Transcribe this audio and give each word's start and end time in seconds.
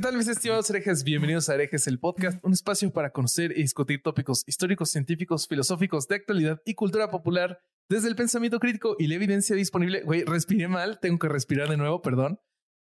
¿Qué 0.00 0.04
tal 0.04 0.16
mis 0.16 0.28
estimados 0.28 0.70
herejes? 0.70 1.04
Bienvenidos 1.04 1.50
a 1.50 1.54
Herejes 1.54 1.86
el 1.86 1.98
podcast, 1.98 2.42
un 2.42 2.54
espacio 2.54 2.90
para 2.90 3.10
conocer 3.10 3.52
y 3.52 3.60
discutir 3.60 4.00
tópicos 4.02 4.44
históricos, 4.46 4.88
científicos, 4.88 5.46
filosóficos, 5.46 6.08
de 6.08 6.14
actualidad 6.14 6.62
y 6.64 6.72
cultura 6.72 7.10
popular 7.10 7.60
desde 7.86 8.08
el 8.08 8.16
pensamiento 8.16 8.60
crítico 8.60 8.96
y 8.98 9.08
la 9.08 9.16
evidencia 9.16 9.54
disponible. 9.54 10.00
Güey, 10.02 10.24
respiré 10.24 10.68
mal, 10.68 11.00
tengo 11.00 11.18
que 11.18 11.28
respirar 11.28 11.68
de 11.68 11.76
nuevo, 11.76 12.00
perdón. 12.00 12.40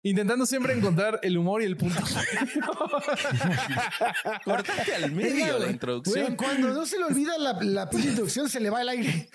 Intentando 0.05 0.47
siempre 0.47 0.73
encontrar 0.73 1.20
el 1.23 1.38
humor 1.38 1.62
y 1.62 1.66
el 1.66 1.77
punto. 1.77 2.02
Cortate 4.45 4.97
al 4.97 5.12
medio 5.12 5.60
la 5.60 5.70
introducción. 5.70 6.34
Cuando 6.34 6.70
no 6.70 6.84
se 6.87 6.98
le 6.98 7.05
olvida 7.05 7.38
la, 7.38 7.52
la 7.62 7.88
introducción, 7.93 8.48
se 8.48 8.59
le 8.59 8.69
va 8.69 8.83
el 8.83 8.88
aire. 8.88 9.30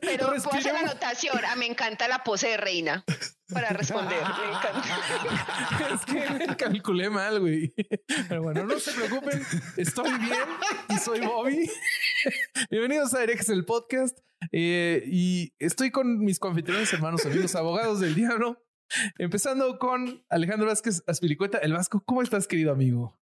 Pero 0.00 0.32
puedo 0.44 0.52
hacer 0.52 0.74
la 0.74 0.80
anotación. 0.80 1.40
Ah, 1.44 1.56
me 1.56 1.66
encanta 1.66 2.06
la 2.06 2.22
pose 2.22 2.50
de 2.50 2.56
reina 2.56 3.04
para 3.52 3.70
responder. 3.70 4.22
Me 4.22 4.56
encanta. 4.56 5.94
es 5.94 6.46
que 6.46 6.56
calculé 6.56 7.10
mal, 7.10 7.40
güey. 7.40 7.74
Pero 8.28 8.44
bueno, 8.44 8.64
no 8.64 8.78
se 8.78 8.92
preocupen. 8.92 9.42
Estoy 9.76 10.08
bien 10.20 10.38
y 10.88 10.98
soy 10.98 11.18
Bobby. 11.20 11.68
Bienvenidos 12.70 13.12
a 13.12 13.24
Erex, 13.24 13.48
el 13.48 13.64
podcast. 13.64 14.16
Eh, 14.52 15.02
y 15.06 15.52
estoy 15.58 15.90
con 15.90 16.20
mis 16.20 16.38
confitriones, 16.38 16.92
hermanos, 16.92 17.26
amigos, 17.26 17.56
abogados 17.56 17.98
del 17.98 18.14
diablo. 18.14 18.63
Empezando 19.18 19.78
con 19.78 20.24
Alejandro 20.28 20.68
Vázquez 20.68 21.02
Aspilicueta, 21.06 21.58
el 21.58 21.72
Vasco. 21.72 22.02
¿Cómo 22.04 22.22
estás, 22.22 22.46
querido 22.46 22.72
amigo? 22.72 23.18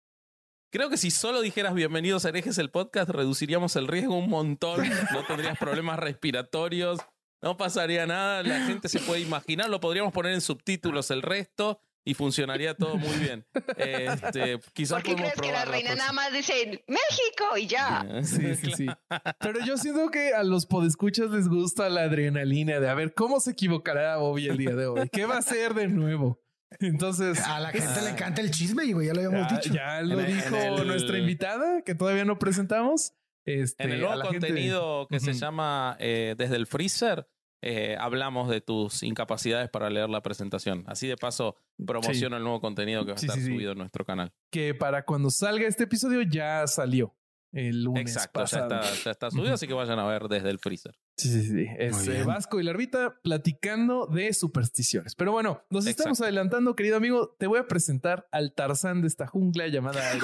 Creo 0.70 0.90
que 0.90 0.98
si 0.98 1.10
solo 1.10 1.40
dijeras 1.40 1.74
bienvenidos 1.74 2.24
a 2.24 2.28
herejes 2.28 2.58
el 2.58 2.70
podcast, 2.70 3.08
reduciríamos 3.08 3.74
el 3.76 3.88
riesgo 3.88 4.16
un 4.16 4.28
montón. 4.28 4.86
No 5.12 5.24
tendrías 5.26 5.58
problemas 5.60 5.98
respiratorios, 5.98 7.00
no 7.40 7.56
pasaría 7.56 8.06
nada. 8.06 8.42
La 8.42 8.66
gente 8.66 8.88
se 8.88 9.00
puede 9.00 9.20
imaginar, 9.20 9.70
lo 9.70 9.80
podríamos 9.80 10.12
poner 10.12 10.32
en 10.32 10.40
subtítulos 10.40 11.10
el 11.10 11.22
resto 11.22 11.80
y 12.08 12.14
funcionaría 12.14 12.74
todo 12.74 12.96
muy 12.96 13.16
bien. 13.18 13.44
Este, 13.76 14.58
quizás 14.72 14.96
¿Por 14.96 15.02
qué 15.02 15.14
crees 15.16 15.34
que 15.34 15.52
la 15.52 15.64
reina 15.64 15.94
nada 15.94 16.12
más 16.12 16.32
dice 16.32 16.84
México 16.86 17.56
y 17.56 17.66
ya? 17.66 18.06
Sí, 18.22 18.54
sí, 18.56 18.72
sí. 18.76 18.86
Pero 19.40 19.60
yo 19.64 19.76
siento 19.76 20.10
que 20.10 20.32
a 20.34 20.42
los 20.42 20.66
podescuchas 20.66 21.30
les 21.30 21.48
gusta 21.48 21.88
la 21.88 22.02
adrenalina 22.02 22.80
de 22.80 22.88
a 22.88 22.94
ver 22.94 23.14
cómo 23.14 23.40
se 23.40 23.50
equivocará 23.52 24.16
Bobby 24.16 24.46
el 24.48 24.56
día 24.56 24.74
de 24.74 24.86
hoy. 24.86 25.08
¿Qué 25.10 25.26
va 25.26 25.36
a 25.36 25.38
hacer 25.38 25.74
de 25.74 25.88
nuevo? 25.88 26.40
Entonces 26.80 27.40
a 27.40 27.60
la 27.60 27.70
gente 27.70 28.02
le 28.02 28.10
encanta 28.10 28.40
el 28.42 28.50
chisme 28.50 28.84
y 28.84 28.88
ya 28.90 29.12
lo 29.14 29.20
habíamos 29.20 29.50
ya, 29.50 29.56
dicho. 29.56 29.74
Ya 29.74 30.02
lo 30.02 30.20
En 30.20 30.26
el- 30.26 30.34
dijo 30.34 30.56
en 30.56 30.72
el- 30.74 30.86
nuestra 30.86 31.18
invitada 31.18 31.82
que 31.82 31.94
todavía 31.94 32.24
no 32.24 32.38
presentamos. 32.38 33.12
Este, 33.46 33.84
En 33.84 33.90
el 33.92 33.96
a 33.96 34.00
nuevo 34.00 34.14
la 34.16 34.24
gente- 34.30 34.46
contenido 34.48 35.06
que 35.08 35.20
se 35.20 35.30
Ujú. 35.30 35.38
llama 35.40 35.96
eh, 36.00 36.34
Desde 36.36 36.56
el 36.56 36.66
Freezer, 36.66 37.26
eh, 37.62 37.96
hablamos 37.98 38.48
de 38.48 38.60
tus 38.60 39.02
incapacidades 39.02 39.68
para 39.70 39.90
leer 39.90 40.08
la 40.08 40.22
presentación. 40.22 40.84
Así 40.86 41.06
de 41.08 41.16
paso, 41.16 41.56
promociono 41.86 42.36
el 42.36 42.42
nuevo 42.42 42.60
contenido 42.60 43.04
que 43.04 43.12
va 43.12 43.16
a 43.16 43.18
Sí, 43.18 43.26
estar 43.26 43.38
sí, 43.38 43.46
sí. 43.46 43.52
subido 43.52 43.72
en 43.72 43.78
nuestro 43.78 44.04
canal. 44.04 44.32
que 44.50 44.74
para 44.74 45.04
cuando 45.04 45.30
salga 45.30 45.66
este 45.66 45.84
episodio 45.84 46.22
ya 46.22 46.66
salió 46.66 47.14
el 47.50 47.82
lunes 47.84 48.02
Exacto, 48.02 48.40
ya 48.40 48.44
pasado. 48.44 48.80
está, 48.82 49.04
ya 49.04 49.10
está 49.10 49.30
subido, 49.30 49.54
así 49.54 49.66
que 49.66 49.72
vayan 49.72 49.98
a 49.98 50.06
ver 50.06 50.24
desde 50.28 50.50
el 50.50 50.58
Freezer. 50.58 50.94
Sí, 51.16 51.30
sí, 51.30 51.42
sí. 51.48 51.66
Es 51.78 52.06
eh. 52.06 52.22
Vasco 52.22 52.60
y 52.60 52.62
Larvita 52.62 53.18
platicando 53.22 54.06
de 54.06 54.32
supersticiones. 54.34 55.14
Pero 55.16 55.32
bueno, 55.32 55.62
nos 55.70 55.86
estamos 55.86 56.20
adelantando, 56.20 56.76
querido 56.76 56.96
amigo. 56.98 57.34
Te 57.38 57.46
voy 57.46 57.58
a 57.58 57.66
presentar 57.66 58.28
al 58.32 58.52
Tarzán 58.54 59.00
de 59.00 59.08
esta 59.08 59.26
jungla 59.26 59.66
llamada 59.68 60.12
el 60.12 60.20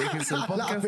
podcast. 0.47 0.85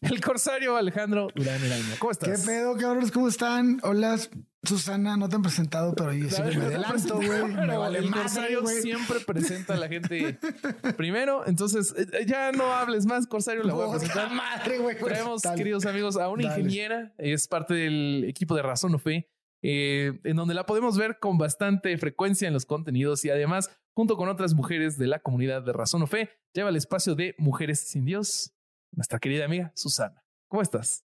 El 0.00 0.20
corsario 0.22 0.76
Alejandro 0.76 1.26
Durán 1.34 1.62
Eraña. 1.62 1.96
¿Cómo 1.98 2.10
¿Qué 2.12 2.30
estás? 2.30 2.46
pedo, 2.46 2.76
cabrones? 2.76 3.10
¿Cómo 3.10 3.26
están? 3.28 3.80
Hola, 3.82 4.16
Susana. 4.62 5.16
No 5.16 5.28
te 5.28 5.36
han 5.36 5.42
presentado, 5.42 5.94
pero 5.94 6.12
yo 6.12 6.28
siempre 6.28 6.58
me 6.58 6.64
adelanto, 6.66 7.16
güey. 7.16 7.44
Me 7.54 7.76
vale 7.76 7.98
el 8.00 8.10
corsario 8.10 8.66
siempre 8.66 9.20
presenta 9.20 9.74
a 9.74 9.76
la 9.76 9.88
gente 9.88 10.38
primero. 10.96 11.46
Entonces, 11.46 11.94
eh, 11.96 12.26
ya 12.26 12.52
no 12.52 12.72
hables 12.72 13.06
más, 13.06 13.26
corsario. 13.26 13.62
La 13.64 13.72
voy 13.74 13.88
a 13.88 13.92
presentar. 13.92 14.30
madre, 14.32 14.78
güey. 14.78 14.98
Traemos, 14.98 15.42
Dale. 15.42 15.56
queridos 15.56 15.86
amigos, 15.86 16.16
a 16.16 16.28
una 16.28 16.48
Dale. 16.50 16.60
ingeniera, 16.60 17.14
es 17.18 17.48
parte 17.48 17.74
del 17.74 18.24
equipo 18.28 18.54
de 18.54 18.62
Razón 18.62 18.94
o 18.94 18.98
Fe, 18.98 19.30
eh, 19.62 20.18
en 20.24 20.36
donde 20.36 20.54
la 20.54 20.66
podemos 20.66 20.96
ver 20.98 21.18
con 21.18 21.38
bastante 21.38 21.96
frecuencia 21.98 22.46
en 22.46 22.54
los 22.54 22.66
contenidos 22.66 23.24
y 23.24 23.30
además, 23.30 23.70
junto 23.94 24.16
con 24.16 24.28
otras 24.28 24.54
mujeres 24.54 24.98
de 24.98 25.06
la 25.06 25.20
comunidad 25.20 25.62
de 25.62 25.72
Razón 25.72 26.02
o 26.02 26.06
Fe, 26.06 26.30
lleva 26.52 26.68
el 26.68 26.76
espacio 26.76 27.14
de 27.14 27.34
Mujeres 27.38 27.80
sin 27.88 28.04
Dios, 28.04 28.52
nuestra 28.92 29.18
querida 29.18 29.44
amiga 29.46 29.72
Susana. 29.74 30.22
¿Cómo 30.48 30.62
estás? 30.62 31.04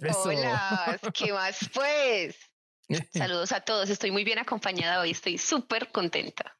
Eso. 0.00 0.22
Hola, 0.28 0.98
¿qué 1.12 1.32
más 1.32 1.68
pues? 1.74 2.36
Saludos 3.12 3.52
a 3.52 3.60
todos. 3.60 3.90
Estoy 3.90 4.10
muy 4.10 4.24
bien 4.24 4.38
acompañada 4.38 5.00
hoy. 5.00 5.10
Estoy 5.10 5.38
súper 5.38 5.90
contenta. 5.92 6.56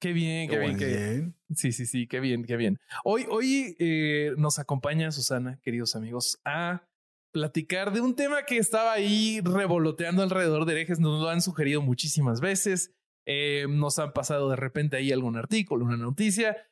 Qué 0.00 0.12
bien, 0.12 0.48
qué 0.48 0.58
bien, 0.58 0.76
qué 0.76 0.86
bien. 0.86 0.98
Bien. 0.98 1.36
Sí, 1.54 1.72
sí, 1.72 1.86
sí, 1.86 2.06
qué 2.06 2.20
bien, 2.20 2.44
qué 2.44 2.56
bien. 2.56 2.78
Hoy, 3.04 3.26
hoy 3.30 3.74
eh, 3.78 4.32
nos 4.36 4.58
acompaña 4.58 5.10
Susana, 5.10 5.58
queridos 5.62 5.96
amigos, 5.96 6.40
a 6.44 6.86
platicar 7.32 7.92
de 7.92 8.00
un 8.00 8.14
tema 8.14 8.44
que 8.44 8.58
estaba 8.58 8.92
ahí 8.92 9.40
revoloteando 9.42 10.22
alrededor 10.22 10.66
de 10.66 10.72
herejes. 10.74 11.00
Nos 11.00 11.20
lo 11.22 11.28
han 11.28 11.40
sugerido 11.40 11.80
muchísimas 11.80 12.40
veces. 12.40 12.92
Eh, 13.26 13.66
nos 13.68 13.98
han 13.98 14.12
pasado 14.12 14.50
de 14.50 14.56
repente 14.56 14.96
ahí 14.96 15.10
algún 15.10 15.36
artículo, 15.36 15.86
una 15.86 15.96
noticia. 15.96 16.68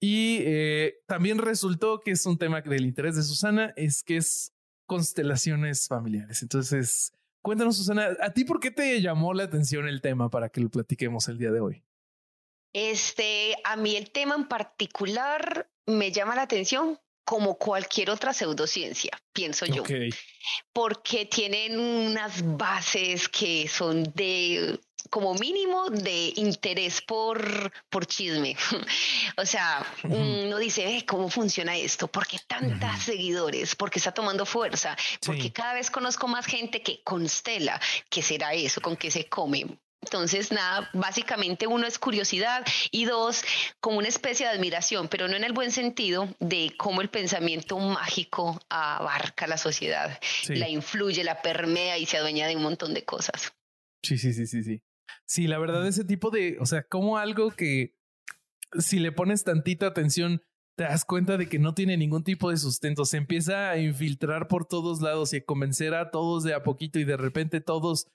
Y 0.00 0.38
eh, 0.40 1.02
también 1.06 1.38
resultó 1.38 2.00
que 2.00 2.12
es 2.12 2.24
un 2.24 2.38
tema 2.38 2.62
del 2.62 2.86
interés 2.86 3.16
de 3.16 3.22
Susana, 3.22 3.74
es 3.76 4.02
que 4.02 4.16
es 4.16 4.54
constelaciones 4.90 5.86
familiares. 5.86 6.42
Entonces, 6.42 7.12
cuéntanos, 7.42 7.76
Susana, 7.76 8.08
¿a 8.20 8.32
ti 8.32 8.44
por 8.44 8.58
qué 8.58 8.72
te 8.72 9.00
llamó 9.00 9.32
la 9.34 9.44
atención 9.44 9.86
el 9.86 10.00
tema 10.00 10.30
para 10.30 10.48
que 10.48 10.60
lo 10.60 10.68
platiquemos 10.68 11.28
el 11.28 11.38
día 11.38 11.52
de 11.52 11.60
hoy? 11.60 11.84
Este, 12.72 13.54
a 13.62 13.76
mí 13.76 13.94
el 13.94 14.10
tema 14.10 14.34
en 14.34 14.48
particular 14.48 15.70
me 15.86 16.10
llama 16.10 16.34
la 16.34 16.42
atención 16.42 16.98
como 17.24 17.56
cualquier 17.56 18.10
otra 18.10 18.32
pseudociencia, 18.32 19.12
pienso 19.32 19.64
yo, 19.64 19.84
porque 20.72 21.26
tienen 21.26 21.78
unas 21.78 22.42
bases 22.56 23.28
que 23.28 23.68
son 23.68 24.02
de 24.16 24.80
como 25.08 25.34
mínimo 25.34 25.88
de 25.90 26.32
interés 26.36 27.00
por, 27.00 27.72
por 27.88 28.06
chisme. 28.06 28.56
o 29.36 29.46
sea, 29.46 29.84
uno 30.04 30.58
dice, 30.58 30.96
"Eh, 30.96 31.06
¿cómo 31.06 31.28
funciona 31.30 31.76
esto? 31.76 32.08
¿Por 32.08 32.26
qué 32.26 32.38
tantas 32.46 33.02
seguidores? 33.04 33.74
¿Por 33.76 33.90
qué 33.90 33.98
está 33.98 34.12
tomando 34.12 34.44
fuerza? 34.44 34.96
Porque 35.24 35.42
Sí. 35.44 35.50
cada 35.50 35.74
vez 35.74 35.90
conozco 35.90 36.28
más 36.28 36.46
gente 36.46 36.82
que 36.82 37.02
constela. 37.02 37.80
¿Qué 38.08 38.22
será 38.22 38.52
eso? 38.54 38.80
¿Con 38.80 38.96
qué 38.96 39.10
se 39.10 39.26
come? 39.28 39.66
Entonces, 40.02 40.50
nada, 40.50 40.88
básicamente 40.94 41.66
uno 41.66 41.86
es 41.86 41.98
curiosidad 41.98 42.64
y 42.90 43.04
dos, 43.04 43.44
como 43.80 43.98
una 43.98 44.08
especie 44.08 44.46
de 44.46 44.52
admiración, 44.52 45.08
pero 45.08 45.28
no 45.28 45.36
en 45.36 45.44
el 45.44 45.52
buen 45.52 45.70
sentido 45.70 46.26
de 46.40 46.72
cómo 46.78 47.02
el 47.02 47.10
pensamiento 47.10 47.78
mágico 47.78 48.58
abarca 48.70 49.46
la 49.46 49.58
sociedad, 49.58 50.18
Sí. 50.42 50.54
la 50.54 50.70
influye, 50.70 51.22
la 51.22 51.42
permea 51.42 51.98
y 51.98 52.06
se 52.06 52.16
adueña 52.16 52.46
de 52.46 52.56
un 52.56 52.62
montón 52.62 52.94
de 52.94 53.04
cosas. 53.04 53.52
Sí, 54.02 54.16
sí, 54.16 54.32
sí, 54.32 54.46
sí, 54.46 54.62
sí. 54.64 54.80
Sí, 55.26 55.46
la 55.46 55.58
verdad, 55.58 55.86
ese 55.86 56.04
tipo 56.04 56.30
de, 56.30 56.56
o 56.60 56.66
sea, 56.66 56.82
como 56.82 57.18
algo 57.18 57.50
que 57.50 57.94
si 58.78 58.98
le 58.98 59.12
pones 59.12 59.44
tantita 59.44 59.86
atención, 59.86 60.42
te 60.76 60.84
das 60.84 61.04
cuenta 61.04 61.36
de 61.36 61.48
que 61.48 61.58
no 61.58 61.74
tiene 61.74 61.96
ningún 61.96 62.24
tipo 62.24 62.50
de 62.50 62.56
sustento. 62.56 63.04
Se 63.04 63.16
empieza 63.16 63.70
a 63.70 63.78
infiltrar 63.78 64.48
por 64.48 64.66
todos 64.66 65.00
lados 65.00 65.32
y 65.32 65.38
a 65.38 65.44
convencer 65.44 65.94
a 65.94 66.10
todos 66.10 66.42
de 66.44 66.54
a 66.54 66.62
poquito 66.62 66.98
y 66.98 67.04
de 67.04 67.16
repente 67.16 67.60
todos 67.60 68.06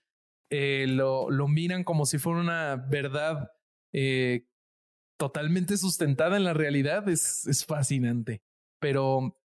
eh, 0.50 0.86
lo, 0.88 1.30
lo 1.30 1.48
miran 1.48 1.84
como 1.84 2.06
si 2.06 2.18
fuera 2.18 2.40
una 2.40 2.76
verdad 2.76 3.52
eh, 3.94 4.48
totalmente 5.18 5.78
sustentada 5.78 6.38
en 6.38 6.44
la 6.44 6.54
realidad. 6.54 7.08
Es, 7.08 7.46
es 7.48 7.66
fascinante. 7.66 8.42
Pero, 8.80 9.38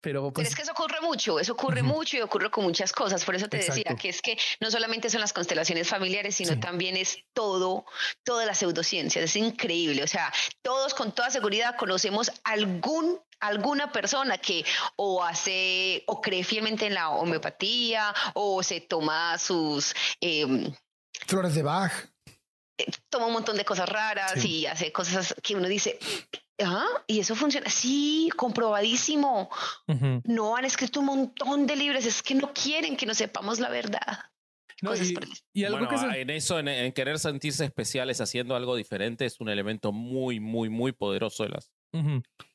pero 0.00 0.20
Pero 0.22 0.32
pues 0.32 0.48
es 0.48 0.54
que 0.54 0.62
eso 0.62 0.72
ocurre 0.72 1.00
mucho, 1.00 1.38
eso 1.40 1.52
ocurre 1.54 1.82
mucho 1.82 2.16
y 2.16 2.20
ocurre 2.20 2.50
con 2.50 2.64
muchas 2.64 2.92
cosas. 2.92 3.24
Por 3.24 3.34
eso 3.34 3.48
te 3.48 3.56
decía 3.58 3.96
que 4.00 4.08
es 4.08 4.22
que 4.22 4.38
no 4.60 4.70
solamente 4.70 5.10
son 5.10 5.20
las 5.20 5.32
constelaciones 5.32 5.88
familiares, 5.88 6.36
sino 6.36 6.52
Sí. 6.54 6.60
también 6.60 6.96
es 6.96 7.18
todo, 7.32 7.84
toda 8.24 8.46
la 8.46 8.54
pseudociencia. 8.54 9.22
Es 9.22 9.34
increíble. 9.36 10.02
O 10.02 10.06
sea, 10.06 10.32
todos 10.62 10.94
con 10.94 11.12
toda 11.12 11.30
seguridad 11.30 11.76
conocemos 11.76 12.30
algún 12.44 13.20
alguna 13.40 13.92
persona 13.92 14.36
que 14.38 14.64
o 14.96 15.22
hace 15.22 16.02
o 16.08 16.20
cree 16.20 16.42
fielmente 16.42 16.86
en 16.86 16.94
la 16.94 17.10
homeopatía 17.10 18.12
o 18.34 18.62
se 18.64 18.80
toma 18.80 19.38
sus 19.38 19.94
em, 20.20 20.72
Flores 21.26 21.54
de 21.54 21.62
Bach. 21.62 21.92
eh, 22.78 22.86
toma 23.08 23.26
un 23.26 23.32
montón 23.34 23.56
de 23.56 23.64
cosas 23.64 23.88
raras 23.88 24.44
y 24.44 24.66
hace 24.66 24.90
cosas 24.92 25.34
que 25.42 25.54
uno 25.54 25.68
dice, 25.68 25.98
ah, 26.64 26.86
y 27.06 27.20
eso 27.20 27.34
funciona. 27.34 27.68
Sí, 27.70 28.30
comprobadísimo. 28.36 29.50
No 30.24 30.56
han 30.56 30.64
escrito 30.64 31.00
un 31.00 31.06
montón 31.06 31.66
de 31.66 31.76
libros, 31.76 32.04
es 32.04 32.22
que 32.22 32.34
no 32.34 32.52
quieren 32.52 32.96
que 32.96 33.06
no 33.06 33.14
sepamos 33.14 33.58
la 33.60 33.68
verdad. 33.68 34.30
y, 35.52 35.64
algo 35.64 35.88
que 35.88 35.96
en 36.20 36.30
eso, 36.30 36.58
en, 36.58 36.92
querer 36.92 37.18
sentirse 37.18 37.64
especiales 37.64 38.20
haciendo 38.20 38.54
algo 38.54 38.76
diferente, 38.76 39.24
es 39.24 39.40
un 39.40 39.48
elemento 39.48 39.92
muy, 39.92 40.40
muy, 40.40 40.68
muy 40.68 40.92
poderoso 40.92 41.44
de 41.44 41.50
las 41.50 41.72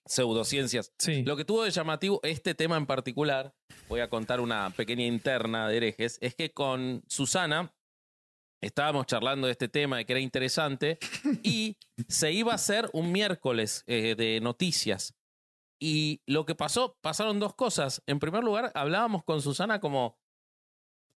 pseudociencias. 0.05 0.93
Lo 1.25 1.35
que 1.35 1.45
tuvo 1.45 1.63
de 1.63 1.71
llamativo 1.71 2.19
este 2.23 2.55
tema 2.55 2.77
en 2.77 2.85
particular, 2.85 3.53
voy 3.89 4.01
a 4.01 4.09
contar 4.09 4.39
una 4.39 4.69
pequeña 4.69 5.05
interna 5.05 5.67
de 5.67 5.77
herejes, 5.77 6.17
es 6.21 6.35
que 6.35 6.51
con 6.51 7.03
Susana 7.07 7.73
estábamos 8.63 9.05
charlando 9.05 9.47
de 9.47 9.51
este 9.51 9.67
tema 9.67 9.97
de 9.97 10.05
que 10.05 10.13
era 10.13 10.19
interesante 10.19 10.97
y 11.43 11.77
se 12.07 12.31
iba 12.31 12.53
a 12.53 12.55
hacer 12.55 12.89
un 12.93 13.11
miércoles 13.11 13.83
eh, 13.87 14.15
de 14.15 14.39
noticias. 14.41 15.13
Y 15.79 16.21
lo 16.25 16.45
que 16.45 16.55
pasó, 16.55 16.97
pasaron 17.01 17.39
dos 17.39 17.55
cosas. 17.55 18.01
En 18.07 18.19
primer 18.19 18.43
lugar, 18.43 18.71
hablábamos 18.73 19.23
con 19.23 19.41
Susana 19.41 19.81
como 19.81 20.17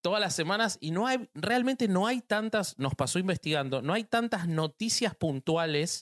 todas 0.02 0.20
las 0.20 0.34
semanas 0.34 0.78
y 0.80 0.90
no 0.90 1.06
hay, 1.06 1.28
realmente 1.34 1.88
no 1.88 2.06
hay 2.06 2.20
tantas, 2.20 2.78
nos 2.78 2.94
pasó 2.94 3.18
investigando, 3.18 3.80
no 3.82 3.92
hay 3.92 4.04
tantas 4.04 4.48
noticias 4.48 5.14
puntuales 5.14 6.00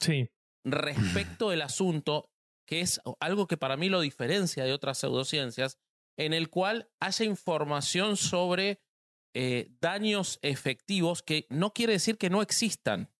respecto 0.65 1.51
del 1.51 1.63
asunto, 1.63 2.31
que 2.67 2.81
es 2.81 3.01
algo 3.21 3.47
que 3.47 3.57
para 3.57 3.77
mí 3.77 3.89
lo 3.89 4.01
diferencia 4.01 4.65
de 4.65 4.73
otras 4.73 4.99
pseudociencias, 4.99 5.79
en 6.19 6.33
el 6.33 6.49
cual 6.49 6.91
haya 7.01 7.25
información 7.25 8.17
sobre 8.17 8.81
eh, 9.35 9.73
daños 9.81 10.39
efectivos 10.43 11.23
que 11.23 11.47
no 11.51 11.73
quiere 11.73 11.95
decir 11.95 12.19
que 12.19 12.31
no 12.31 12.41
existan, 12.41 13.11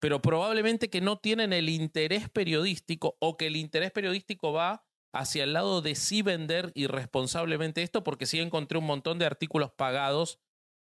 pero 0.00 0.22
probablemente 0.22 0.90
que 0.90 1.00
no 1.00 1.18
tienen 1.18 1.52
el 1.52 1.68
interés 1.68 2.28
periodístico 2.28 3.16
o 3.20 3.36
que 3.36 3.46
el 3.46 3.56
interés 3.56 3.92
periodístico 3.92 4.52
va 4.52 4.84
hacia 5.12 5.44
el 5.44 5.52
lado 5.52 5.82
de 5.82 5.94
sí 5.94 6.22
vender 6.22 6.72
irresponsablemente 6.74 7.82
esto, 7.82 8.04
porque 8.04 8.26
sí 8.26 8.38
encontré 8.40 8.78
un 8.78 8.86
montón 8.86 9.18
de 9.18 9.26
artículos 9.26 9.72
pagados 9.72 10.38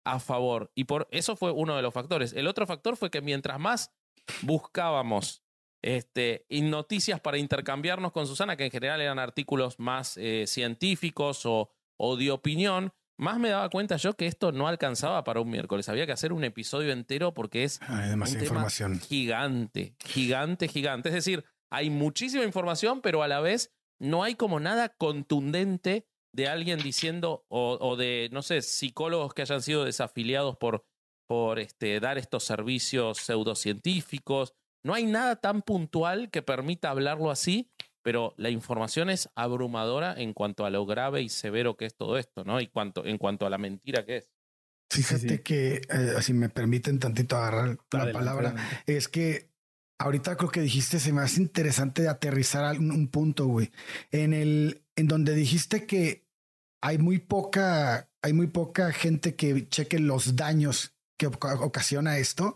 a 0.06 0.20
favor. 0.20 0.72
Y 0.76 0.86
por 0.86 1.08
eso 1.12 1.36
fue 1.36 1.52
uno 1.52 1.76
de 1.76 1.82
los 1.82 1.94
factores. 1.94 2.34
El 2.34 2.48
otro 2.48 2.66
factor 2.66 2.98
fue 2.98 3.10
que 3.10 3.22
mientras 3.22 3.60
más 3.60 3.92
buscábamos 4.42 5.44
este, 5.82 6.46
noticias 6.50 7.20
para 7.20 7.38
intercambiarnos 7.38 8.12
con 8.12 8.28
Susana, 8.28 8.56
que 8.56 8.66
en 8.66 8.72
general 8.72 9.02
eran 9.02 9.20
artículos 9.20 9.80
más 9.80 10.18
eh, 10.18 10.46
científicos 10.48 11.46
o, 11.46 11.70
o 11.98 12.16
de 12.16 12.32
opinión, 12.32 12.94
más 13.18 13.40
me 13.40 13.50
daba 13.50 13.70
cuenta 13.70 13.98
yo 13.98 14.14
que 14.14 14.28
esto 14.28 14.52
no 14.52 14.68
alcanzaba 14.68 15.24
para 15.24 15.40
un 15.40 15.50
miércoles. 15.50 15.90
Había 15.90 16.06
que 16.06 16.12
hacer 16.12 16.34
un 16.34 16.44
episodio 16.44 16.92
entero 16.92 17.34
porque 17.34 17.64
es 17.64 17.80
demasiada 18.10 18.44
información. 18.44 19.00
gigante, 19.00 19.96
gigante, 20.00 20.68
gigante. 20.68 21.10
Es 21.10 21.16
decir, 21.16 21.46
hay 21.72 21.90
muchísima 21.90 22.44
información, 22.44 23.02
pero 23.02 23.24
a 23.24 23.28
la 23.28 23.40
vez 23.40 23.72
no 24.00 24.24
hay 24.24 24.36
como 24.36 24.60
nada 24.60 24.90
contundente 24.90 26.08
de 26.34 26.48
alguien 26.48 26.80
diciendo 26.80 27.46
o, 27.50 27.96
de, 27.96 28.30
no 28.32 28.42
sé, 28.42 28.62
psicólogos 28.62 29.34
que 29.34 29.44
hayan 29.44 29.62
sido 29.62 29.86
desafiliados 29.86 30.58
por, 30.58 30.86
por 31.28 31.60
este, 31.60 32.00
dar 32.00 32.18
estos 32.18 32.44
servicios 32.44 33.20
pseudocientíficos. 33.20 34.54
No 34.84 34.96
hay 34.96 35.06
nada 35.06 35.36
tan 35.36 35.62
puntual 35.62 36.32
que 36.32 36.42
permita 36.42 36.90
hablarlo 36.90 37.30
así 37.30 37.70
pero 38.04 38.34
la 38.38 38.50
información 38.50 39.10
es 39.10 39.30
abrumadora 39.36 40.14
en 40.16 40.34
cuanto 40.34 40.66
a 40.66 40.70
lo 40.70 40.86
grave 40.86 41.22
y 41.22 41.30
severo 41.30 41.76
que 41.76 41.86
es 41.86 41.96
todo 41.96 42.18
esto, 42.18 42.44
¿no? 42.44 42.62
Y 42.62 42.68
cuanto, 42.68 43.06
en 43.06 43.18
cuanto 43.18 43.46
a 43.46 43.50
la 43.50 43.58
mentira 43.58 44.06
que 44.06 44.18
es. 44.18 44.30
Fíjate 44.92 45.42
que, 45.42 45.82
eh, 45.90 46.22
si 46.22 46.34
me 46.34 46.50
permiten 46.50 47.00
tantito 47.00 47.38
agarrar 47.38 47.80
la 47.92 48.12
palabra, 48.12 48.56
es 48.86 49.08
que 49.08 49.50
ahorita 49.98 50.38
creo 50.38 50.52
que 50.52 50.62
dijiste, 50.62 51.00
se 51.00 51.12
me 51.14 51.22
hace 51.22 51.42
interesante 51.42 52.08
aterrizar 52.08 52.78
un, 52.78 52.92
un 52.92 53.08
punto, 53.08 53.48
güey, 53.48 53.72
en 54.12 54.34
el, 54.34 54.84
en 54.96 55.08
donde 55.08 55.34
dijiste 55.34 55.88
que 55.88 56.28
hay 56.82 56.98
muy 56.98 57.18
poca, 57.18 58.10
hay 58.22 58.34
muy 58.34 58.48
poca 58.48 58.92
gente 58.92 59.36
que 59.36 59.68
cheque 59.70 59.98
los 60.00 60.36
daños 60.36 60.94
que 61.18 61.28
ocasiona 61.28 62.18
esto. 62.18 62.56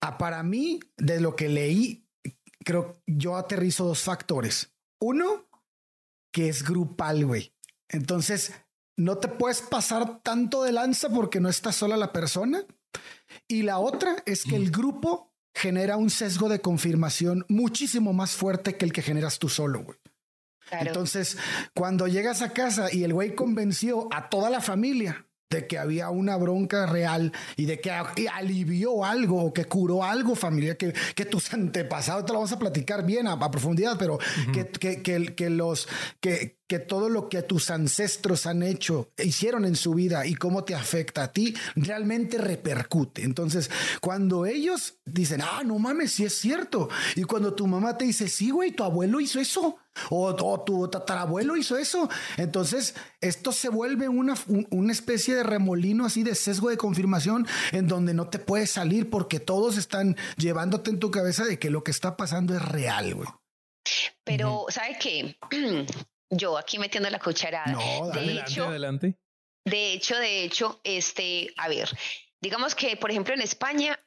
Ah, 0.00 0.18
para 0.18 0.42
mí, 0.42 0.80
de 0.96 1.20
lo 1.20 1.34
que 1.34 1.48
leí, 1.48 2.07
creo 2.68 3.00
yo 3.06 3.38
aterrizo 3.38 3.86
dos 3.86 4.02
factores. 4.02 4.74
Uno, 5.00 5.48
que 6.30 6.50
es 6.50 6.62
grupal, 6.62 7.24
güey. 7.24 7.54
Entonces, 7.88 8.52
no 8.98 9.16
te 9.16 9.28
puedes 9.28 9.62
pasar 9.62 10.20
tanto 10.22 10.62
de 10.64 10.72
lanza 10.72 11.08
porque 11.08 11.40
no 11.40 11.48
está 11.48 11.72
sola 11.72 11.96
la 11.96 12.12
persona. 12.12 12.62
Y 13.46 13.62
la 13.62 13.78
otra 13.78 14.22
es 14.26 14.44
que 14.44 14.56
el 14.56 14.70
grupo 14.70 15.32
genera 15.54 15.96
un 15.96 16.10
sesgo 16.10 16.50
de 16.50 16.60
confirmación 16.60 17.46
muchísimo 17.48 18.12
más 18.12 18.32
fuerte 18.32 18.76
que 18.76 18.84
el 18.84 18.92
que 18.92 19.00
generas 19.00 19.38
tú 19.38 19.48
solo, 19.48 19.82
güey. 19.84 19.98
Entonces, 20.70 21.38
cuando 21.74 22.06
llegas 22.06 22.42
a 22.42 22.52
casa 22.52 22.92
y 22.92 23.02
el 23.02 23.14
güey 23.14 23.34
convenció 23.34 24.08
a 24.12 24.28
toda 24.28 24.50
la 24.50 24.60
familia 24.60 25.26
de 25.50 25.66
que 25.66 25.78
había 25.78 26.10
una 26.10 26.36
bronca 26.36 26.84
real 26.84 27.32
y 27.56 27.64
de 27.64 27.80
que 27.80 27.90
alivió 27.90 29.04
algo 29.04 29.44
o 29.44 29.52
que 29.52 29.64
curó 29.64 30.04
algo 30.04 30.34
familiar 30.34 30.76
que, 30.76 30.92
que 31.14 31.24
tus 31.24 31.52
antepasados 31.54 32.26
te 32.26 32.32
lo 32.32 32.40
vamos 32.40 32.52
a 32.52 32.58
platicar 32.58 33.04
bien 33.06 33.26
a, 33.26 33.38
profundidad, 33.50 33.96
pero 33.98 34.18
que, 34.52 34.66
que, 34.66 35.02
que, 35.02 35.34
que, 35.34 35.48
los 35.48 35.88
que, 36.20 36.58
que 36.66 36.78
todo 36.78 37.08
lo 37.08 37.30
que 37.30 37.40
tus 37.42 37.70
ancestros 37.70 38.44
han 38.44 38.62
hecho, 38.62 39.10
hicieron 39.16 39.64
en 39.64 39.74
su 39.74 39.94
vida 39.94 40.26
y 40.26 40.34
cómo 40.34 40.64
te 40.64 40.74
afecta 40.74 41.24
a 41.24 41.32
ti, 41.32 41.54
realmente 41.76 42.36
repercute. 42.36 43.22
Entonces, 43.22 43.70
cuando 44.02 44.44
ellos 44.44 44.98
dicen, 45.06 45.40
ah, 45.40 45.62
no 45.64 45.78
mames, 45.78 46.12
sí 46.12 46.26
es 46.26 46.34
cierto. 46.34 46.90
Y 47.16 47.22
cuando 47.22 47.54
tu 47.54 47.66
mamá 47.66 47.96
te 47.96 48.04
dice, 48.04 48.28
sí, 48.28 48.50
güey, 48.50 48.72
tu 48.72 48.84
abuelo 48.84 49.18
hizo 49.18 49.40
eso. 49.40 49.78
O, 50.10 50.34
tu 50.64 50.88
tatarabuelo 50.88 51.56
hizo 51.56 51.76
eso. 51.76 52.08
Entonces, 52.36 52.94
esto 53.20 53.52
se 53.52 53.68
vuelve 53.68 54.08
una, 54.08 54.34
una 54.70 54.92
especie 54.92 55.34
de 55.34 55.42
remolino 55.42 56.04
así 56.04 56.22
de 56.22 56.34
sesgo 56.34 56.70
de 56.70 56.76
confirmación 56.76 57.46
en 57.72 57.88
donde 57.88 58.14
no 58.14 58.28
te 58.28 58.38
puedes 58.38 58.70
salir 58.70 59.10
porque 59.10 59.40
todos 59.40 59.76
están 59.76 60.16
llevándote 60.36 60.90
en 60.90 60.98
tu 60.98 61.10
cabeza 61.10 61.44
de 61.44 61.58
que 61.58 61.70
lo 61.70 61.84
que 61.84 61.90
está 61.90 62.16
pasando 62.16 62.54
es 62.54 62.62
real, 62.62 63.14
güey. 63.14 63.28
Pero, 64.24 64.66
¿sabes 64.68 64.98
qué? 64.98 65.36
Yo 66.30 66.58
aquí 66.58 66.78
metiendo 66.78 67.08
la 67.08 67.18
cucharada. 67.18 67.72
No, 67.72 68.10
de 68.10 68.38
hecho, 68.38 68.66
adelante. 68.66 69.18
De 69.64 69.92
hecho, 69.92 70.16
de 70.16 70.44
hecho, 70.44 70.80
este, 70.84 71.52
a 71.56 71.68
ver, 71.68 71.88
digamos 72.40 72.74
que, 72.74 72.96
por 72.96 73.10
ejemplo, 73.10 73.34
en 73.34 73.40
España 73.40 73.98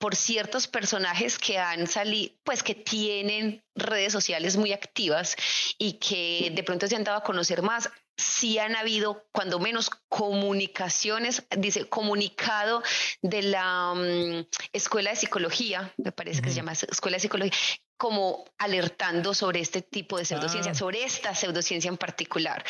por 0.00 0.16
ciertos 0.16 0.66
personajes 0.66 1.38
que 1.38 1.58
han 1.58 1.86
salido, 1.86 2.32
pues 2.42 2.62
que 2.62 2.74
tienen 2.74 3.62
redes 3.74 4.12
sociales 4.12 4.56
muy 4.56 4.72
activas 4.72 5.36
y 5.76 5.98
que 5.98 6.50
de 6.54 6.62
pronto 6.62 6.88
se 6.88 6.96
han 6.96 7.04
dado 7.04 7.18
a 7.18 7.22
conocer 7.22 7.60
más, 7.60 7.90
sí 8.16 8.58
han 8.58 8.76
habido 8.76 9.26
cuando 9.30 9.58
menos 9.58 9.90
comunicaciones, 10.08 11.44
dice 11.54 11.86
comunicado 11.86 12.82
de 13.20 13.42
la 13.42 13.92
mm, 13.94 14.46
Escuela 14.72 15.10
de 15.10 15.16
Psicología, 15.16 15.92
me 15.98 16.12
parece 16.12 16.40
que 16.40 16.48
se 16.48 16.56
llama 16.56 16.72
Escuela 16.72 17.16
de 17.16 17.20
Psicología, 17.20 17.52
como 17.98 18.46
alertando 18.56 19.34
sobre 19.34 19.60
este 19.60 19.82
tipo 19.82 20.16
de 20.16 20.24
pseudociencia, 20.24 20.72
ah. 20.72 20.74
sobre 20.74 21.04
esta 21.04 21.34
pseudociencia 21.34 21.90
en 21.90 21.98
particular. 21.98 22.64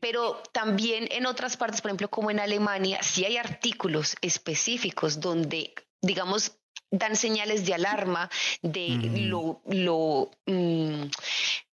Pero 0.00 0.42
también 0.52 1.08
en 1.10 1.26
otras 1.26 1.58
partes, 1.58 1.82
por 1.82 1.90
ejemplo, 1.90 2.08
como 2.08 2.30
en 2.30 2.40
Alemania, 2.40 3.02
sí 3.02 3.26
hay 3.26 3.36
artículos 3.36 4.16
específicos 4.22 5.20
donde 5.20 5.74
digamos, 6.02 6.56
dan 6.90 7.16
señales 7.16 7.64
de 7.66 7.74
alarma 7.74 8.30
de 8.62 9.10
lo, 9.28 9.62
lo 9.66 10.30
mm, 10.46 11.04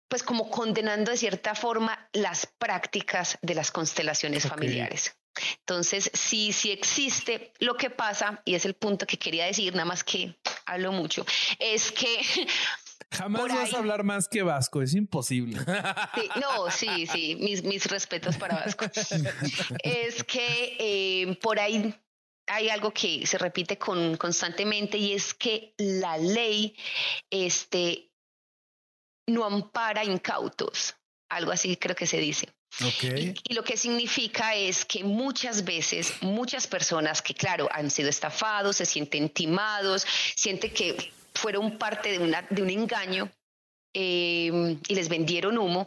pues 0.08 0.22
como 0.22 0.50
condenando 0.50 1.10
de 1.10 1.16
cierta 1.16 1.54
forma 1.54 2.08
las 2.12 2.46
prácticas 2.46 3.38
de 3.42 3.54
las 3.54 3.70
constelaciones 3.70 4.46
familiares. 4.46 5.16
Entonces, 5.60 6.10
sí, 6.14 6.52
sí 6.52 6.70
existe. 6.70 7.52
Lo 7.58 7.76
que 7.76 7.90
pasa, 7.90 8.40
y 8.44 8.54
es 8.54 8.64
el 8.64 8.74
punto 8.74 9.06
que 9.06 9.18
quería 9.18 9.46
decir, 9.46 9.72
nada 9.74 9.86
más 9.86 10.04
que 10.04 10.38
hablo 10.66 10.92
mucho, 10.92 11.26
es 11.58 11.90
que 11.90 12.20
Jamás 13.10 13.48
vas 13.48 13.74
a 13.74 13.78
hablar 13.78 14.02
más 14.02 14.28
que 14.28 14.42
Vasco, 14.42 14.82
es 14.82 14.94
imposible. 14.94 15.60
no, 16.40 16.70
sí, 16.70 17.06
sí, 17.06 17.36
mis, 17.36 17.62
mis 17.62 17.86
respetos 17.86 18.36
para 18.36 18.56
Vasco. 18.56 18.86
es 19.84 20.24
que 20.24 20.76
eh, 20.78 21.38
por 21.40 21.60
ahí 21.60 21.94
hay 22.46 22.68
algo 22.68 22.92
que 22.92 23.26
se 23.26 23.38
repite 23.38 23.78
con, 23.78 24.16
constantemente 24.16 24.98
y 24.98 25.12
es 25.12 25.34
que 25.34 25.74
la 25.78 26.18
ley 26.18 26.76
este, 27.30 28.10
no 29.26 29.44
ampara 29.44 30.04
incautos, 30.04 30.94
algo 31.30 31.52
así 31.52 31.76
creo 31.76 31.96
que 31.96 32.06
se 32.06 32.18
dice. 32.18 32.48
Y, 33.02 33.54
lo 33.54 33.62
que 33.62 33.76
significa 33.76 34.54
es 34.56 34.84
que 34.84 35.04
muchas 35.04 35.64
veces, 35.64 36.14
muchas 36.22 36.66
personas 36.66 37.22
que, 37.22 37.32
claro, 37.32 37.68
han 37.70 37.88
sido 37.90 38.08
estafados, 38.08 38.76
se 38.76 38.86
sienten 38.86 39.28
timados, 39.28 40.04
sienten 40.34 40.72
que 40.72 41.12
fueron 41.34 41.78
parte 41.78 42.10
de, 42.10 42.18
una, 42.18 42.42
de 42.50 42.62
un 42.62 42.70
engaño 42.70 43.30
eh, 43.92 44.76
y 44.88 44.94
les 44.94 45.08
vendieron 45.08 45.56
humo, 45.56 45.86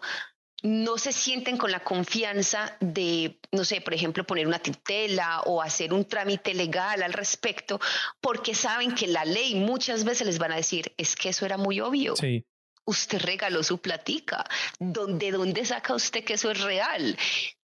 no 0.64 0.98
se 0.98 1.12
sienten 1.12 1.58
con 1.58 1.72
la 1.72 1.84
confianza 1.84 2.76
de, 2.80 3.40
no 3.52 3.64
sé, 3.64 3.82
por 3.82 3.94
ejemplo, 3.94 4.26
poner 4.26 4.48
una 4.48 4.60
tutela 4.60 5.42
o 5.42 5.62
hacer 5.62 5.94
un 5.94 6.06
trámite 6.06 6.54
legal 6.54 7.04
al 7.04 7.14
respecto, 7.14 7.80
porque 8.22 8.56
saben 8.56 8.96
que 8.96 9.08
la 9.08 9.24
ley 9.24 9.56
muchas 9.56 10.04
veces 10.04 10.26
les 10.26 10.40
van 10.40 10.52
a 10.52 10.56
decir, 10.56 10.94
es 10.98 11.16
que 11.16 11.30
eso 11.30 11.46
era 11.46 11.58
muy 11.58 11.80
obvio. 11.80 12.16
Sí. 12.16 12.46
Usted 12.86 13.20
regaló 13.20 13.64
su 13.64 13.80
platica. 13.80 14.46
¿De 14.80 15.32
dónde 15.32 15.66
saca 15.66 15.94
usted 15.94 16.24
que 16.24 16.34
eso 16.34 16.50
es 16.52 16.62
real? 16.62 17.18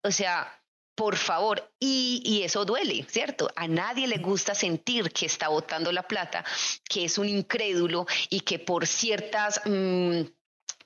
O 0.04 0.12
sea, 0.12 0.62
por 0.96 1.16
favor, 1.16 1.72
y, 1.80 2.42
eso 2.44 2.66
duele, 2.66 3.06
¿cierto? 3.10 3.50
A 3.56 3.68
nadie 3.68 4.08
le 4.08 4.18
gusta 4.18 4.54
sentir 4.54 5.12
que 5.12 5.26
está 5.26 5.48
botando 5.48 5.92
la 5.92 6.04
plata, 6.04 6.46
que 6.88 7.06
es 7.06 7.18
un 7.18 7.28
incrédulo 7.28 8.06
y 8.30 8.42
que 8.42 8.60
por 8.60 8.86
ciertas, 8.86 9.62
mm, 9.66 10.22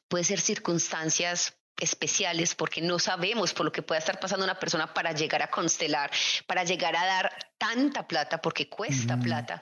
puede 0.08 0.24
ser 0.24 0.40
circunstancias 0.40 1.57
especiales 1.80 2.56
porque 2.56 2.82
no 2.82 3.00
sabemos 3.00 3.54
por 3.54 3.66
lo 3.66 3.72
que 3.72 3.82
pueda 3.82 4.00
estar 4.00 4.20
pasando 4.20 4.44
una 4.44 4.60
persona 4.60 4.94
para 4.94 5.12
llegar 5.12 5.42
a 5.42 5.50
constelar, 5.50 6.12
para 6.46 6.64
llegar 6.64 6.96
a 6.96 7.06
dar 7.06 7.34
tanta 7.58 8.08
plata, 8.08 8.42
porque 8.42 8.70
cuesta 8.70 9.18
plata. 9.18 9.62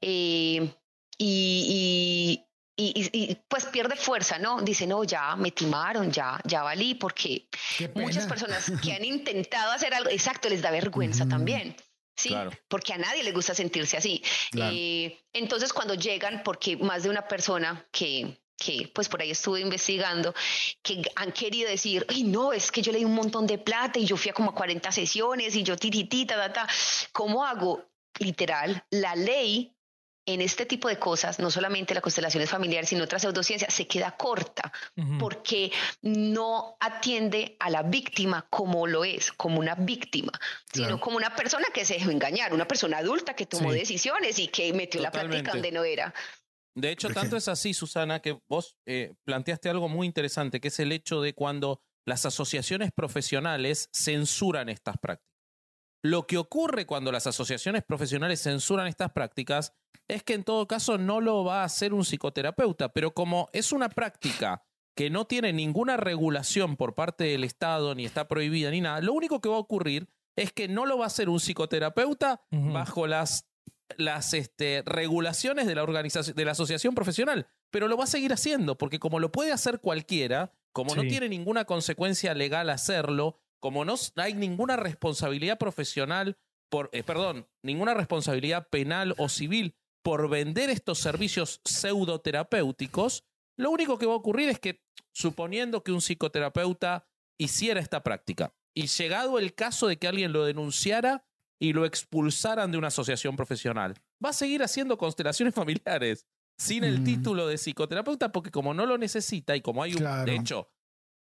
Eh, 0.00 0.74
y, 1.16 2.44
y, 2.76 3.38
pues 3.48 3.66
pierde 3.66 3.96
fuerza, 3.96 4.38
¿no? 4.38 4.60
Dice, 4.62 4.86
no, 4.86 5.04
ya 5.04 5.36
me 5.36 5.52
timaron, 5.52 6.10
ya, 6.10 6.40
ya 6.44 6.62
valí, 6.62 6.94
porque 6.94 7.48
muchas 7.94 8.26
personas 8.26 8.72
que 8.82 8.92
han 8.92 9.04
intentado 9.04 9.72
hacer 9.72 9.94
algo, 9.94 10.10
exacto, 10.10 10.48
les 10.48 10.62
da 10.62 10.70
vergüenza 10.70 11.26
también. 11.28 11.76
Sí, 12.16 12.34
porque 12.68 12.92
a 12.92 12.98
nadie 12.98 13.24
le 13.24 13.32
gusta 13.32 13.54
sentirse 13.54 13.96
así. 13.96 14.22
Eh, 14.56 15.18
entonces, 15.32 15.72
cuando 15.72 15.94
llegan, 15.94 16.42
porque 16.44 16.76
más 16.76 17.02
de 17.02 17.10
una 17.10 17.26
persona 17.26 17.86
que, 17.90 18.40
que 18.56 18.90
pues 18.94 19.08
por 19.08 19.20
ahí 19.20 19.30
estuve 19.30 19.60
investigando, 19.60 20.34
que 20.82 21.02
han 21.16 21.32
querido 21.32 21.68
decir, 21.68 22.06
ay 22.08 22.24
no, 22.24 22.52
es 22.52 22.70
que 22.70 22.82
yo 22.82 22.92
leí 22.92 23.04
un 23.04 23.14
montón 23.14 23.46
de 23.46 23.58
plata 23.58 23.98
y 23.98 24.06
yo 24.06 24.16
fui 24.16 24.30
a 24.30 24.34
como 24.34 24.54
40 24.54 24.90
sesiones 24.92 25.54
y 25.56 25.62
yo 25.62 25.76
tititita, 25.76 26.36
ta, 26.36 26.52
ta. 26.52 26.68
¿Cómo 27.12 27.44
hago? 27.44 27.84
Literal, 28.18 28.84
la 28.90 29.16
ley 29.16 29.74
en 30.26 30.40
este 30.40 30.64
tipo 30.64 30.88
de 30.88 30.98
cosas, 30.98 31.38
no 31.38 31.50
solamente 31.50 31.94
la 31.94 32.00
constelación 32.00 32.46
familiar, 32.46 32.86
sino 32.86 33.04
otra 33.04 33.18
pseudociencia, 33.18 33.68
se 33.70 33.86
queda 33.86 34.12
corta 34.12 34.72
porque 35.18 35.70
no 36.02 36.76
atiende 36.80 37.56
a 37.60 37.68
la 37.70 37.82
víctima 37.82 38.46
como 38.48 38.86
lo 38.86 39.04
es, 39.04 39.32
como 39.32 39.60
una 39.60 39.74
víctima, 39.74 40.32
sino 40.72 40.98
como 40.98 41.16
una 41.16 41.36
persona 41.36 41.66
que 41.72 41.84
se 41.84 41.94
dejó 41.94 42.10
engañar, 42.10 42.54
una 42.54 42.66
persona 42.66 42.98
adulta 42.98 43.34
que 43.34 43.46
tomó 43.46 43.72
decisiones 43.72 44.38
y 44.38 44.48
que 44.48 44.72
metió 44.72 45.00
la 45.02 45.10
práctica 45.10 45.52
donde 45.52 45.72
no 45.72 45.84
era. 45.84 46.14
De 46.76 46.90
hecho, 46.90 47.08
tanto 47.10 47.36
es 47.36 47.48
así, 47.48 47.72
Susana, 47.72 48.20
que 48.20 48.38
vos 48.48 48.76
eh, 48.86 49.14
planteaste 49.24 49.68
algo 49.68 49.88
muy 49.88 50.06
interesante, 50.06 50.60
que 50.60 50.68
es 50.68 50.80
el 50.80 50.92
hecho 50.92 51.20
de 51.20 51.34
cuando 51.34 51.80
las 52.04 52.26
asociaciones 52.26 52.90
profesionales 52.92 53.88
censuran 53.92 54.68
estas 54.68 54.98
prácticas. 54.98 55.34
Lo 56.02 56.26
que 56.26 56.36
ocurre 56.36 56.84
cuando 56.84 57.12
las 57.12 57.26
asociaciones 57.26 57.82
profesionales 57.82 58.42
censuran 58.42 58.88
estas 58.88 59.12
prácticas 59.12 59.72
es 60.06 60.22
que 60.22 60.34
en 60.34 60.44
todo 60.44 60.66
caso 60.66 60.98
no 60.98 61.20
lo 61.20 61.44
va 61.44 61.62
a 61.62 61.64
hacer 61.64 61.94
un 61.94 62.04
psicoterapeuta, 62.04 62.92
pero 62.92 63.14
como 63.14 63.48
es 63.52 63.72
una 63.72 63.88
práctica 63.88 64.66
que 64.96 65.08
no 65.10 65.26
tiene 65.26 65.52
ninguna 65.52 65.96
regulación 65.96 66.76
por 66.76 66.94
parte 66.94 67.24
del 67.24 67.44
Estado, 67.44 67.94
ni 67.94 68.04
está 68.04 68.28
prohibida, 68.28 68.70
ni 68.70 68.80
nada, 68.80 69.00
lo 69.00 69.12
único 69.12 69.40
que 69.40 69.48
va 69.48 69.56
a 69.56 69.60
ocurrir 69.60 70.08
es 70.36 70.52
que 70.52 70.68
no 70.68 70.84
lo 70.84 70.98
va 70.98 71.04
a 71.04 71.06
hacer 71.06 71.28
un 71.28 71.40
psicoterapeuta 71.40 72.42
bajo 72.50 73.06
las, 73.06 73.48
las 73.96 74.34
este, 74.34 74.82
regulaciones 74.86 75.66
de 75.66 75.74
la, 75.74 75.82
organización, 75.82 76.36
de 76.36 76.44
la 76.44 76.52
asociación 76.52 76.94
profesional, 76.94 77.46
pero 77.70 77.88
lo 77.88 77.96
va 77.96 78.04
a 78.04 78.08
seguir 78.08 78.32
haciendo, 78.32 78.78
porque 78.78 78.98
como 78.98 79.20
lo 79.20 79.32
puede 79.32 79.52
hacer 79.52 79.80
cualquiera, 79.80 80.52
como 80.72 80.94
no 80.94 81.02
tiene 81.02 81.28
ninguna 81.28 81.64
consecuencia 81.64 82.34
legal 82.34 82.70
hacerlo, 82.70 83.38
como 83.60 83.84
no 83.84 83.94
hay 84.16 84.34
ninguna 84.34 84.76
responsabilidad 84.76 85.58
profesional, 85.58 86.36
por, 86.68 86.90
eh, 86.92 87.02
perdón, 87.02 87.46
ninguna 87.62 87.94
responsabilidad 87.94 88.68
penal 88.68 89.14
o 89.18 89.28
civil 89.28 89.76
por 90.02 90.28
vender 90.28 90.70
estos 90.70 90.98
servicios 90.98 91.60
pseudoterapéuticos, 91.64 93.24
lo 93.56 93.70
único 93.70 93.98
que 93.98 94.06
va 94.06 94.12
a 94.12 94.16
ocurrir 94.16 94.48
es 94.48 94.58
que, 94.58 94.82
suponiendo 95.12 95.82
que 95.82 95.92
un 95.92 96.00
psicoterapeuta 96.00 97.06
hiciera 97.38 97.80
esta 97.80 98.02
práctica 98.02 98.52
y 98.74 98.88
llegado 98.88 99.38
el 99.38 99.54
caso 99.54 99.86
de 99.86 99.96
que 99.96 100.08
alguien 100.08 100.32
lo 100.32 100.44
denunciara 100.44 101.24
y 101.64 101.72
lo 101.72 101.86
expulsaran 101.86 102.70
de 102.70 102.78
una 102.78 102.88
asociación 102.88 103.36
profesional, 103.36 103.94
va 104.24 104.30
a 104.30 104.32
seguir 104.34 104.62
haciendo 104.62 104.98
constelaciones 104.98 105.54
familiares 105.54 106.26
sin 106.58 106.84
el 106.84 107.02
título 107.02 107.46
de 107.46 107.58
psicoterapeuta 107.58 108.30
porque 108.30 108.50
como 108.50 108.74
no 108.74 108.86
lo 108.86 108.98
necesita 108.98 109.56
y 109.56 109.60
como 109.60 109.82
hay 109.82 109.94
un, 109.94 110.04
de 110.24 110.36
hecho, 110.36 110.70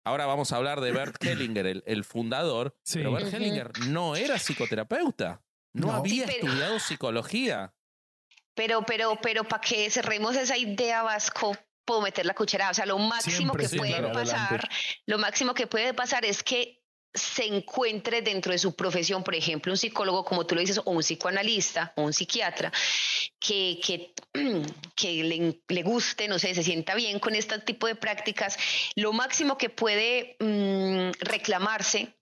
Ahora 0.04 0.26
vamos 0.26 0.50
a 0.50 0.56
hablar 0.56 0.80
de 0.80 0.90
Bert 0.90 1.22
Hellinger, 1.24 1.82
el, 1.86 2.04
fundador. 2.04 2.76
Pero 2.92 3.12
Bert 3.12 3.32
Hellinger 3.32 3.70
no 3.86 4.16
era 4.16 4.36
psicoterapeuta. 4.36 5.44
No, 5.74 5.92
había 5.92 6.24
estudiado 6.24 6.80
psicología. 6.80 7.72
Pero, 8.54 8.82
pero, 8.82 9.16
pero 9.22 9.44
para 9.44 9.60
que 9.60 9.88
cerremos 9.90 10.34
esa 10.34 10.56
idea, 10.56 11.04
Vasco, 11.04 11.56
puedo 11.84 12.02
meter 12.02 12.26
la 12.26 12.34
cucharada. 12.34 12.72
O 12.72 12.74
sea, 12.74 12.84
lo 12.84 12.98
máximo 12.98 13.54
que 13.54 13.68
puede 13.68 14.12
pasar, 14.12 14.68
lo 15.06 15.18
máximo 15.18 15.54
que 15.54 15.68
puede 15.68 15.94
pasar 15.94 16.24
es 16.24 16.42
que 16.42 16.81
se 17.14 17.44
encuentre 17.44 18.22
dentro 18.22 18.52
de 18.52 18.58
su 18.58 18.74
profesión, 18.74 19.22
por 19.22 19.34
ejemplo, 19.34 19.72
un 19.72 19.76
psicólogo, 19.76 20.24
como 20.24 20.46
tú 20.46 20.54
lo 20.54 20.60
dices, 20.60 20.78
o 20.84 20.90
un 20.90 21.02
psicoanalista 21.02 21.92
o 21.96 22.02
un 22.02 22.12
psiquiatra, 22.12 22.72
que, 23.38 23.80
que, 23.84 24.12
que 24.96 25.62
le, 25.68 25.82
guste, 25.82 26.28
no 26.28 26.38
sé, 26.38 26.54
se 26.54 26.62
sienta 26.62 26.94
bien 26.94 27.18
con 27.18 27.34
este 27.34 27.58
tipo 27.58 27.86
de 27.86 27.94
prácticas, 27.94 28.56
lo 28.96 29.12
máximo 29.12 29.58
que 29.58 29.68
puede 29.68 30.36
mm, 30.40 31.12
reclamarse 31.20 32.14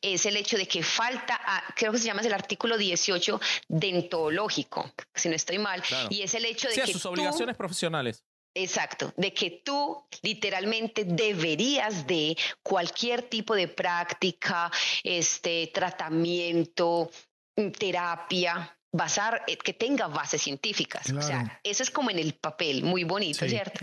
es 0.00 0.24
el 0.24 0.36
hecho 0.36 0.56
de 0.56 0.66
que 0.66 0.82
falta, 0.82 1.38
creo 1.76 1.92
que 1.92 1.98
se 1.98 2.06
llama 2.06 2.22
el 2.22 2.32
artículo 2.32 2.78
18 2.78 3.40
dentológico, 3.68 4.90
si 5.14 5.28
no 5.28 5.34
estoy 5.34 5.58
mal, 5.58 5.82
y 6.08 6.22
es 6.22 6.34
el 6.34 6.46
hecho 6.46 6.68
de 6.68 6.74
que... 6.76 6.92
sus 6.92 7.04
obligaciones 7.04 7.56
profesionales. 7.56 8.24
Exacto, 8.58 9.12
de 9.18 9.34
que 9.34 9.60
tú 9.62 10.02
literalmente 10.22 11.04
deberías 11.04 12.06
de 12.06 12.34
cualquier 12.62 13.20
tipo 13.20 13.54
de 13.54 13.68
práctica, 13.68 14.72
este 15.04 15.70
tratamiento, 15.74 17.10
mm, 17.54 17.68
terapia, 17.72 18.74
basar 18.90 19.42
eh, 19.46 19.58
que 19.58 19.74
tenga 19.74 20.06
bases 20.06 20.40
científicas. 20.40 21.10
O 21.10 21.20
sea, 21.20 21.60
eso 21.62 21.82
es 21.82 21.90
como 21.90 22.10
en 22.10 22.18
el 22.18 22.32
papel, 22.32 22.82
muy 22.82 23.04
bonito, 23.04 23.46
¿cierto? 23.46 23.78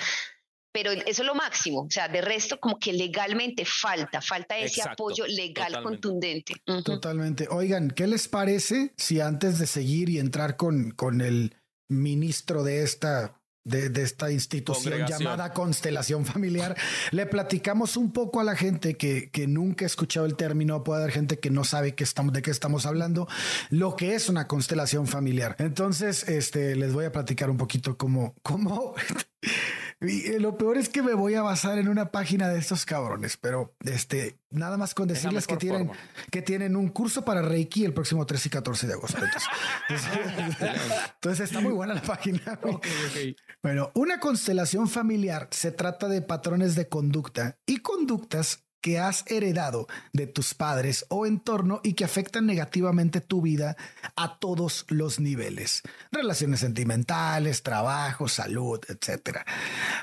Pero 0.72 0.92
eso 0.92 1.22
es 1.22 1.27
lo 1.27 1.36
máximo, 1.36 1.82
o 1.82 1.92
sea, 1.92 2.08
de 2.08 2.22
resto 2.22 2.60
como 2.60 2.80
que 2.80 2.94
legalmente 2.94 3.65
falta, 3.65 4.24
falta 4.24 4.58
ese 4.58 4.82
apoyo 4.82 5.27
legal 5.27 5.84
contundente. 5.84 6.56
Totalmente. 6.84 7.48
Oigan, 7.51 7.92
¿qué 7.92 8.08
les 8.08 8.27
parece 8.27 8.92
si 8.98 9.22
antes 9.22 9.60
de 9.60 9.68
seguir 9.68 10.10
y 10.10 10.18
entrar 10.18 10.58
con, 10.58 10.89
con 10.89 11.22
el 11.22 11.56
ministro 11.89 12.63
de 12.63 12.82
esta 12.82 13.39
de, 13.63 14.03
esta 14.03 14.32
institución 14.32 15.05
llamada 15.08 15.53
constelación 15.53 16.25
familiar. 16.25 16.75
Le 17.12 17.25
platicamos 17.25 17.98
un 17.98 18.12
poco 18.12 18.39
a 18.39 18.43
la 18.43 18.55
gente 18.55 18.96
que, 18.96 19.29
que, 19.32 19.48
nunca 19.48 19.86
ha 19.86 19.88
escuchado 19.88 20.25
el 20.25 20.36
término, 20.36 20.84
puede 20.84 21.01
haber 21.01 21.13
gente 21.13 21.39
que 21.39 21.50
no 21.50 21.63
sabe 21.63 21.96
que 21.96 22.03
estamos, 22.03 22.34
de 22.34 22.41
qué 22.41 22.51
estamos 22.51 22.86
hablando, 22.86 23.27
lo 23.70 23.96
que 23.96 24.15
es 24.15 24.29
una 24.29 24.48
constelación 24.48 25.08
familiar. 25.08 25.55
Entonces, 25.60 26.27
este, 26.27 26.75
les 26.75 26.93
voy 26.93 27.05
a 27.05 27.12
platicar 27.12 27.50
un 27.50 27.58
poquito 27.58 27.98
cómo, 27.98 28.36
cómo 28.41 28.96
y 30.03 30.27
eh, 30.27 30.39
lo 30.39 30.57
peor 30.57 30.77
es 30.77 30.89
que 30.89 31.01
me 31.01 31.13
voy 31.13 31.36
a 31.36 31.41
basar 31.41 31.77
en 31.77 31.88
una 31.88 32.12
página 32.12 32.50
de 32.50 32.60
estos 32.60 32.86
cabrones, 32.86 33.38
pero 33.38 33.75
este, 33.86 34.38
nada 34.50 34.77
más 34.77 34.93
con 34.93 35.07
decirles 35.07 35.48
que 35.48 35.57
tienen, 35.57 35.91
que 36.29 36.41
tienen 36.41 36.75
un 36.75 36.89
curso 36.89 37.24
para 37.24 37.41
Reiki 37.41 37.86
el 37.86 37.93
próximo 37.93 38.25
13 38.25 38.48
y 38.48 38.51
14 38.51 38.88
de 38.88 38.93
agosto. 38.93 39.17
Entonces, 41.15 41.50
está 41.50 41.62
muy 41.62 41.72
buena 41.72 41.93
la 41.93 42.01
página. 42.01 42.60
Bueno, 43.62 43.91
una 43.95 44.19
constelación 44.19 44.89
familiar 44.89 45.48
se 45.51 45.72
trata 45.72 46.07
de 46.07 46.22
patrones 46.22 46.75
de 46.75 46.89
conducta 46.89 47.57
y 47.65 47.77
conductas 47.77 48.63
que 48.84 49.00
has 49.00 49.24
heredado 49.28 49.88
de 50.12 50.28
tus 50.28 50.54
padres 50.54 51.06
o 51.08 51.25
entorno 51.25 51.80
y 51.84 51.94
que 51.94 52.04
afectan 52.04 52.46
negativamente 52.46 53.22
tu 53.22 53.42
vida 53.42 53.78
a 54.18 54.38
todos 54.40 54.86
los 54.90 55.22
niveles. 55.22 55.84
Relaciones 56.12 56.60
sentimentales, 56.60 57.63
trabajo, 57.63 58.28
salud, 58.28 58.82
etc. 58.90 59.40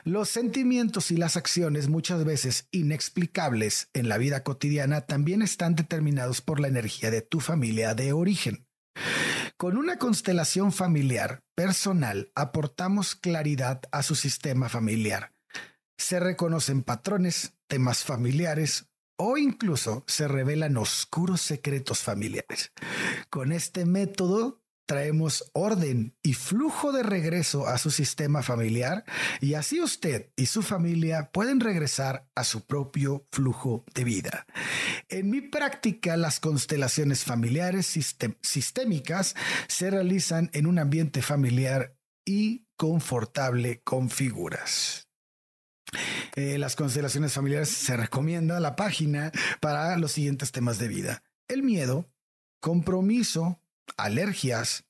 Los 0.04 0.30
sentimientos 0.30 1.10
y 1.10 1.18
las 1.18 1.36
acciones 1.36 1.88
muchas 1.88 2.24
veces 2.24 2.68
inexplicables 2.70 3.90
en 3.92 4.08
la 4.08 4.16
vida 4.16 4.42
cotidiana 4.42 5.02
también 5.02 5.42
están 5.42 5.74
determinados 5.74 6.40
por 6.40 6.58
la 6.58 6.68
energía 6.68 7.10
de 7.10 7.20
tu 7.20 7.40
familia 7.40 7.94
de 7.94 8.14
origen. 8.14 8.66
Con 9.58 9.76
una 9.76 9.98
constelación 9.98 10.72
familiar 10.72 11.42
personal 11.54 12.32
aportamos 12.34 13.14
claridad 13.14 13.82
a 13.92 14.02
su 14.02 14.14
sistema 14.14 14.70
familiar 14.70 15.32
se 16.00 16.18
reconocen 16.18 16.82
patrones, 16.82 17.52
temas 17.66 18.04
familiares 18.04 18.86
o 19.16 19.36
incluso 19.36 20.02
se 20.06 20.26
revelan 20.28 20.78
oscuros 20.78 21.42
secretos 21.42 22.00
familiares. 22.00 22.72
Con 23.28 23.52
este 23.52 23.84
método 23.84 24.62
traemos 24.86 25.50
orden 25.52 26.16
y 26.22 26.34
flujo 26.34 26.90
de 26.90 27.02
regreso 27.02 27.68
a 27.68 27.78
su 27.78 27.90
sistema 27.90 28.42
familiar 28.42 29.04
y 29.40 29.54
así 29.54 29.80
usted 29.80 30.32
y 30.36 30.46
su 30.46 30.62
familia 30.62 31.30
pueden 31.32 31.60
regresar 31.60 32.26
a 32.34 32.44
su 32.44 32.66
propio 32.66 33.26
flujo 33.30 33.84
de 33.94 34.04
vida. 34.04 34.46
En 35.08 35.28
mi 35.28 35.42
práctica, 35.42 36.16
las 36.16 36.40
constelaciones 36.40 37.24
familiares 37.24 37.86
sistémicas 38.40 39.36
se 39.68 39.90
realizan 39.90 40.50
en 40.54 40.66
un 40.66 40.78
ambiente 40.78 41.20
familiar 41.20 41.94
y 42.24 42.66
confortable 42.76 43.82
con 43.82 44.08
figuras. 44.08 45.09
Eh, 46.36 46.58
las 46.58 46.76
constelaciones 46.76 47.32
familiares 47.32 47.68
se 47.68 47.96
recomienda 47.96 48.60
la 48.60 48.76
página 48.76 49.32
para 49.60 49.96
los 49.96 50.12
siguientes 50.12 50.52
temas 50.52 50.78
de 50.78 50.88
vida. 50.88 51.22
El 51.48 51.62
miedo, 51.62 52.08
compromiso, 52.60 53.60
alergias, 53.96 54.84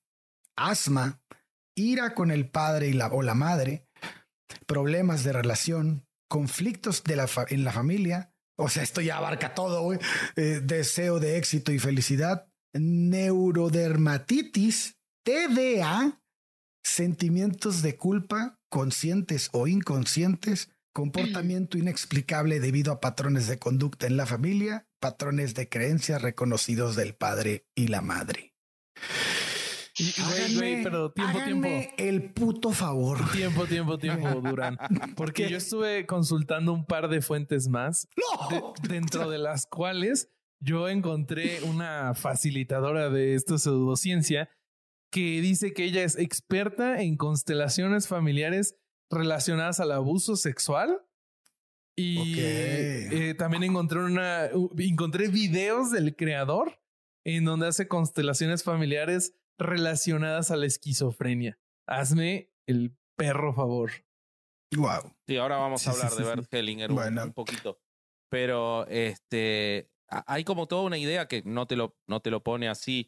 asma, 0.57 1.21
ira 1.75 2.15
con 2.15 2.31
el 2.31 2.49
padre 2.49 2.89
y 2.89 2.93
la, 2.93 3.09
o 3.09 3.23
la 3.23 3.35
madre, 3.35 3.87
problemas 4.67 5.25
de 5.25 5.33
relación, 5.33 6.07
conflictos 6.29 7.03
de 7.05 7.17
la 7.17 7.27
en 7.49 7.65
la 7.65 7.73
familia. 7.73 8.35
O 8.57 8.69
sea, 8.69 8.83
esto 8.83 9.01
ya 9.01 9.17
abarca 9.17 9.55
todo, 9.55 9.95
eh, 9.95 9.99
deseo 10.63 11.19
de 11.19 11.39
éxito 11.39 11.73
y 11.73 11.79
felicidad, 11.79 12.47
neurodermatitis, 12.75 14.99
TDA, 15.25 16.21
sentimientos 16.83 17.81
de 17.83 17.97
culpa, 17.97 18.59
conscientes 18.69 19.49
o 19.53 19.67
inconscientes, 19.67 20.69
comportamiento 20.93 21.79
inexplicable 21.79 22.61
debido 22.61 22.93
a 22.93 23.01
patrones 23.01 23.47
de 23.47 23.59
conducta 23.59 24.07
en 24.07 24.17
la 24.17 24.27
familia, 24.27 24.89
patrones 24.99 25.55
de 25.55 25.69
creencias 25.69 26.23
reconocidos 26.23 26.97
del 26.97 27.15
padre 27.15 27.67
y 27.75 27.89
la 27.89 28.01
madre. 28.01 28.55
pero 30.83 31.13
tiempo, 31.13 31.39
tiempo. 31.45 31.69
El 31.97 32.33
puto 32.33 32.71
favor. 32.73 33.19
Tiempo, 33.33 33.67
tiempo, 33.67 33.99
tiempo, 33.99 34.29
Durán. 34.43 34.79
Porque 35.17 35.49
yo 35.49 35.57
estuve 35.57 36.07
consultando 36.07 36.73
un 36.73 36.85
par 36.85 37.09
de 37.09 37.21
fuentes 37.21 37.69
más, 37.69 38.09
dentro 38.89 39.31
de 39.31 39.39
las 39.39 39.67
cuales 39.67 40.31
yo 40.61 40.89
encontré 40.89 41.63
una 41.63 42.15
facilitadora 42.15 43.09
de 43.09 43.35
esta 43.35 43.59
pseudociencia 43.59 44.51
que 45.11 45.41
dice 45.41 45.73
que 45.73 45.85
ella 45.85 46.05
es 46.05 46.17
experta 46.17 47.03
en 47.03 47.17
constelaciones 47.17 48.07
familiares 48.07 48.77
relacionadas 49.11 49.81
al 49.81 49.93
abuso 49.93 50.37
sexual. 50.37 51.03
Y 51.97 52.37
eh, 52.39 53.35
también 53.37 53.63
encontré 53.63 53.99
una, 53.99 54.47
encontré 54.79 55.29
videos 55.29 55.91
del 55.91 56.17
creador 56.17 56.81
en 57.25 57.45
donde 57.45 57.67
hace 57.67 57.89
constelaciones 57.89 58.63
familiares 58.63 59.35
relacionadas 59.59 60.51
a 60.51 60.57
la 60.57 60.67
esquizofrenia. 60.67 61.59
Hazme 61.87 62.51
el 62.67 62.97
perro 63.17 63.53
favor. 63.53 63.91
Wow. 64.75 65.15
Sí, 65.27 65.37
ahora 65.37 65.59
vamos 65.59 65.87
a 65.87 65.91
hablar 65.91 66.13
de 66.13 66.25
Bert 66.25 66.55
Hellinger 66.55 66.91
un, 66.91 67.33
poquito. 67.33 67.81
Pero 68.31 68.87
este 68.87 69.91
hay 70.09 70.45
como 70.45 70.67
toda 70.67 70.83
una 70.83 70.99
idea 70.99 71.29
que 71.29 71.43
no 71.45 71.67
te 71.67 71.77
lo, 71.77 71.97
no 72.07 72.21
te 72.21 72.31
lo 72.31 72.43
pone 72.43 72.69
así 72.69 73.07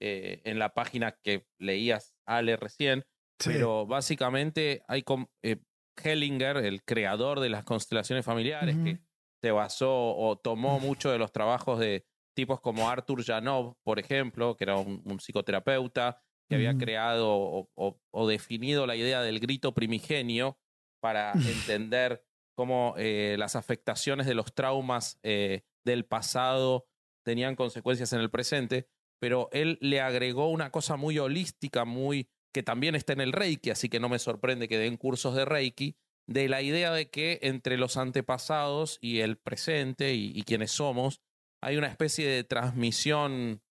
eh, 0.00 0.40
en 0.44 0.58
la 0.58 0.74
página 0.74 1.12
que 1.22 1.46
leías 1.58 2.14
Ale 2.26 2.56
recién, 2.56 3.04
pero 3.44 3.86
básicamente 3.86 4.82
hay 4.88 5.04
eh, 5.42 5.56
Hellinger, 6.02 6.58
el 6.58 6.82
creador 6.84 7.40
de 7.40 7.50
las 7.50 7.64
constelaciones 7.64 8.24
familiares, 8.24 8.76
que 8.76 9.00
se 9.42 9.50
basó 9.50 10.16
o 10.16 10.36
tomó 10.36 10.78
mucho 10.78 11.10
de 11.10 11.18
los 11.18 11.32
trabajos 11.32 11.78
de 11.78 12.06
tipos 12.34 12.60
como 12.60 12.88
Arthur 12.88 13.24
Janov, 13.24 13.76
por 13.82 13.98
ejemplo, 13.98 14.56
que 14.56 14.64
era 14.64 14.76
un, 14.76 15.18
psicoterapeuta 15.20 16.22
que 16.48 16.56
había 16.56 16.76
creado 16.76 17.68
o, 17.74 18.28
definido 18.28 18.86
la 18.86 18.96
idea 18.96 19.22
del 19.22 19.40
grito 19.40 19.72
primigenio 19.74 20.58
para 21.00 21.32
entender 21.34 22.24
cómo 22.54 22.94
eh, 22.96 23.36
las 23.38 23.56
afectaciones 23.56 24.26
de 24.26 24.34
los 24.34 24.54
traumas 24.54 25.18
eh, 25.22 25.62
del 25.84 26.04
pasado 26.04 26.86
tenían 27.24 27.56
consecuencias 27.56 28.12
en 28.12 28.20
el 28.20 28.30
presente, 28.30 28.88
pero 29.20 29.48
él 29.52 29.78
le 29.80 30.00
agregó 30.00 30.48
una 30.48 30.70
cosa 30.70 30.96
muy 30.96 31.18
holística, 31.18 31.84
muy 31.84 32.28
que 32.52 32.62
también 32.62 32.94
está 32.94 33.12
en 33.12 33.20
el 33.20 33.32
Reiki, 33.32 33.70
así 33.70 33.88
que 33.88 34.00
no 34.00 34.08
me 34.08 34.18
sorprende 34.18 34.68
que 34.68 34.78
den 34.78 34.96
cursos 34.96 35.34
de 35.34 35.44
Reiki, 35.44 35.96
de 36.28 36.48
la 36.48 36.62
idea 36.62 36.92
de 36.92 37.10
que 37.10 37.40
entre 37.42 37.76
los 37.76 37.96
antepasados 37.96 38.98
y 39.00 39.20
el 39.20 39.36
presente 39.38 40.14
y, 40.14 40.42
quienes 40.42 40.70
somos, 40.70 41.20
hay 41.62 41.76
una 41.76 41.88
especie 41.88 42.28
de 42.28 42.44
transmisión 42.44 43.62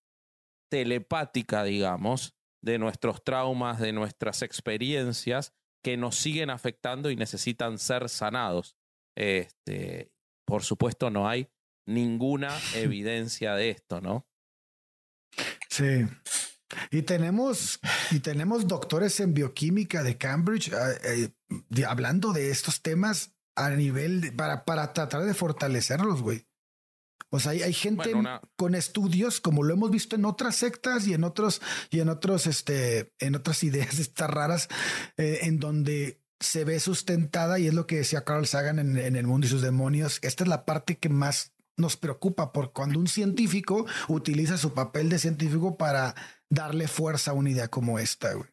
telepática, 0.70 1.64
digamos, 1.64 2.34
de 2.62 2.78
nuestros 2.78 3.24
traumas, 3.24 3.80
de 3.80 3.92
nuestras 3.92 4.42
experiencias 4.42 5.54
que 5.82 5.96
nos 5.96 6.16
siguen 6.16 6.50
afectando 6.50 7.10
y 7.10 7.16
necesitan 7.16 7.78
ser 7.78 8.08
sanados. 8.08 8.76
Este, 9.16 10.12
por 10.46 10.62
supuesto, 10.62 11.10
no 11.10 11.28
hay 11.28 11.48
ninguna 11.86 12.56
evidencia 12.74 13.54
de 13.54 13.70
esto, 13.70 14.00
¿no? 14.00 14.26
Sí. 15.68 16.06
Y 16.90 17.02
tenemos, 17.02 17.80
y 18.10 18.20
tenemos 18.20 18.66
doctores 18.66 19.20
en 19.20 19.34
bioquímica 19.34 20.02
de 20.02 20.16
Cambridge 20.16 20.72
ah, 20.72 20.92
eh, 21.04 21.30
hablando 21.86 22.32
de 22.32 22.50
estos 22.50 22.82
temas 22.82 23.32
a 23.54 23.70
nivel 23.70 24.32
para, 24.34 24.64
para 24.64 24.92
tratar 24.92 25.24
de 25.24 25.34
fortalecerlos, 25.34 26.22
güey. 26.22 26.46
O 27.34 27.40
sea, 27.40 27.52
hay, 27.52 27.72
gente 27.72 28.12
con 28.56 28.74
estudios, 28.74 29.40
como 29.40 29.62
lo 29.62 29.72
hemos 29.72 29.90
visto 29.90 30.16
en 30.16 30.26
otras 30.26 30.54
sectas 30.54 31.06
y 31.06 31.14
en 31.14 31.24
otros, 31.24 31.62
y 31.90 32.00
en 32.00 32.10
otros, 32.10 32.46
este, 32.46 33.14
en 33.20 33.34
otras 33.34 33.64
ideas 33.64 33.98
estas 33.98 34.28
raras, 34.28 34.68
eh, 35.16 35.40
en 35.42 35.58
donde 35.58 36.20
se 36.40 36.64
ve 36.64 36.78
sustentada, 36.78 37.58
y 37.58 37.68
es 37.68 37.74
lo 37.74 37.86
que 37.86 37.96
decía 37.96 38.24
Carl 38.24 38.46
Sagan 38.46 38.78
en, 38.78 38.98
en, 38.98 39.16
El 39.16 39.26
Mundo 39.26 39.46
y 39.46 39.50
sus 39.50 39.62
Demonios. 39.62 40.18
Esta 40.20 40.44
es 40.44 40.48
la 40.48 40.66
parte 40.66 40.98
que 40.98 41.08
más 41.08 41.54
nos 41.78 41.96
preocupa, 41.96 42.52
porque 42.52 42.74
cuando 42.74 42.98
un 42.98 43.08
científico 43.08 43.86
utiliza 44.08 44.58
su 44.58 44.74
papel 44.74 45.08
de 45.08 45.18
científico 45.18 45.78
para 45.78 46.14
darle 46.52 46.86
fuerza 46.86 47.30
a 47.30 47.34
una 47.34 47.50
idea 47.50 47.68
como 47.68 47.98
esta, 47.98 48.34
güey. 48.34 48.48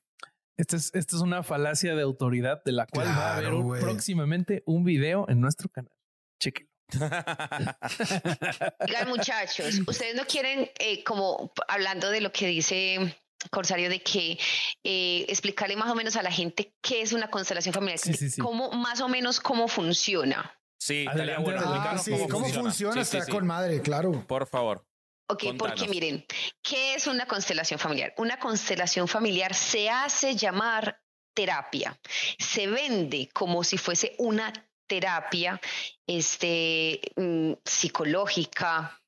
Esta 0.58 0.78
es, 0.78 0.92
esta 0.94 1.16
es 1.16 1.22
una 1.22 1.44
falacia 1.44 1.96
de 1.96 2.02
autoridad 2.02 2.64
de 2.64 2.72
la 2.72 2.86
cual 2.86 3.08
va 3.08 3.34
a 3.34 3.38
haber 3.38 3.52
próximamente 3.80 4.64
un 4.66 4.84
video 4.84 5.26
en 5.30 5.40
nuestro 5.40 5.70
canal. 5.70 5.94
Chequenlo. 6.42 6.70
Oigan, 8.80 9.10
muchachos, 9.10 9.80
ustedes 9.88 10.16
no 10.16 10.26
quieren, 10.26 10.70
eh, 10.80 11.04
como 11.04 11.54
hablando 11.68 12.10
de 12.10 12.22
lo 12.22 12.32
que 12.32 12.48
dice 12.48 13.16
Corsario, 13.52 13.90
de 13.90 14.02
que 14.02 14.40
eh, 14.84 15.26
explicarle 15.30 15.76
más 15.76 15.92
o 15.92 15.96
menos 15.96 16.16
a 16.16 16.24
la 16.24 16.32
gente 16.32 16.74
qué 16.82 17.02
es 17.02 17.14
una 17.14 17.30
constelación 17.30 17.74
familiar, 17.74 18.00
cómo 18.42 18.72
más 18.72 19.02
o 19.02 19.08
menos 19.08 19.40
cómo 19.40 19.68
funciona. 19.68 20.60
Sí, 20.80 21.06
bueno. 21.14 21.62
Ah, 21.64 21.96
¿Cómo, 22.30 22.48
funciona? 22.48 23.02
Está 23.02 23.26
con 23.28 23.46
madre, 23.46 23.82
claro. 23.82 24.26
Por 24.26 24.48
favor. 24.48 24.89
Ok, 25.32 25.44
porque 25.60 25.88
miren, 25.88 26.26
¿qué 26.64 26.96
es 26.96 27.06
una 27.06 27.28
constelación 27.28 27.80
familiar? 27.80 28.14
Una 28.18 28.40
constelación 28.40 29.08
familiar 29.08 29.54
se 29.54 29.88
hace 29.88 30.36
llamar 30.36 31.00
terapia. 31.36 32.00
Se 32.40 32.66
vende 32.66 33.30
como 33.32 33.64
si 33.64 33.78
fuese 33.78 34.16
una 34.18 34.52
terapia 34.88 35.62
este, 36.08 37.00
mm, 37.16 37.54
psicológica, 37.64 39.00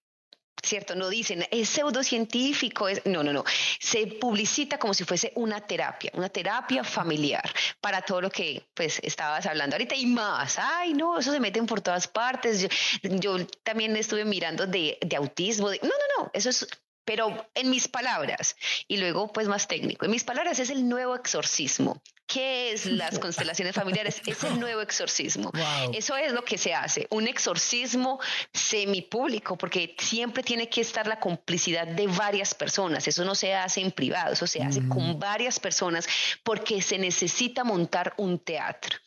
¿cierto? 0.63 0.95
No 0.95 1.09
dicen, 1.09 1.45
es 1.51 1.69
pseudocientífico, 1.69 2.87
es... 2.87 3.05
no, 3.05 3.23
no, 3.23 3.33
no. 3.33 3.43
Se 3.79 4.07
publicita 4.07 4.77
como 4.77 4.93
si 4.93 5.03
fuese 5.03 5.31
una 5.35 5.61
terapia, 5.61 6.11
una 6.13 6.29
terapia 6.29 6.83
familiar 6.83 7.43
para 7.79 8.01
todo 8.01 8.21
lo 8.21 8.29
que 8.29 8.67
pues 8.73 8.99
estabas 9.03 9.45
hablando 9.45 9.75
ahorita 9.75 9.95
y 9.95 10.05
más. 10.05 10.57
Ay, 10.59 10.93
no, 10.93 11.19
eso 11.19 11.31
se 11.31 11.39
meten 11.39 11.65
por 11.65 11.81
todas 11.81 12.07
partes. 12.07 12.67
Yo, 13.01 13.45
también 13.63 13.95
estuve 13.95 14.25
mirando 14.25 14.67
de, 14.67 14.97
de 15.01 15.15
autismo. 15.15 15.69
no, 15.69 15.75
no, 15.81 16.23
no, 16.23 16.31
eso 16.33 16.49
es 16.49 16.67
pero 17.05 17.49
en 17.55 17.69
mis 17.69 17.87
palabras, 17.87 18.55
y 18.87 18.97
luego 18.97 19.33
pues 19.33 19.47
más 19.47 19.67
técnico, 19.67 20.05
en 20.05 20.11
mis 20.11 20.23
palabras 20.23 20.59
es 20.59 20.69
el 20.69 20.87
nuevo 20.87 21.15
exorcismo. 21.15 22.01
¿Qué 22.31 22.71
es 22.71 22.85
las 22.85 23.19
constelaciones 23.19 23.75
familiares? 23.75 24.21
Es 24.25 24.43
el 24.43 24.59
nuevo 24.59 24.81
exorcismo. 24.81 25.51
Eso 25.93 26.15
es 26.15 26.31
lo 26.31 26.45
que 26.45 26.57
se 26.57 26.73
hace, 26.73 27.07
un 27.09 27.27
exorcismo 27.27 28.19
semipúblico, 28.53 29.57
porque 29.57 29.95
siempre 29.97 30.41
tiene 30.41 30.69
que 30.69 30.81
estar 30.81 31.07
la 31.07 31.19
complicidad 31.19 31.87
de 31.87 32.07
varias 32.07 32.53
personas. 32.53 33.07
Eso 33.07 33.25
no 33.25 33.35
se 33.35 33.53
hace 33.53 33.81
en 33.81 33.91
privado, 33.91 34.33
eso 34.33 34.47
se 34.47 34.61
hace 34.61 34.87
con 34.87 35.19
varias 35.19 35.59
personas 35.59 36.07
porque 36.43 36.81
se 36.81 36.97
necesita 36.97 37.63
montar 37.63 38.13
un 38.17 38.39
teatro. 38.39 38.97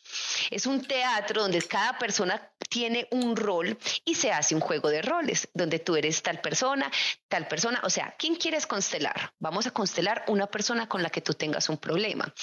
Es 0.51 0.65
un 0.65 0.85
teatro 0.85 1.41
donde 1.41 1.61
cada 1.63 1.97
persona 1.97 2.51
tiene 2.69 3.07
un 3.11 3.35
rol 3.35 3.77
y 4.03 4.15
se 4.15 4.31
hace 4.31 4.53
un 4.53 4.61
juego 4.61 4.89
de 4.89 5.01
roles, 5.01 5.49
donde 5.53 5.79
tú 5.79 5.95
eres 5.95 6.21
tal 6.21 6.41
persona, 6.41 6.91
tal 7.27 7.47
persona. 7.47 7.81
O 7.83 7.89
sea, 7.89 8.15
¿quién 8.17 8.35
quieres 8.35 8.67
constelar? 8.67 9.33
Vamos 9.39 9.67
a 9.67 9.71
constelar 9.71 10.25
una 10.27 10.47
persona 10.47 10.87
con 10.87 11.01
la 11.01 11.09
que 11.09 11.21
tú 11.21 11.33
tengas 11.33 11.69
un 11.69 11.77
problema. 11.77 12.33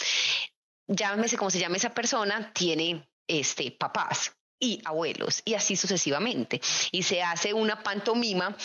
Llámese 0.86 1.36
como 1.36 1.50
se 1.50 1.58
llame 1.58 1.78
esa 1.78 1.94
persona, 1.94 2.52
tiene 2.52 3.08
este, 3.26 3.70
papás 3.72 4.32
y 4.58 4.80
abuelos 4.84 5.42
y 5.44 5.54
así 5.54 5.76
sucesivamente. 5.76 6.60
Y 6.90 7.02
se 7.02 7.22
hace 7.22 7.52
una 7.52 7.82
pantomima 7.82 8.56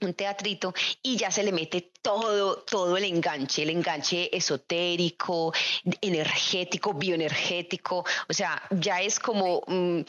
un 0.00 0.14
teatrito 0.14 0.72
y 1.02 1.16
ya 1.16 1.30
se 1.30 1.42
le 1.42 1.52
mete 1.52 1.92
todo, 2.02 2.62
todo 2.62 2.96
el 2.96 3.04
enganche, 3.04 3.62
el 3.62 3.70
enganche 3.70 4.34
esotérico, 4.36 5.52
energético, 6.00 6.94
bioenergético, 6.94 8.04
o 8.28 8.32
sea, 8.32 8.62
ya 8.70 9.00
es 9.00 9.18
como... 9.18 9.62
Mm, 9.66 10.02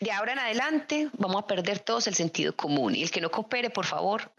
de 0.00 0.12
ahora 0.12 0.32
en 0.32 0.38
adelante 0.38 1.10
vamos 1.14 1.42
a 1.42 1.46
perder 1.46 1.80
todos 1.80 2.06
el 2.06 2.14
sentido 2.14 2.54
común 2.54 2.94
y 2.94 3.02
el 3.02 3.10
que 3.10 3.20
no 3.20 3.30
coopere, 3.30 3.70
por 3.70 3.84
favor, 3.86 4.32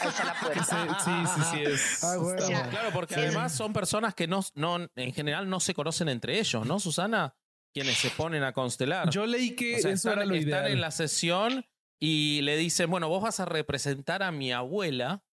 alza 0.00 0.24
la 0.24 0.34
puerta. 0.40 0.98
Sí, 1.04 1.10
sí, 1.34 1.40
sí, 1.52 1.62
es. 1.62 2.04
Ah, 2.04 2.16
bueno. 2.16 2.44
Claro, 2.70 2.90
porque 2.92 3.14
además 3.14 3.54
son 3.54 3.72
personas 3.72 4.14
que 4.14 4.26
no, 4.26 4.40
no, 4.54 4.88
en 4.94 5.12
general 5.12 5.48
no 5.48 5.60
se 5.60 5.74
conocen 5.74 6.08
entre 6.08 6.38
ellos, 6.38 6.66
¿no, 6.66 6.80
Susana? 6.80 7.36
Quienes 7.72 7.96
se 7.98 8.10
ponen 8.10 8.44
a 8.44 8.52
constelar. 8.52 9.10
Yo 9.10 9.26
leí 9.26 9.56
que 9.56 9.76
O 9.76 9.78
sea, 9.78 9.90
eso 9.90 10.08
están, 10.10 10.18
era 10.18 10.26
lo 10.26 10.34
están 10.34 10.48
ideal. 10.48 10.72
en 10.72 10.80
la 10.80 10.90
sesión 10.90 11.66
y 12.00 12.42
le 12.42 12.56
dicen, 12.56 12.90
bueno, 12.90 13.08
vos 13.08 13.22
vas 13.22 13.40
a 13.40 13.44
representar 13.44 14.22
a 14.22 14.30
mi 14.30 14.52
abuela 14.52 15.24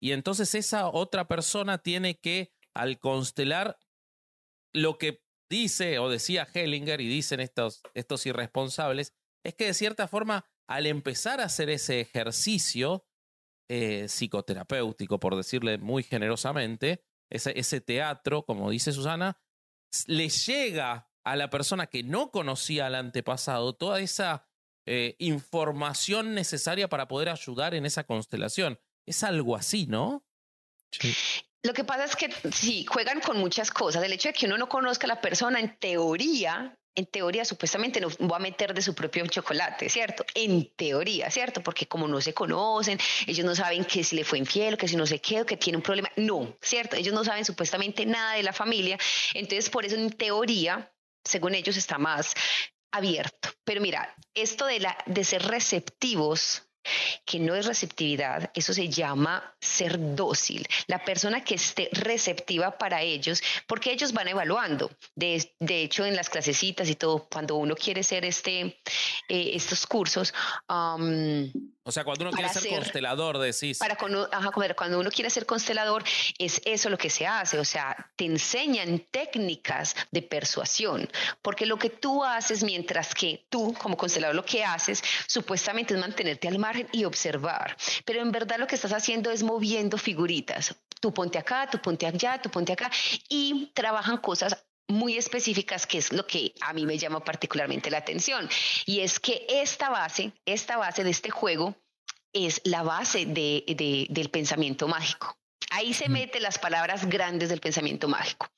y 0.00 0.12
entonces 0.12 0.54
esa 0.54 0.88
otra 0.88 1.28
persona 1.28 1.78
tiene 1.78 2.18
que, 2.18 2.52
al 2.74 2.98
constelar, 2.98 3.78
lo 4.72 4.98
que 4.98 5.22
dice 5.50 5.98
o 5.98 6.08
decía 6.08 6.46
Hellinger 6.52 7.00
y 7.00 7.08
dicen 7.08 7.40
estos, 7.40 7.82
estos 7.94 8.24
irresponsables, 8.24 9.14
es 9.44 9.54
que 9.54 9.66
de 9.66 9.74
cierta 9.74 10.08
forma, 10.08 10.44
al 10.68 10.86
empezar 10.86 11.40
a 11.40 11.44
hacer 11.44 11.70
ese 11.70 12.00
ejercicio 12.00 13.06
eh, 13.68 14.08
psicoterapéutico, 14.08 15.20
por 15.20 15.36
decirle 15.36 15.78
muy 15.78 16.02
generosamente, 16.02 17.04
ese, 17.30 17.58
ese 17.58 17.80
teatro, 17.80 18.44
como 18.44 18.70
dice 18.70 18.92
Susana, 18.92 19.40
le 20.06 20.28
llega 20.28 21.10
a 21.24 21.36
la 21.36 21.50
persona 21.50 21.86
que 21.86 22.02
no 22.02 22.30
conocía 22.30 22.86
al 22.86 22.94
antepasado 22.94 23.74
toda 23.74 24.00
esa 24.00 24.48
eh, 24.86 25.14
información 25.18 26.34
necesaria 26.34 26.88
para 26.88 27.06
poder 27.06 27.28
ayudar 27.28 27.74
en 27.74 27.86
esa 27.86 28.04
constelación. 28.04 28.80
Es 29.06 29.22
algo 29.22 29.56
así, 29.56 29.86
¿no? 29.86 30.24
Sí. 30.90 31.14
Lo 31.62 31.74
que 31.74 31.84
pasa 31.84 32.04
es 32.04 32.16
que 32.16 32.30
sí, 32.50 32.86
juegan 32.86 33.20
con 33.20 33.38
muchas 33.38 33.70
cosas. 33.70 34.02
El 34.02 34.12
hecho 34.12 34.30
de 34.30 34.32
que 34.32 34.46
uno 34.46 34.56
no 34.56 34.68
conozca 34.68 35.06
a 35.06 35.08
la 35.08 35.20
persona, 35.20 35.60
en 35.60 35.78
teoría, 35.78 36.78
en 36.94 37.06
teoría 37.06 37.44
supuestamente 37.44 38.00
no 38.00 38.08
va 38.28 38.36
a 38.36 38.40
meter 38.40 38.74
de 38.74 38.82
su 38.82 38.94
propio 38.94 39.26
chocolate, 39.26 39.88
¿cierto? 39.88 40.24
En 40.34 40.70
teoría, 40.74 41.30
¿cierto? 41.30 41.62
Porque 41.62 41.86
como 41.86 42.08
no 42.08 42.20
se 42.20 42.34
conocen, 42.34 42.98
ellos 43.26 43.44
no 43.44 43.54
saben 43.54 43.84
que 43.84 44.02
si 44.04 44.16
le 44.16 44.24
fue 44.24 44.38
infiel, 44.38 44.76
que 44.76 44.88
si 44.88 44.96
no 44.96 45.06
sé 45.06 45.20
qué, 45.20 45.42
o 45.42 45.46
que 45.46 45.56
tiene 45.56 45.76
un 45.76 45.82
problema. 45.82 46.10
No, 46.16 46.56
¿cierto? 46.60 46.96
Ellos 46.96 47.14
no 47.14 47.24
saben 47.24 47.44
supuestamente 47.44 48.04
nada 48.06 48.34
de 48.34 48.42
la 48.42 48.52
familia. 48.52 48.98
Entonces, 49.34 49.70
por 49.70 49.84
eso 49.84 49.96
en 49.96 50.10
teoría, 50.10 50.92
según 51.24 51.54
ellos, 51.54 51.76
está 51.76 51.98
más 51.98 52.34
abierto. 52.92 53.50
Pero 53.64 53.80
mira, 53.80 54.14
esto 54.34 54.66
de, 54.66 54.80
la, 54.80 54.96
de 55.06 55.24
ser 55.24 55.42
receptivos 55.42 56.69
que 57.24 57.38
no 57.38 57.54
es 57.54 57.66
receptividad, 57.66 58.50
eso 58.54 58.72
se 58.72 58.88
llama 58.88 59.54
ser 59.60 60.14
dócil. 60.14 60.66
La 60.86 61.04
persona 61.04 61.44
que 61.44 61.54
esté 61.54 61.88
receptiva 61.92 62.78
para 62.78 63.02
ellos, 63.02 63.42
porque 63.66 63.92
ellos 63.92 64.12
van 64.12 64.28
evaluando. 64.28 64.90
De, 65.14 65.52
de 65.58 65.82
hecho, 65.82 66.04
en 66.04 66.16
las 66.16 66.28
clasecitas 66.28 66.88
y 66.88 66.94
todo, 66.94 67.28
cuando 67.30 67.56
uno 67.56 67.74
quiere 67.74 68.00
hacer 68.00 68.24
este, 68.24 68.60
eh, 69.28 69.50
estos 69.54 69.86
cursos, 69.86 70.34
O 71.82 71.92
sea, 71.92 72.04
cuando 72.04 72.24
uno 72.26 72.32
quiere 72.32 72.52
ser 72.52 72.62
ser- 72.62 72.74
constelador, 72.74 73.38
decís. 73.38 73.78
para 73.78 73.96
cuando, 73.96 74.28
ajá, 74.30 74.50
cuando- 74.50 74.76
cuando 74.76 75.00
uno 75.00 75.10
quiere 75.10 75.30
ser 75.30 75.46
constelador, 75.46 76.04
es 76.38 76.60
eso 76.64 76.90
lo 76.90 76.98
que 76.98 77.08
se 77.08 77.26
hace, 77.26 77.58
o 77.58 77.64
sea, 77.64 78.10
te 78.16 78.26
enseñan 78.26 78.98
técnicas 79.10 79.96
de 80.10 80.20
persuasión, 80.22 81.10
porque 81.42 81.64
lo 81.66 81.78
que 81.78 81.88
tú 81.90 82.22
haces 82.24 82.62
mientras 82.62 83.14
que 83.14 83.46
tú 83.48 83.72
como 83.74 83.96
constelador 83.96 84.36
lo 84.36 84.44
que 84.44 84.62
haces 84.64 85.02
supuestamente 85.26 85.94
es 85.94 86.00
mantenerte 86.00 86.48
al 86.48 86.58
margen 86.58 86.86
y 86.92 87.04
observar, 87.04 87.76
pero 88.04 88.20
en 88.20 88.30
verdad 88.30 88.58
lo 88.58 88.66
que 88.66 88.74
estás 88.74 88.92
haciendo 88.92 89.30
es 89.30 89.42
moviendo 89.42 89.96
figuritas. 89.96 90.74
Tú 91.00 91.14
ponte 91.14 91.38
acá, 91.38 91.66
tú 91.70 91.78
ponte 91.80 92.06
allá, 92.06 92.40
tú 92.42 92.50
ponte 92.50 92.74
acá 92.74 92.90
y 93.28 93.70
trabajan 93.74 94.18
cosas 94.18 94.54
muy 94.90 95.16
específicas, 95.16 95.86
que 95.86 95.98
es 95.98 96.12
lo 96.12 96.26
que 96.26 96.52
a 96.60 96.72
mí 96.72 96.86
me 96.86 96.98
llama 96.98 97.22
particularmente 97.24 97.90
la 97.90 97.98
atención. 97.98 98.48
Y 98.86 99.00
es 99.00 99.18
que 99.20 99.46
esta 99.48 99.88
base, 99.90 100.32
esta 100.44 100.76
base 100.76 101.04
de 101.04 101.10
este 101.10 101.30
juego 101.30 101.74
es 102.32 102.60
la 102.64 102.82
base 102.82 103.26
de, 103.26 103.64
de- 103.66 104.06
del 104.10 104.30
pensamiento 104.30 104.86
mágico. 104.88 105.36
Ahí 105.72 105.94
se 105.94 106.08
meten 106.08 106.42
las 106.42 106.58
palabras 106.58 107.08
grandes 107.08 107.48
del 107.48 107.60
pensamiento 107.60 108.08
mágico. 108.08 108.48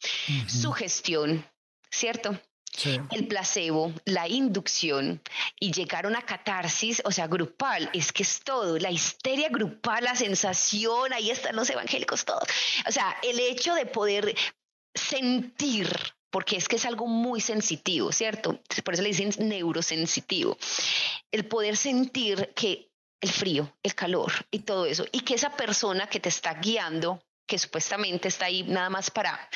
Sugestión, 0.48 1.44
¿cierto? 1.90 2.38
Sí. 2.74 2.98
El 3.10 3.28
placebo, 3.28 3.92
la 4.06 4.26
inducción 4.28 5.20
y 5.60 5.72
llegar 5.72 6.06
a 6.06 6.08
una 6.08 6.22
catarsis, 6.22 7.02
o 7.04 7.10
sea, 7.10 7.26
grupal, 7.26 7.90
es 7.92 8.12
que 8.12 8.22
es 8.22 8.40
todo, 8.40 8.78
la 8.78 8.90
histeria 8.90 9.50
grupal, 9.50 10.04
la 10.04 10.16
sensación, 10.16 11.12
ahí 11.12 11.30
están 11.30 11.54
los 11.54 11.68
evangélicos 11.68 12.24
todos. 12.24 12.44
O 12.88 12.90
sea, 12.92 13.14
el 13.22 13.38
hecho 13.40 13.74
de 13.74 13.84
poder 13.84 14.34
sentir, 14.94 15.88
porque 16.32 16.56
es 16.56 16.66
que 16.66 16.76
es 16.76 16.86
algo 16.86 17.06
muy 17.06 17.40
sensitivo, 17.40 18.10
¿cierto? 18.10 18.58
Por 18.82 18.94
eso 18.94 19.02
le 19.02 19.10
dicen 19.10 19.30
neurosensitivo. 19.38 20.56
El 21.30 21.46
poder 21.46 21.76
sentir 21.76 22.52
que 22.56 22.90
el 23.20 23.30
frío, 23.30 23.76
el 23.82 23.94
calor 23.94 24.32
y 24.50 24.60
todo 24.60 24.86
eso, 24.86 25.04
y 25.12 25.20
que 25.20 25.34
esa 25.34 25.54
persona 25.54 26.08
que 26.08 26.20
te 26.20 26.30
está 26.30 26.54
guiando, 26.54 27.22
que 27.46 27.58
supuestamente 27.58 28.28
está 28.28 28.46
ahí 28.46 28.62
nada 28.62 28.88
más 28.88 29.10
para 29.10 29.48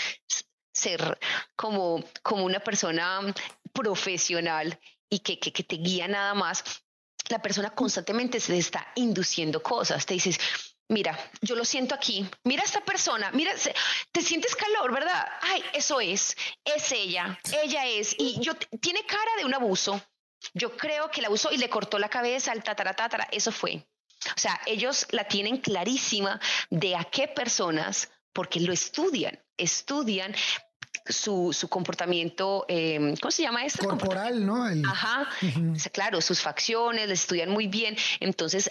ser 0.72 1.18
como, 1.56 2.04
como 2.22 2.44
una 2.44 2.60
persona 2.60 3.22
profesional 3.72 4.78
y 5.08 5.20
que, 5.20 5.38
que, 5.38 5.52
que 5.52 5.64
te 5.64 5.76
guía 5.76 6.06
nada 6.06 6.34
más, 6.34 6.62
la 7.30 7.40
persona 7.40 7.70
constantemente 7.70 8.38
se 8.38 8.56
está 8.58 8.86
induciendo 8.96 9.62
cosas. 9.62 10.04
Te 10.04 10.12
dices, 10.12 10.38
mira, 10.88 11.18
yo 11.40 11.54
lo 11.56 11.64
siento 11.64 11.94
aquí, 11.94 12.28
mira 12.44 12.62
a 12.62 12.66
esta 12.66 12.80
persona, 12.80 13.30
mira, 13.32 13.52
te 14.12 14.22
sientes 14.22 14.54
calor, 14.54 14.92
¿verdad? 14.92 15.26
Ay, 15.42 15.62
eso 15.72 16.00
es, 16.00 16.36
es 16.64 16.92
ella, 16.92 17.38
ella 17.62 17.86
es, 17.86 18.14
y 18.18 18.40
yo 18.40 18.54
tiene 18.80 19.04
cara 19.04 19.30
de 19.38 19.44
un 19.44 19.54
abuso. 19.54 20.00
Yo 20.54 20.76
creo 20.76 21.10
que 21.10 21.20
la 21.22 21.26
abusó 21.28 21.50
y 21.50 21.56
le 21.56 21.68
cortó 21.68 21.98
la 21.98 22.08
cabeza 22.08 22.52
al 22.52 22.62
tatara, 22.62 22.94
tatara, 22.94 23.26
eso 23.32 23.50
fue. 23.50 23.84
O 24.34 24.38
sea, 24.38 24.60
ellos 24.66 25.06
la 25.10 25.24
tienen 25.24 25.58
clarísima 25.58 26.40
de 26.70 26.94
a 26.94 27.04
qué 27.04 27.26
personas, 27.26 28.10
porque 28.32 28.60
lo 28.60 28.72
estudian, 28.72 29.42
estudian 29.56 30.34
su, 31.08 31.52
su 31.52 31.68
comportamiento, 31.68 32.64
eh, 32.68 33.14
¿cómo 33.20 33.30
se 33.30 33.42
llama 33.42 33.64
esto? 33.64 33.86
Corporal, 33.88 34.44
¿no? 34.46 34.68
El- 34.68 34.84
Ajá, 34.84 35.28
claro, 35.92 36.20
sus 36.20 36.40
facciones, 36.40 37.08
les 37.08 37.20
estudian 37.22 37.50
muy 37.50 37.66
bien, 37.66 37.96
entonces 38.20 38.70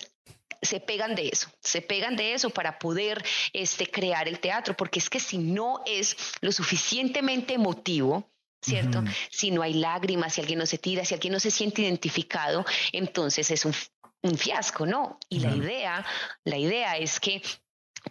se 0.62 0.80
pegan 0.80 1.16
de 1.16 1.30
eso, 1.30 1.50
se 1.62 1.82
pegan 1.82 2.16
de 2.16 2.34
eso 2.34 2.50
para 2.50 2.80
poder 2.80 3.24
este, 3.54 3.88
crear 3.88 4.28
el 4.28 4.40
teatro, 4.40 4.76
porque 4.76 5.00
es 5.00 5.10
que 5.10 5.20
si 5.20 5.38
no 5.38 5.82
es 5.86 6.16
lo 6.42 6.52
suficientemente 6.52 7.54
emotivo, 7.54 8.30
¿cierto? 8.62 9.04
Si 9.30 9.52
no 9.52 9.62
hay 9.62 9.74
lágrimas, 9.74 10.34
si 10.34 10.42
alguien 10.42 10.60
no 10.60 10.66
se 10.66 10.78
tira, 10.78 11.06
si 11.06 11.14
alguien 11.14 11.34
no 11.34 11.40
se 11.40 11.52
siente 11.52 11.84
identificado, 11.84 12.66
entonces 12.92 13.52
es 13.52 13.64
un, 13.66 13.76
un 14.24 14.38
fiasco, 14.38 14.86
¿no? 14.86 15.20
Y 15.30 15.40
la 15.40 15.56
idea, 15.56 16.06
la 16.44 16.58
idea 16.58 16.98
es 16.98 17.20
que 17.20 17.42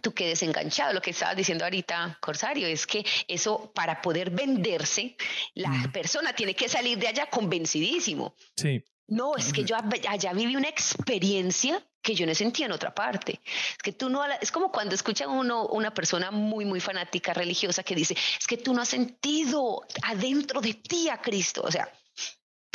tú 0.01 0.13
quedes 0.13 0.41
enganchado. 0.43 0.93
Lo 0.93 1.01
que 1.01 1.11
estabas 1.11 1.35
diciendo 1.35 1.63
ahorita, 1.63 2.17
Corsario, 2.21 2.67
es 2.67 2.87
que 2.87 3.05
eso 3.27 3.71
para 3.73 4.01
poder 4.01 4.29
venderse, 4.29 5.15
la 5.53 5.89
persona 5.91 6.33
tiene 6.33 6.55
que 6.55 6.69
salir 6.69 6.97
de 6.97 7.07
allá 7.07 7.27
convencidísimo. 7.27 8.35
Sí. 8.55 8.83
No, 9.07 9.35
es 9.35 9.53
que 9.53 9.63
yo 9.63 9.75
allá 10.09 10.33
viví 10.33 10.55
una 10.55 10.67
experiencia 10.67 11.85
que 12.05 12.13
yo 12.13 12.25
no 12.27 12.35
sentía 12.35 12.67
en 12.67 12.71
otra 12.71 12.93
parte. 12.93 13.41
Es 13.43 13.81
que 13.83 13.91
tú 13.91 14.09
no, 14.09 14.23
es 14.23 14.51
como 14.51 14.71
cuando 14.71 14.93
escucha 14.93 15.27
uno 15.27 15.65
una 15.65 15.91
persona 15.91 16.29
muy, 16.29 16.63
muy 16.63 16.79
fanática 16.79 17.33
religiosa 17.33 17.81
que 17.81 17.95
dice, 17.95 18.13
es 18.13 18.45
que 18.45 18.57
tú 18.57 18.75
no 18.75 18.83
has 18.83 18.89
sentido 18.89 19.81
adentro 20.03 20.61
de 20.61 20.75
ti 20.75 21.09
a 21.09 21.19
Cristo. 21.19 21.63
O 21.63 21.71
sea, 21.71 21.91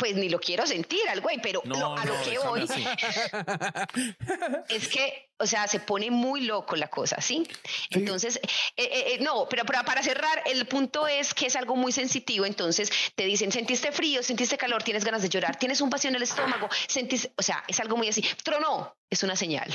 pues 0.01 0.15
ni 0.15 0.29
lo 0.29 0.39
quiero 0.39 0.65
sentir 0.65 1.07
al 1.09 1.21
güey, 1.21 1.39
pero 1.43 1.61
No, 1.63 1.79
lo- 1.79 1.95
a 1.95 2.03
lo 2.05 2.15
no, 2.15 2.23
que 2.23 2.39
voy 2.39 2.65
es 4.69 4.87
que, 4.87 5.29
o 5.37 5.45
sea, 5.45 5.67
se 5.67 5.79
pone 5.79 6.09
muy 6.09 6.41
loco 6.41 6.75
la 6.75 6.87
cosa, 6.87 7.21
¿sí? 7.21 7.47
Entonces, 7.91 8.37
eh, 8.37 8.41
eh, 8.77 9.03
eh, 9.13 9.17
no, 9.21 9.47
pero, 9.47 9.63
pero 9.63 9.83
para 9.83 10.01
cerrar, 10.01 10.41
el 10.47 10.65
punto 10.65 11.07
es 11.07 11.35
que 11.35 11.45
es 11.45 11.55
algo 11.55 11.75
muy 11.75 11.91
sensitivo, 11.91 12.45
entonces 12.45 12.89
te 13.15 13.25
dicen, 13.25 13.51
sentiste 13.51 13.91
frío, 13.91 14.23
sentiste 14.23 14.57
calor, 14.57 14.81
tienes 14.81 15.05
ganas 15.05 15.21
de 15.21 15.29
llorar, 15.29 15.59
tienes 15.59 15.81
un 15.81 15.91
vacío 15.91 16.09
en 16.09 16.15
el 16.15 16.23
estómago, 16.23 16.67
sentiste, 16.87 17.31
o 17.37 17.43
sea, 17.43 17.63
es 17.67 17.79
algo 17.79 17.95
muy 17.95 18.09
así, 18.09 18.23
tronó, 18.43 18.97
es 19.09 19.21
una 19.21 19.35
señal. 19.35 19.69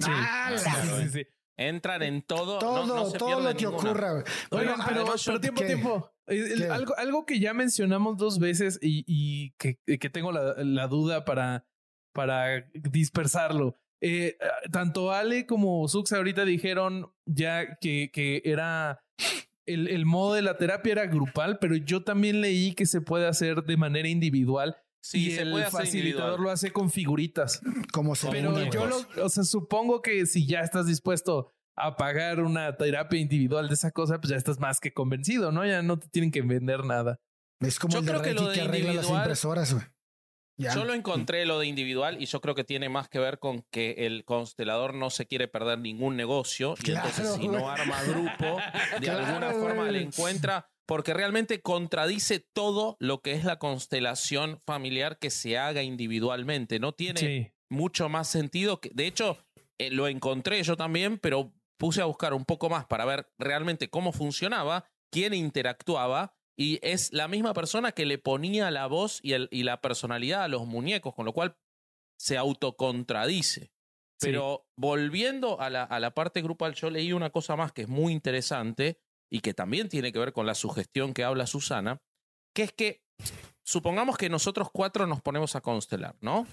Sí. 0.00 0.10
Ah, 0.10 0.50
sí, 0.56 1.10
sí. 1.12 1.26
Entran 1.56 2.02
en 2.02 2.22
todo. 2.22 2.58
todo, 2.58 2.84
no, 2.84 2.94
no 2.96 3.10
se 3.12 3.18
todo 3.18 3.38
lo 3.38 3.54
que 3.56 3.66
ninguna. 3.66 3.90
ocurra. 3.90 4.12
güey. 4.14 4.24
Oigan, 4.50 4.76
Bueno, 4.78 4.84
pero, 4.88 5.14
pero 5.24 5.40
tiempo, 5.40 5.60
¿qué? 5.60 5.66
tiempo. 5.68 6.13
Eh, 6.26 6.52
el- 6.54 6.70
algo, 6.72 6.96
algo 6.96 7.26
que 7.26 7.38
ya 7.40 7.52
mencionamos 7.54 8.16
dos 8.16 8.38
veces 8.38 8.78
y, 8.82 9.04
y 9.06 9.50
que, 9.58 9.78
que 9.98 10.10
tengo 10.10 10.32
la, 10.32 10.54
la 10.62 10.86
duda 10.88 11.24
para, 11.24 11.66
para 12.12 12.62
dispersarlo. 12.72 13.76
Eh, 14.00 14.36
tanto 14.70 15.12
Ale 15.12 15.46
como 15.46 15.86
Sux 15.88 16.12
ahorita 16.12 16.44
dijeron 16.44 17.10
ya 17.26 17.76
que, 17.80 18.10
que 18.12 18.42
era 18.44 19.02
el, 19.66 19.88
el 19.88 20.04
modo 20.04 20.34
de 20.34 20.42
la 20.42 20.58
terapia 20.58 20.92
era 20.92 21.06
grupal, 21.06 21.58
pero 21.58 21.74
yo 21.76 22.02
también 22.04 22.40
leí 22.42 22.74
que 22.74 22.84
se 22.86 23.00
puede 23.00 23.26
hacer 23.26 23.62
de 23.64 23.76
manera 23.76 24.08
individual 24.08 24.76
Sí, 25.02 25.26
y 25.28 25.30
se 25.32 25.42
el 25.42 25.50
puede 25.50 25.64
hacer 25.64 25.80
facilitador 25.80 26.24
individual. 26.24 26.42
lo 26.44 26.50
hace 26.50 26.70
con 26.72 26.90
figuritas. 26.90 27.60
Como 27.92 28.14
se 28.14 28.30
Pero 28.30 28.62
yo 28.70 28.86
lo, 28.86 29.24
o 29.24 29.28
sea, 29.28 29.44
supongo 29.44 30.00
que 30.02 30.24
si 30.26 30.46
ya 30.46 30.60
estás 30.60 30.86
dispuesto 30.86 31.50
a 31.76 31.96
pagar 31.96 32.40
una 32.40 32.76
terapia 32.76 33.18
individual 33.20 33.68
de 33.68 33.74
esa 33.74 33.90
cosa, 33.90 34.20
pues 34.20 34.30
ya 34.30 34.36
estás 34.36 34.58
más 34.60 34.80
que 34.80 34.92
convencido, 34.92 35.50
¿no? 35.52 35.66
Ya 35.66 35.82
no 35.82 35.98
te 35.98 36.08
tienen 36.08 36.30
que 36.30 36.42
vender 36.42 36.84
nada. 36.84 37.18
Es 37.60 37.78
como 37.78 37.92
Yo 37.94 37.98
el 38.00 38.04
de 38.06 38.10
creo 38.12 38.22
que 38.22 38.32
lo 38.34 38.48
que, 38.50 38.54
de 38.56 38.60
arregla 38.62 38.86
las 38.88 38.94
individual- 38.96 39.22
impresoras, 39.22 39.72
güey. 39.74 39.84
Yo 40.56 40.84
lo 40.84 40.94
encontré 40.94 41.44
lo 41.46 41.58
de 41.58 41.66
individual 41.66 42.22
y 42.22 42.26
yo 42.26 42.40
creo 42.40 42.54
que 42.54 42.62
tiene 42.62 42.88
más 42.88 43.08
que 43.08 43.18
ver 43.18 43.40
con 43.40 43.62
que 43.72 44.06
el 44.06 44.24
constelador 44.24 44.94
no 44.94 45.10
se 45.10 45.26
quiere 45.26 45.48
perder 45.48 45.80
ningún 45.80 46.14
negocio 46.16 46.74
y 46.78 46.82
Claro, 46.84 47.08
entonces 47.08 47.34
si 47.34 47.48
no 47.48 47.68
arma 47.68 48.00
grupo, 48.04 48.58
de 49.00 49.00
Claro, 49.06 49.26
alguna 49.26 49.50
forma 49.50 49.90
le 49.90 50.02
encuentra 50.02 50.68
porque 50.86 51.12
realmente 51.12 51.60
contradice 51.60 52.38
todo 52.52 52.96
lo 53.00 53.20
que 53.20 53.32
es 53.32 53.42
la 53.42 53.58
constelación 53.58 54.60
familiar 54.64 55.18
que 55.18 55.30
se 55.30 55.58
haga 55.58 55.82
individualmente. 55.82 56.78
No 56.78 56.92
tiene 56.92 57.18
Sí. 57.20 57.52
mucho 57.68 58.08
más 58.08 58.28
sentido. 58.28 58.80
Que, 58.80 58.90
de 58.94 59.06
hecho, 59.08 59.38
eh, 59.78 59.90
lo 59.90 60.06
encontré 60.06 60.62
yo 60.62 60.76
también, 60.76 61.18
pero 61.18 61.52
puse 61.78 62.00
a 62.02 62.06
buscar 62.06 62.34
un 62.34 62.44
poco 62.44 62.68
más 62.70 62.86
para 62.86 63.04
ver 63.04 63.28
realmente 63.38 63.88
cómo 63.90 64.12
funcionaba, 64.12 64.84
quién 65.12 65.34
interactuaba. 65.34 66.34
Y 66.56 66.78
es 66.82 67.12
la 67.12 67.26
misma 67.26 67.52
persona 67.52 67.90
que 67.90 68.06
le 68.06 68.18
ponía 68.18 68.70
la 68.70 68.86
voz 68.86 69.18
y, 69.22 69.32
el- 69.32 69.48
y 69.50 69.64
la 69.64 69.80
personalidad 69.80 70.44
a 70.44 70.48
los 70.48 70.66
muñecos, 70.66 71.12
con 71.14 71.24
lo 71.26 71.32
cual 71.32 71.56
se 72.16 72.36
autocontradice. 72.38 73.72
Sí. 74.20 74.28
Pero 74.28 74.64
volviendo 74.78 75.60
a 75.60 75.68
la, 75.68 75.82
a 75.82 75.98
la 75.98 76.12
parte 76.14 76.42
grupal, 76.42 76.74
yo 76.74 76.90
leí 76.90 77.12
una 77.12 77.30
cosa 77.30 77.56
más 77.56 77.72
que 77.72 77.82
es 77.82 77.88
muy 77.88 78.12
interesante 78.12 79.00
y 79.32 79.40
que 79.40 79.52
también 79.52 79.88
tiene 79.88 80.12
que 80.12 80.20
ver 80.20 80.32
con 80.32 80.46
la 80.46 80.54
sugestión 80.54 81.12
que 81.12 81.24
habla 81.24 81.48
Susana, 81.48 82.00
que 82.54 82.62
es 82.62 82.72
que 82.72 83.02
supongamos 83.64 84.16
que 84.16 84.28
nosotros 84.28 84.68
cuatro 84.72 85.08
nos 85.08 85.20
ponemos 85.20 85.56
a 85.56 85.60
constelar, 85.60 86.16
¿no? 86.20 86.46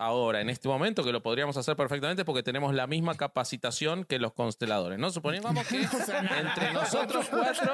Ahora, 0.00 0.40
en 0.40 0.48
este 0.48 0.68
momento, 0.68 1.02
que 1.02 1.10
lo 1.10 1.22
podríamos 1.24 1.56
hacer 1.56 1.74
perfectamente 1.74 2.24
porque 2.24 2.44
tenemos 2.44 2.72
la 2.72 2.86
misma 2.86 3.16
capacitación 3.16 4.04
que 4.04 4.20
los 4.20 4.32
consteladores, 4.32 4.96
¿no? 4.98 5.10
Supongamos 5.10 5.66
que 5.66 5.80
entre 6.40 6.72
nosotros 6.72 7.26
cuatro 7.28 7.72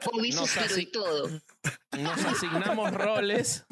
Fue 0.00 0.28
y 0.28 0.32
No, 0.32 0.38
suspiro 0.46 0.66
así- 0.66 0.80
y 0.82 0.86
todo. 0.86 1.28
nos 1.96 2.24
asignamos 2.24 2.92
roles 2.92 3.66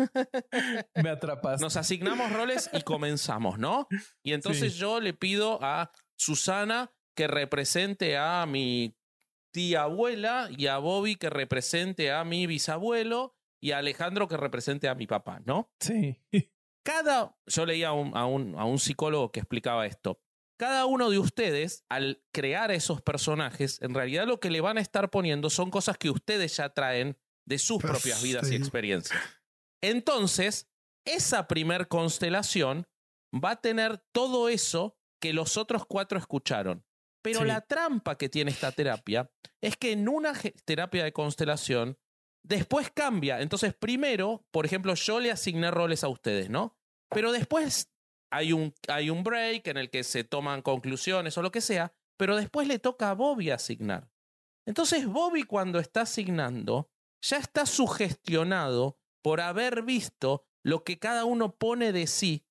Me 0.94 1.10
atrapas. 1.10 1.60
nos 1.60 1.76
asignamos 1.76 2.32
roles 2.32 2.70
y 2.72 2.82
comenzamos, 2.82 3.58
¿no? 3.58 3.88
Y 4.22 4.32
entonces 4.32 4.74
Sí. 4.74 4.78
yo 4.78 5.00
le 5.00 5.12
pido 5.12 5.58
a 5.62 5.90
Susana 6.16 6.92
que 7.16 7.26
represente 7.26 8.16
a 8.16 8.46
mi 8.46 8.94
tía 9.52 9.82
abuela 9.82 10.48
y 10.56 10.68
a 10.68 10.78
Bobby 10.78 11.16
que 11.16 11.30
represente 11.30 12.12
a 12.12 12.22
mi 12.22 12.46
bisabuelo 12.46 13.34
y 13.60 13.72
a 13.72 13.78
Alejandro 13.78 14.28
que 14.28 14.36
represente 14.36 14.88
a 14.88 14.94
mi 14.94 15.08
papá, 15.08 15.40
¿no? 15.44 15.68
Sí. 15.80 16.16
Cada, 16.88 17.36
yo 17.46 17.66
leía 17.66 17.88
a 17.88 17.92
un, 17.92 18.16
a 18.16 18.24
un, 18.24 18.54
a 18.58 18.64
un 18.64 18.78
psicólogo 18.78 19.30
que 19.30 19.40
explicaba 19.40 19.84
esto. 19.84 20.22
Cada 20.58 20.86
uno 20.86 21.10
de 21.10 21.18
ustedes, 21.18 21.84
al 21.90 22.24
crear 22.32 22.70
esos 22.70 23.02
personajes, 23.02 23.80
en 23.82 23.92
realidad 23.92 24.26
lo 24.26 24.40
que 24.40 24.48
le 24.50 24.62
van 24.62 24.78
a 24.78 24.80
estar 24.80 25.10
poniendo 25.10 25.50
son 25.50 25.70
cosas 25.70 25.98
que 25.98 26.08
ustedes 26.08 26.56
ya 26.56 26.70
traen 26.72 27.18
de 27.46 27.58
sus 27.58 27.78
Pues, 27.82 27.92
propias 27.92 28.22
vidas 28.22 28.50
y 28.50 28.56
experiencias. 28.56 29.20
Entonces, 29.82 30.70
esa 31.06 31.46
primer 31.46 31.88
constelación 31.88 32.86
va 33.34 33.50
a 33.52 33.60
tener 33.60 33.98
todo 34.12 34.48
eso 34.48 34.96
que 35.20 35.34
los 35.34 35.58
otros 35.58 35.84
cuatro 35.86 36.18
escucharon. 36.18 36.86
Pero 37.22 37.40
Sí. 37.40 37.46
la 37.46 37.60
trampa 37.60 38.16
que 38.16 38.30
tiene 38.30 38.50
esta 38.50 38.72
terapia 38.72 39.30
es 39.60 39.76
que 39.76 39.92
en 39.92 40.08
una 40.08 40.32
terapia 40.64 41.04
de 41.04 41.12
constelación 41.12 41.98
después 42.42 42.90
cambia. 42.90 43.40
Entonces, 43.42 43.74
primero, 43.74 44.46
por 44.50 44.64
ejemplo, 44.64 44.94
yo 44.94 45.20
le 45.20 45.30
asigné 45.30 45.70
roles 45.70 46.02
a 46.02 46.08
ustedes, 46.08 46.48
¿no? 46.48 46.77
Pero 47.10 47.32
después 47.32 47.90
hay 48.30 48.52
un, 48.52 48.74
hay 48.88 49.10
un 49.10 49.22
break 49.22 49.66
en 49.68 49.76
el 49.78 49.90
que 49.90 50.04
se 50.04 50.24
toman 50.24 50.62
conclusiones 50.62 51.36
o 51.38 51.42
lo 51.42 51.50
que 51.50 51.60
sea, 51.60 51.94
pero 52.16 52.36
después 52.36 52.68
le 52.68 52.78
toca 52.78 53.10
a 53.10 53.14
Bobby 53.14 53.50
asignar. 53.50 54.10
Entonces, 54.66 55.06
Bobby 55.06 55.44
cuando 55.44 55.78
está 55.78 56.02
asignando, 56.02 56.90
ya 57.22 57.38
está 57.38 57.64
sugestionado 57.64 58.98
por 59.22 59.40
haber 59.40 59.82
visto 59.82 60.44
lo 60.62 60.84
que 60.84 60.98
cada 60.98 61.24
uno 61.24 61.56
pone 61.56 61.92
de 61.92 62.06
sí, 62.06 62.46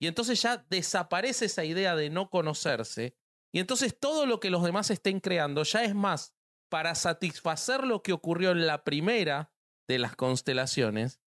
y 0.00 0.06
entonces 0.06 0.42
ya 0.42 0.64
desaparece 0.68 1.44
esa 1.44 1.64
idea 1.64 1.94
de 1.94 2.10
no 2.10 2.30
conocerse, 2.30 3.16
y 3.52 3.60
entonces 3.60 3.98
todo 3.98 4.26
lo 4.26 4.40
que 4.40 4.50
los 4.50 4.64
demás 4.64 4.90
estén 4.90 5.20
creando 5.20 5.62
ya 5.62 5.84
es 5.84 5.94
más 5.94 6.34
para 6.68 6.94
satisfacer 6.94 7.84
lo 7.84 8.02
que 8.02 8.12
ocurrió 8.12 8.52
en 8.52 8.66
la 8.66 8.84
primera 8.84 9.52
de 9.88 9.98
las 9.98 10.16
constelaciones 10.16 11.20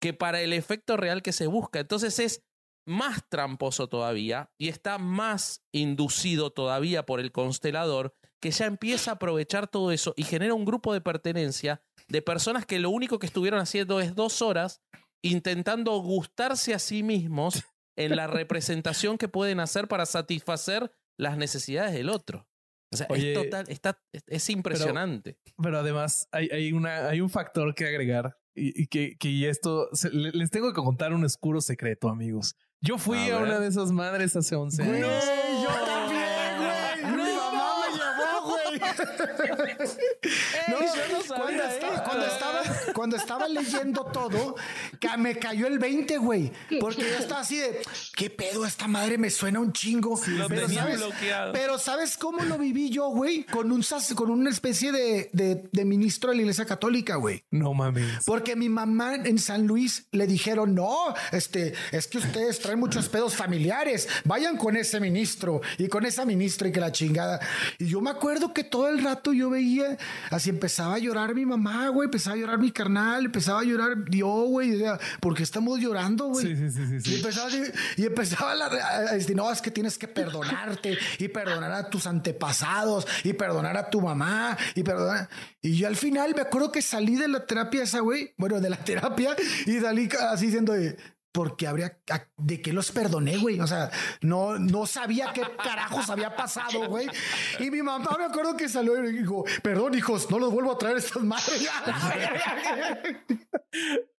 que 0.00 0.12
para 0.14 0.40
el 0.40 0.52
efecto 0.52 0.96
real 0.96 1.22
que 1.22 1.32
se 1.32 1.46
busca. 1.46 1.80
Entonces 1.80 2.18
es 2.18 2.42
más 2.86 3.22
tramposo 3.28 3.88
todavía 3.88 4.50
y 4.58 4.68
está 4.68 4.98
más 4.98 5.62
inducido 5.72 6.50
todavía 6.50 7.04
por 7.06 7.20
el 7.20 7.30
constelador 7.32 8.14
que 8.42 8.50
ya 8.50 8.64
empieza 8.66 9.10
a 9.10 9.14
aprovechar 9.14 9.68
todo 9.68 9.92
eso 9.92 10.14
y 10.16 10.22
genera 10.24 10.54
un 10.54 10.64
grupo 10.64 10.94
de 10.94 11.02
pertenencia 11.02 11.82
de 12.08 12.22
personas 12.22 12.64
que 12.64 12.78
lo 12.78 12.88
único 12.90 13.18
que 13.18 13.26
estuvieron 13.26 13.60
haciendo 13.60 14.00
es 14.00 14.14
dos 14.14 14.40
horas 14.40 14.80
intentando 15.22 15.92
gustarse 15.98 16.72
a 16.74 16.78
sí 16.78 17.02
mismos 17.02 17.62
en 17.96 18.16
la 18.16 18.26
representación 18.26 19.18
que 19.18 19.28
pueden 19.28 19.60
hacer 19.60 19.86
para 19.86 20.06
satisfacer 20.06 20.90
las 21.18 21.36
necesidades 21.36 21.92
del 21.92 22.08
otro. 22.08 22.48
O 22.92 22.96
sea, 22.96 23.06
Oye, 23.10 23.34
es 23.34 23.38
total, 23.38 23.66
está, 23.68 24.00
es- 24.12 24.24
es 24.26 24.50
impresionante. 24.50 25.38
Pero 25.62 25.78
además 25.78 26.26
hay, 26.32 26.48
hay, 26.50 26.72
una, 26.72 27.08
hay 27.08 27.20
un 27.20 27.30
factor 27.30 27.74
que 27.74 27.86
agregar 27.86 28.36
y, 28.60 28.82
y 28.82 28.86
que, 28.86 29.16
que 29.18 29.48
esto 29.48 29.88
se- 29.92 30.10
le- 30.10 30.30
les 30.32 30.50
tengo 30.50 30.72
que 30.72 30.80
contar 30.82 31.12
un 31.12 31.24
oscuro 31.24 31.60
secreto, 31.60 32.08
amigos. 32.08 32.54
Yo 32.82 32.96
fui 32.98 33.30
A 33.30 33.36
a, 33.38 33.42
una 33.42 33.58
de 33.58 33.68
esas 33.68 33.90
madres 33.92 34.36
hace 34.36 34.54
11 34.56 34.84
Güey, 34.84 35.02
años. 35.02 35.24
yo 35.62 35.68
también, 35.84 36.56
güey. 36.58 37.26
Mi 37.26 37.32
mamá 37.36 37.74
me 37.80 37.88
llevó, 37.96 38.48
güey. 38.48 38.80
No, 41.00 41.12
yo 41.12 41.18
no 41.18 41.24
sabía 41.24 41.44
cuando, 41.44 41.64
estaba, 41.64 42.04
cuando, 42.04 42.26
estaba, 42.26 42.62
cuando 42.94 43.16
estaba 43.16 43.48
leyendo 43.48 44.04
todo, 44.04 44.56
que 44.98 45.08
me 45.16 45.36
cayó 45.38 45.66
el 45.66 45.78
20, 45.78 46.18
güey. 46.18 46.52
Porque 46.80 47.02
yo 47.02 47.18
estaba 47.18 47.40
así 47.40 47.56
de, 47.56 47.82
¿qué 48.16 48.30
pedo? 48.30 48.66
Esta 48.66 48.88
madre 48.88 49.18
me 49.18 49.30
suena 49.30 49.60
un 49.60 49.72
chingo. 49.72 50.20
lo 50.26 50.48
pero, 50.48 50.66
tenía 50.66 50.82
¿sabes, 50.82 50.98
bloqueado. 50.98 51.52
pero 51.52 51.78
¿sabes 51.78 52.16
cómo 52.16 52.42
lo 52.44 52.58
viví 52.58 52.90
yo, 52.90 53.08
güey? 53.08 53.44
Con, 53.44 53.72
un, 53.72 53.84
con 54.14 54.30
una 54.30 54.50
especie 54.50 54.92
de, 54.92 55.30
de, 55.32 55.68
de 55.70 55.84
ministro 55.84 56.30
de 56.30 56.36
la 56.36 56.42
iglesia 56.42 56.64
católica, 56.64 57.16
güey. 57.16 57.44
No 57.50 57.74
mames. 57.74 58.24
Porque 58.24 58.56
mi 58.56 58.68
mamá 58.68 59.14
en 59.16 59.38
San 59.38 59.66
Luis 59.66 60.06
le 60.12 60.26
dijeron, 60.26 60.74
no, 60.74 61.14
este, 61.32 61.74
es 61.92 62.06
que 62.06 62.18
ustedes 62.18 62.60
traen 62.60 62.78
muchos 62.78 63.08
pedos 63.08 63.34
familiares, 63.36 64.08
vayan 64.24 64.56
con 64.56 64.76
ese 64.76 65.00
ministro 65.00 65.60
y 65.78 65.88
con 65.88 66.04
esa 66.04 66.24
ministra 66.24 66.68
y 66.68 66.72
que 66.72 66.80
la 66.80 66.92
chingada. 66.92 67.40
Y 67.78 67.86
yo 67.86 68.00
me 68.00 68.10
acuerdo 68.10 68.52
que 68.52 68.64
todo 68.64 68.88
el 68.88 69.02
rato 69.02 69.32
yo 69.32 69.50
veía, 69.50 69.96
así 70.30 70.50
empezaba 70.50 70.89
a 70.94 70.98
llorar 70.98 71.34
mi 71.34 71.46
mamá, 71.46 71.88
güey, 71.88 72.06
empezaba 72.06 72.36
a 72.36 72.38
llorar 72.38 72.58
mi 72.58 72.70
carnal, 72.70 73.26
empezaba 73.26 73.60
a 73.60 73.64
llorar 73.64 74.04
yo, 74.10 74.26
güey, 74.26 74.70
decía, 74.70 74.98
¿por 75.20 75.34
qué 75.34 75.42
estamos 75.42 75.78
llorando, 75.78 76.26
güey? 76.26 76.46
Sí, 76.46 76.56
sí, 76.56 76.70
sí, 76.70 77.00
sí. 77.00 77.10
Y 77.10 77.16
empezaba, 77.16 77.50
y 77.96 78.06
empezaba 78.06 78.54
la, 78.54 78.66
a 78.66 79.14
decir, 79.14 79.36
no, 79.36 79.50
es 79.50 79.60
que 79.60 79.70
tienes 79.70 79.98
que 79.98 80.08
perdonarte 80.08 80.98
y 81.18 81.28
perdonar 81.28 81.72
a 81.72 81.90
tus 81.90 82.06
antepasados 82.06 83.06
y 83.24 83.32
perdonar 83.32 83.76
a 83.76 83.90
tu 83.90 84.00
mamá 84.00 84.56
y 84.74 84.82
perdonar. 84.82 85.28
Y 85.62 85.76
yo 85.76 85.86
al 85.86 85.96
final 85.96 86.34
me 86.34 86.42
acuerdo 86.42 86.72
que 86.72 86.82
salí 86.82 87.16
de 87.16 87.28
la 87.28 87.46
terapia 87.46 87.82
esa, 87.82 88.00
güey, 88.00 88.34
bueno, 88.36 88.60
de 88.60 88.70
la 88.70 88.76
terapia 88.76 89.36
y 89.66 89.78
salí 89.80 90.08
así 90.30 90.46
diciendo 90.46 90.72
de, 90.72 90.96
porque 91.32 91.66
habría, 91.66 91.98
de 92.36 92.60
qué 92.60 92.72
los 92.72 92.90
perdoné, 92.90 93.36
güey. 93.38 93.60
O 93.60 93.66
sea, 93.66 93.90
no, 94.20 94.58
no 94.58 94.86
sabía 94.86 95.32
qué 95.32 95.42
carajos 95.62 96.10
había 96.10 96.34
pasado, 96.34 96.88
güey. 96.88 97.06
Y 97.58 97.70
mi 97.70 97.82
mamá 97.82 98.16
me 98.18 98.24
acuerdo 98.24 98.56
que 98.56 98.68
salió 98.68 99.02
y 99.04 99.12
dijo, 99.12 99.44
perdón, 99.62 99.94
hijos, 99.96 100.28
no 100.30 100.38
los 100.38 100.52
vuelvo 100.52 100.72
a 100.72 100.78
traer 100.78 100.96
estas 100.96 101.22
madres. 101.22 101.68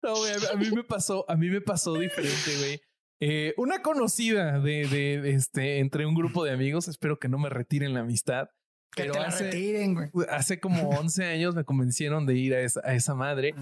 No, 0.02 0.14
güey, 0.16 0.32
a- 0.32 0.52
a 0.54 0.56
mí 0.56 0.70
me 0.70 0.84
pasó, 0.84 1.24
a 1.28 1.36
mí 1.36 1.48
me 1.50 1.60
pasó 1.60 1.94
diferente, 1.94 2.56
güey. 2.58 2.80
Eh, 3.22 3.52
una 3.58 3.82
conocida 3.82 4.58
de, 4.60 4.86
de, 4.88 5.20
de 5.20 5.30
este 5.34 5.78
entre 5.80 6.06
un 6.06 6.14
grupo 6.14 6.44
de 6.44 6.52
amigos, 6.52 6.88
espero 6.88 7.18
que 7.18 7.28
no 7.28 7.36
me 7.38 7.50
retiren 7.50 7.92
la 7.92 8.00
amistad. 8.00 8.48
que 8.94 9.02
Pero 9.02 9.12
te 9.12 9.20
la 9.20 9.26
hace- 9.26 9.44
retiren, 9.44 9.94
güey. 9.94 10.08
hace 10.30 10.58
como 10.58 10.88
11 10.90 11.24
años 11.26 11.54
me 11.54 11.64
convencieron 11.64 12.24
de 12.26 12.34
ir 12.36 12.54
a 12.54 12.60
esa, 12.60 12.80
a 12.84 12.94
esa 12.94 13.14
madre. 13.14 13.54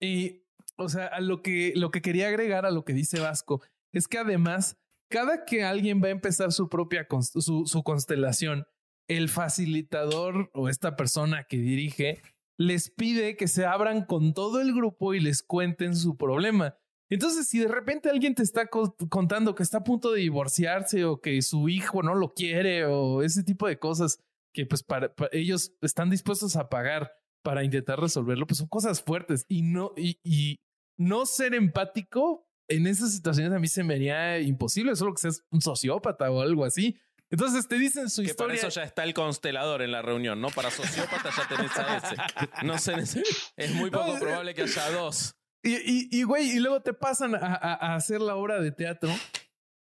Y, 0.00 0.42
o 0.80 0.88
sea, 0.88 1.20
lo 1.20 1.42
que, 1.42 1.72
lo 1.76 1.90
que 1.90 2.02
quería 2.02 2.28
agregar 2.28 2.66
a 2.66 2.70
lo 2.70 2.84
que 2.84 2.92
dice 2.92 3.20
Vasco 3.20 3.62
es 3.92 4.08
que 4.08 4.18
además, 4.18 4.76
cada 5.10 5.44
que 5.44 5.64
alguien 5.64 6.02
va 6.02 6.08
a 6.08 6.10
empezar 6.10 6.52
su 6.52 6.68
propia 6.68 7.06
su, 7.38 7.82
constelación, 7.84 8.66
el 9.08 9.28
facilitador 9.28 10.50
o 10.54 10.68
esta 10.68 10.96
persona 10.96 11.44
que 11.44 11.56
dirige 11.58 12.22
les 12.58 12.90
pide 12.90 13.36
que 13.36 13.48
se 13.48 13.64
abran 13.64 14.04
con 14.04 14.34
todo 14.34 14.60
el 14.60 14.74
grupo 14.74 15.14
y 15.14 15.20
les 15.20 15.42
cuenten 15.42 15.96
su 15.96 16.16
problema. 16.16 16.76
Entonces, 17.10 17.48
si 17.48 17.58
de 17.58 17.68
repente 17.68 18.08
alguien 18.10 18.34
te 18.34 18.42
está 18.42 18.66
co- 18.66 18.94
contando 19.08 19.54
que 19.54 19.62
está 19.62 19.78
a 19.78 19.84
punto 19.84 20.12
de 20.12 20.20
divorciarse 20.20 21.04
o 21.06 21.20
que 21.20 21.40
su 21.42 21.68
hijo 21.68 22.02
no 22.02 22.14
lo 22.14 22.34
quiere 22.34 22.84
o 22.84 23.22
ese 23.22 23.42
tipo 23.42 23.66
de 23.66 23.78
cosas 23.78 24.18
que 24.54 24.66
pues 24.66 24.82
para, 24.82 25.14
pa- 25.14 25.28
ellos 25.32 25.72
están 25.80 26.10
dispuestos 26.10 26.54
a 26.56 26.68
pagar 26.68 27.10
para 27.42 27.64
intentar 27.64 27.98
resolverlo, 27.98 28.46
pues 28.46 28.58
son 28.58 28.68
cosas 28.68 29.02
fuertes 29.02 29.46
y 29.48 29.62
no 29.62 29.92
y, 29.96 30.18
y 30.22 30.60
no 31.00 31.24
ser 31.24 31.54
empático 31.54 32.46
en 32.68 32.86
esas 32.86 33.12
situaciones 33.12 33.52
a 33.52 33.58
mí 33.58 33.66
se 33.68 33.82
me 33.82 33.94
haría 33.94 34.38
imposible, 34.38 34.94
solo 34.94 35.14
que 35.14 35.22
seas 35.22 35.42
un 35.50 35.60
sociópata 35.60 36.30
o 36.30 36.40
algo 36.40 36.64
así. 36.64 37.00
Entonces 37.30 37.66
te 37.66 37.78
dicen 37.78 38.10
su 38.10 38.22
que 38.22 38.28
historia. 38.28 38.56
Para 38.56 38.68
eso 38.68 38.80
ya 38.80 38.84
está 38.84 39.04
el 39.04 39.14
constelador 39.14 39.82
en 39.82 39.92
la 39.92 40.02
reunión, 40.02 40.40
¿no? 40.40 40.48
Para 40.50 40.70
sociópata 40.70 41.30
ya 41.36 41.48
tenés 41.48 41.76
a 41.76 41.96
ese. 41.96 42.66
No 42.66 42.78
sé, 42.78 43.22
es 43.56 43.74
muy 43.74 43.90
poco 43.90 44.18
probable 44.18 44.54
que 44.54 44.62
haya 44.62 44.90
dos. 44.90 45.34
Y, 45.62 45.74
y, 45.74 46.08
y 46.10 46.22
güey, 46.22 46.50
y 46.50 46.58
luego 46.58 46.80
te 46.80 46.92
pasan 46.92 47.34
a, 47.34 47.38
a, 47.38 47.92
a, 47.92 47.94
hacer 47.94 48.20
la 48.20 48.36
obra 48.36 48.60
de 48.60 48.70
teatro. 48.70 49.10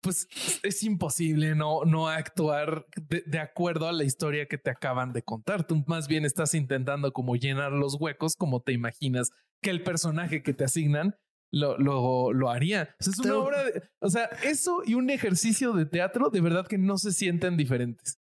Pues 0.01 0.27
es 0.63 0.83
imposible 0.83 1.55
no, 1.55 1.83
no 1.83 2.07
actuar 2.07 2.85
de, 2.95 3.23
de, 3.25 3.39
acuerdo 3.39 3.87
a 3.87 3.91
la 3.91 4.03
historia 4.03 4.47
que 4.47 4.57
te 4.57 4.69
acaban 4.69 5.11
de 5.11 5.23
contar. 5.23 5.65
Tú 5.65 5.83
más 5.87 6.07
bien 6.07 6.25
estás 6.25 6.53
intentando 6.53 7.11
como 7.11 7.35
llenar 7.35 7.71
los 7.71 7.95
huecos 7.99 8.35
como 8.35 8.61
te 8.61 8.71
imaginas 8.71 9.31
que 9.61 9.69
el 9.69 9.83
personaje 9.83 10.43
que 10.43 10.53
te 10.53 10.63
asignan 10.63 11.15
lo, 11.51 11.77
lo, 11.77 12.33
lo 12.33 12.49
haría. 12.49 12.95
O 12.99 13.03
sea, 13.03 13.11
es 13.11 13.19
una 13.19 13.37
obra 13.37 13.63
de, 13.63 13.83
o 13.99 14.09
sea, 14.09 14.25
eso 14.43 14.81
y 14.85 14.95
un 14.95 15.09
ejercicio 15.09 15.73
de 15.73 15.85
teatro 15.85 16.29
de 16.29 16.41
verdad 16.41 16.67
que 16.67 16.77
no 16.77 16.97
se 16.97 17.11
sienten 17.11 17.57
diferentes. 17.57 18.19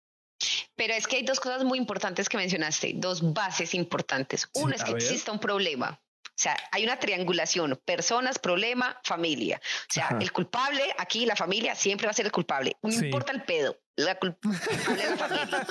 Pero 0.77 0.95
es 0.95 1.07
que 1.07 1.17
hay 1.17 1.23
dos 1.25 1.41
cosas 1.41 1.65
muy 1.65 1.79
importantes 1.79 2.29
que 2.29 2.37
mencionaste, 2.37 2.93
dos 2.97 3.33
bases 3.33 3.75
importantes. 3.75 4.49
Uno 4.55 4.71
sí, 4.71 4.75
es 4.77 4.85
que 4.85 4.93
ver. 4.93 5.03
exista 5.03 5.33
un 5.33 5.39
problema. 5.39 6.01
O 6.37 6.43
sea, 6.43 6.57
hay 6.73 6.83
una 6.83 6.99
triangulación, 6.99 7.81
personas, 7.85 8.41
problema, 8.41 9.01
familia. 9.05 9.61
O 9.89 9.93
sea, 9.93 10.07
Ajá. 10.07 10.19
el 10.21 10.33
culpable, 10.33 10.83
aquí 10.99 11.27
la 11.27 11.37
familia 11.37 11.77
siempre 11.77 12.09
va 12.09 12.11
a 12.11 12.15
ser 12.15 12.27
el 12.27 12.33
culpable. 12.33 12.77
No 12.83 12.91
sí. 12.91 13.07
importa 13.07 13.31
el 13.31 13.43
pedo, 13.45 13.79
la 13.95 14.19
culpable 14.19 14.59
es 14.59 15.11
la 15.11 15.17
familia. 15.17 15.67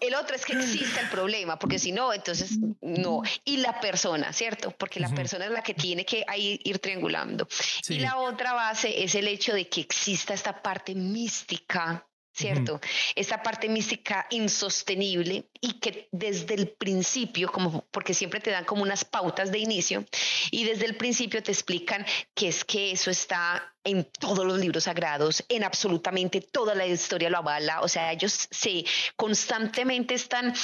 El 0.00 0.14
otro 0.14 0.36
es 0.36 0.46
que 0.46 0.52
exista 0.52 1.00
el 1.00 1.08
problema, 1.08 1.58
porque 1.58 1.80
si 1.80 1.90
no, 1.90 2.12
entonces 2.12 2.58
no. 2.80 3.22
Y 3.44 3.56
la 3.56 3.80
persona, 3.80 4.32
¿cierto? 4.32 4.70
Porque 4.70 5.00
la 5.00 5.08
uh 5.08 5.10
-huh. 5.10 5.16
persona 5.16 5.46
es 5.46 5.50
la 5.50 5.62
que 5.62 5.74
tiene 5.74 6.04
que 6.04 6.24
ahí 6.28 6.60
ir 6.62 6.78
triangulando. 6.78 7.48
Sí. 7.50 7.94
Y 7.94 7.98
la 7.98 8.18
otra 8.18 8.52
base 8.52 9.02
es 9.02 9.16
el 9.16 9.26
hecho 9.26 9.52
de 9.52 9.68
que 9.68 9.80
exista 9.80 10.32
esta 10.32 10.62
parte 10.62 10.94
mística 10.94 12.06
¿cierto? 12.32 12.74
Uh 12.74 12.78
-huh. 12.78 13.12
Esta 13.14 13.42
parte 13.42 13.68
mística 13.68 14.26
insostenible 14.30 15.48
y 15.60 15.74
que 15.80 16.08
desde 16.12 16.54
el 16.54 16.68
principio, 16.68 17.50
como 17.50 17.84
porque 17.90 18.14
siempre 18.14 18.40
te 18.40 18.50
dan 18.50 18.64
como 18.64 18.82
unas 18.82 19.04
pautas 19.04 19.52
de 19.52 19.58
inicio 19.58 20.04
y 20.50 20.64
desde 20.64 20.86
el 20.86 20.96
principio 20.96 21.42
te 21.42 21.52
explican 21.52 22.04
que 22.34 22.48
es 22.48 22.64
que 22.64 22.92
eso 22.92 23.10
está 23.10 23.74
en 23.84 24.04
todos 24.04 24.46
los 24.46 24.58
libros 24.58 24.84
sagrados, 24.84 25.44
en 25.48 25.64
absolutamente 25.64 26.40
toda 26.40 26.74
la 26.74 26.86
historia 26.86 27.30
lo 27.30 27.38
avala, 27.38 27.80
o 27.80 27.88
sea, 27.88 28.12
ellos 28.12 28.48
se 28.50 28.84
constantemente 29.16 30.14
están 30.14 30.54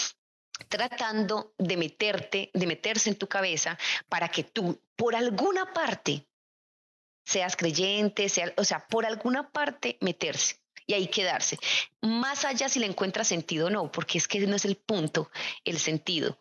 tratando 0.68 1.54
de 1.58 1.76
meterte, 1.76 2.50
de 2.52 2.66
meterse 2.66 3.10
en 3.10 3.16
tu 3.16 3.28
cabeza 3.28 3.78
para 4.08 4.28
que 4.28 4.44
tú 4.44 4.80
por 4.96 5.14
alguna 5.14 5.72
parte 5.72 6.26
seas 7.24 7.56
creyente, 7.56 8.28
sea, 8.28 8.52
o 8.56 8.64
sea, 8.64 8.86
por 8.88 9.04
alguna 9.04 9.50
parte 9.50 9.98
meterse 10.00 10.56
y 10.88 10.94
ahí 10.94 11.06
quedarse. 11.06 11.58
Más 12.02 12.44
allá 12.44 12.68
si 12.68 12.80
le 12.80 12.86
encuentra 12.86 13.22
sentido 13.22 13.66
o 13.66 13.70
no, 13.70 13.92
porque 13.92 14.18
es 14.18 14.26
que 14.26 14.40
no 14.46 14.56
es 14.56 14.64
el 14.64 14.76
punto, 14.76 15.30
el 15.64 15.78
sentido. 15.78 16.38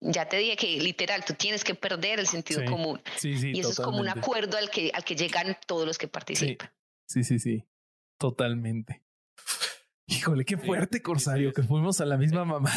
Ya 0.00 0.28
te 0.28 0.36
dije 0.36 0.56
que 0.56 0.78
literal, 0.78 1.24
tú 1.24 1.32
tienes 1.32 1.64
que 1.64 1.74
perder 1.74 2.20
el 2.20 2.26
sentido 2.26 2.60
sí, 2.60 2.66
común. 2.66 3.00
Sí, 3.16 3.38
sí, 3.38 3.52
y 3.54 3.60
eso 3.60 3.70
totalmente. 3.70 3.70
es 3.70 3.80
como 3.80 3.98
un 3.98 4.08
acuerdo 4.08 4.58
al 4.58 4.70
que, 4.70 4.90
al 4.92 5.02
que 5.02 5.16
llegan 5.16 5.56
todos 5.66 5.86
los 5.86 5.96
que 5.96 6.06
participan. 6.06 6.70
Sí, 7.08 7.24
sí, 7.24 7.38
sí, 7.38 7.64
totalmente. 8.18 9.02
Híjole, 10.06 10.44
qué 10.44 10.58
fuerte, 10.58 11.02
Corsario, 11.02 11.52
que 11.52 11.62
fuimos 11.62 12.00
a 12.00 12.04
la 12.04 12.18
misma 12.18 12.44
mamá. 12.44 12.70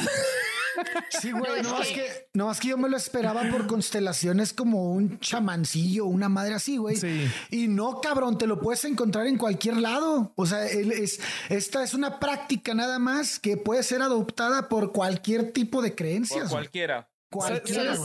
Sí, 1.09 1.31
güey, 1.31 1.61
no, 1.63 1.71
no, 1.71 1.81
es 1.81 1.87
que, 1.89 2.29
no, 2.33 2.51
es 2.51 2.59
que 2.59 2.69
yo 2.69 2.77
me 2.77 2.89
lo 2.89 2.97
esperaba 2.97 3.43
por 3.49 3.67
constelaciones 3.67 4.53
como 4.53 4.91
un 4.91 5.19
chamancillo, 5.19 6.05
una 6.05 6.29
madre 6.29 6.55
así, 6.55 6.77
güey. 6.77 6.95
Sí. 6.95 7.29
Y 7.49 7.67
no, 7.67 8.01
cabrón, 8.01 8.37
te 8.37 8.47
lo 8.47 8.59
puedes 8.59 8.85
encontrar 8.85 9.27
en 9.27 9.37
cualquier 9.37 9.77
lado. 9.77 10.33
O 10.35 10.45
sea, 10.45 10.65
es, 10.65 11.19
esta 11.49 11.83
es 11.83 11.93
una 11.93 12.19
práctica 12.19 12.73
nada 12.73 12.99
más 12.99 13.39
que 13.39 13.57
puede 13.57 13.83
ser 13.83 14.01
adoptada 14.01 14.69
por 14.69 14.91
cualquier 14.91 15.51
tipo 15.51 15.81
de 15.81 15.95
creencias. 15.95 16.43
Por 16.43 16.51
cualquiera. 16.51 17.09
Cualquiera. 17.29 17.95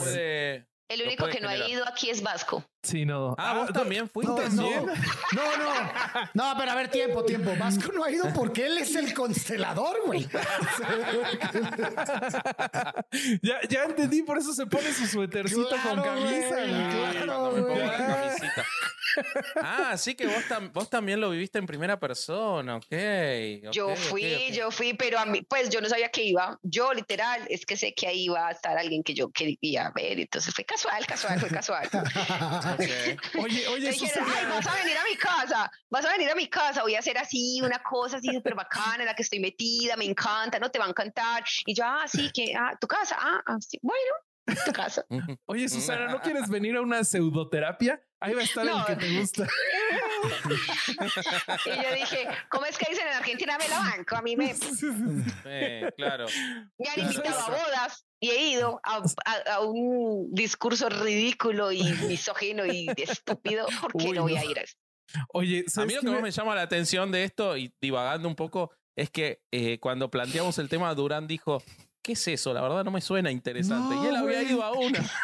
El 0.89 1.03
único 1.03 1.27
que 1.27 1.41
no 1.41 1.49
generar. 1.49 1.67
ha 1.67 1.69
ido 1.69 1.89
aquí 1.89 2.11
es 2.11 2.23
Vasco. 2.23 2.65
Sí, 2.85 3.05
no. 3.05 3.35
Ah, 3.39 3.55
vos 3.55 3.73
también 3.73 4.09
fuiste. 4.09 4.49
No, 4.51 4.71
no, 4.71 4.87
no, 4.87 5.57
no. 5.57 5.75
No, 6.35 6.55
pero 6.59 6.71
a 6.71 6.75
ver, 6.77 6.89
tiempo, 6.89 7.25
tiempo. 7.25 7.53
Vasco 7.59 7.91
no 7.93 8.05
ha 8.05 8.11
ido 8.11 8.27
porque 8.35 8.67
él 8.67 8.79
es 8.79 8.95
el 8.95 9.13
constelador, 9.15 9.97
güey. 10.07 10.29
ya, 13.43 13.61
ya 13.69 13.85
entendí, 13.85 14.23
por 14.23 14.39
eso 14.39 14.53
se 14.53 14.67
pone 14.67 14.93
su 14.93 15.07
suétercito 15.07 15.69
Claro, 15.69 16.03
con 16.03 16.15
camisa. 16.15 16.49
güey, 16.57 16.91
claro, 16.91 17.51
güey. 17.51 17.89
camisita. 17.91 18.65
Ah, 19.63 19.97
sí 19.97 20.17
que 20.17 20.27
vos, 20.27 20.43
tam- 20.49 20.73
vos 20.73 20.91
también 20.91 21.21
lo 21.21 21.31
viviste 21.31 21.57
en 21.59 21.67
primera 21.67 22.01
persona, 22.01 22.79
ok. 22.79 22.87
Yo 23.71 23.91
ok, 23.91 23.97
fui, 23.97 24.51
yo 24.53 24.73
fui, 24.73 24.93
pero 24.95 25.21
a 25.21 25.25
mí, 25.25 25.41
pues 25.43 25.71
yo 25.71 25.81
no 25.81 25.89
sabía 25.89 26.09
que 26.11 26.25
iba. 26.25 26.59
Yo 26.65 26.93
literal, 26.93 27.43
es 27.49 27.65
que 27.65 27.77
sé 27.77 27.95
que 27.95 28.09
ahí 28.09 28.25
iba 28.25 28.49
a 28.49 28.51
estar 28.51 28.77
alguien 28.77 29.05
que 29.05 29.15
yo 29.15 29.31
quería 29.31 29.93
ver. 29.95 30.19
Entonces 30.19 30.53
fue 30.53 30.65
casual, 30.65 31.07
casual, 31.07 31.39
fue 31.39 31.49
casual. 31.49 31.89
Ok. 32.75 32.81
Oye, 33.45 33.67
oye, 33.69 33.91
dijeron, 33.91 34.29
ay, 34.37 34.47
vas 34.47 34.67
a 34.67 34.75
venir 34.75 34.97
a 34.97 35.05
mi 35.05 35.17
casa, 35.17 35.71
vas 35.91 36.05
a 36.05 36.13
venir 36.13 36.31
a 36.31 36.35
mi 36.35 36.49
casa, 36.49 36.83
voy 36.83 36.95
a 36.95 36.99
hacer 36.99 37.17
así, 37.19 37.61
una 37.63 37.83
cosa 37.83 38.19
así 38.19 38.29
súper 38.33 38.55
bacana 38.55 39.01
en 39.01 39.07
la 39.07 39.15
que 39.15 39.23
estoy 39.23 39.41
metida, 39.41 39.97
me 39.97 40.05
encanta, 40.05 40.59
no 40.59 40.71
te 40.71 40.79
va 40.79 40.87
a 40.87 40.89
encantar. 40.89 41.45
Y 41.67 41.75
yo, 41.75 41.85
ah, 41.87 42.05
sí, 42.07 42.31
que, 42.33 42.55
ah, 42.55 42.77
tu 42.81 42.87
casa, 42.87 43.17
ah, 43.19 43.43
ah, 43.47 43.57
sí, 43.61 43.79
bueno, 43.83 44.57
tu 44.65 44.73
casa. 44.73 45.05
Oye, 45.47 45.69
Susana, 45.69 46.09
¿no 46.09 46.21
quieres 46.21 46.49
venir 46.49 46.77
a 46.77 46.83
una 46.83 47.03
pseudoterapia? 47.05 48.03
Ahí 48.21 48.33
va 48.33 48.41
a 48.41 48.45
estar 48.45 48.65
No. 48.65 48.79
el 48.79 48.87
que 48.87 48.97
te 48.97 49.19
gusta. 49.19 49.47
Y 51.67 51.71
yo 51.71 51.95
dije, 51.95 52.27
¿cómo 52.49 52.65
es 52.65 52.79
que 52.79 52.87
dicen 52.91 53.07
en 53.07 53.15
Argentina 53.15 53.59
me 53.59 53.69
la 53.69 53.79
banco? 53.79 54.17
A 54.17 54.23
mí 54.23 54.35
me, 54.37 54.55
claro. 55.97 56.27
me 56.79 56.89
han 56.89 57.01
invitado 57.01 57.39
a 57.39 57.51
bodas 57.51 58.07
y 58.25 58.31
he 58.31 58.49
ido 58.53 58.81
a, 58.83 59.03
a- 59.25 59.55
a 59.55 59.61
un 59.61 60.29
discurso 60.33 60.89
ridículo 60.89 61.73
y 61.73 61.83
misógino 62.09 62.65
y 62.67 62.87
estúpido. 62.97 63.67
¿Por 63.81 63.93
qué 63.93 64.09
Uy, 64.09 64.13
no 64.17 64.23
voy 64.23 64.35
no. 64.35 64.41
a 64.41 64.45
ir 64.45 64.59
a 64.59 64.63
eso? 64.63 64.75
Oye, 65.33 65.65
A 65.67 65.71
¿sabes 65.71 65.89
mí 65.89 65.95
lo 65.95 66.01
que 66.01 66.11
más 66.11 66.23
me- 66.23 66.31
llama 66.31 66.55
la 66.55 66.63
atención 66.63 67.13
de 67.13 67.25
esto, 67.25 67.57
y 67.57 67.73
divagando 67.81 68.27
un 68.29 68.35
poco, 68.35 68.71
es 68.97 69.11
que 69.11 69.41
eh, 69.53 69.79
cuando 69.79 70.11
planteamos 70.11 70.59
el 70.59 70.69
tema, 70.69 70.95
Durán 70.95 71.27
dijo, 71.27 71.63
¿qué 72.03 72.13
es 72.13 72.27
eso? 72.29 72.53
La 72.55 72.63
verdad 72.63 72.85
no 72.85 72.91
me 72.91 73.01
suena 73.01 73.31
interesante. 73.31 73.95
No, 73.95 74.05
y 74.05 74.09
él 74.09 74.17
había 74.17 74.43
ido 74.43 74.63
a 74.63 74.73
una. 74.73 75.01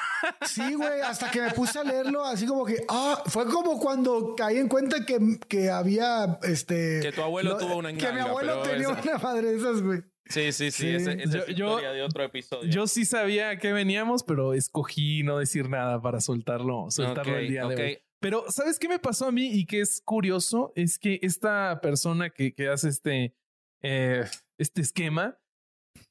Sí, 0.46 0.74
güey, 0.74 1.00
hasta 1.00 1.30
que 1.30 1.40
me 1.40 1.50
puse 1.54 1.78
a 1.78 1.82
leerlo, 1.84 2.22
así 2.22 2.44
como 2.46 2.66
que, 2.66 2.84
ah, 2.90 3.22
fue 3.24 3.46
como 3.46 3.78
cuando 3.80 4.34
caí 4.36 4.58
en 4.58 4.68
cuenta 4.68 5.06
que, 5.06 5.18
que 5.48 5.70
había, 5.70 6.38
este... 6.42 7.00
Que 7.00 7.10
tu 7.10 7.22
abuelo 7.22 7.56
tuvo 7.56 7.76
una 7.76 7.88
Que 7.88 7.94
mi 7.94 8.02
enganga, 8.02 8.24
abuelo 8.24 8.60
tenía 8.60 8.90
esa- 8.90 9.00
una 9.00 9.16
madre 9.18 9.52
de 9.52 9.56
esas, 9.56 9.80
güey. 9.82 10.02
Sí, 10.30 10.52
sí, 10.52 10.70
sí, 10.70 10.82
Sí. 10.82 10.88
ese- 10.94 11.22
esa 11.22 11.32
Yo- 11.38 11.44
es 11.44 11.46
yo- 11.56 11.66
historia 11.70 11.92
de 11.92 12.02
otro 12.02 12.22
episodio. 12.24 12.70
Yo 12.70 12.86
sí 12.86 13.04
sabía 13.04 13.50
a 13.50 13.56
qué 13.58 13.72
veníamos, 13.72 14.22
pero 14.22 14.54
escogí 14.54 15.22
no 15.22 15.38
decir 15.38 15.68
nada 15.68 16.00
para 16.00 16.20
soltarlo, 16.20 16.90
soltarlo 16.90 17.36
el 17.36 17.48
día 17.48 17.66
de 17.66 17.82
hoy. 17.82 17.98
Pero, 18.20 18.44
¿sabes 18.50 18.78
qué 18.78 18.88
me 18.88 18.98
pasó 18.98 19.26
a 19.26 19.32
mí? 19.32 19.46
Y 19.52 19.66
que 19.66 19.80
es 19.80 20.02
curioso, 20.04 20.72
es 20.76 20.98
que 20.98 21.18
esta 21.22 21.80
persona 21.80 22.30
que, 22.30 22.54
que 22.54 22.68
hace 22.68 22.88
este, 22.90 23.34
eh, 23.82 24.24
este 24.58 24.80
esquema, 24.82 25.38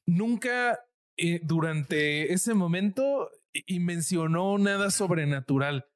nunca 0.06 0.80
eh, 1.16 1.40
durante 1.42 2.32
ese 2.32 2.54
momento 2.54 3.30
y 3.52 3.78
mencionó 3.80 4.56
nada 4.58 4.90
sobrenatural. 4.90 5.86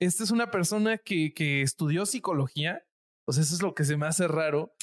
Esta 0.00 0.22
es 0.24 0.30
una 0.30 0.50
persona 0.50 0.98
que, 0.98 1.32
que 1.32 1.62
estudió 1.62 2.06
psicología, 2.06 2.84
sea, 3.30 3.42
eso 3.42 3.54
es 3.54 3.62
lo 3.62 3.74
que 3.74 3.84
se 3.84 3.96
me 3.96 4.06
hace 4.06 4.28
raro, 4.28 4.74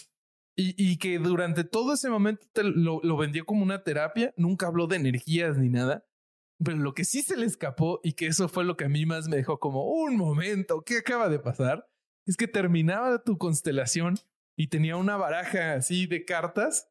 y, 0.56 0.76
y 0.78 0.98
que 0.98 1.20
durante 1.20 1.64
todo 1.64 1.94
ese 1.94 2.10
momento 2.10 2.48
te 2.54 2.64
lo, 2.64 3.02
lo 3.04 3.18
vendió 3.18 3.46
como 3.46 3.64
una 3.64 3.84
terapia, 3.84 4.34
nunca 4.38 4.68
habló 4.68 4.88
de 4.88 4.96
energías 4.98 5.58
ni 5.58 5.70
nada. 5.70 6.06
Pero 6.64 6.78
lo 6.78 6.94
que 6.94 7.04
sí 7.04 7.22
se 7.22 7.36
le 7.36 7.46
escapó 7.46 8.00
y 8.04 8.14
que 8.14 8.28
eso 8.28 8.48
fue 8.48 8.64
lo 8.64 8.78
que 8.78 8.86
a 8.86 8.90
mí 8.90 9.06
más 9.06 9.28
me 9.28 9.36
dejó 9.36 9.60
como 9.60 9.86
un 9.86 10.16
momento, 10.16 10.84
¿qué 10.84 11.00
acaba 11.00 11.28
de 11.28 11.40
pasar? 11.40 11.90
Es 12.26 12.38
que 12.38 12.48
terminaba 12.48 13.24
tu 13.24 13.38
constelación 13.38 14.16
y 14.58 14.68
tenía 14.68 14.96
una 14.96 15.18
baraja 15.18 15.74
así 15.74 16.08
de 16.08 16.24
cartas 16.24 16.90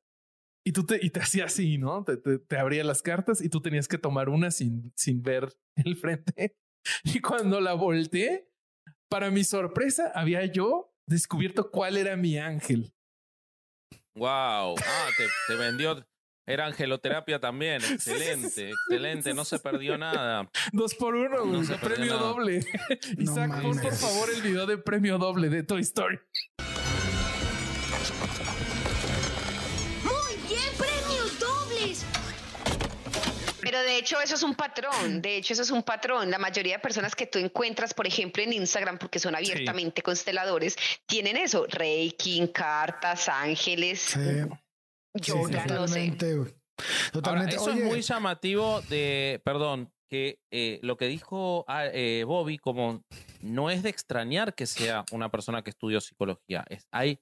y 0.66 0.72
tú 0.72 0.84
te, 0.84 0.98
y 1.02 1.10
te 1.10 1.20
hacía 1.20 1.46
así, 1.46 1.78
¿no? 1.78 2.04
Te, 2.04 2.16
te, 2.16 2.38
te 2.38 2.58
abría 2.58 2.84
las 2.84 3.02
cartas 3.02 3.42
y 3.42 3.48
tú 3.48 3.60
tenías 3.60 3.88
que 3.88 3.98
tomar 3.98 4.28
una 4.28 4.50
sin, 4.50 4.92
sin 4.96 5.22
ver 5.22 5.52
el 5.76 5.96
frente. 5.96 6.56
Y 7.02 7.20
cuando 7.20 7.62
la 7.62 7.72
volteé, 7.72 8.52
para 9.08 9.30
mi 9.30 9.42
sorpresa, 9.42 10.12
había 10.14 10.44
yo 10.44 10.94
descubierto 11.06 11.70
cuál 11.70 11.96
era 11.96 12.14
mi 12.14 12.36
ángel. 12.36 12.93
Wow. 14.16 14.76
Ah, 14.78 15.08
te, 15.16 15.26
te 15.48 15.54
vendió. 15.56 16.06
Era 16.46 16.66
angeloterapia 16.66 17.40
también. 17.40 17.82
Excelente, 17.90 18.70
excelente. 18.70 19.32
No 19.34 19.44
se 19.44 19.58
perdió 19.58 19.96
nada. 19.96 20.48
Dos 20.72 20.94
por 20.94 21.14
uno, 21.14 21.44
No 21.46 21.64
güey, 21.64 21.78
premio 21.80 22.14
nada. 22.14 22.26
doble. 22.28 22.60
No 23.16 23.22
Isaac, 23.22 23.62
pon 23.62 23.78
por 23.78 23.94
favor 23.94 24.28
el 24.34 24.42
video 24.42 24.66
de 24.66 24.76
premio 24.78 25.16
doble 25.18 25.48
de 25.48 25.62
Toy 25.62 25.80
Story. 25.82 26.18
Pero 33.74 33.88
de 33.88 33.98
hecho 33.98 34.20
eso 34.20 34.36
es 34.36 34.42
un 34.44 34.54
patrón, 34.54 35.20
de 35.20 35.36
hecho 35.36 35.52
eso 35.52 35.62
es 35.62 35.70
un 35.72 35.82
patrón. 35.82 36.30
La 36.30 36.38
mayoría 36.38 36.74
de 36.74 36.78
personas 36.78 37.16
que 37.16 37.26
tú 37.26 37.40
encuentras, 37.40 37.92
por 37.92 38.06
ejemplo, 38.06 38.40
en 38.40 38.52
Instagram, 38.52 38.98
porque 38.98 39.18
son 39.18 39.34
abiertamente 39.34 40.00
consteladores, 40.00 40.76
tienen 41.06 41.36
eso, 41.36 41.66
Reiki, 41.68 42.46
cartas, 42.52 43.28
ángeles, 43.28 43.98
Sí. 43.98 44.20
yoga, 45.14 45.66
no 45.66 45.88
sé. 45.88 46.12
Totalmente. 46.12 47.26
Ahora, 47.28 47.50
eso 47.50 47.64
Oye, 47.64 47.80
es 47.80 47.84
muy 47.84 48.00
llamativo 48.02 48.80
de, 48.82 49.42
perdón, 49.44 49.92
que 50.08 50.38
eh, 50.52 50.78
lo 50.82 50.96
que 50.96 51.08
dijo 51.08 51.64
ah, 51.66 51.86
eh, 51.86 52.22
Bobby, 52.24 52.58
como 52.58 53.02
no 53.40 53.70
es 53.70 53.82
de 53.82 53.88
extrañar 53.90 54.54
que 54.54 54.66
sea 54.66 55.04
una 55.10 55.32
persona 55.32 55.62
que 55.62 55.70
estudió 55.70 56.00
psicología. 56.00 56.64
Es, 56.68 56.86
hay 56.92 57.18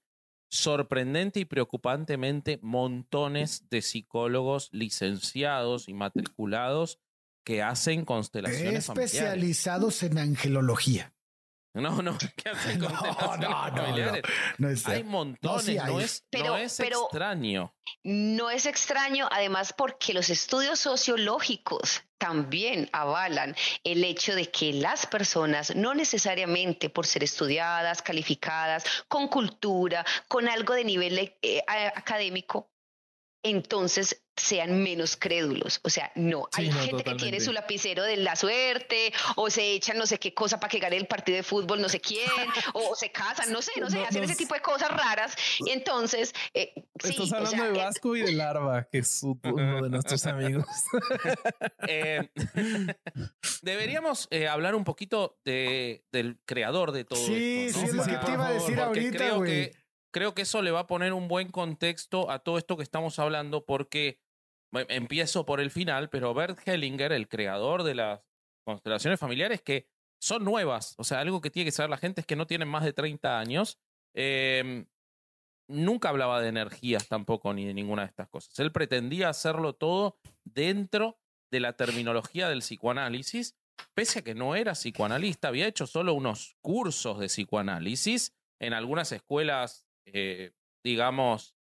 sorprendente 0.53 1.41
y 1.41 1.47
preocupantemente 1.47 2.59
montones 2.61 3.71
de 3.71 3.81
psicólogos 3.81 4.69
licenciados 4.71 5.89
y 5.89 5.95
matriculados 5.95 7.01
que 7.43 7.63
hacen 7.63 8.05
constelaciones 8.05 8.85
familiares. 8.85 9.15
especializados 9.15 10.03
en 10.03 10.19
angelología. 10.19 11.15
No, 11.75 12.03
no, 12.03 12.19
que 12.19 12.49
hacen 12.51 12.79
No, 12.79 12.89
constelaciones 12.89 13.41
no, 13.41 13.49
no, 13.71 13.77
familiares. 13.77 14.23
No 14.59 14.69
es 14.69 14.87
Hay 14.87 15.05
montones, 15.05 15.65
sí 15.65 15.77
no, 15.77 16.01
es, 16.01 16.25
Pero- 16.31 16.47
no 16.49 16.57
es 16.59 16.77
pero- 16.77 17.03
extraño. 17.05 17.75
No 18.05 18.51
es 18.51 18.67
extraño, 18.67 19.29
además, 19.31 19.73
porque 19.77 20.13
los 20.13 20.29
estudios 20.31 20.79
sociológicos 20.79 22.03
también 22.19 22.89
avalan 22.93 23.57
el 23.85 24.05
hecho 24.05 24.35
de 24.35 24.51
que 24.51 24.73
las 24.75 25.07
personas, 25.07 25.75
no 25.75 25.95
necesariamente 25.95 26.91
por 26.91 27.07
ser 27.07 27.25
estudiadas, 27.25 28.03
calificadas, 28.03 28.85
con 29.09 29.29
cultura, 29.29 30.05
con 30.29 30.49
algo 30.49 30.75
de 30.75 30.85
nivel 30.85 31.37
eh, 31.43 31.63
académico, 31.67 32.71
entonces 33.45 34.22
sean 34.37 34.83
menos 34.83 35.17
crédulos. 35.17 35.81
O 35.85 35.91
sea, 35.91 36.11
no. 36.15 36.49
Sí, 36.55 36.63
Hay 36.63 36.69
no, 36.71 36.79
gente 36.81 37.05
que 37.05 37.15
tiene 37.17 37.41
su 37.41 37.53
lapicero 37.53 38.03
de 38.03 38.17
la 38.17 38.35
suerte, 38.37 39.13
o 39.37 39.51
se 39.51 39.73
echan 39.73 39.99
no 39.99 40.07
sé 40.07 40.19
qué 40.19 40.33
cosa 40.35 40.59
para 40.59 40.71
que 40.71 40.79
gane 40.79 40.97
el 40.97 41.07
partido 41.07 41.37
de 41.37 41.43
fútbol, 41.43 41.81
no 41.83 41.89
sé 41.89 42.01
quién, 42.01 42.23
o 42.75 42.95
se 42.97 43.11
casan, 43.13 43.53
no 43.53 43.61
sé, 43.63 43.73
no 43.81 43.91
sé, 43.91 43.99
No, 43.99 44.07
hacen 44.07 44.23
no 44.23 44.25
ese 44.27 44.37
tipo 44.37 44.55
de 44.55 44.61
cosas 44.61 44.91
raras. 44.91 45.35
Y 45.61 45.71
entonces, 45.71 46.33
eh, 46.55 46.73
sí, 47.03 47.11
Estás 47.11 47.31
o 47.33 47.37
hablando 47.37 47.51
sea, 47.51 47.65
de 47.73 47.79
eh, 47.79 47.85
Vasco 47.85 48.17
y 48.17 48.23
de 48.23 48.33
Larva, 48.33 48.89
que 48.91 48.99
es 48.99 49.21
su- 49.21 49.39
uno 49.45 49.83
de 49.83 49.91
nuestros 49.91 50.25
amigos. 50.27 50.65
Eh, 51.89 52.29
deberíamos 53.63 54.29
eh, 54.31 54.49
hablar 54.49 54.75
un 54.75 54.85
poquito 54.85 55.39
de, 55.45 56.05
del 56.13 56.39
creador 56.45 56.93
de 56.93 57.05
todo 57.05 57.19
Sí, 57.25 57.67
esto. 57.67 57.81
sí, 57.81 57.87
es 57.87 57.95
lo 57.95 58.05
que 58.05 58.17
te 58.17 58.33
iba 58.33 58.47
a 58.49 58.53
decir 58.53 58.81
ahorita, 58.81 59.17
creo 59.17 59.37
güey. 59.39 59.73
Creo 60.13 60.35
que 60.35 60.43
eso 60.43 60.63
le 60.63 60.71
va 60.71 60.81
a 60.81 60.87
poner 60.87 61.13
un 61.13 61.27
buen 61.29 61.51
contexto 61.51 62.31
a 62.31 62.39
todo 62.39 62.59
esto 62.59 62.77
que 62.77 62.83
estamos 62.83 63.19
hablando, 63.19 63.65
porque 63.65 64.21
empiezo 64.73 65.45
por 65.45 65.61
el 65.61 65.71
final, 65.71 66.09
pero 66.09 66.33
Bert 66.35 66.59
Hellinger, 66.67 67.13
el 67.13 67.29
creador 67.29 67.83
de 67.83 67.95
las 67.95 68.21
constelaciones 68.65 69.19
familiares, 69.19 69.61
que 69.63 69.89
son 70.21 70.45
nuevas, 70.45 70.95
o 70.99 71.05
sea, 71.05 71.21
algo 71.21 71.41
que 71.41 71.51
tiene 71.51 71.67
que 71.67 71.73
saber 71.73 71.91
la 71.91 71.97
gente 71.97 72.21
es 72.21 72.27
que 72.27 72.37
no 72.37 72.47
tienen 72.47 72.69
más 72.69 72.85
de 72.85 72.93
30 72.93 73.39
años. 73.39 73.79
eh, 74.15 74.87
nunca 75.69 76.11
hablaba 76.11 76.41
de 76.41 76.49
energías 76.49 77.09
tampoco 77.09 77.53
ni 77.55 77.65
de 77.65 77.75
ninguna 77.75 78.03
de 78.03 78.09
estas 78.09 78.29
cosas. 78.29 78.59
Él 78.59 78.73
pretendía 78.73 79.29
hacerlo 79.29 79.75
todo 79.75 80.19
dentro 80.45 81.19
de 81.51 81.61
la 81.61 81.75
terminología 81.75 82.49
del 82.49 82.61
psicoanálisis, 82.61 83.57
pese 83.95 84.21
a 84.21 84.23
que 84.23 84.35
no 84.35 84.55
era 84.55 84.73
psicoanalista, 84.73 85.49
había 85.49 85.67
hecho 85.67 85.87
solo 85.87 86.15
unos 86.15 86.57
cursos 86.61 87.19
de 87.19 87.27
psicoanálisis 87.27 88.35
en 88.61 88.75
algunas 88.75 89.13
escuelas, 89.13 89.87
eh, 90.07 90.53
digamos, 90.85 91.55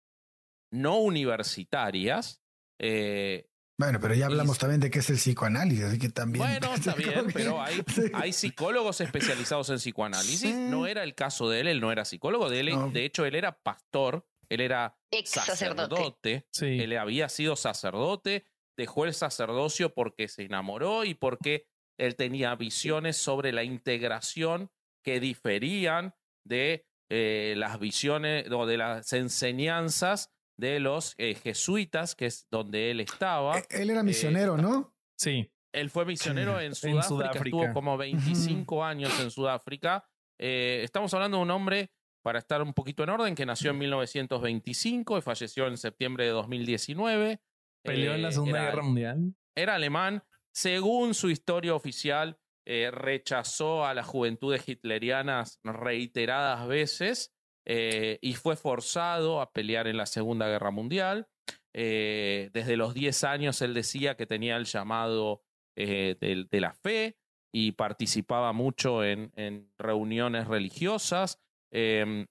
no 0.71 0.97
universitarias. 0.99 2.41
eh, 2.79 3.47
Bueno, 3.79 3.99
pero 3.99 4.13
ya 4.13 4.27
hablamos 4.27 4.57
Y- 4.57 4.59
también 4.59 4.79
de 4.79 4.89
qué 4.91 4.99
es 4.99 5.09
el 5.09 5.15
psicoanálisis, 5.17 5.83
así 5.85 5.97
que 5.99 6.09
también. 6.09 6.45
bueno, 6.45 6.73
está 6.75 6.93
bien, 6.95 7.27
pero 7.33 7.61
hay, 7.61 7.81
Sí. 7.87 8.01
hay 8.13 8.31
psicólogos 8.33 9.01
especializados 9.01 9.69
en 9.69 9.77
psicoanálisis. 9.77 10.39
Sí. 10.41 10.53
No 10.53 10.85
era 10.87 11.03
el 11.03 11.15
caso 11.15 11.49
de 11.49 11.61
él, 11.61 11.67
él 11.67 11.79
no 11.81 11.91
era 11.91 12.05
psicólogo, 12.05 12.49
de, 12.49 12.59
él, 12.59 12.69
No. 12.69 12.89
de 12.91 13.05
hecho 13.05 13.25
él 13.25 13.35
era 13.35 13.57
pastor, 13.59 14.25
él 14.49 14.61
era 14.61 14.97
ex 15.11 15.31
sacerdote. 15.31 15.95
sacerdote. 15.95 16.47
Sí. 16.51 16.65
Él 16.81 16.95
había 16.97 17.27
sido 17.29 17.55
sacerdote, 17.55 18.45
dejó 18.77 19.05
el 19.05 19.13
sacerdocio 19.13 19.93
porque 19.93 20.27
se 20.27 20.43
enamoró 20.43 21.03
y 21.03 21.13
porque 21.15 21.65
él 21.99 22.15
tenía 22.15 22.55
visiones 22.55 23.17
sobre 23.17 23.51
la 23.51 23.63
integración 23.63 24.69
que 25.03 25.19
diferían 25.19 26.13
de 26.47 26.85
eh, 27.13 27.55
las 27.57 27.77
visiones 27.79 28.49
o 28.51 28.65
de 28.65 28.77
las 28.77 29.11
enseñanzas 29.13 30.31
de 30.57 30.79
los 30.79 31.13
eh, 31.17 31.35
jesuitas, 31.35 32.15
que 32.15 32.27
es 32.27 32.47
donde 32.49 32.89
él 32.91 32.99
estaba. 33.01 33.59
Eh, 33.59 33.65
Él 33.71 33.89
era 33.89 34.01
misionero, 34.03 34.55
¿no? 34.57 34.95
Sí. 35.19 35.51
Él 35.73 35.89
fue 35.89 36.05
misionero 36.05 36.59
en, 36.59 36.67
en 36.67 36.75
Sudáfrica, 36.75 37.03
Sudáfrica. 37.07 37.57
estuvo 37.57 37.73
como 37.73 37.97
25 37.97 38.83
años 38.83 39.17
en 39.19 39.31
Sudáfrica. 39.31 40.05
Eh, 40.39 40.81
estamos 40.83 41.13
hablando 41.13 41.37
de 41.37 41.43
un 41.43 41.51
hombre, 41.51 41.91
para 42.23 42.39
estar 42.39 42.61
un 42.61 42.73
poquito 42.73 43.03
en 43.03 43.09
orden, 43.09 43.35
que 43.35 43.45
nació 43.45 43.71
en 43.71 43.77
1925 43.79 45.17
y 45.17 45.21
falleció 45.21 45.67
en 45.67 45.77
septiembre 45.77 46.25
de 46.25 46.31
2019. 46.31 47.41
Peleó 47.83 48.13
en 48.13 48.21
la 48.21 48.29
Eh, 48.29 48.31
Segunda 48.31 48.59
era- 48.61 48.69
Guerra 48.71 48.83
Mundial. 48.83 49.35
era 49.55 49.75
alemán. 49.75 50.23
Según 50.53 51.13
su 51.13 51.29
historia 51.29 51.73
oficial, 51.73 52.37
eh, 52.65 52.91
rechazó 52.91 53.85
a 53.85 53.93
las 53.93 54.05
juventudes 54.05 54.67
hitlerianas 54.67 55.59
reiteradas 55.63 56.67
veces 56.67 57.33
eh, 57.65 58.19
y 58.21 58.33
fue 58.33 58.55
forzado 58.55 59.41
a 59.41 59.51
pelear 59.51 59.87
en 59.87 59.97
la 59.97 60.05
Segunda 60.05 60.47
Guerra 60.47 60.71
Mundial. 60.71 61.27
Eh, 61.73 62.49
desde 62.53 62.77
los 62.77 62.93
10 62.93 63.23
años 63.23 63.61
él 63.61 63.73
decía 63.73 64.15
que 64.15 64.25
tenía 64.25 64.57
el 64.57 64.65
llamado 64.65 65.43
de, 65.75 66.47
la 66.51 66.73
fe 66.73 67.17
y 67.51 67.71
participaba 67.71 68.53
mucho 68.53 69.03
en, 69.03 69.31
reuniones 69.77 70.47
religiosas. 70.47 71.39
eh, 71.71 72.27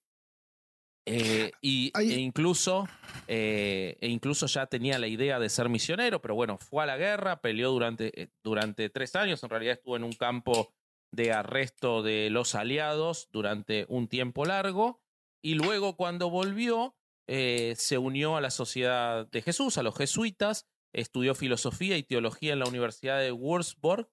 eh, 1.06 1.52
y, 1.62 1.90
Ay. 1.94 2.12
e 2.12 2.18
incluso 2.18 2.86
eh, 3.26 3.96
e 4.00 4.08
incluso 4.08 4.46
ya 4.46 4.66
tenía 4.66 4.98
la 4.98 5.06
idea 5.06 5.38
de 5.38 5.48
ser 5.48 5.68
misionero, 5.68 6.20
pero 6.20 6.34
bueno, 6.34 6.58
fue 6.58 6.82
a 6.82 6.86
la 6.86 6.96
guerra, 6.96 7.40
peleó 7.40 7.70
durante, 7.70 8.22
eh, 8.22 8.28
durante 8.42 8.90
tres 8.90 9.16
años, 9.16 9.42
en 9.42 9.50
realidad 9.50 9.74
estuvo 9.74 9.96
en 9.96 10.04
un 10.04 10.12
campo 10.12 10.72
de 11.12 11.32
arresto 11.32 12.02
de 12.02 12.28
los 12.30 12.54
aliados 12.54 13.28
durante 13.32 13.86
un 13.88 14.08
tiempo 14.08 14.44
largo, 14.44 15.00
y 15.42 15.54
luego 15.54 15.96
cuando 15.96 16.30
volvió, 16.30 16.94
se 17.26 17.96
unió 17.96 18.36
a 18.36 18.40
la 18.40 18.50
Sociedad 18.50 19.28
de 19.30 19.42
Jesús, 19.42 19.78
a 19.78 19.84
los 19.84 19.96
jesuitas, 19.96 20.66
estudió 20.92 21.36
filosofía 21.36 21.96
y 21.96 22.02
teología 22.02 22.52
en 22.52 22.58
la 22.58 22.66
Universidad 22.68 23.20
de 23.20 23.30
Würzburg, 23.30 24.08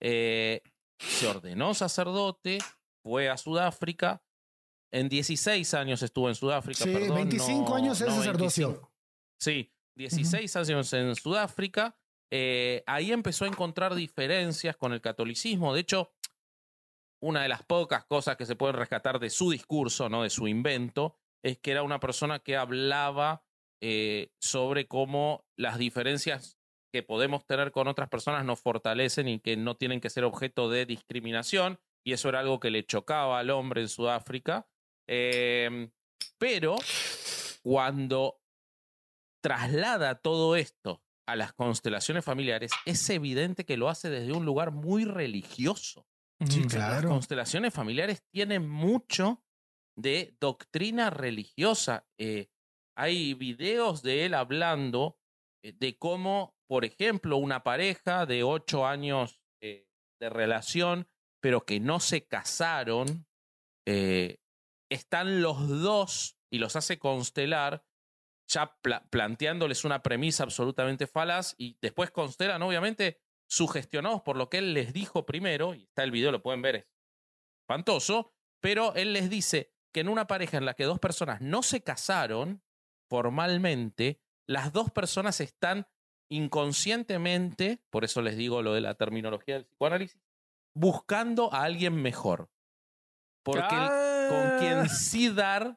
se 0.00 0.62
ordenó 1.28 1.74
sacerdote, 1.74 2.58
fue 3.02 3.28
a 3.28 3.36
Sudáfrica, 3.36 4.22
en 4.92 5.08
16 5.08 5.74
años 5.74 6.02
estuvo 6.02 6.28
en 6.28 6.34
Sudáfrica, 6.34 6.84
Sí, 6.84 6.92
perdón. 6.92 7.16
25 7.16 7.68
no- 7.70 7.74
años 7.76 8.00
es 8.00 8.08
no 8.08 8.16
sacerdocio. 8.16 8.68
25. 8.68 8.92
Sí, 9.38 9.72
16 9.96 10.56
años 10.56 10.92
en 10.92 11.14
Sudáfrica. 11.14 11.96
Eh, 12.32 12.82
ahí 12.86 13.10
empezó 13.12 13.44
a 13.44 13.48
encontrar 13.48 13.94
diferencias 13.94 14.76
con 14.76 14.92
el 14.92 15.00
catolicismo. 15.00 15.74
De 15.74 15.80
hecho, 15.80 16.12
una 17.22 17.42
de 17.42 17.48
las 17.48 17.62
pocas 17.64 18.04
cosas 18.06 18.36
que 18.36 18.46
se 18.46 18.56
pueden 18.56 18.76
rescatar 18.76 19.18
de 19.18 19.30
su 19.30 19.50
discurso, 19.50 20.08
no 20.08 20.22
de 20.22 20.30
su 20.30 20.46
invento, 20.48 21.16
es 21.44 21.58
que 21.58 21.70
era 21.72 21.82
una 21.82 22.00
persona 22.00 22.38
que 22.38 22.56
hablaba 22.56 23.44
eh, 23.82 24.30
sobre 24.40 24.86
cómo 24.86 25.46
las 25.56 25.78
diferencias 25.78 26.58
que 26.92 27.02
podemos 27.02 27.46
tener 27.46 27.70
con 27.72 27.88
otras 27.88 28.08
personas 28.08 28.44
nos 28.44 28.60
fortalecen 28.60 29.28
y 29.28 29.40
que 29.40 29.56
no 29.56 29.76
tienen 29.76 30.00
que 30.00 30.10
ser 30.10 30.24
objeto 30.24 30.68
de 30.68 30.86
discriminación. 30.86 31.78
Y 32.04 32.12
eso 32.12 32.28
era 32.28 32.40
algo 32.40 32.60
que 32.60 32.70
le 32.70 32.84
chocaba 32.84 33.38
al 33.38 33.50
hombre 33.50 33.80
en 33.82 33.88
Sudáfrica. 33.88 34.68
Eh, 35.10 35.90
pero 36.38 36.76
cuando 37.62 38.40
traslada 39.42 40.14
todo 40.16 40.54
esto 40.56 41.02
a 41.26 41.36
las 41.36 41.52
constelaciones 41.52 42.24
familiares, 42.24 42.70
es 42.86 43.08
evidente 43.10 43.64
que 43.64 43.76
lo 43.76 43.88
hace 43.88 44.10
desde 44.10 44.32
un 44.32 44.44
lugar 44.44 44.70
muy 44.70 45.04
religioso. 45.04 46.06
Sí, 46.48 46.64
claro. 46.66 47.08
Las 47.08 47.12
constelaciones 47.12 47.74
familiares 47.74 48.22
tienen 48.30 48.68
mucho 48.68 49.42
de 49.96 50.34
doctrina 50.40 51.10
religiosa. 51.10 52.06
Eh, 52.18 52.48
hay 52.96 53.34
videos 53.34 54.02
de 54.02 54.26
él 54.26 54.34
hablando 54.34 55.18
eh, 55.62 55.72
de 55.72 55.98
cómo, 55.98 56.54
por 56.68 56.84
ejemplo, 56.84 57.36
una 57.36 57.62
pareja 57.62 58.26
de 58.26 58.42
ocho 58.42 58.86
años 58.86 59.40
eh, 59.62 59.88
de 60.20 60.30
relación, 60.30 61.08
pero 61.40 61.64
que 61.64 61.80
no 61.80 62.00
se 62.00 62.26
casaron, 62.26 63.26
eh, 63.86 64.38
están 64.90 65.40
los 65.40 65.68
dos 65.80 66.36
y 66.50 66.58
los 66.58 66.76
hace 66.76 66.98
constelar, 66.98 67.86
ya 68.48 68.76
pla- 68.82 69.08
planteándoles 69.08 69.84
una 69.84 70.02
premisa 70.02 70.42
absolutamente 70.42 71.06
falaz 71.06 71.54
y 71.56 71.78
después 71.80 72.10
constelan, 72.10 72.62
obviamente, 72.62 73.20
sugestionados 73.48 74.22
por 74.22 74.36
lo 74.36 74.48
que 74.50 74.58
él 74.58 74.74
les 74.74 74.92
dijo 74.92 75.24
primero, 75.24 75.74
y 75.74 75.84
está 75.84 76.02
el 76.02 76.10
video, 76.10 76.32
lo 76.32 76.42
pueden 76.42 76.62
ver, 76.62 76.76
es 76.76 76.86
espantoso, 77.62 78.34
pero 78.60 78.94
él 78.94 79.12
les 79.12 79.30
dice 79.30 79.72
que 79.92 80.00
en 80.00 80.08
una 80.08 80.26
pareja 80.26 80.58
en 80.58 80.64
la 80.64 80.74
que 80.74 80.84
dos 80.84 80.98
personas 80.98 81.40
no 81.40 81.62
se 81.62 81.82
casaron 81.82 82.62
formalmente, 83.08 84.20
las 84.46 84.72
dos 84.72 84.90
personas 84.90 85.40
están 85.40 85.86
inconscientemente, 86.28 87.82
por 87.90 88.04
eso 88.04 88.22
les 88.22 88.36
digo 88.36 88.62
lo 88.62 88.72
de 88.74 88.80
la 88.80 88.94
terminología 88.94 89.54
del 89.54 89.64
psicoanálisis, 89.64 90.20
buscando 90.74 91.52
a 91.52 91.62
alguien 91.62 91.94
mejor. 91.94 92.50
Porque 93.42 93.62
con 94.28 94.58
quien 94.60 94.78
Ah. 94.80 94.88
sí 94.88 95.28
dar 95.30 95.74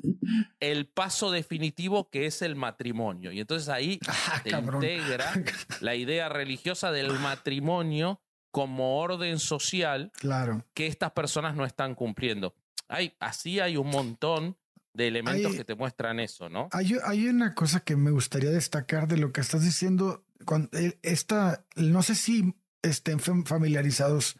el 0.59 0.85
paso 0.87 1.31
definitivo 1.31 2.09
que 2.09 2.25
es 2.25 2.41
el 2.41 2.55
matrimonio. 2.55 3.31
Y 3.31 3.39
entonces 3.39 3.69
ahí 3.69 3.99
Ah, 4.07 4.41
te 4.43 4.51
cabrón. 4.51 4.83
integra 4.83 5.31
la 5.81 5.95
idea 5.95 6.29
religiosa 6.29 6.91
del 6.91 7.11
matrimonio 7.19 8.21
como 8.51 8.97
orden 8.99 9.39
social 9.39 10.11
Claro. 10.19 10.65
que 10.73 10.87
estas 10.87 11.11
personas 11.11 11.55
no 11.55 11.65
están 11.65 11.95
cumpliendo. 11.95 12.53
Hay, 12.87 13.15
así 13.19 13.59
hay 13.59 13.77
un 13.77 13.87
montón 13.89 14.57
de 14.93 15.07
elementos 15.07 15.51
Hay- 15.53 15.57
que 15.57 15.65
te 15.65 15.73
muestran 15.75 16.19
eso, 16.19 16.49
¿no? 16.49 16.69
Hay, 16.71 16.95
hay 17.05 17.27
una 17.27 17.55
cosa 17.55 17.79
que 17.79 17.95
me 17.95 18.11
gustaría 18.11 18.51
destacar 18.51 19.07
de 19.07 19.17
lo 19.17 19.31
que 19.31 19.41
estás 19.41 19.63
diciendo. 19.63 20.23
Cuando, 20.45 20.77
eh, 20.77 20.99
esta, 21.01 21.65
no 21.75 22.03
sé 22.03 22.13
si 22.13 22.53
estén 22.83 23.17
fam- 23.19 23.47
familiarizados 23.47 24.37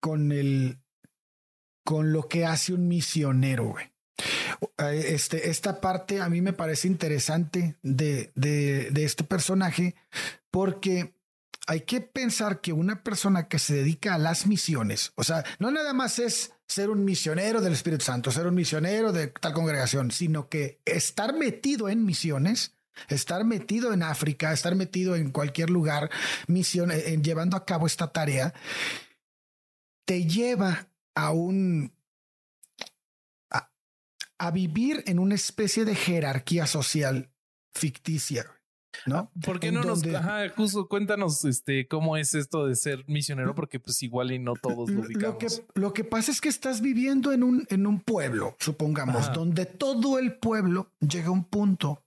con 0.00 0.30
el 0.30 0.78
con 1.86 2.12
lo 2.12 2.26
que 2.28 2.44
hace 2.44 2.74
un 2.74 2.88
misionero, 2.88 3.66
güey. 3.66 3.86
Eh, 4.78 5.04
Este, 5.14 5.50
esta 5.50 5.80
parte 5.80 6.20
a 6.20 6.28
mí 6.28 6.40
me 6.40 6.52
parece 6.52 6.88
interesante 6.88 7.76
de, 7.82 8.32
de, 8.34 9.04
este 9.04 9.22
personaje 9.22 9.94
porque 10.50 11.14
hay 11.68 11.82
que 11.82 12.00
pensar 12.00 12.60
que 12.60 12.72
una 12.72 13.04
persona 13.04 13.46
que 13.46 13.60
se 13.60 13.76
dedica 13.76 14.14
a 14.14 14.18
las 14.18 14.48
misiones, 14.48 15.12
o 15.14 15.22
sea, 15.22 15.44
no 15.60 15.70
nada 15.70 15.92
más 15.92 16.18
es 16.18 16.52
ser 16.66 16.90
un 16.90 17.04
misionero 17.04 17.60
del 17.60 17.74
Espíritu 17.74 18.04
Santo, 18.04 18.32
ser 18.32 18.48
un 18.48 18.56
misionero 18.56 19.12
de 19.12 19.28
tal 19.28 19.52
congregación, 19.52 20.10
sino 20.10 20.48
que 20.48 20.80
estar 20.84 21.36
metido 21.36 21.88
en 21.88 22.04
misiones, 22.04 22.74
estar 23.08 23.44
metido 23.44 23.92
en 23.92 24.02
África, 24.02 24.52
estar 24.52 24.74
metido 24.74 25.14
en 25.14 25.30
cualquier 25.30 25.70
lugar, 25.70 26.10
misión, 26.48 26.90
eh, 26.90 27.12
en 27.12 27.22
llevando 27.22 27.56
a 27.56 27.64
cabo 27.64 27.86
esta 27.86 28.08
tarea, 28.12 28.54
te 30.04 30.24
lleva 30.24 30.88
a 31.16 31.32
un 31.32 31.92
a, 33.50 33.70
a 34.38 34.50
vivir 34.52 35.02
en 35.06 35.18
una 35.18 35.34
especie 35.34 35.84
de 35.84 35.94
jerarquía 35.96 36.66
social 36.66 37.30
ficticia, 37.74 38.46
¿no? 39.06 39.30
¿Por 39.44 39.60
qué 39.60 39.70
no 39.72 39.82
nos, 39.82 40.02
donde- 40.02 40.16
ajá, 40.16 40.48
justo 40.56 40.88
cuéntanos 40.88 41.44
este 41.44 41.86
cómo 41.88 42.16
es 42.16 42.34
esto 42.34 42.66
de 42.66 42.76
ser 42.76 43.04
misionero? 43.06 43.54
Porque 43.54 43.80
pues 43.80 44.02
igual 44.02 44.30
y 44.32 44.38
no 44.38 44.54
todos 44.54 44.88
lo 44.90 45.02
Lo, 45.02 45.06
ubicamos. 45.08 45.24
lo 45.24 45.38
que, 45.38 45.80
lo 45.80 45.92
que 45.92 46.04
pasa 46.04 46.30
es 46.30 46.40
que 46.40 46.48
estás 46.48 46.80
viviendo 46.80 47.32
en 47.32 47.42
un, 47.42 47.66
en 47.70 47.86
un 47.86 48.00
pueblo, 48.00 48.56
supongamos, 48.60 49.24
Ajá. 49.24 49.32
donde 49.32 49.66
todo 49.66 50.18
el 50.18 50.36
pueblo 50.38 50.92
llega 51.00 51.28
a 51.28 51.32
un 51.32 51.44
punto. 51.44 52.02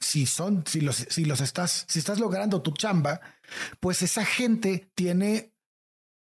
Si 0.00 0.26
son, 0.26 0.62
si 0.64 0.80
los, 0.80 0.94
si 0.94 1.24
los 1.24 1.40
estás, 1.40 1.84
si 1.88 1.98
estás 1.98 2.20
logrando 2.20 2.62
tu 2.62 2.70
chamba, 2.70 3.20
pues 3.80 4.02
esa 4.02 4.24
gente 4.24 4.92
tiene, 4.94 5.52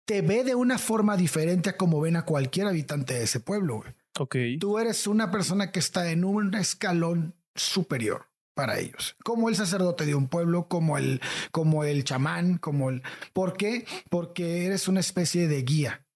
te 0.09 0.23
ve 0.23 0.43
de 0.43 0.55
una 0.55 0.79
forma 0.79 1.19
diferente 1.19 1.69
a 1.69 1.77
como 1.77 2.01
ven 2.01 2.17
a 2.17 2.25
cualquier 2.25 2.67
habitante 2.67 3.13
de 3.13 3.25
ese 3.25 3.41
pueblo. 3.41 3.83
güey. 3.83 3.93
Ok. 4.19 4.37
Tú 4.59 4.79
eres 4.79 5.07
una 5.07 5.31
persona 5.31 5.71
que 5.71 5.81
está 5.81 6.11
en 6.11 6.25
un 6.25 6.55
escalón 6.55 7.35
superior 7.55 8.31
para 8.55 8.79
ellos, 8.79 9.17
como 9.23 9.51
el 9.51 9.55
sacerdote 9.55 10.07
de 10.07 10.15
un 10.15 10.29
pueblo, 10.29 10.67
como 10.67 10.97
el, 10.97 11.21
como 11.53 11.85
el 11.85 12.05
chamán, 12.05 12.57
como 12.57 12.89
el. 12.89 13.03
¿Por 13.35 13.59
qué? 13.59 13.87
Porque 14.09 14.65
eres 14.65 14.89
una 14.89 15.01
especie 15.01 15.47
de 15.47 15.63
guía. 15.63 16.07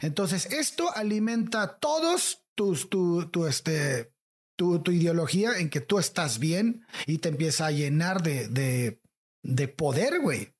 Entonces, 0.00 0.46
esto 0.46 0.90
alimenta 0.96 1.78
todos 1.78 2.42
tus, 2.54 2.88
tu, 2.88 3.26
tu, 3.26 3.46
este, 3.46 4.14
tu, 4.56 4.78
tu 4.78 4.92
ideología 4.92 5.58
en 5.58 5.68
que 5.68 5.82
tú 5.82 5.98
estás 5.98 6.38
bien 6.38 6.86
y 7.06 7.18
te 7.18 7.28
empieza 7.28 7.66
a 7.66 7.70
llenar 7.70 8.22
de, 8.22 8.48
de, 8.48 9.02
de 9.42 9.68
poder, 9.68 10.20
güey. 10.20 10.54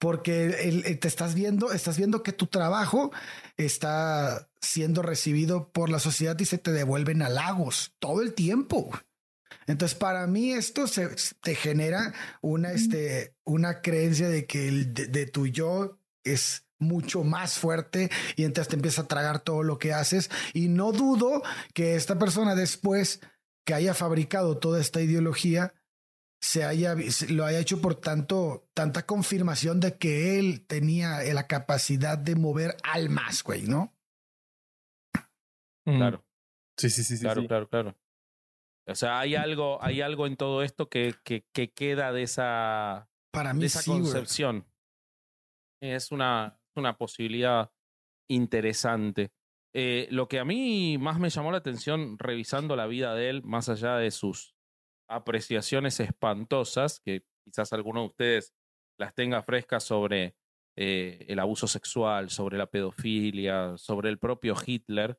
Porque 0.00 0.46
el- 0.68 0.98
te 0.98 1.06
estás 1.06 1.34
viendo, 1.34 1.72
estás 1.72 1.98
viendo 1.98 2.22
que 2.24 2.32
tu 2.32 2.46
trabajo 2.46 3.12
está 3.56 4.48
siendo 4.60 5.02
recibido 5.02 5.70
por 5.72 5.90
la 5.90 5.98
sociedad 6.00 6.38
y 6.40 6.46
se 6.46 6.58
te 6.58 6.72
devuelven 6.72 7.22
halagos 7.22 7.94
todo 7.98 8.22
el 8.22 8.32
tiempo. 8.34 8.90
Entonces, 9.66 9.96
para 9.96 10.26
mí 10.26 10.52
esto 10.52 10.86
se, 10.86 11.10
te 11.42 11.54
genera 11.54 12.14
una, 12.40 12.72
este, 12.72 13.36
una 13.44 13.82
creencia 13.82 14.28
de 14.28 14.46
que 14.46 14.68
el 14.68 14.94
de, 14.94 15.06
de 15.06 15.26
tu 15.26 15.46
yo 15.46 15.98
es 16.24 16.64
mucho 16.78 17.22
más 17.22 17.58
fuerte 17.58 18.10
y 18.36 18.44
entonces 18.44 18.68
te 18.68 18.76
empieza 18.76 19.02
a 19.02 19.06
tragar 19.06 19.40
todo 19.40 19.62
lo 19.62 19.78
que 19.78 19.92
haces. 19.92 20.30
Y 20.54 20.68
no 20.68 20.92
dudo 20.92 21.42
que 21.74 21.94
esta 21.94 22.18
persona 22.18 22.54
después 22.54 23.20
que 23.66 23.74
haya 23.74 23.92
fabricado 23.92 24.56
toda 24.56 24.80
esta 24.80 25.02
ideología 25.02 25.74
se 26.42 26.64
haya 26.64 26.96
se- 27.10 27.28
lo 27.32 27.44
haya 27.44 27.58
hecho 27.60 27.80
por 27.80 27.94
tanto 27.96 28.68
tanta 28.74 29.04
confirmación 29.06 29.78
de 29.80 29.98
que 29.98 30.38
él 30.38 30.66
tenía 30.66 31.22
la 31.34 31.46
capacidad 31.46 32.16
de 32.18 32.34
mover 32.36 32.76
almas, 32.82 33.42
güey, 33.42 33.64
¿no? 33.66 33.94
Mm. 35.86 35.96
Claro, 35.96 36.24
Sí, 36.78 36.88
sí, 36.90 37.04
sí, 37.04 37.16
sí. 37.16 37.22
claro, 37.24 37.42
sí. 37.42 37.46
claro, 37.48 37.68
claro. 37.68 37.96
O 38.88 38.94
sea, 38.94 39.20
hay 39.20 39.34
algo, 39.34 39.82
hay 39.82 40.00
algo 40.00 40.26
en 40.26 40.36
todo 40.36 40.62
esto 40.62 40.88
que, 40.88 41.14
que, 41.24 41.44
que 41.52 41.70
queda 41.72 42.12
de 42.12 42.22
esa, 42.22 43.08
Para 43.32 43.52
de 43.52 43.58
mí 43.58 43.64
esa 43.66 43.82
sí, 43.82 43.90
güey. 43.90 44.02
concepción. 44.02 44.66
Es 45.82 46.10
una, 46.10 46.58
una 46.74 46.96
posibilidad 46.96 47.70
interesante. 48.30 49.32
Eh, 49.74 50.08
lo 50.10 50.26
que 50.28 50.38
a 50.40 50.44
mí 50.44 50.98
más 50.98 51.20
me 51.20 51.30
llamó 51.30 51.52
la 51.52 51.58
atención 51.58 52.18
revisando 52.18 52.74
la 52.76 52.86
vida 52.86 53.14
de 53.14 53.28
él, 53.30 53.42
más 53.44 53.68
allá 53.68 53.96
de 53.96 54.10
sus 54.10 54.54
apreciaciones 55.10 56.00
espantosas, 56.00 57.00
que 57.00 57.24
quizás 57.44 57.72
alguno 57.72 58.00
de 58.00 58.06
ustedes 58.06 58.54
las 58.98 59.14
tenga 59.14 59.42
frescas 59.42 59.84
sobre 59.84 60.36
eh, 60.76 61.26
el 61.28 61.38
abuso 61.38 61.66
sexual, 61.66 62.30
sobre 62.30 62.58
la 62.58 62.66
pedofilia, 62.66 63.76
sobre 63.76 64.10
el 64.10 64.18
propio 64.18 64.54
Hitler, 64.64 65.18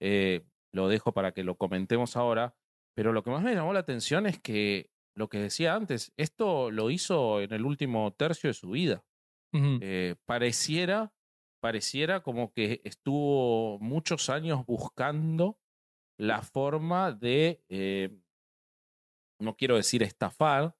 eh, 0.00 0.46
lo 0.72 0.88
dejo 0.88 1.12
para 1.12 1.32
que 1.32 1.44
lo 1.44 1.56
comentemos 1.56 2.16
ahora, 2.16 2.56
pero 2.94 3.12
lo 3.12 3.22
que 3.22 3.30
más 3.30 3.42
me 3.42 3.54
llamó 3.54 3.72
la 3.72 3.80
atención 3.80 4.26
es 4.26 4.38
que 4.40 4.90
lo 5.14 5.28
que 5.28 5.38
decía 5.38 5.74
antes, 5.74 6.12
esto 6.16 6.70
lo 6.70 6.90
hizo 6.90 7.40
en 7.40 7.52
el 7.52 7.64
último 7.64 8.12
tercio 8.14 8.48
de 8.48 8.54
su 8.54 8.70
vida. 8.70 9.04
Eh, 9.80 10.16
pareciera, 10.24 11.12
pareciera 11.60 12.22
como 12.22 12.52
que 12.52 12.80
estuvo 12.84 13.78
muchos 13.80 14.30
años 14.30 14.64
buscando 14.66 15.58
la 16.18 16.42
forma 16.42 17.12
de, 17.12 17.64
eh, 17.68 18.18
no 19.42 19.56
quiero 19.56 19.76
decir 19.76 20.02
estafar 20.02 20.76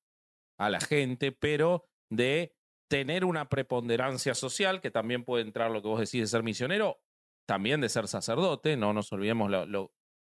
a 0.58 0.70
la 0.70 0.80
gente, 0.80 1.32
pero 1.32 1.84
de 2.10 2.54
tener 2.88 3.24
una 3.24 3.48
preponderancia 3.48 4.34
social, 4.34 4.80
que 4.80 4.90
también 4.90 5.24
puede 5.24 5.44
entrar 5.44 5.70
lo 5.70 5.80
que 5.82 5.88
vos 5.88 5.98
decís 6.00 6.20
de 6.20 6.26
ser 6.26 6.42
misionero, 6.42 7.00
también 7.48 7.80
de 7.80 7.88
ser 7.88 8.06
sacerdote, 8.06 8.76
no 8.76 8.92
nos 8.92 9.10
olvidemos 9.12 9.50
lo, 9.50 9.66
lo- 9.66 9.92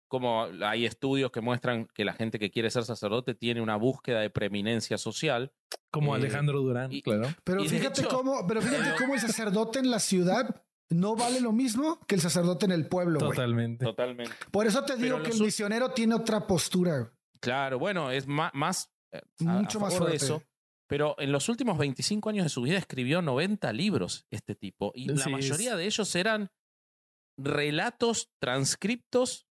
como 0.09 0.45
hay 0.65 0.87
estudios 0.87 1.31
que 1.33 1.41
muestran 1.41 1.87
que 1.93 2.05
la 2.05 2.13
gente 2.13 2.39
que 2.39 2.51
quiere 2.51 2.71
ser 2.71 2.85
sacerdote 2.85 3.35
tiene 3.35 3.61
una 3.61 3.77
búsqueda 3.77 4.21
de 4.21 4.31
preeminencia 4.31 4.99
social. 4.99 5.53
Como 5.91 6.15
eh, 6.15 6.21
Alejandro 6.21 6.61
Durán, 6.61 6.93
y- 6.93 7.03
claro. 7.03 7.29
Pero 7.45 7.63
Y 7.65 7.69
fíjate 7.69 8.03
hecho- 8.03 8.11
cómo, 8.11 8.47
pero 8.47 8.63
fíjate 8.63 8.95
cómo 8.99 9.15
el 9.15 9.21
sacerdote 9.21 9.81
en 9.81 9.91
la 9.91 9.99
ciudad 9.99 10.63
no 10.91 11.17
vale 11.17 11.41
lo 11.41 11.51
mismo 11.53 11.99
que 12.07 12.15
el 12.15 12.21
sacerdote 12.21 12.67
en 12.67 12.73
el 12.73 12.87
pueblo, 12.89 13.19
güey. 13.19 13.31
Totalmente. 13.33 13.85
Totalmente. 13.85 14.33
Por 14.53 14.67
eso 14.69 14.85
te 14.85 14.95
digo 14.97 15.17
Pero 15.19 15.23
que 15.29 15.37
el 15.37 15.43
misionero 15.43 15.91
tiene 15.91 16.15
otra 16.15 16.47
postura. 16.47 17.13
Claro, 17.41 17.79
bueno, 17.79 18.11
es 18.11 18.27
ma- 18.27 18.51
más, 18.55 18.91
eh, 19.13 19.21
a- 19.47 19.51
a 19.51 19.61
Mucho 19.61 19.81
más 19.81 19.93
favor 19.95 20.11
de 20.13 20.19
fuerte. 20.19 20.25
eso. 20.25 20.43
Pero 20.89 21.17
en 21.19 21.33
los 21.33 21.49
últimos 21.49 21.79
25 21.79 22.29
años 22.31 22.45
de 22.45 22.49
su 22.49 22.63
vida 22.63 22.79
escribió 22.79 23.21
90 23.21 23.73
libros 23.73 24.27
este 24.31 24.55
tipo. 24.55 24.93
Y 24.95 25.07
la 25.09 25.27
mayoría 25.29 25.73
es- 25.73 25.77
de 25.79 25.85
ellos 25.87 26.15
eran 26.15 26.51
relatos 27.39 28.31
transcriptos 28.41 29.47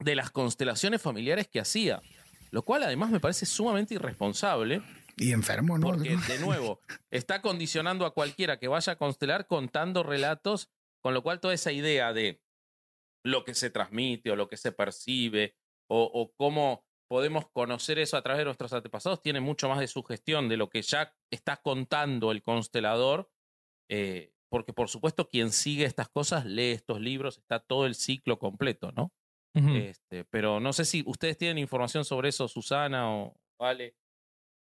de 0.00 0.14
las 0.16 0.30
constelaciones 0.30 1.00
familiares 1.00 1.48
que 1.48 1.60
hacía. 1.60 2.02
Lo 2.50 2.62
cual 2.62 2.84
además 2.84 3.10
me 3.10 3.20
parece 3.20 3.46
sumamente 3.46 3.94
irresponsable. 3.94 4.82
Y 5.16 5.32
enfermo, 5.32 5.78
¿no? 5.78 5.88
Porque, 5.88 6.16
de 6.28 6.38
nuevo, 6.40 6.80
está 7.10 7.40
condicionando 7.42 8.06
a 8.06 8.14
cualquiera 8.14 8.58
que 8.58 8.68
vaya 8.68 8.94
a 8.94 8.96
constelar 8.96 9.46
contando 9.46 10.02
relatos, 10.02 10.70
con 11.02 11.14
lo 11.14 11.22
cual 11.22 11.40
toda 11.40 11.54
esa 11.54 11.72
idea 11.72 12.12
de 12.12 12.42
lo 13.24 13.44
que 13.44 13.54
se 13.54 13.70
transmite 13.70 14.30
o 14.30 14.36
lo 14.36 14.48
que 14.48 14.56
se 14.56 14.72
percibe 14.72 15.56
o, 15.90 16.02
o 16.04 16.32
cómo 16.36 16.84
podemos 17.08 17.46
conocer 17.52 17.98
eso 17.98 18.16
a 18.16 18.22
través 18.22 18.38
de 18.40 18.44
nuestros 18.46 18.72
antepasados 18.72 19.22
tiene 19.22 19.40
mucho 19.40 19.68
más 19.68 19.78
de 19.80 19.86
sugestión 19.88 20.48
de 20.48 20.56
lo 20.56 20.68
que 20.68 20.82
ya 20.82 21.14
está 21.30 21.56
contando 21.58 22.30
el 22.32 22.42
constelador. 22.42 23.30
eh, 23.90 24.32
porque, 24.48 24.72
por 24.72 24.88
supuesto, 24.88 25.28
quien 25.28 25.50
sigue 25.50 25.84
estas 25.84 26.08
cosas 26.08 26.44
lee 26.46 26.70
estos 26.70 27.00
libros, 27.00 27.36
está 27.38 27.58
todo 27.58 27.84
el 27.84 27.94
ciclo 27.96 28.38
completo, 28.38 28.92
¿no? 28.92 29.12
Este, 29.54 30.24
pero 30.24 30.60
no 30.60 30.72
sé 30.72 30.84
si 30.84 31.02
ustedes 31.06 31.36
tienen 31.38 31.58
información 31.58 32.04
sobre 32.04 32.28
eso, 32.28 32.46
Susana 32.46 33.10
o 33.12 33.34
Vale 33.58 33.96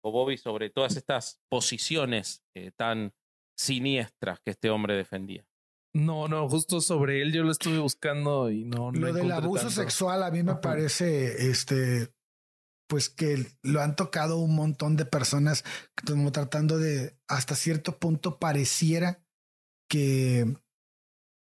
o 0.03 0.11
Bobby, 0.11 0.37
sobre 0.37 0.69
todas 0.69 0.97
estas 0.97 1.39
posiciones 1.49 2.43
eh, 2.55 2.71
tan 2.75 3.13
siniestras 3.57 4.39
que 4.41 4.51
este 4.51 4.69
hombre 4.69 4.95
defendía. 4.95 5.45
No, 5.95 6.27
no, 6.27 6.47
justo 6.49 6.81
sobre 6.81 7.21
él 7.21 7.31
yo 7.33 7.43
lo 7.43 7.51
estuve 7.51 7.77
buscando 7.79 8.49
y 8.51 8.63
no. 8.65 8.91
no 8.91 8.99
Lo 8.99 9.13
del 9.13 9.31
abuso 9.31 9.63
tanto. 9.67 9.81
sexual 9.81 10.23
a 10.23 10.31
mí 10.31 10.43
me 10.43 10.51
Ajá. 10.53 10.61
parece 10.61 11.49
este 11.49 12.09
pues 12.89 13.07
que 13.07 13.45
lo 13.61 13.81
han 13.81 13.95
tocado 13.95 14.39
un 14.39 14.55
montón 14.55 14.97
de 14.97 15.05
personas 15.05 15.63
como 16.05 16.31
tratando 16.31 16.79
de 16.79 17.15
hasta 17.27 17.53
cierto 17.55 17.99
punto 17.99 18.39
pareciera 18.39 19.23
que 19.87 20.55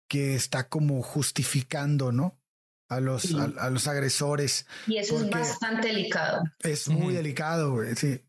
que 0.07 0.35
está 0.35 0.69
como 0.69 1.01
justificando, 1.01 2.11
¿no? 2.11 2.39
A 2.87 2.99
los, 2.99 3.33
a, 3.33 3.69
los 3.71 3.87
agresores. 3.87 4.67
Y 4.85 4.97
eso 4.97 5.19
es 5.19 5.29
bastante 5.29 5.87
delicado. 5.87 6.43
Es 6.59 6.87
muy 6.87 7.15
delicado, 7.15 7.73
güey, 7.73 7.95
sí. 7.95 8.21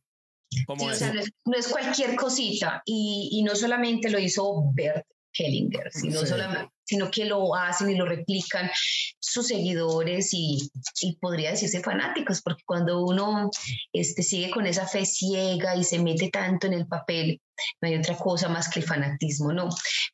o 0.66 0.94
sea, 0.94 1.12
no, 1.12 1.56
es, 1.56 1.68
cualquier 1.68 2.16
cosita. 2.16 2.82
Y, 2.86 3.28
y, 3.32 3.42
no 3.42 3.54
solamente 3.54 4.08
lo 4.08 4.18
hizo 4.18 4.70
Bert 4.72 5.06
Hellinger, 5.34 5.92
sino, 5.92 6.24
solamente, 6.24 6.72
sino 6.86 7.10
que 7.10 7.24
lo 7.24 7.54
hacen 7.54 7.90
y 7.90 7.96
lo 7.96 8.06
replican 8.06 8.70
sus 9.18 9.48
seguidores 9.48 10.32
y, 10.32 10.70
y, 11.02 11.16
podría 11.16 11.50
decirse 11.50 11.82
fanáticos, 11.82 12.40
porque 12.42 12.62
cuando 12.64 13.04
uno 13.04 13.50
este, 13.92 14.22
sigue 14.22 14.50
con 14.50 14.66
esa 14.66 14.86
fe 14.86 15.04
ciega 15.04 15.76
y 15.76 15.84
se 15.84 15.98
mete 15.98 16.30
tanto 16.30 16.68
en 16.68 16.74
el 16.74 16.86
papel, 16.86 17.40
no 17.80 17.88
hay 17.88 17.96
otra 17.96 18.16
cosa 18.16 18.48
más 18.48 18.68
que 18.68 18.80
el 18.80 18.86
fanatismo, 18.86 19.52
¿no? 19.52 19.68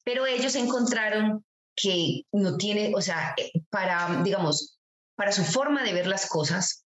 Pero 0.05 0.27
ellos 0.27 0.55
encontraron 0.55 1.45
que 1.77 2.23
no 2.33 2.57
tiene, 2.57 2.93
o 2.95 3.01
sea, 3.01 3.35
eh, 3.37 3.53
para, 3.71 4.23
digamos, 4.23 4.79
para 5.15 5.33
su 5.33 5.45
forma 5.45 5.83
de 5.83 5.93
ver 5.93 6.07
las 6.07 6.27
cosas, 6.27 6.85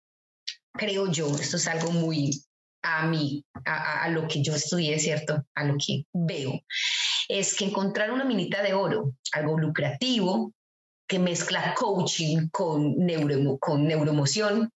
creo 0.73 1.11
yo, 1.11 1.35
esto 1.37 1.57
es 1.57 1.67
algo 1.67 1.91
muy 1.91 2.45
a 2.83 3.07
mí, 3.07 3.45
a, 3.67 4.09
lo 4.09 4.27
que 4.27 4.43
yo 4.43 4.55
estudié, 4.55 4.99
¿cierto? 4.99 5.45
A 5.55 5.65
lo 5.65 5.75
que 5.75 6.05
veo, 6.13 6.61
es 7.31 7.57
que 7.57 7.67
encontrar 7.67 8.11
una 8.11 8.25
minita 8.25 8.63
de 8.63 8.75
oro, 8.75 9.13
algo 9.33 9.59
lucrativo, 9.59 10.53
que 11.07 11.19
mezcla 11.19 11.75
coaching 11.75 12.49
con, 12.51 12.97
neuro, 12.97 13.59
con 13.59 13.87
neuroemoción, 13.87 14.71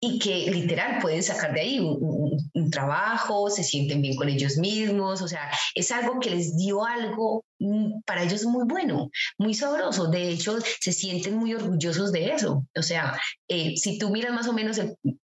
y 0.00 0.18
que 0.18 0.50
literal 0.50 1.00
pueden 1.00 1.22
sacar 1.22 1.52
de 1.52 1.60
ahí 1.60 1.80
un, 1.80 2.70
trabajo, 2.70 3.50
se 3.50 3.64
sienten 3.64 4.02
bien 4.02 4.14
con 4.14 4.28
ellos 4.28 4.58
mismos, 4.58 5.22
o 5.22 5.28
sea, 5.28 5.50
es 5.74 5.90
algo 5.90 6.20
que 6.20 6.30
les 6.30 6.56
dio 6.56 6.84
algo 6.84 7.44
mm, 7.58 8.02
para 8.04 8.22
ellos 8.22 8.44
muy 8.44 8.64
bueno, 8.64 9.10
muy 9.38 9.54
sabroso, 9.54 10.08
de 10.08 10.28
hecho 10.28 10.58
se 10.80 10.92
sienten 10.92 11.36
muy 11.36 11.54
orgullosos 11.54 12.12
de 12.12 12.32
eso, 12.32 12.66
o 12.76 12.82
sea, 12.82 13.18
eh, 13.48 13.76
si 13.76 13.98
tú 13.98 14.10
miras 14.10 14.32
más 14.32 14.46
o 14.48 14.52
menos 14.52 14.80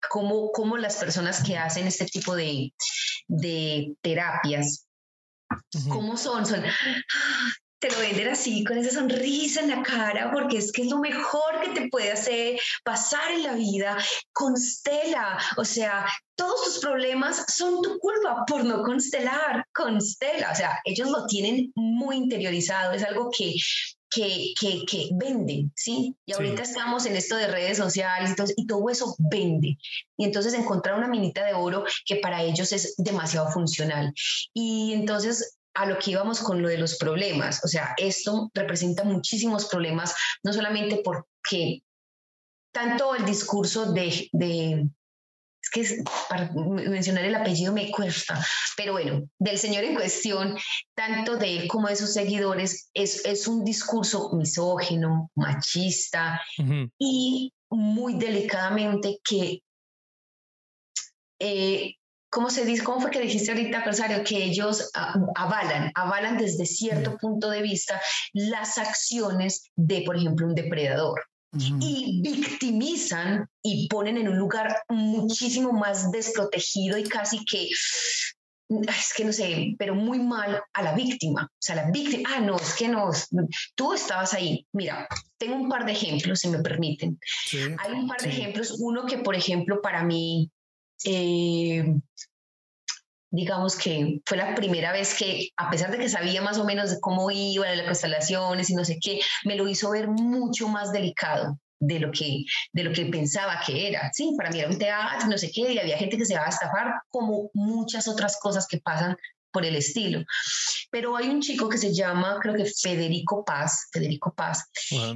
cómo, 0.09 0.51
cómo, 0.51 0.77
las 0.77 0.97
personas 0.97 1.43
que 1.43 1.57
hacen 1.57 1.87
este 1.87 2.05
tipo 2.05 2.35
de 2.35 2.73
terapias, 4.01 4.86
¿Cómo 5.89 6.17
son? 6.17 6.45
Son, 6.45 6.63
te 7.79 7.91
lo 7.91 7.99
venden 7.99 8.29
así, 8.29 8.63
con 8.63 8.77
esa 8.77 8.91
sonrisa 8.91 9.61
en 9.61 9.69
la 9.69 9.83
cara, 9.83 10.31
porque 10.31 10.57
es 10.57 10.71
que 10.71 10.81
es 10.81 10.89
lo 10.89 10.97
mejor 10.99 11.61
que 11.61 11.79
te 11.79 11.89
puede 11.89 12.11
hacer 12.11 12.59
pasar 12.83 13.31
en 13.31 13.43
la 13.43 13.53
vida. 13.53 13.97
Constela, 14.33 15.39
o 15.57 15.63
sea, 15.63 16.07
todos 16.35 16.63
tus 16.63 16.79
problemas 16.79 17.45
son 17.53 17.81
tu 17.81 17.99
culpa 17.99 18.43
por 18.47 18.63
no 18.63 18.81
constelar, 18.81 19.65
constela, 19.73 20.51
o 20.51 20.55
sea, 20.55 20.79
ellos 20.85 21.09
lo 21.09 21.25
tienen 21.27 21.71
muy 21.75 22.17
interiorizado, 22.17 22.93
es 22.93 23.03
algo 23.03 23.29
que 23.35 23.53
que, 24.09 24.53
que, 24.59 24.85
que 24.85 25.09
venden, 25.13 25.71
¿sí? 25.75 26.15
Y 26.25 26.33
ahorita 26.33 26.63
estamos 26.63 27.05
en 27.05 27.15
esto 27.15 27.35
de 27.35 27.47
redes 27.47 27.77
sociales 27.77 28.31
y 28.31 28.35
todo, 28.35 28.47
y 28.55 28.67
todo, 28.67 28.89
eso 28.89 29.15
vende. 29.19 29.77
Y 30.17 30.25
entonces 30.25 30.53
encontrar 30.53 30.97
una 30.97 31.07
minita 31.07 31.45
de 31.45 31.53
oro 31.53 31.83
que 32.05 32.17
para 32.17 32.41
ellos 32.43 32.71
es 32.71 32.95
demasiado 32.97 33.49
funcional. 33.51 34.13
Y 34.53 34.93
entonces 34.93 35.57
a 35.77 35.85
lo 35.85 35.99
que 35.99 36.11
íbamos 36.11 36.39
con 36.39 36.61
lo 36.61 36.69
de 36.69 36.77
los 36.77 36.97
problemas. 36.97 37.63
O 37.63 37.67
sea, 37.67 37.93
esto 37.97 38.49
representa 38.53 39.03
muchísimos 39.03 39.65
problemas, 39.65 40.15
no 40.43 40.51
solamente 40.51 41.01
porque 41.03 41.83
tanto 42.71 43.13
el 43.15 43.25
discurso 43.25 43.91
de, 43.93 44.27
de 44.31 44.89
es 45.73 45.91
que 45.91 46.03
para 46.29 46.51
mencionar 46.51 47.25
el 47.25 47.35
apellido 47.35 47.73
me 47.73 47.91
cuesta, 47.91 48.43
pero 48.75 48.93
bueno, 48.93 49.27
del 49.39 49.57
señor 49.57 49.83
en 49.83 49.95
cuestión, 49.95 50.57
tanto 50.95 51.37
de 51.37 51.57
él 51.57 51.67
como 51.67 51.87
de 51.87 51.95
sus 51.95 52.13
seguidores, 52.13 52.89
es, 52.93 53.25
es 53.25 53.47
un 53.47 53.63
discurso 53.63 54.31
misógino, 54.33 55.31
machista 55.35 56.41
y 56.97 57.53
muy 57.69 58.15
delicadamente 58.15 59.19
que 59.23 59.61
eh, 61.39 61.95
¿cómo 62.29 62.49
se 62.49 62.65
dice? 62.65 62.83
¿Cómo 62.83 63.01
fue 63.01 63.11
que 63.11 63.19
dijiste 63.19 63.51
ahorita, 63.51 63.83
Rosario? 63.83 64.23
Que 64.23 64.43
ellos 64.43 64.91
avalan, 64.93 65.91
avalan 65.95 66.37
desde 66.37 66.65
cierto 66.65 67.17
punto 67.17 67.49
de 67.49 67.61
vista 67.61 68.01
las 68.33 68.77
acciones 68.77 69.71
de, 69.75 70.01
por 70.01 70.17
ejemplo, 70.17 70.47
un 70.47 70.55
depredador. 70.55 71.25
Y 71.79 72.21
victimizan 72.21 73.47
y 73.63 73.87
ponen 73.87 74.17
en 74.17 74.29
un 74.29 74.37
lugar 74.37 74.83
muchísimo 74.89 75.71
más 75.73 76.11
desprotegido 76.11 76.97
y 76.97 77.03
casi 77.03 77.43
que 77.45 77.69
es 78.69 79.13
que 79.15 79.23
no 79.23 79.31
sé, 79.31 79.75
pero 79.79 79.95
muy 79.95 80.19
mal 80.19 80.61
a 80.73 80.81
la 80.81 80.93
víctima. 80.93 81.49
O 81.49 81.57
sea, 81.57 81.75
la 81.75 81.91
víctima, 81.91 82.29
ah, 82.35 82.39
no, 82.41 82.57
es 82.57 82.75
que 82.75 82.87
no, 82.89 83.11
tú 83.75 83.93
estabas 83.93 84.33
ahí. 84.33 84.67
Mira, 84.73 85.07
tengo 85.37 85.55
un 85.55 85.69
par 85.69 85.85
de 85.85 85.93
ejemplos, 85.93 86.39
si 86.39 86.49
me 86.49 86.59
permiten. 86.59 87.17
Hay 87.53 87.93
un 87.93 88.07
par 88.07 88.21
de 88.21 88.29
ejemplos. 88.29 88.77
Uno 88.79 89.05
que, 89.05 89.19
por 89.19 89.35
ejemplo, 89.35 89.81
para 89.81 90.03
mí 90.03 90.51
eh, 91.05 91.95
digamos 93.37 93.75
que 93.75 94.19
fue 94.25 94.35
la 94.35 94.55
primera 94.55 94.91
vez 94.91 95.13
que, 95.13 95.49
a 95.57 95.69
pesar 95.69 95.91
de 95.91 95.99
que 95.99 96.09
sabía 96.09 96.41
más 96.41 96.57
o 96.57 96.65
menos 96.65 96.89
de 96.89 96.99
cómo 96.99 97.29
iban 97.29 97.77
las 97.77 97.85
constelaciones 97.85 98.71
y 98.71 98.73
no 98.73 98.83
sé 98.83 98.97
qué, 98.99 99.19
me 99.45 99.55
lo 99.55 99.67
hizo 99.67 99.91
ver 99.91 100.07
mucho 100.07 100.67
más 100.67 100.91
delicado 100.91 101.59
de 101.79 101.99
lo 101.99 102.11
que 102.11 102.45
de 102.73 102.83
lo 102.83 102.91
que 102.91 103.05
pensaba 103.05 103.61
que 103.63 103.89
era. 103.89 104.09
Sí, 104.11 104.33
para 104.35 104.49
mí 104.49 104.59
era 104.59 104.69
un 104.69 104.79
teatro, 104.79 105.27
no 105.27 105.37
sé 105.37 105.51
qué, 105.51 105.71
y 105.71 105.77
había 105.77 105.99
gente 105.99 106.17
que 106.17 106.25
se 106.25 106.33
va 106.33 106.47
a 106.47 106.49
estafar, 106.49 106.95
como 107.09 107.51
muchas 107.53 108.07
otras 108.07 108.39
cosas 108.41 108.65
que 108.67 108.79
pasan 108.79 109.15
por 109.51 109.63
el 109.63 109.75
estilo. 109.75 110.23
Pero 110.89 111.15
hay 111.15 111.29
un 111.29 111.41
chico 111.41 111.69
que 111.69 111.77
se 111.77 111.93
llama, 111.93 112.39
creo 112.41 112.55
que 112.55 112.65
Federico 112.65 113.45
Paz, 113.45 113.87
Federico 113.91 114.33
Paz, 114.33 114.65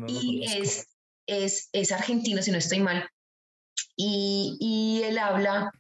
y 0.07 0.43
es, 0.45 0.85
es, 1.25 1.69
es 1.73 1.91
argentino, 1.91 2.43
si 2.43 2.51
no 2.51 2.59
estoy 2.59 2.81
mal, 2.81 3.09
y, 3.95 4.57
y 4.59 5.03
él 5.05 5.17
habla 5.17 5.71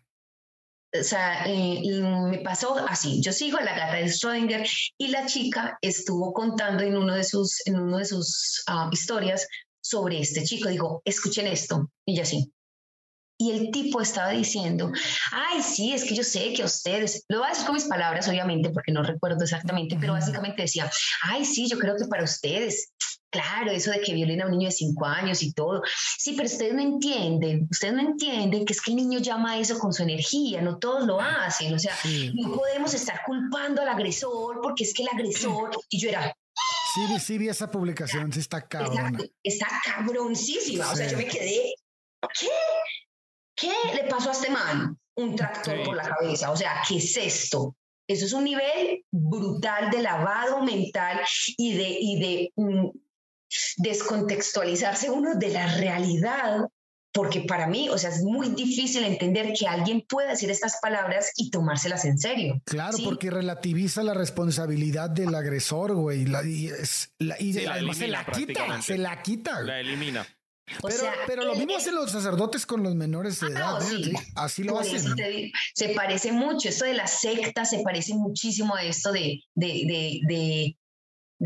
o 0.99 1.03
sea, 1.03 1.45
eh, 1.45 1.81
me 2.29 2.39
pasó 2.39 2.75
así. 2.87 3.21
Yo 3.21 3.31
sigo 3.31 3.57
a 3.57 3.63
la 3.63 3.77
gata 3.77 3.95
de 3.95 4.05
Schrödinger 4.05 4.69
y 4.97 5.07
la 5.07 5.25
chica 5.25 5.77
estuvo 5.81 6.33
contando 6.33 6.83
en 6.83 6.97
uno 6.97 7.15
de 7.15 7.23
sus, 7.23 7.65
en 7.65 7.79
uno 7.79 7.97
de 7.97 8.05
sus 8.05 8.63
ah, 8.67 8.89
historias 8.91 9.47
sobre 9.81 10.19
este 10.19 10.43
chico. 10.43 10.69
Dijo, 10.69 11.01
escuchen 11.05 11.47
esto. 11.47 11.89
Y 12.05 12.17
yo 12.17 12.23
así. 12.23 12.51
Y 13.41 13.51
el 13.51 13.71
tipo 13.71 14.01
estaba 14.01 14.29
diciendo, 14.29 14.91
ay, 15.31 15.63
sí, 15.63 15.93
es 15.93 16.03
que 16.03 16.13
yo 16.13 16.23
sé 16.23 16.53
que 16.53 16.61
a 16.61 16.65
ustedes, 16.65 17.25
lo 17.27 17.39
voy 17.39 17.47
a 17.47 17.49
decir 17.49 17.65
con 17.65 17.73
mis 17.73 17.85
palabras, 17.85 18.27
obviamente, 18.27 18.69
porque 18.69 18.91
no 18.91 19.01
recuerdo 19.01 19.43
exactamente, 19.43 19.97
pero 19.99 20.13
básicamente 20.13 20.61
decía, 20.61 20.91
ay, 21.23 21.43
sí, 21.43 21.67
yo 21.67 21.79
creo 21.79 21.95
que 21.97 22.05
para 22.05 22.23
ustedes 22.23 22.91
Claro, 23.31 23.71
eso 23.71 23.91
de 23.91 24.01
que 24.01 24.13
violen 24.13 24.41
a 24.41 24.45
un 24.45 24.51
niño 24.51 24.67
de 24.67 24.73
cinco 24.73 25.05
años 25.05 25.41
y 25.41 25.53
todo. 25.53 25.81
Sí, 26.17 26.33
pero 26.33 26.47
ustedes 26.47 26.73
no 26.73 26.81
entienden, 26.81 27.65
ustedes 27.71 27.93
no 27.93 28.01
entienden 28.01 28.65
que 28.65 28.73
es 28.73 28.81
que 28.81 28.91
el 28.91 28.97
niño 28.97 29.19
llama 29.19 29.53
a 29.53 29.57
eso 29.57 29.79
con 29.79 29.93
su 29.93 30.03
energía, 30.03 30.61
no 30.61 30.79
todos 30.79 31.07
lo 31.07 31.21
hacen. 31.21 31.73
O 31.73 31.79
sea, 31.79 31.97
no 32.33 32.51
podemos 32.51 32.93
estar 32.93 33.21
culpando 33.25 33.81
al 33.81 33.87
agresor 33.87 34.59
porque 34.61 34.83
es 34.83 34.93
que 34.93 35.03
el 35.03 35.09
agresor, 35.13 35.69
y 35.89 35.97
yo 35.97 36.09
era... 36.09 36.35
Sí, 36.93 37.19
sí, 37.21 37.37
vi 37.37 37.47
esa 37.47 37.71
publicación, 37.71 38.33
sí 38.33 38.41
está 38.41 38.67
cabrón. 38.67 39.17
Está, 39.41 39.67
cabroncísima. 39.85 40.91
O 40.91 40.95
sea, 40.97 41.07
yo 41.07 41.17
me 41.17 41.25
quedé, 41.25 41.73
¿qué? 42.37 42.49
¿Qué 43.55 43.73
le 43.95 44.09
pasó 44.09 44.29
a 44.29 44.33
este 44.33 44.49
man? 44.49 44.97
Un 45.15 45.35
tractor 45.35 45.83
por 45.83 45.95
la 45.95 46.03
cabeza. 46.03 46.51
O 46.51 46.57
sea, 46.57 46.81
¿qué 46.87 46.97
es 46.97 47.17
esto? 47.17 47.75
Eso 48.07 48.25
es 48.25 48.33
un 48.33 48.43
nivel 48.43 49.05
brutal 49.11 49.89
de 49.89 50.01
lavado 50.01 50.63
mental 50.63 51.21
y 51.57 51.73
de, 51.73 51.97
y 51.99 52.19
de 52.19 52.53
mm, 52.55 52.89
descontextualizarse 53.77 55.09
uno 55.09 55.35
de 55.35 55.49
la 55.49 55.77
realidad, 55.77 56.67
porque 57.13 57.41
para 57.41 57.67
mí, 57.67 57.89
o 57.89 57.97
sea, 57.97 58.09
es 58.09 58.21
muy 58.23 58.49
difícil 58.49 59.03
entender 59.03 59.53
que 59.57 59.67
alguien 59.67 60.03
pueda 60.07 60.31
decir 60.31 60.49
estas 60.49 60.77
palabras 60.81 61.31
y 61.35 61.49
tomárselas 61.49 62.05
en 62.05 62.17
serio. 62.17 62.61
Claro, 62.65 62.97
porque 63.03 63.29
relativiza 63.29 64.03
la 64.03 64.13
responsabilidad 64.13 65.09
del 65.09 65.33
agresor, 65.35 65.93
güey, 65.95 66.25
y, 66.45 66.67
es, 66.67 67.13
y 67.39 67.53
se 67.53 68.07
la 68.07 68.25
quita, 68.25 68.81
se 68.81 68.97
la 68.97 69.21
quita. 69.21 69.61
La 69.61 69.79
elimina. 69.79 70.25
Pero, 70.81 71.03
pero 71.27 71.43
lo 71.43 71.55
mismo 71.55 71.75
hacen 71.75 71.95
los 71.95 72.11
sacerdotes 72.11 72.65
con 72.65 72.83
los 72.83 72.95
menores 72.95 73.39
de 73.39 73.47
ah, 73.47 73.77
edad. 73.79 73.93
¿eh? 73.93 74.13
Así 74.35 74.63
lo 74.63 74.79
hacen. 74.79 75.01
se 75.73 75.89
parece 75.89 76.31
mucho. 76.31 76.69
Esto 76.69 76.85
de 76.85 76.93
la 76.93 77.07
secta 77.07 77.65
se 77.65 77.79
parece 77.83 78.13
muchísimo 78.15 78.75
a 78.75 78.83
esto 78.83 79.11
de, 79.11 79.41
de, 79.55 79.67
de, 79.67 80.19
de 80.27 80.77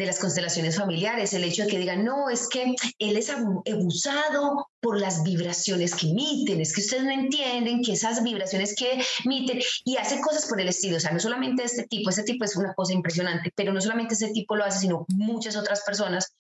las 0.04 0.20
constelaciones 0.20 0.78
familiares, 0.78 1.34
el 1.34 1.46
hecho 1.46 1.64
de 1.64 1.70
que 1.70 1.80
digan, 1.80 2.04
no, 2.04 2.30
es 2.30 2.50
que 2.50 2.76
él 3.00 3.18
es 3.18 3.30
abusado 3.30 4.68
por 4.82 5.00
las 5.00 5.24
vibraciones 5.24 5.96
que 5.96 6.10
emiten, 6.10 6.60
es 6.60 6.74
que 6.74 6.82
ustedes 6.82 7.04
no 7.06 7.12
entienden 7.12 7.82
que 7.82 7.94
esas 7.94 8.22
vibraciones 8.22 8.76
que 8.76 9.02
emiten 9.24 9.60
y 9.86 9.96
hace 9.96 10.20
cosas 10.20 10.48
por 10.48 10.60
el 10.60 10.68
estilo, 10.68 10.98
o 10.98 11.00
sea, 11.00 11.12
no 11.12 11.20
solamente 11.20 11.64
este 11.64 11.88
tipo, 11.88 12.10
este 12.10 12.24
tipo 12.24 12.44
es 12.44 12.58
una 12.58 12.74
cosa 12.74 12.94
impresionante, 12.94 13.52
pero 13.56 13.72
no 13.72 13.80
solamente 13.80 14.16
este 14.16 14.32
tipo 14.32 14.58
lo 14.58 14.66
hace, 14.66 14.80
sino 14.80 15.06
muchas 15.08 15.56
otras 15.56 15.82
personas. 15.86 16.36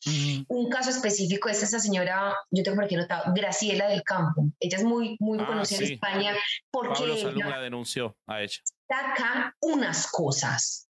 Un 0.49 0.69
caso 0.69 0.89
específico 0.89 1.47
es 1.47 1.63
esa 1.63 1.79
señora, 1.79 2.35
yo 2.51 2.61
tengo 2.61 2.75
por 2.75 2.85
aquí 2.85 2.97
notado, 2.97 3.33
Graciela 3.33 3.87
del 3.87 4.03
Campo, 4.03 4.49
ella 4.59 4.77
es 4.77 4.83
muy, 4.83 5.15
muy 5.19 5.39
ah, 5.39 5.47
conocida 5.47 5.79
en 5.79 5.93
España 5.93 6.35
porque... 6.69 7.23
Pablo 7.23 7.49
la 7.49 7.61
denunció 7.61 8.17
a 8.27 8.41
ella. 8.41 8.59
Saca 8.87 9.55
unas 9.61 10.07
cosas 10.07 10.84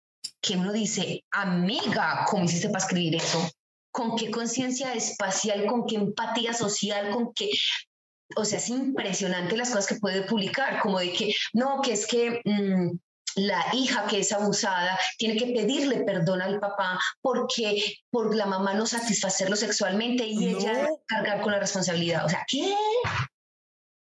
que 0.42 0.58
uno 0.58 0.74
dice, 0.74 1.24
amiga, 1.32 2.26
¿cómo 2.28 2.46
hiciste 2.46 2.70
para 2.70 2.84
escribir 2.84 3.16
eso? 3.16 3.50
¿Con 3.92 4.16
qué 4.16 4.32
conciencia 4.32 4.94
espacial, 4.94 5.66
con 5.66 5.86
qué 5.86 5.96
empatía 5.96 6.54
social, 6.54 7.12
con 7.12 7.34
qué... 7.34 7.50
O 8.36 8.46
sea, 8.46 8.60
es 8.60 8.70
impresionante 8.70 9.58
las 9.58 9.70
cosas 9.70 9.88
que 9.88 9.96
puede 9.96 10.24
publicar, 10.24 10.80
como 10.82 11.00
de 11.00 11.12
que, 11.12 11.34
no, 11.54 11.82
que 11.82 11.94
es 11.94 12.08
que... 12.08 12.42
Mm, 12.46 12.98
la 13.36 13.64
hija 13.74 14.08
que 14.08 14.20
es 14.20 14.34
abusada 14.34 15.00
tiene 15.18 15.38
que 15.38 15.54
pedirle 15.54 16.04
perdón 16.04 16.42
al 16.42 16.60
papá 16.60 17.00
porque 17.22 17.82
por 18.10 18.36
la 18.36 18.46
mamá 18.46 18.74
no 18.74 18.86
satisfacerlo 18.86 19.56
sexualmente 19.56 20.26
y 20.28 20.50
ella 20.50 20.90
cargar 21.06 21.42
con 21.42 21.54
la 21.54 21.60
responsabilidad. 21.60 22.26
O 22.26 22.30
sea, 22.30 22.44
¿qué? 22.46 22.76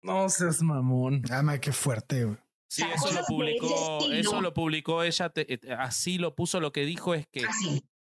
No 0.01 0.29
seas 0.29 0.61
mamón. 0.61 1.21
Dame, 1.23 1.59
qué 1.59 1.73
fuerte. 1.73 2.23
Güey. 2.23 2.37
Sí, 2.69 2.83
eso 2.93 3.11
lo 3.13 3.23
publicó, 3.23 3.99
eso 4.11 4.41
lo 4.41 4.53
publicó 4.53 5.03
ella, 5.03 5.31
eh, 5.35 5.59
así 5.77 6.17
lo 6.17 6.35
puso, 6.35 6.59
lo 6.59 6.73
que 6.73 6.85
dijo 6.85 7.13
es 7.13 7.25
que 7.27 7.43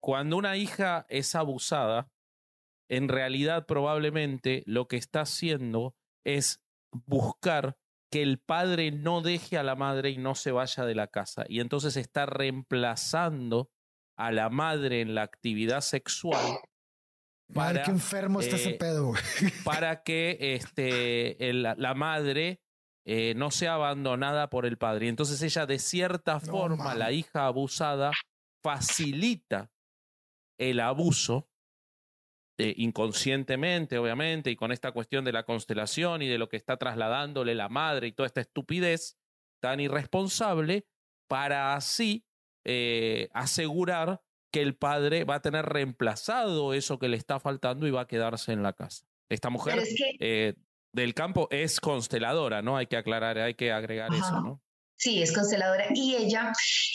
cuando 0.01 0.37
una 0.37 0.57
hija 0.57 1.05
es 1.09 1.33
abusada, 1.35 2.09
en 2.89 3.07
realidad 3.07 3.65
probablemente 3.65 4.63
lo 4.65 4.87
que 4.87 4.97
está 4.97 5.21
haciendo 5.21 5.95
es 6.25 6.61
buscar 6.91 7.77
que 8.11 8.23
el 8.23 8.39
padre 8.39 8.91
no 8.91 9.21
deje 9.21 9.57
a 9.57 9.63
la 9.63 9.75
madre 9.75 10.09
y 10.09 10.17
no 10.17 10.35
se 10.35 10.51
vaya 10.51 10.83
de 10.85 10.95
la 10.95 11.07
casa. 11.07 11.45
Y 11.47 11.59
entonces 11.59 11.95
está 11.95 12.25
reemplazando 12.25 13.69
a 14.17 14.31
la 14.31 14.49
madre 14.49 15.01
en 15.01 15.13
la 15.15 15.21
actividad 15.21 15.81
sexual. 15.81 16.59
Para, 17.53 17.83
qué 17.83 17.91
enfermo 17.91 18.41
está 18.41 18.55
ese 18.55 18.71
eh, 18.71 18.77
pedo. 18.77 19.13
Para 19.63 20.03
que 20.03 20.37
este, 20.39 21.37
la 21.53 21.93
madre 21.93 22.59
eh, 23.11 23.33
no 23.33 23.49
sea 23.49 23.73
abandonada 23.73 24.51
por 24.51 24.67
el 24.67 24.77
padre. 24.77 25.07
Y 25.07 25.09
entonces 25.09 25.41
ella, 25.41 25.65
de 25.65 25.79
cierta 25.79 26.39
forma, 26.39 26.93
la 26.93 27.11
hija 27.11 27.47
abusada, 27.47 28.11
facilita 28.61 29.71
el 30.59 30.79
abuso 30.79 31.49
eh, 32.59 32.75
inconscientemente, 32.77 33.97
obviamente, 33.97 34.51
y 34.51 34.55
con 34.55 34.71
esta 34.71 34.91
cuestión 34.91 35.25
de 35.25 35.31
la 35.31 35.41
constelación 35.41 36.21
y 36.21 36.27
de 36.27 36.37
lo 36.37 36.49
que 36.49 36.57
está 36.57 36.77
trasladándole 36.77 37.55
la 37.55 37.67
madre 37.67 38.05
y 38.05 38.11
toda 38.11 38.27
esta 38.27 38.41
estupidez 38.41 39.17
tan 39.59 39.79
irresponsable, 39.79 40.85
para 41.27 41.73
así 41.73 42.27
eh, 42.63 43.29
asegurar 43.33 44.21
que 44.51 44.61
el 44.61 44.75
padre 44.75 45.23
va 45.23 45.35
a 45.35 45.41
tener 45.41 45.65
reemplazado 45.65 46.75
eso 46.75 46.99
que 46.99 47.09
le 47.09 47.17
está 47.17 47.39
faltando 47.39 47.87
y 47.87 47.91
va 47.91 48.01
a 48.01 48.07
quedarse 48.07 48.53
en 48.53 48.61
la 48.61 48.73
casa. 48.73 49.07
Esta 49.29 49.49
mujer 49.49 49.79
del 50.93 51.13
campo 51.13 51.47
es 51.51 51.79
consteladora, 51.79 52.61
¿no? 52.61 52.77
Hay 52.77 52.87
que 52.87 52.97
aclarar, 52.97 53.37
hay 53.37 53.53
que 53.53 53.71
agregar 53.71 54.13
eso, 54.13 54.41
¿no? 54.41 54.61
Sí, 54.95 55.21
es 55.21 55.31
consteladora 55.31 55.85
y 55.93 56.15
ella, 56.15 56.51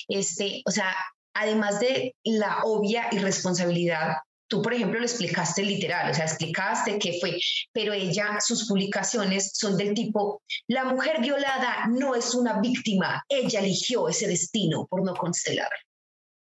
este, 0.08 0.62
o 0.66 0.70
sea, 0.70 0.94
además 1.34 1.80
de 1.80 2.14
la 2.24 2.64
obvia 2.64 3.08
irresponsabilidad, 3.12 4.16
tú, 4.46 4.62
por 4.62 4.74
ejemplo, 4.74 4.98
lo 4.98 5.06
explicaste 5.06 5.62
literal, 5.62 6.10
o 6.10 6.14
sea, 6.14 6.26
explicaste 6.26 6.98
qué 6.98 7.18
fue, 7.20 7.38
pero 7.72 7.92
ella, 7.92 8.38
sus 8.40 8.68
publicaciones 8.68 9.52
son 9.54 9.76
del 9.76 9.94
tipo, 9.94 10.42
la 10.68 10.84
mujer 10.84 11.20
violada 11.20 11.86
no 11.88 12.14
es 12.14 12.34
una 12.34 12.60
víctima, 12.60 13.24
ella 13.28 13.60
eligió 13.60 14.08
ese 14.08 14.28
destino 14.28 14.86
por 14.86 15.04
no 15.04 15.14
constelar. 15.14 15.70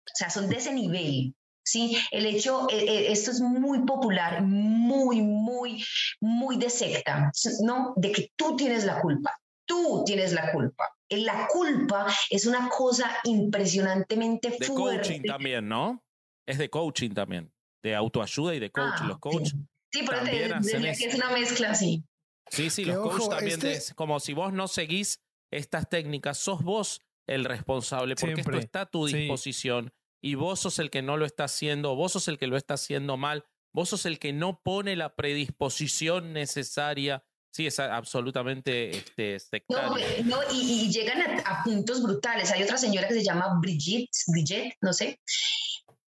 O 0.04 0.14
sea, 0.14 0.30
son 0.30 0.48
de 0.48 0.56
ese 0.56 0.72
nivel. 0.72 1.34
¿Sí? 1.66 1.98
El 2.10 2.26
hecho, 2.26 2.68
eh, 2.70 2.78
eh, 2.78 3.12
esto 3.12 3.32
es 3.32 3.40
muy 3.40 3.80
popular, 3.84 4.40
muy, 4.42 5.20
muy, 5.20 5.84
muy 6.20 6.56
de 6.56 6.70
secta, 6.70 7.30
¿no? 7.62 7.92
De 7.96 8.12
que 8.12 8.30
tú 8.36 8.56
tienes 8.56 8.84
la 8.84 9.00
culpa, 9.00 9.36
tú 9.66 10.04
tienes 10.06 10.32
la 10.32 10.52
culpa. 10.52 10.90
La 11.10 11.46
culpa 11.48 12.06
es 12.30 12.46
una 12.46 12.68
cosa 12.68 13.10
impresionantemente 13.24 14.50
fuerte. 14.50 14.64
De 14.66 14.74
coaching 14.74 15.22
también, 15.22 15.68
¿no? 15.68 16.02
Es 16.46 16.58
de 16.58 16.70
coaching 16.70 17.10
también, 17.10 17.52
de 17.82 17.94
autoayuda 17.94 18.54
y 18.54 18.60
de 18.60 18.70
coaching. 18.70 19.04
Ah, 19.04 19.08
los 19.08 19.18
coaches. 19.18 19.54
Sí, 19.92 20.04
pero 20.06 20.22
te, 20.24 20.30
que 20.30 21.06
es 21.06 21.14
una 21.14 21.30
mezcla 21.30 21.70
así. 21.70 22.02
Sí, 22.50 22.70
sí, 22.70 22.84
los 22.84 22.98
coaches 22.98 23.28
también, 23.28 23.66
este 23.66 23.94
como 23.94 24.20
si 24.20 24.32
vos 24.32 24.52
no 24.52 24.68
seguís 24.68 25.20
estas 25.50 25.88
técnicas, 25.88 26.38
sos 26.38 26.62
vos 26.62 27.00
el 27.26 27.44
responsable, 27.44 28.14
porque 28.14 28.40
esto 28.40 28.58
está 28.58 28.82
a 28.82 28.86
tu 28.86 29.06
disposición 29.06 29.92
y 30.20 30.34
vos 30.34 30.60
sos 30.60 30.78
el 30.78 30.90
que 30.90 31.02
no 31.02 31.16
lo 31.16 31.26
está 31.26 31.44
haciendo, 31.44 31.94
vos 31.94 32.12
sos 32.12 32.28
el 32.28 32.38
que 32.38 32.46
lo 32.46 32.56
está 32.56 32.74
haciendo 32.74 33.16
mal, 33.16 33.44
vos 33.72 33.90
sos 33.90 34.06
el 34.06 34.18
que 34.18 34.32
no 34.32 34.60
pone 34.62 34.96
la 34.96 35.14
predisposición 35.14 36.32
necesaria. 36.32 37.24
Sí, 37.52 37.66
es 37.66 37.78
absolutamente 37.78 38.90
este, 38.90 39.38
sectario. 39.38 40.04
No, 40.24 40.38
y, 40.52 40.90
llegan 40.90 41.22
a, 41.22 41.62
puntos 41.64 42.02
brutales. 42.02 42.50
Hay 42.50 42.62
otra 42.62 42.76
señora 42.76 43.08
que 43.08 43.14
se 43.14 43.24
llama 43.24 43.58
Brigitte, 43.60 44.10
Brigitte, 44.26 44.76
no 44.82 44.92
sé. 44.92 45.20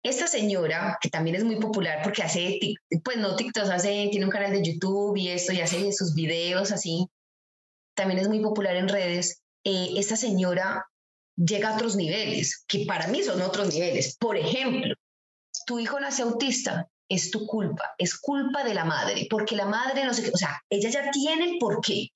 Esta 0.03 0.27
señora, 0.27 0.97
que 1.01 1.09
también 1.09 1.37
es 1.37 1.45
muy 1.45 1.57
popular 1.57 2.01
porque 2.03 2.23
hace, 2.23 2.59
pues 3.03 3.17
no 3.17 3.35
TikTok, 3.35 3.69
hace, 3.69 4.09
tiene 4.11 4.25
un 4.25 4.31
canal 4.31 4.51
de 4.51 4.63
YouTube 4.63 5.15
y 5.15 5.29
esto, 5.29 5.53
y 5.53 5.61
hace 5.61 5.93
sus 5.93 6.13
videos 6.13 6.71
así. 6.71 7.07
También 7.95 8.19
es 8.19 8.27
muy 8.27 8.41
popular 8.41 8.75
en 8.75 8.89
redes. 8.89 9.41
Eh, 9.63 9.91
esta 9.97 10.15
señora 10.15 10.89
llega 11.45 11.69
a 11.69 11.75
otros 11.75 11.95
niveles, 11.95 12.65
que 12.67 12.85
para 12.85 13.07
mí 13.07 13.23
son 13.23 13.41
otros 13.41 13.73
niveles. 13.73 14.17
Por 14.17 14.37
ejemplo, 14.37 14.93
tu 15.65 15.79
hijo 15.79 15.99
nace 15.99 16.21
autista, 16.21 16.87
es 17.07 17.31
tu 17.31 17.45
culpa, 17.45 17.95
es 17.97 18.17
culpa 18.19 18.63
de 18.63 18.73
la 18.73 18.85
madre, 18.85 19.27
porque 19.29 19.55
la 19.55 19.65
madre 19.65 20.05
no 20.05 20.13
sé 20.13 20.23
qué, 20.23 20.31
o 20.33 20.37
sea, 20.37 20.59
ella 20.69 20.89
ya 20.89 21.11
tiene 21.11 21.51
el 21.51 21.57
por 21.57 21.81
qué. 21.81 22.09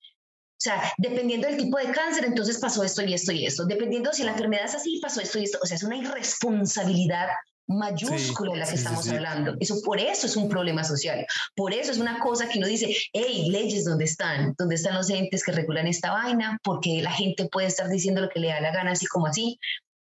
O 0.56 0.64
sea, 0.64 0.92
dependiendo 0.98 1.48
del 1.48 1.56
tipo 1.56 1.78
de 1.78 1.90
cáncer, 1.90 2.24
entonces 2.24 2.58
pasó 2.58 2.84
esto 2.84 3.02
y 3.02 3.12
esto 3.12 3.32
y 3.32 3.44
esto. 3.44 3.66
Dependiendo 3.66 4.12
si 4.12 4.22
la 4.22 4.30
enfermedad 4.30 4.66
es 4.66 4.74
así, 4.74 4.98
pasó 5.02 5.20
esto 5.20 5.38
y 5.38 5.44
esto. 5.44 5.58
O 5.62 5.66
sea, 5.66 5.76
es 5.76 5.82
una 5.82 5.96
irresponsabilidad 5.96 7.28
mayúscula 7.66 8.52
de 8.52 8.58
la 8.58 8.66
que 8.68 8.74
estamos 8.74 9.08
hablando. 9.08 9.56
Eso 9.60 9.80
por 9.82 10.00
eso 10.00 10.26
es 10.26 10.36
un 10.36 10.48
problema 10.48 10.84
social. 10.84 11.26
Por 11.54 11.72
eso 11.72 11.92
es 11.92 11.98
una 11.98 12.18
cosa 12.18 12.48
que 12.48 12.58
uno 12.58 12.66
dice, 12.66 12.94
hey, 13.12 13.48
leyes, 13.50 13.84
¿dónde 13.84 14.04
están? 14.04 14.54
¿Dónde 14.58 14.74
están 14.74 14.94
los 14.94 15.10
entes 15.10 15.44
que 15.44 15.52
regulan 15.52 15.86
esta 15.86 16.12
vaina? 16.12 16.58
Porque 16.62 17.00
la 17.02 17.10
gente 17.10 17.48
puede 17.48 17.68
estar 17.68 17.88
diciendo 17.88 18.20
lo 18.20 18.28
que 18.28 18.40
le 18.40 18.48
da 18.48 18.60
la 18.60 18.72
gana, 18.72 18.92
así 18.92 19.06
como 19.06 19.26
así 19.26 19.58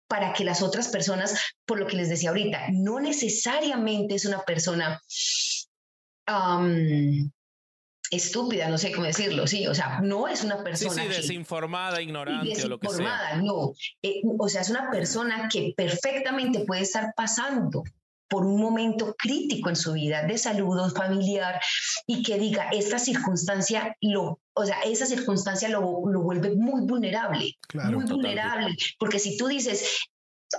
para 0.09 0.32
que 0.32 0.42
las 0.42 0.62
otras 0.62 0.88
personas, 0.88 1.38
por 1.66 1.78
lo 1.78 1.86
que 1.86 1.96
les 1.96 2.09
decía 2.09 2.30
ahorita, 2.30 2.68
no 2.72 2.98
necesariamente 2.98 4.14
es 4.14 4.24
una 4.24 4.40
persona 4.40 5.02
estúpida, 8.11 8.68
no 8.68 8.78
sé 8.78 8.92
cómo 8.92 9.06
decirlo, 9.06 9.46
sí, 9.46 9.66
o 9.66 9.74
sea, 9.74 10.00
no 10.00 10.28
es 10.28 10.44
una 10.44 10.62
persona. 10.62 11.02
Sí, 11.02 11.09
sí, 11.09 11.09
desinformada, 11.09 12.00
ignorante 12.00 12.64
o 12.64 12.68
lo 12.68 12.78
que 12.78 12.88
sea. 12.88 13.36
No, 13.42 13.72
eh, 14.02 14.22
o 14.38 14.48
sea, 14.48 14.62
es 14.62 14.70
una 14.70 14.90
persona 14.90 15.48
que 15.50 15.74
perfectamente 15.76 16.61
puede 16.61 16.82
estar 16.82 17.12
pasando 17.16 17.82
por 18.28 18.44
un 18.44 18.61
momento 18.61 19.14
crítico 19.16 19.70
en 19.70 19.76
su 19.76 19.94
vida 19.94 20.22
de 20.22 20.36
salud 20.36 20.92
familiar 20.94 21.59
y 22.06 22.22
que 22.22 22.38
diga, 22.38 22.68
esta 22.70 22.98
circunstancia 22.98 23.96
lo, 24.02 24.40
o 24.52 24.66
sea, 24.66 24.80
esa 24.82 25.06
circunstancia 25.06 25.68
lo, 25.68 26.02
lo 26.06 26.22
vuelve 26.22 26.54
muy 26.54 26.82
vulnerable, 26.82 27.56
muy 27.72 28.04
vulnerable, 28.04 28.76
porque 28.98 29.18
si 29.18 29.36
tú 29.36 29.46
dices, 29.48 30.09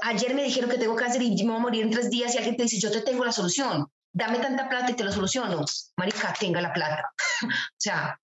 ayer 0.02 0.34
me 0.34 0.44
dijeron 0.44 0.70
que 0.70 0.78
tengo 0.78 0.96
cáncer 0.96 1.22
y 1.22 1.36
me 1.44 1.52
voy 1.52 1.58
a 1.58 1.60
morir 1.60 1.84
en 1.84 1.92
tres 1.92 2.10
días 2.10 2.34
y 2.34 2.38
alguien 2.38 2.58
te 2.58 2.64
dice, 2.64 2.80
yo 2.80 2.92
te 2.92 3.02
tengo 3.02 3.24
la 3.24 3.32
solución, 3.32 3.88
dame 4.14 4.40
tanta 4.40 4.70
plata 4.70 4.92
y 4.92 4.96
te 4.96 5.04
lo 5.04 5.12
soluciono. 5.12 5.64
Marica, 5.98 6.34
tenga 6.40 6.62
la 6.62 6.74
plata. 6.74 7.12
o 7.44 7.78
sea, 7.78 8.20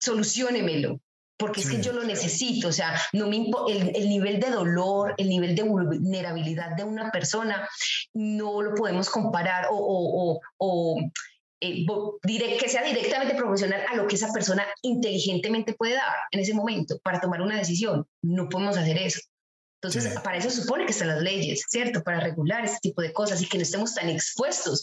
solucionemelo, 0.00 1.00
porque 1.36 1.60
es 1.60 1.70
que 1.70 1.82
yo 1.82 1.92
lo 1.92 2.04
necesito. 2.04 2.68
O 2.68 2.72
sea, 2.72 3.00
no 3.12 3.28
me 3.28 3.36
el, 3.68 3.96
el, 3.96 4.08
nivel 4.08 4.40
de 4.40 4.50
dolor, 4.50 5.14
el 5.16 5.28
nivel 5.28 5.54
de 5.54 5.62
vulnerabilidad 5.62 6.76
de 6.76 6.84
una 6.84 7.10
persona, 7.10 7.68
no 8.12 8.62
lo 8.62 8.74
podemos 8.74 9.10
comparar 9.10 9.66
o, 9.70 9.76
o, 9.76 10.40
o, 10.58 11.00
eh, 11.60 11.86
que 12.60 12.68
sea 12.68 12.82
directamente 12.82 13.34
proporcional 13.34 13.82
a 13.90 13.96
lo 13.96 14.06
que 14.06 14.16
esa 14.16 14.32
persona 14.32 14.64
inteligentemente 14.82 15.74
puede 15.74 15.94
dar 15.94 16.14
en 16.30 16.40
ese 16.40 16.54
momento 16.54 16.98
para 17.02 17.20
tomar 17.20 17.40
una 17.40 17.58
decisión. 17.58 18.06
No 18.22 18.48
podemos 18.48 18.76
hacer 18.76 18.98
eso. 18.98 19.20
Entonces, 19.80 20.18
para 20.20 20.38
eso 20.38 20.48
supone 20.48 20.86
que 20.86 20.92
están 20.92 21.08
las 21.08 21.20
leyes, 21.20 21.64
¿cierto? 21.68 22.02
Para 22.02 22.18
regular 22.18 22.64
este 22.64 22.78
tipo 22.80 23.02
de 23.02 23.12
cosas 23.12 23.42
y 23.42 23.46
que 23.46 23.58
no 23.58 23.62
estemos 23.62 23.94
tan 23.94 24.08
expuestos 24.08 24.82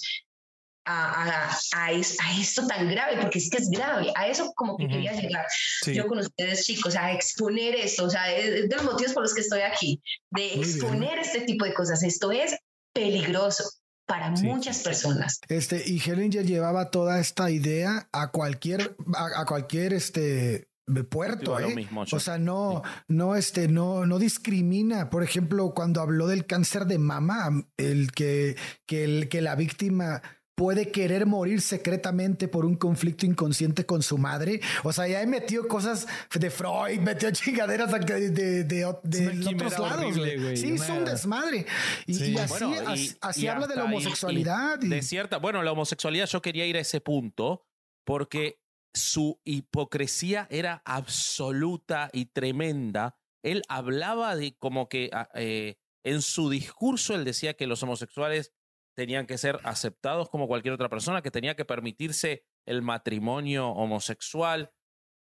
a, 0.85 1.49
a, 1.75 1.91
esto 1.91 2.65
tan 2.67 2.89
grave, 2.89 3.17
porque 3.21 3.39
es 3.39 3.49
que 3.49 3.57
es 3.57 3.69
grave, 3.69 4.11
a 4.15 4.27
eso 4.27 4.51
como 4.55 4.77
que 4.77 4.87
quería 4.87 5.13
llegar 5.13 5.45
yo 5.85 6.07
con 6.07 6.19
ustedes 6.19 6.65
chicos, 6.65 6.95
a 6.95 7.11
exponer 7.11 7.75
esto, 7.75 8.05
o 8.05 8.09
sea, 8.09 8.35
es 8.35 8.67
de 8.69 8.75
los 8.75 8.85
motivos 8.85 9.13
por 9.13 9.23
los 9.23 9.33
que 9.33 9.41
estoy 9.41 9.61
aquí, 9.61 10.01
de 10.31 10.55
exponer 10.55 11.19
este 11.19 11.41
tipo 11.41 11.65
de 11.65 11.73
cosas, 11.73 12.03
esto 12.03 12.31
es 12.31 12.55
peligroso, 12.93 13.63
para 14.05 14.29
muchas 14.31 14.79
personas. 14.79 15.39
Este, 15.47 15.83
y 15.85 15.97
Hellinger 15.99 16.45
llevaba 16.45 16.91
toda 16.91 17.19
esta 17.19 17.49
idea 17.49 18.09
a 18.11 18.31
cualquier, 18.31 18.95
a, 19.15 19.45
cualquier 19.45 19.93
este 19.93 20.67
puerto, 21.09 21.57
¿eh? 21.59 21.87
o 22.11 22.19
sea, 22.19 22.37
no, 22.37 22.81
no, 23.07 23.35
este, 23.37 23.69
no, 23.69 24.05
no 24.05 24.19
discrimina. 24.19 25.09
Por 25.09 25.23
ejemplo, 25.23 25.73
cuando 25.73 26.01
habló 26.01 26.27
del 26.27 26.45
cáncer 26.45 26.85
de 26.87 26.97
mama, 26.97 27.65
el 27.77 28.11
que, 28.11 28.57
que, 28.85 29.05
el, 29.05 29.29
que 29.29 29.41
la 29.41 29.55
víctima 29.55 30.21
puede 30.61 30.91
querer 30.91 31.25
morir 31.25 31.59
secretamente 31.59 32.47
por 32.47 32.65
un 32.65 32.75
conflicto 32.75 33.25
inconsciente 33.25 33.83
con 33.83 34.03
su 34.03 34.19
madre. 34.19 34.61
O 34.83 34.93
sea, 34.93 35.07
ya 35.07 35.19
he 35.19 35.25
metido 35.25 35.67
cosas 35.67 36.05
de 36.31 36.51
Freud, 36.51 36.99
metió 36.99 37.31
chingaderas 37.31 37.91
de, 37.91 38.29
de, 38.29 38.63
de, 38.63 38.85
otros 38.85 39.79
lados. 39.79 40.13
sí, 40.53 40.73
es 40.73 40.87
un 40.87 41.03
desmadre. 41.03 41.65
Y, 42.05 42.37
así, 42.37 43.47
habla 43.47 43.65
de 43.65 43.75
la 43.75 43.85
homosexualidad. 43.85 44.77
de 44.77 45.01
cierta, 45.01 45.37
bueno, 45.37 45.63
la 45.63 45.71
homosexualidad 45.71 46.27
yo 46.27 46.43
quería 46.43 46.67
ir 46.67 46.77
a 46.77 46.81
ese 46.81 47.01
punto 47.01 47.65
porque 48.05 48.61
su 48.93 49.41
hipocresía 49.43 50.45
era 50.51 50.83
absoluta 50.85 52.11
y 52.13 52.25
tremenda. 52.25 53.17
Él 53.41 53.63
hablaba 53.67 54.35
de 54.35 54.55
como 54.59 54.89
que 54.89 55.09
ah, 55.11 55.27
eh, 55.33 55.79
en 56.03 56.21
su 56.21 56.51
discurso 56.51 57.15
él 57.15 57.25
decía 57.25 57.55
que 57.55 57.65
los 57.65 57.81
homosexuales 57.81 58.51
tenían 58.95 59.27
que 59.27 59.37
ser 59.37 59.59
aceptados 59.63 60.29
como 60.29 60.47
cualquier 60.47 60.73
otra 60.73 60.89
persona, 60.89 61.21
que 61.21 61.31
tenía 61.31 61.55
que 61.55 61.65
permitirse 61.65 62.43
el 62.65 62.81
matrimonio 62.81 63.69
homosexual. 63.69 64.71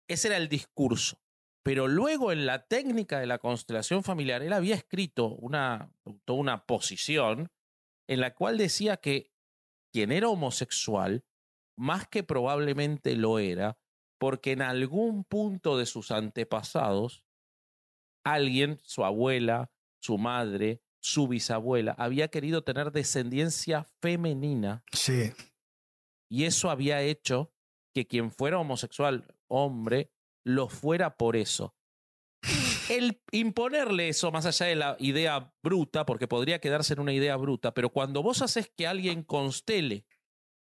Ese 0.09 0.29
era 0.29 0.37
el 0.37 0.49
discurso. 0.49 1.21
Pero 1.63 1.87
luego 1.87 2.33
en 2.33 2.47
la 2.47 2.67
técnica 2.67 3.21
de 3.21 3.27
la 3.27 3.39
constelación 3.39 4.03
familiar, 4.03 4.43
él 4.43 4.53
había 4.53 4.75
escrito 4.75 5.29
una, 5.29 5.93
toda 6.25 6.39
una 6.39 6.65
posición 6.65 7.51
en 8.09 8.21
la 8.21 8.35
cual 8.35 8.57
decía 8.57 8.97
que 8.97 9.33
quien 9.93 10.13
era 10.13 10.29
homosexual, 10.29 11.25
más 11.77 12.09
que 12.09 12.23
probablemente 12.23 13.17
lo 13.17 13.39
era, 13.39 13.79
porque 14.19 14.53
en 14.53 14.63
algún 14.63 15.25
punto 15.25 15.77
de 15.77 15.87
sus 15.87 16.11
antepasados, 16.11 17.25
alguien, 18.25 18.79
su 18.83 19.05
abuela, 19.05 19.71
su 20.01 20.19
madre, 20.19 20.83
su 21.01 21.29
bisabuela 21.29 21.93
había 21.99 22.29
querido 22.29 22.63
tener 22.63 22.93
descendencia 22.93 23.87
femenina. 24.01 24.85
Sí. 24.93 25.33
Y 26.31 26.45
eso 26.45 26.71
había 26.71 27.03
hecho 27.03 27.53
que 27.95 28.07
quien 28.07 28.31
fuera 28.31 28.59
homosexual, 28.59 29.35
hombre, 29.49 30.13
lo 30.45 30.69
fuera 30.69 31.17
por 31.17 31.37
eso. 31.37 31.75
El 32.89 33.21
imponerle 33.33 34.09
eso 34.09 34.31
más 34.31 34.47
allá 34.47 34.67
de 34.67 34.77
la 34.77 34.97
idea 34.99 35.53
bruta, 35.63 36.07
porque 36.07 36.29
podría 36.29 36.61
quedarse 36.61 36.95
en 36.95 37.01
una 37.01 37.13
idea 37.13 37.37
bruta, 37.37 37.75
pero 37.75 37.91
cuando 37.91 38.23
vos 38.23 38.41
haces 38.41 38.71
que 38.75 38.87
alguien 38.87 39.23
constele 39.23 40.07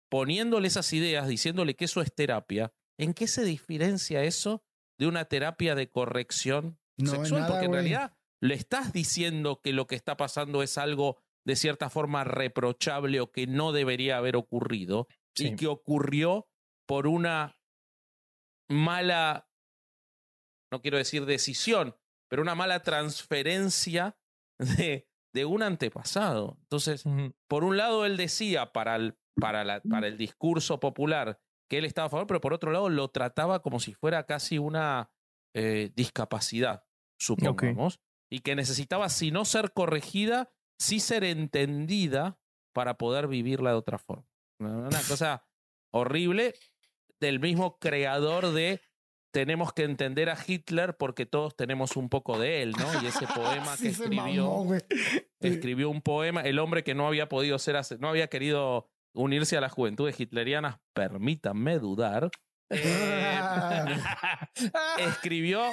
poniéndole 0.10 0.68
esas 0.68 0.92
ideas, 0.94 1.28
diciéndole 1.28 1.76
que 1.76 1.86
eso 1.86 2.02
es 2.02 2.14
terapia, 2.14 2.74
¿en 2.98 3.14
qué 3.14 3.28
se 3.28 3.44
diferencia 3.44 4.24
eso 4.24 4.64
de 4.98 5.08
una 5.08 5.26
terapia 5.26 5.76
de 5.76 5.90
corrección 5.90 6.80
sexual? 6.98 7.46
porque 7.48 7.66
en 7.66 7.74
realidad 7.74 8.15
le 8.42 8.56
estás 8.56 8.94
diciendo 8.94 9.62
que 9.62 9.74
lo 9.74 9.88
que 9.88 9.96
está 9.96 10.18
pasando 10.18 10.64
es 10.64 10.78
algo 10.78 11.18
de 11.46 11.56
cierta 11.56 11.90
forma 11.90 12.24
reprochable 12.24 13.20
o 13.22 13.32
que 13.32 13.48
no 13.48 13.72
debería 13.72 14.18
haber 14.18 14.36
ocurrido 14.36 15.08
y 15.36 15.56
que 15.56 15.68
ocurrió 15.68 16.48
por 16.88 17.08
una 17.08 17.60
mala, 18.70 19.50
no 20.72 20.82
quiero 20.82 20.98
decir 20.98 21.26
decisión, 21.26 21.96
pero 22.30 22.42
una 22.42 22.56
mala 22.56 22.82
transferencia 22.82 24.18
de, 24.58 25.08
de 25.34 25.46
un 25.46 25.62
antepasado. 25.62 26.58
Entonces, 26.62 27.04
por 27.48 27.64
un 27.64 27.78
lado, 27.78 28.06
él 28.06 28.18
decía 28.18 28.72
para 28.72 28.96
el, 28.96 29.18
para, 29.40 29.64
la, 29.64 29.82
para 29.82 30.08
el 30.08 30.18
discurso 30.18 30.80
popular 30.80 31.40
que 31.70 31.78
él 31.78 31.86
estaba 31.86 32.08
a 32.08 32.10
favor, 32.10 32.28
pero 32.28 32.42
por 32.42 32.54
otro 32.54 32.72
lado 32.72 32.90
lo 32.90 33.10
trataba 33.10 33.62
como 33.62 33.80
si 33.80 33.94
fuera 33.94 34.26
casi 34.26 34.58
una 34.58 35.12
eh, 35.54 35.92
discapacidad, 35.96 36.86
supongamos 37.20 38.00
y 38.30 38.40
que 38.40 38.56
necesitaba, 38.56 39.10
si 39.10 39.32
no 39.32 39.46
ser 39.46 39.72
corregida, 39.74 40.52
sí 40.80 41.00
ser 41.00 41.24
entendida 41.24 42.40
para 42.74 42.98
poder 42.98 43.28
vivirla 43.28 43.72
de 43.72 43.78
otra 43.78 43.98
forma. 43.98 44.28
Una 44.60 45.02
cosa 45.08 45.46
horrible 45.92 46.54
del 47.20 47.40
mismo 47.40 47.78
creador 47.80 48.52
de 48.52 48.82
tenemos 49.32 49.74
que 49.74 49.84
entender 49.84 50.30
a 50.30 50.38
Hitler 50.46 50.96
porque 50.96 51.26
todos 51.26 51.58
tenemos 51.58 51.98
un 51.98 52.08
poco 52.08 52.40
de 52.40 52.62
él, 52.62 52.72
¿no? 52.72 53.02
Y 53.02 53.08
ese 53.08 53.28
poema 53.28 53.76
que 53.82 53.90
escribió, 53.90 54.66
escribió 55.42 55.90
un 55.90 56.02
poema, 56.02 56.42
el 56.42 56.58
hombre 56.60 56.86
que 56.86 56.96
no 56.96 57.06
había 57.06 57.28
podido 57.28 57.60
ser, 57.60 57.76
no 58.00 58.08
había 58.08 58.28
querido 58.28 58.90
unirse 59.14 59.58
a 59.58 59.62
las 59.62 59.74
juventudes 59.74 60.18
hitlerianas, 60.18 60.78
permítanme 60.94 61.80
dudar, 61.80 62.30
eh, 62.70 63.40
escribió 65.00 65.64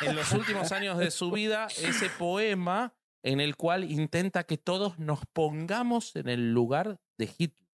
en 0.00 0.16
los 0.16 0.32
últimos 0.32 0.72
años 0.72 0.98
de 0.98 1.10
su 1.10 1.30
vida 1.30 1.66
ese 1.66 2.08
poema 2.10 2.94
en 3.22 3.40
el 3.40 3.56
cual 3.56 3.90
intenta 3.90 4.44
que 4.44 4.58
todos 4.58 4.98
nos 4.98 5.20
pongamos 5.32 6.14
en 6.16 6.28
el 6.28 6.52
lugar 6.52 7.00
de 7.18 7.30
Hitler. 7.36 7.64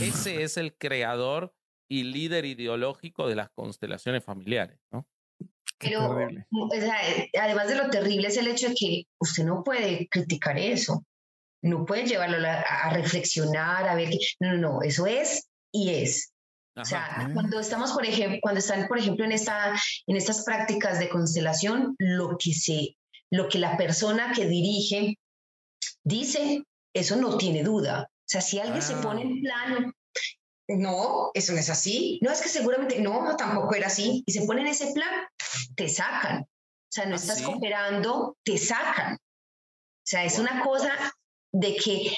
Ese 0.00 0.42
es 0.42 0.56
el 0.56 0.76
creador 0.76 1.54
y 1.88 2.04
líder 2.04 2.44
ideológico 2.44 3.28
de 3.28 3.36
las 3.36 3.50
constelaciones 3.50 4.24
familiares, 4.24 4.80
¿no? 4.90 5.06
Pero, 5.78 6.16
además 7.38 7.68
de 7.68 7.74
lo 7.76 7.90
terrible 7.90 8.28
es 8.28 8.38
el 8.38 8.48
hecho 8.48 8.70
de 8.70 8.74
que 8.74 9.02
usted 9.20 9.44
no 9.44 9.62
puede 9.62 10.08
criticar 10.08 10.58
eso, 10.58 11.04
no 11.62 11.84
puede 11.84 12.06
llevarlo 12.06 12.38
a, 12.48 12.60
a 12.60 12.94
reflexionar, 12.94 13.86
a 13.86 13.94
ver 13.94 14.08
que, 14.08 14.18
no, 14.40 14.54
no, 14.54 14.58
no, 14.58 14.82
eso 14.82 15.06
es 15.06 15.50
y 15.70 15.90
es. 15.90 16.32
O 16.76 16.84
sea, 16.84 17.30
cuando 17.32 17.58
estamos, 17.58 17.92
por 17.92 18.04
ejemplo, 18.04 18.38
cuando 18.42 18.58
están, 18.58 18.86
por 18.86 18.98
ejemplo, 18.98 19.24
en, 19.24 19.32
esta, 19.32 19.74
en 20.06 20.16
estas 20.16 20.44
prácticas 20.44 20.98
de 20.98 21.08
constelación, 21.08 21.96
lo 21.98 22.36
que, 22.38 22.52
se, 22.52 22.96
lo 23.30 23.48
que 23.48 23.58
la 23.58 23.78
persona 23.78 24.32
que 24.34 24.46
dirige 24.46 25.18
dice, 26.04 26.64
eso 26.94 27.16
no 27.16 27.38
tiene 27.38 27.62
duda. 27.62 28.08
O 28.10 28.28
sea, 28.28 28.42
si 28.42 28.58
alguien 28.58 28.82
se 28.82 28.96
pone 28.96 29.22
en 29.22 29.38
ah. 29.38 29.40
plan, 29.42 29.92
no, 30.68 31.30
eso 31.32 31.54
no 31.54 31.58
es 31.58 31.70
así, 31.70 32.18
no 32.22 32.30
es 32.30 32.42
que 32.42 32.48
seguramente, 32.48 33.00
no, 33.00 33.36
tampoco 33.36 33.74
era 33.74 33.86
así, 33.86 34.22
y 34.26 34.32
se 34.32 34.44
pone 34.44 34.60
en 34.60 34.66
ese 34.66 34.92
plan, 34.92 35.26
te 35.76 35.88
sacan. 35.88 36.42
O 36.42 36.90
sea, 36.90 37.06
no 37.06 37.14
¿Ah, 37.14 37.16
estás 37.16 37.40
cooperando, 37.40 38.36
te 38.44 38.58
sacan. 38.58 39.14
O 39.14 40.08
sea, 40.08 40.24
es 40.24 40.38
una 40.38 40.62
cosa 40.62 40.92
de 41.52 41.74
que, 41.74 42.14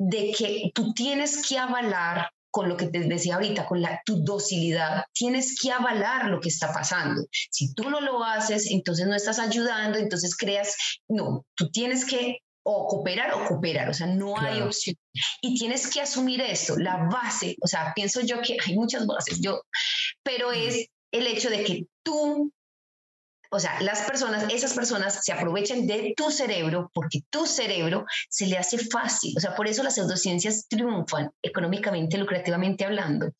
de 0.00 0.34
que 0.36 0.70
tú 0.74 0.92
tienes 0.94 1.46
que 1.46 1.58
avalar 1.58 2.28
con 2.50 2.68
lo 2.68 2.76
que 2.76 2.86
te 2.86 3.00
decía 3.00 3.34
ahorita, 3.34 3.66
con 3.66 3.80
la, 3.80 4.00
tu 4.04 4.24
docilidad, 4.24 5.04
tienes 5.12 5.58
que 5.60 5.70
avalar 5.70 6.26
lo 6.26 6.40
que 6.40 6.48
está 6.48 6.72
pasando. 6.72 7.24
Si 7.50 7.74
tú 7.74 7.88
no 7.90 8.00
lo 8.00 8.24
haces, 8.24 8.70
entonces 8.70 9.06
no 9.06 9.14
estás 9.14 9.38
ayudando, 9.38 9.98
entonces 9.98 10.36
creas, 10.36 10.76
no, 11.08 11.44
tú 11.54 11.70
tienes 11.70 12.04
que 12.04 12.38
o 12.62 12.86
cooperar 12.86 13.32
o 13.34 13.46
cooperar, 13.46 13.88
o 13.88 13.94
sea, 13.94 14.06
no 14.06 14.38
hay 14.38 14.60
opción. 14.60 14.96
Y 15.40 15.58
tienes 15.58 15.88
que 15.88 16.00
asumir 16.00 16.40
esto, 16.40 16.76
la 16.76 17.08
base, 17.10 17.56
o 17.62 17.66
sea, 17.66 17.92
pienso 17.94 18.20
yo 18.20 18.40
que 18.42 18.56
hay 18.64 18.74
muchas 18.74 19.06
bases, 19.06 19.40
yo, 19.40 19.62
pero 20.22 20.52
es 20.52 20.86
el 21.12 21.26
hecho 21.26 21.50
de 21.50 21.64
que 21.64 21.86
tú 22.02 22.52
o 23.52 23.58
sea, 23.58 23.80
las 23.82 24.02
personas, 24.02 24.44
esas 24.52 24.74
personas 24.74 25.24
se 25.24 25.32
aprovechan 25.32 25.86
de 25.86 26.14
tu 26.16 26.30
cerebro 26.30 26.90
porque 26.94 27.22
tu 27.30 27.46
cerebro 27.46 28.06
se 28.28 28.46
le 28.46 28.56
hace 28.56 28.78
fácil. 28.78 29.34
O 29.36 29.40
sea, 29.40 29.56
por 29.56 29.66
eso 29.66 29.82
las 29.82 29.96
pseudociencias 29.96 30.66
triunfan 30.68 31.30
económicamente, 31.42 32.16
lucrativamente 32.16 32.84
hablando, 32.84 33.32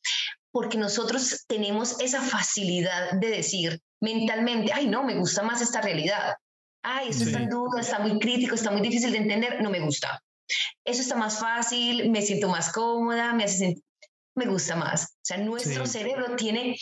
porque 0.50 0.78
nosotros 0.78 1.44
tenemos 1.46 2.00
esa 2.00 2.20
facilidad 2.20 3.12
de 3.20 3.28
decir 3.28 3.80
mentalmente, 4.00 4.72
ay, 4.72 4.88
no, 4.88 5.04
me 5.04 5.14
gusta 5.14 5.42
más 5.42 5.61
esta 5.62 5.80
realidad. 5.80 6.34
Ay, 6.82 7.11
eso 7.11 7.24
está 7.24 7.38
en 7.38 7.48
duda, 7.48 7.80
está 7.80 8.00
muy 8.00 8.18
crítico, 8.18 8.54
está 8.56 8.72
muy 8.72 8.80
difícil 8.80 9.12
de 9.12 9.18
entender, 9.18 9.62
no 9.62 9.70
me 9.70 9.80
gusta. 9.80 10.20
Eso 10.84 11.02
está 11.02 11.14
más 11.14 11.38
fácil, 11.38 12.11
me 12.11 12.22
siento 12.22 12.48
más 12.48 12.72
cómoda, 12.72 13.32
me 13.32 13.44
hace 13.44 13.58
sentir, 13.58 13.84
me 14.34 14.46
gusta 14.46 14.74
más. 14.74 15.04
O 15.04 15.22
sea, 15.22 15.36
nuestro 15.36 15.86
cerebro 15.86 16.34
tiene 16.34 16.76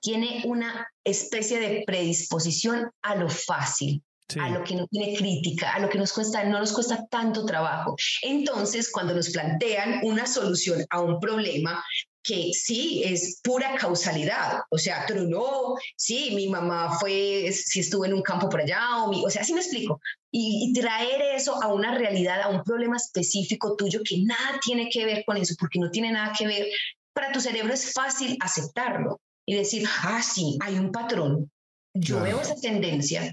tiene 0.00 0.42
una 0.44 0.86
especie 1.04 1.60
de 1.60 1.84
predisposición 1.86 2.90
a 3.02 3.14
lo 3.16 3.28
fácil. 3.28 4.02
a 4.38 4.50
lo 4.50 4.62
que 4.62 4.74
no 4.74 4.86
tiene 4.88 5.16
crítica, 5.16 5.72
a 5.72 5.78
lo 5.78 5.88
que 5.88 5.96
nos 5.96 6.12
cuesta, 6.12 6.44
no 6.44 6.58
nos 6.58 6.74
cuesta 6.74 7.06
tanto 7.10 7.46
trabajo. 7.46 7.96
Entonces, 8.20 8.90
cuando 8.92 9.14
nos 9.14 9.30
plantean 9.30 10.00
una 10.02 10.26
solución 10.26 10.84
a 10.90 11.00
un 11.00 11.18
problema, 11.18 11.82
que 12.22 12.52
sí 12.52 13.02
es 13.02 13.40
pura 13.42 13.74
causalidad, 13.76 14.60
o 14.68 14.76
sea, 14.76 15.06
pero 15.08 15.22
no, 15.22 15.76
sí, 15.96 16.32
mi 16.34 16.46
mamá 16.46 16.98
fue, 17.00 17.50
si 17.52 17.80
estuvo 17.80 18.04
en 18.04 18.12
un 18.12 18.20
campo 18.20 18.50
por 18.50 18.60
allá, 18.60 19.02
o, 19.02 19.08
mi, 19.08 19.24
o 19.24 19.30
sea, 19.30 19.40
así 19.40 19.54
me 19.54 19.60
explico. 19.60 19.98
Y, 20.30 20.68
y, 20.68 20.78
traer 20.78 21.22
eso 21.34 21.62
a 21.62 21.72
una 21.72 21.96
realidad, 21.96 22.42
a 22.42 22.48
un 22.48 22.62
problema 22.64 22.96
específico 22.98 23.76
tuyo 23.76 24.00
que 24.04 24.18
nada 24.24 24.60
tiene 24.62 24.90
que 24.90 25.06
ver 25.06 25.24
con 25.24 25.38
eso, 25.38 25.54
porque 25.58 25.80
no 25.80 25.90
tiene 25.90 26.12
nada 26.12 26.34
que 26.38 26.46
ver, 26.46 26.66
para 27.14 27.32
tu 27.32 27.40
cerebro 27.40 27.72
es 27.72 27.94
fácil 27.94 28.36
aceptarlo 28.40 29.18
y 29.48 29.54
decir, 29.54 29.88
ah, 30.02 30.20
sí, 30.22 30.58
hay 30.60 30.78
un 30.78 30.92
patrón. 30.92 31.50
Yo 31.94 32.20
veo 32.20 32.38
esa 32.38 32.54
tendencia, 32.54 33.32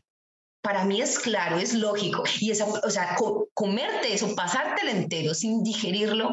para 0.61 0.86
mí 0.86 1.01
es 1.01 1.20
claro, 1.20 1.57
es 1.57 1.74
lógico. 1.74 2.24
Y 2.39 2.51
esa, 2.51 2.66
o 2.66 2.89
sea, 2.89 3.18
comerte 3.53 4.13
eso, 4.13 4.34
pasártelo 4.34 4.91
entero 4.91 5.34
sin 5.34 5.61
digerirlo, 5.61 6.30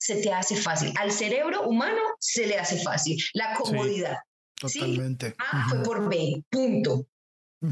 se 0.00 0.22
te 0.22 0.32
hace 0.32 0.56
fácil. 0.56 0.94
Al 0.98 1.12
cerebro 1.12 1.68
humano 1.68 2.00
se 2.18 2.46
le 2.46 2.56
hace 2.56 2.78
fácil. 2.78 3.18
La 3.34 3.54
comodidad. 3.56 4.16
totalmente. 4.58 5.34
Ah, 5.38 5.66
fue 5.68 5.82
por 5.82 6.08
B, 6.08 6.42
punto. 6.48 7.06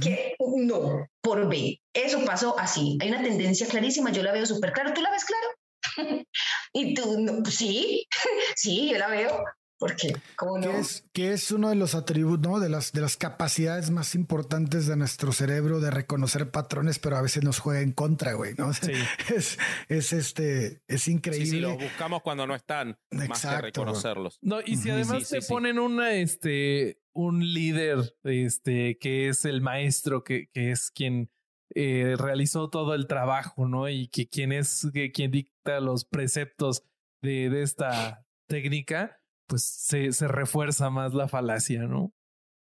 Que 0.02 0.36
no, 0.38 1.08
por 1.22 1.48
B. 1.48 1.80
Eso 1.94 2.26
pasó 2.26 2.58
así. 2.58 2.98
Hay 3.00 3.08
una 3.08 3.22
tendencia 3.22 3.66
clarísima, 3.66 4.12
yo 4.12 4.22
la 4.22 4.32
veo 4.32 4.44
súper 4.44 4.74
claro. 4.74 4.92
¿Tú 4.92 5.00
la 5.00 5.10
ves 5.10 5.24
claro? 5.24 5.48
y 6.74 6.92
tú, 6.92 7.20
no, 7.20 7.42
sí, 7.46 8.06
sí, 8.54 8.90
yo 8.92 8.98
la 8.98 9.08
veo. 9.08 9.42
Porque, 9.79 10.14
¿cómo 10.37 10.59
no? 10.59 10.70
Que 10.70 10.79
es, 10.79 11.05
que 11.12 11.33
es 11.33 11.51
uno 11.51 11.68
de 11.68 11.75
los 11.75 11.95
atributos, 11.95 12.51
¿no? 12.51 12.61
De 12.61 12.68
las, 12.68 12.93
de 12.93 13.01
las 13.01 13.16
capacidades 13.16 13.91
más 13.91 14.14
importantes 14.14 14.87
de 14.87 14.97
nuestro 14.97 15.33
cerebro 15.33 15.81
de 15.81 15.91
reconocer 15.91 16.51
patrones, 16.51 16.99
pero 16.99 17.16
a 17.16 17.22
veces 17.22 17.43
nos 17.43 17.59
juega 17.59 17.81
en 17.81 17.93
contra, 17.93 18.35
güey, 18.35 18.55
¿no? 18.57 18.72
Sí. 18.72 18.93
Es, 19.35 19.59
es 19.89 20.12
este, 20.12 20.83
es 20.87 21.09
increíble. 21.09 21.47
Sí, 21.47 21.53
sí, 21.53 21.61
los 21.61 21.77
buscamos 21.79 22.22
cuando 22.22 22.47
no 22.47 22.55
están, 22.55 22.99
Exacto, 23.11 23.29
más 23.29 23.47
que 23.47 23.62
reconocerlos. 23.62 24.39
No, 24.43 24.61
y 24.64 24.77
si 24.77 24.91
además 24.91 25.27
se 25.27 25.41
ponen 25.43 25.79
una, 25.79 26.12
este, 26.12 27.01
un 27.12 27.41
líder, 27.41 28.16
este, 28.22 28.99
que 28.99 29.29
es 29.29 29.45
el 29.45 29.61
maestro, 29.61 30.22
que, 30.22 30.49
que 30.53 30.70
es 30.70 30.91
quien 30.91 31.31
eh, 31.75 32.14
realizó 32.16 32.70
todo 32.70 32.95
el 32.95 33.07
trabajo, 33.07 33.66
¿no? 33.66 33.89
Y 33.89 34.09
que 34.09 34.29
quien 34.29 34.53
es, 34.53 34.87
que 34.93 35.11
quien 35.11 35.31
dicta 35.31 35.81
los 35.81 36.05
preceptos 36.05 36.85
de, 37.22 37.51
de 37.51 37.62
esta 37.62 38.25
técnica, 38.49 39.20
pues 39.47 39.64
se, 39.64 40.12
se 40.12 40.28
refuerza 40.28 40.90
más 40.90 41.14
la 41.14 41.28
falacia, 41.28 41.82
¿no? 41.82 42.12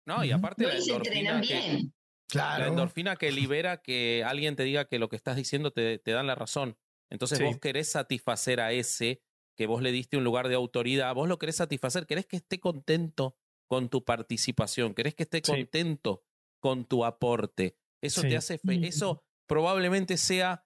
No, 0.07 0.23
y 0.23 0.31
aparte 0.31 0.65
la 0.65 0.77
endorfina 0.77 1.41
que, 1.41 1.89
la 2.33 2.67
endorfina 2.67 3.15
que 3.15 3.31
libera 3.31 3.81
que 3.81 4.23
alguien 4.23 4.55
te 4.55 4.63
diga 4.63 4.87
que 4.87 4.99
lo 4.99 5.09
que 5.09 5.15
estás 5.15 5.35
diciendo 5.35 5.71
te, 5.71 5.97
te 5.97 6.11
dan 6.11 6.27
la 6.27 6.35
razón. 6.35 6.77
Entonces 7.09 7.41
vos 7.41 7.57
querés 7.59 7.91
satisfacer 7.91 8.59
a 8.59 8.71
ese 8.71 9.21
que 9.55 9.67
vos 9.67 9.81
le 9.81 9.91
diste 9.91 10.17
un 10.17 10.23
lugar 10.23 10.47
de 10.47 10.55
autoridad, 10.55 11.13
vos 11.15 11.29
lo 11.29 11.39
querés 11.39 11.55
satisfacer, 11.55 12.05
querés 12.05 12.25
que 12.25 12.37
esté 12.37 12.59
contento 12.59 13.37
con 13.67 13.89
tu 13.89 14.03
participación, 14.03 14.93
querés 14.93 15.15
que 15.15 15.23
esté 15.23 15.41
contento 15.41 16.23
con 16.59 16.85
tu 16.85 17.05
aporte. 17.05 17.77
Eso 18.01 18.21
te 18.21 18.37
hace 18.37 18.59
eso 18.83 19.23
probablemente 19.47 20.17
sea 20.17 20.65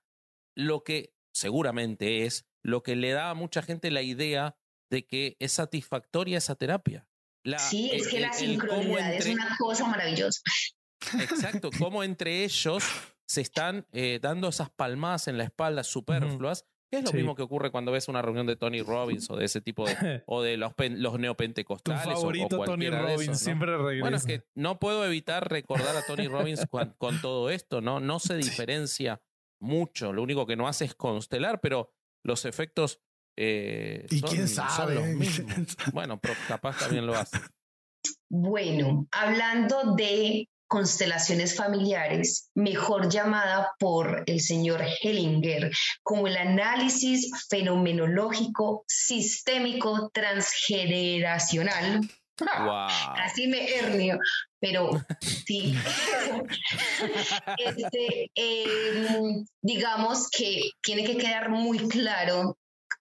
lo 0.55 0.83
que 0.83 1.13
seguramente 1.31 2.25
es 2.25 2.49
lo 2.61 2.83
que 2.83 2.95
le 2.95 3.11
da 3.11 3.29
a 3.29 3.35
mucha 3.35 3.61
gente 3.61 3.91
la 3.91 4.01
idea 4.01 4.57
de 4.89 5.05
que 5.05 5.37
es 5.39 5.53
satisfactoria 5.53 6.37
esa 6.37 6.55
terapia. 6.55 7.07
sí, 7.57 7.91
es 7.93 8.07
que 8.07 8.19
la 8.19 8.33
sincronidad 8.33 9.13
es 9.13 9.27
una 9.27 9.55
cosa 9.57 9.87
maravillosa. 9.87 10.41
Exacto, 11.13 11.69
como 11.79 12.03
entre 12.03 12.43
ellos 12.43 12.83
se 13.27 13.41
están 13.41 13.85
eh, 13.91 14.19
dando 14.21 14.49
esas 14.49 14.69
palmadas 14.69 15.27
en 15.27 15.37
la 15.37 15.43
espalda 15.43 15.83
superfluas, 15.83 16.65
que 16.91 16.97
es 16.97 17.05
lo 17.05 17.13
mismo 17.13 17.35
que 17.35 17.43
ocurre 17.43 17.69
cuando 17.69 17.91
ves 17.91 18.07
una 18.07 18.23
reunión 18.23 18.47
de 18.47 18.55
Tony 18.55 18.81
Robbins 18.81 19.29
o 19.29 19.35
de 19.35 19.45
ese 19.45 19.61
tipo 19.61 19.85
de, 19.85 20.23
o 20.25 20.41
de 20.41 20.57
los, 20.57 20.73
los 20.77 21.19
neopentecostales. 21.19 22.03
Tu 22.03 22.09
favorito 22.09 22.63
Tony 22.63 22.89
Robbins, 22.89 23.39
siempre 23.39 23.77
regresa. 23.77 24.01
Bueno, 24.01 24.17
es 24.17 24.25
que 24.25 24.43
no 24.55 24.79
puedo 24.79 25.05
evitar 25.05 25.49
recordar 25.49 25.95
a 25.95 26.01
Tony 26.01 26.27
Robbins 26.27 26.65
con, 26.65 26.95
con 26.97 27.21
todo 27.21 27.51
esto, 27.51 27.81
¿no? 27.81 27.99
No 27.99 28.19
se 28.19 28.35
diferencia 28.37 29.21
mucho, 29.61 30.13
lo 30.13 30.23
único 30.23 30.47
que 30.47 30.55
no 30.55 30.67
hace 30.67 30.85
es 30.85 30.95
constelar, 30.95 31.61
pero 31.61 31.93
los 32.23 32.45
efectos 32.45 33.01
eh, 33.37 34.05
y 34.09 34.21
quién 34.21 34.47
sabe. 34.47 35.17
bueno, 35.93 36.19
pero 36.19 36.35
capaz 36.47 36.79
también 36.79 37.05
lo 37.05 37.15
hace. 37.15 37.39
Bueno, 38.29 39.07
hablando 39.11 39.95
de 39.95 40.47
constelaciones 40.69 41.55
familiares, 41.55 42.51
mejor 42.53 43.09
llamada 43.09 43.73
por 43.79 44.23
el 44.27 44.39
señor 44.39 44.85
Hellinger 45.01 45.71
como 46.03 46.27
el 46.27 46.37
análisis 46.37 47.31
fenomenológico 47.49 48.85
sistémico 48.87 50.11
transgeneracional. 50.13 52.01
Así 53.17 53.47
me 53.47 53.67
hernio, 53.67 54.19
pero 54.59 54.91
sí. 55.21 55.75
este, 57.57 58.31
em, 58.35 59.43
digamos 59.61 60.29
que 60.29 60.69
tiene 60.81 61.03
que 61.03 61.17
quedar 61.17 61.49
muy 61.49 61.79
claro 61.89 62.57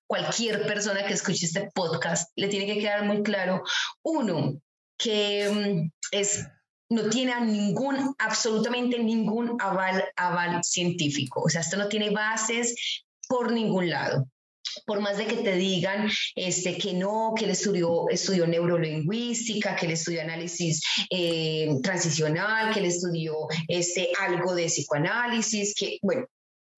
cualquier 0.09 0.67
persona 0.67 1.07
que 1.07 1.15
escuche 1.15 1.47
este 1.47 1.71
podcast 1.73 2.33
le 2.35 2.49
tiene 2.49 2.67
que 2.67 2.81
quedar 2.81 3.05
muy 3.05 3.23
claro, 3.23 3.63
uno, 4.03 4.61
que 4.99 5.49
mm, 5.49 5.91
es 6.11 6.45
no 6.91 7.11
tiene 7.11 7.39
ningún, 7.43 8.15
absolutamente 8.19 8.99
ningún 8.99 9.61
aval, 9.61 10.05
aval 10.17 10.65
científico. 10.65 11.43
O 11.43 11.49
sea, 11.49 11.61
esto 11.61 11.77
no 11.77 11.89
tiene 11.89 12.11
bases 12.11 13.05
por 13.29 13.53
ningún 13.53 13.91
lado. 13.91 14.27
Por 14.87 15.01
más 15.01 15.19
de 15.19 15.27
que 15.27 15.37
te 15.37 15.57
digan 15.57 16.09
este, 16.35 16.79
que 16.79 16.95
no, 16.95 17.35
que 17.37 17.45
él 17.45 17.51
estudió, 17.51 18.09
estudió 18.09 18.47
neurolingüística, 18.47 19.77
que 19.77 19.87
él 19.87 19.93
estudió 19.93 20.23
análisis 20.23 20.81
eh, 21.11 21.69
transicional, 21.83 22.73
que 22.73 22.81
él 22.81 22.87
estudió 22.87 23.35
este, 23.67 24.11
algo 24.19 24.55
de 24.55 24.67
psicoanálisis, 24.67 25.75
que, 25.75 25.99
bueno, 26.01 26.27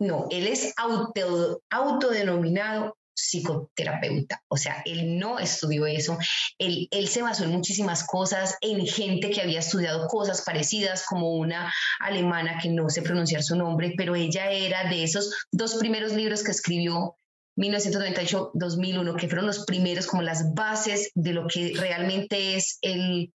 no, 0.00 0.26
él 0.30 0.46
es 0.46 0.72
auto, 0.76 1.62
autodenominado 1.70 2.96
psicoterapeuta. 3.20 4.42
O 4.48 4.56
sea, 4.56 4.82
él 4.84 5.18
no 5.18 5.38
estudió 5.38 5.86
eso. 5.86 6.18
Él, 6.58 6.88
él 6.90 7.08
se 7.08 7.22
basó 7.22 7.44
en 7.44 7.50
muchísimas 7.50 8.04
cosas, 8.04 8.56
en 8.60 8.86
gente 8.86 9.30
que 9.30 9.40
había 9.40 9.60
estudiado 9.60 10.06
cosas 10.08 10.42
parecidas, 10.42 11.04
como 11.06 11.34
una 11.34 11.72
alemana 12.00 12.58
que 12.60 12.70
no 12.70 12.88
sé 12.88 13.02
pronunciar 13.02 13.42
su 13.42 13.56
nombre, 13.56 13.94
pero 13.96 14.16
ella 14.16 14.50
era 14.50 14.88
de 14.88 15.04
esos 15.04 15.34
dos 15.52 15.74
primeros 15.76 16.12
libros 16.12 16.42
que 16.42 16.50
escribió 16.50 17.16
1998-2001, 17.56 19.16
que 19.16 19.28
fueron 19.28 19.46
los 19.46 19.64
primeros 19.64 20.06
como 20.06 20.22
las 20.22 20.54
bases 20.54 21.10
de 21.14 21.32
lo 21.32 21.46
que 21.46 21.74
realmente 21.76 22.56
es 22.56 22.78
el, 22.80 23.32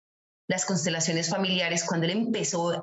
las 0.48 0.66
constelaciones 0.66 1.30
familiares 1.30 1.84
cuando 1.84 2.06
él 2.06 2.14
empezó 2.14 2.72
a 2.72 2.82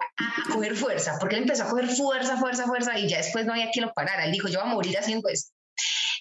coger 0.52 0.76
fuerza, 0.76 1.16
porque 1.18 1.36
él 1.36 1.42
empezó 1.42 1.64
a 1.64 1.70
coger 1.70 1.88
fuerza, 1.88 2.36
fuerza, 2.36 2.66
fuerza 2.66 2.98
y 2.98 3.08
ya 3.08 3.18
después 3.18 3.46
no 3.46 3.52
había 3.52 3.70
quien 3.70 3.86
lo 3.86 3.92
parara. 3.92 4.24
Él 4.24 4.32
dijo, 4.32 4.48
yo 4.48 4.60
voy 4.60 4.70
a 4.70 4.74
morir 4.74 4.98
haciendo 4.98 5.28
esto. 5.28 5.52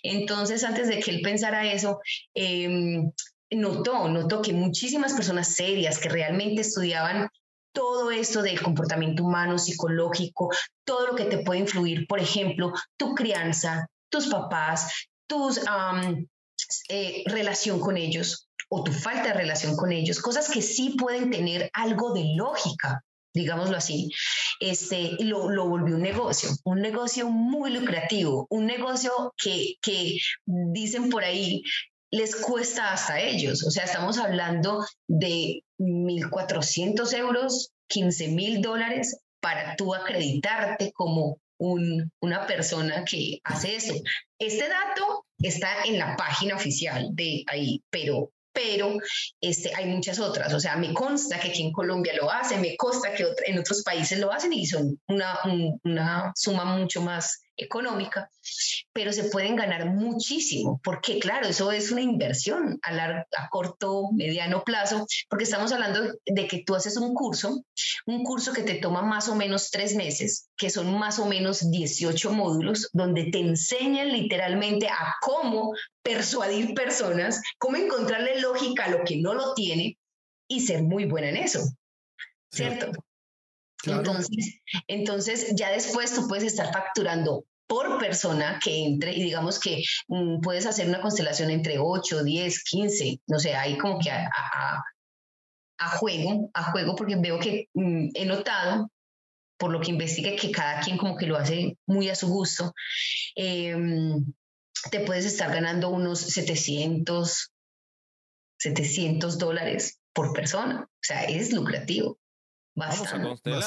Entonces, 0.04 0.64
antes 0.64 0.88
de 0.88 1.00
que 1.00 1.12
él 1.12 1.22
pensara 1.22 1.72
eso, 1.72 2.00
em, 2.34 3.12
notó, 3.52 4.08
notó 4.08 4.42
que 4.42 4.54
muchísimas 4.54 5.14
personas 5.14 5.56
serias 5.56 6.00
que 6.00 6.10
realmente 6.10 6.62
estudiaban 6.62 7.30
todo 7.74 8.12
esto 8.12 8.42
del 8.42 8.62
comportamiento 8.62 9.24
humano, 9.24 9.58
psicológico, 9.58 10.50
todo 10.86 11.08
lo 11.08 11.16
que 11.16 11.26
te 11.26 11.40
puede 11.40 11.62
influir, 11.62 12.06
por 12.08 12.20
ejemplo, 12.20 12.74
tu 12.98 13.16
crianza, 13.16 13.88
tus 14.10 14.28
papás, 14.28 15.08
tu 15.28 15.50
eh, 16.90 17.24
relación 17.28 17.80
con 17.80 17.98
ellos 17.98 18.50
o 18.70 18.84
tu 18.84 18.92
falta 18.92 19.30
de 19.30 19.34
relación 19.34 19.76
con 19.76 19.92
ellos, 19.92 20.22
cosas 20.22 20.50
que 20.50 20.62
sí 20.62 20.96
pueden 20.98 21.30
tener 21.30 21.70
algo 21.74 22.14
de 22.14 22.24
lógica 22.36 23.04
digámoslo 23.34 23.78
así, 23.78 24.10
este, 24.60 25.18
lo, 25.20 25.50
lo, 25.50 25.68
volvió 25.68 25.96
un 25.96 26.02
negocio, 26.02 26.50
un 26.64 26.82
negocio 26.82 27.30
muy 27.30 27.72
lucrativo, 27.72 28.48
un 28.50 28.66
negocio 28.66 29.34
que, 29.38 29.76
que 29.82 30.18
dicen 30.46 31.10
por 31.10 31.24
ahí 31.24 31.64
les 32.12 32.36
cuesta 32.36 32.92
hasta 32.92 33.20
ellos. 33.20 33.66
O 33.66 33.72
sea, 33.72 33.86
estamos 33.86 34.18
hablando 34.18 34.86
de 35.08 35.64
1.400 35.80 37.14
euros, 37.18 37.72
15 37.88 38.28
mil 38.30 38.62
dólares 38.62 39.20
para 39.40 39.76
tú 39.76 39.96
acreditarte 39.96 40.92
como 40.92 41.38
un, 41.58 42.12
una 42.22 42.46
persona 42.46 43.04
que 43.06 43.40
hace 43.44 43.76
eso. 43.76 43.94
Este 44.40 44.68
dato 44.68 45.26
está 45.40 45.84
en 45.86 45.98
la 45.98 46.16
página 46.16 46.56
oficial 46.56 47.10
de 47.14 47.44
ahí, 47.48 47.82
pero 47.90 48.32
pero 48.54 48.98
este, 49.40 49.72
hay 49.76 49.86
muchas 49.86 50.20
otras. 50.20 50.54
O 50.54 50.60
sea, 50.60 50.76
me 50.76 50.94
consta 50.94 51.40
que 51.40 51.50
aquí 51.50 51.64
en 51.64 51.72
Colombia 51.72 52.14
lo 52.16 52.32
hacen, 52.32 52.62
me 52.62 52.76
consta 52.76 53.14
que 53.14 53.26
en 53.46 53.60
otros 53.60 53.84
países 53.84 54.20
lo 54.20 54.32
hacen 54.32 54.54
y 54.54 54.66
son 54.66 55.00
una, 55.08 55.38
una 55.84 56.32
suma 56.36 56.66
mucho 56.66 57.02
más 57.02 57.42
económica, 57.58 58.30
pero 58.94 59.14
se 59.14 59.26
pueden 59.26 59.56
ganar 59.56 59.86
muchísimo, 59.88 60.80
porque 60.84 61.20
claro, 61.20 61.48
eso 61.48 61.72
es 61.72 61.92
una 61.92 62.02
inversión 62.02 62.80
a, 62.82 62.92
largo, 62.92 63.24
a 63.38 63.50
corto, 63.50 64.10
mediano 64.14 64.64
plazo, 64.64 65.06
porque 65.30 65.44
estamos 65.44 65.72
hablando 65.72 66.02
de 66.26 66.48
que 66.48 66.64
tú 66.66 66.76
haces 66.76 66.98
un 66.98 67.14
curso, 67.14 67.64
un 68.06 68.24
curso 68.24 68.54
que 68.54 68.64
te 68.64 68.76
toma 68.76 69.02
más 69.02 69.30
o 69.30 69.36
menos 69.36 69.72
tres 69.72 69.96
meses, 69.96 70.50
que 70.58 70.70
son 70.70 70.98
más 70.98 71.20
o 71.20 71.26
menos 71.26 71.70
18 71.70 72.32
módulos, 72.32 72.90
donde 72.94 73.30
te 73.32 73.40
enseñan 73.40 74.12
literalmente 74.12 74.88
a 74.88 75.16
cómo 75.22 75.74
persuadir 76.02 76.74
personas, 76.74 77.42
cómo 77.58 77.78
encontrarle 77.78 78.40
lógica 78.42 78.86
a 78.86 78.90
lo 78.90 79.04
que 79.04 79.18
no 79.18 79.34
lo 79.34 79.54
tiene 79.54 79.98
y 80.48 80.62
ser 80.62 80.84
muy 80.84 81.06
buena 81.06 81.30
en 81.30 81.38
eso. 81.38 81.62
¿Cierto? 82.52 82.92
Entonces, 83.86 84.62
entonces, 84.88 85.54
ya 85.56 85.72
después 85.72 86.14
tú 86.14 86.28
puedes 86.28 86.44
estar 86.44 86.72
facturando 86.72 87.46
por 87.68 88.00
persona 88.00 88.60
que 88.62 88.84
entre 88.84 89.14
y 89.14 89.24
digamos 89.24 89.60
que 89.60 89.82
mm, 90.08 90.42
puedes 90.42 90.66
hacer 90.66 90.88
una 90.90 91.02
constelación 91.02 91.50
entre 91.50 91.80
8, 91.80 92.24
10, 92.24 92.64
15, 92.64 93.22
no 93.28 93.40
sé, 93.40 93.56
ahí 93.56 93.78
como 93.78 93.98
que 93.98 94.12
a, 94.12 94.84
juego, 95.98 96.52
a 96.54 96.72
juego, 96.72 96.96
porque 96.96 97.16
veo 97.16 97.40
que 97.40 97.70
mm, 97.74 98.10
he 98.14 98.26
notado 98.26 98.92
por 99.58 99.72
lo 99.72 99.80
que 99.80 99.92
investigué, 99.92 100.36
que 100.36 100.52
cada 100.52 100.82
quien 100.82 100.98
como 100.98 101.16
que 101.16 101.28
lo 101.28 101.38
hace 101.38 101.78
muy 101.88 102.10
a 102.10 102.16
su 102.16 102.28
gusto, 102.28 102.74
em, 103.36 104.34
te 104.90 105.00
puedes 105.02 105.26
estar 105.26 105.54
ganando 105.54 105.90
unos 105.90 106.20
700, 106.20 107.52
700 108.58 109.38
dólares 109.38 110.00
por 110.14 110.34
persona. 110.34 110.88
O 110.90 111.04
sea, 111.04 111.24
es 111.26 111.54
lucrativo. 111.54 112.18
Vamos 112.76 113.14
a 113.14 113.22
constelar, 113.22 113.64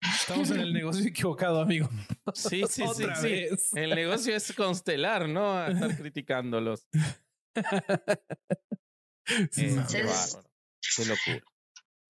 Estamos 0.00 0.50
en 0.50 0.60
el 0.60 0.72
negocio 0.72 1.06
equivocado, 1.06 1.60
amigo. 1.60 1.88
Sí, 2.34 2.62
sí, 2.68 2.84
sí, 2.94 3.04
sí. 3.20 3.48
El 3.78 3.90
negocio 3.94 4.34
es 4.36 4.52
constelar, 4.52 5.28
no 5.28 5.52
a 5.52 5.68
estar 5.68 5.96
criticándolos. 5.96 6.86
Sí, 9.50 9.76
qué 9.90 11.04
locura. 11.04 11.42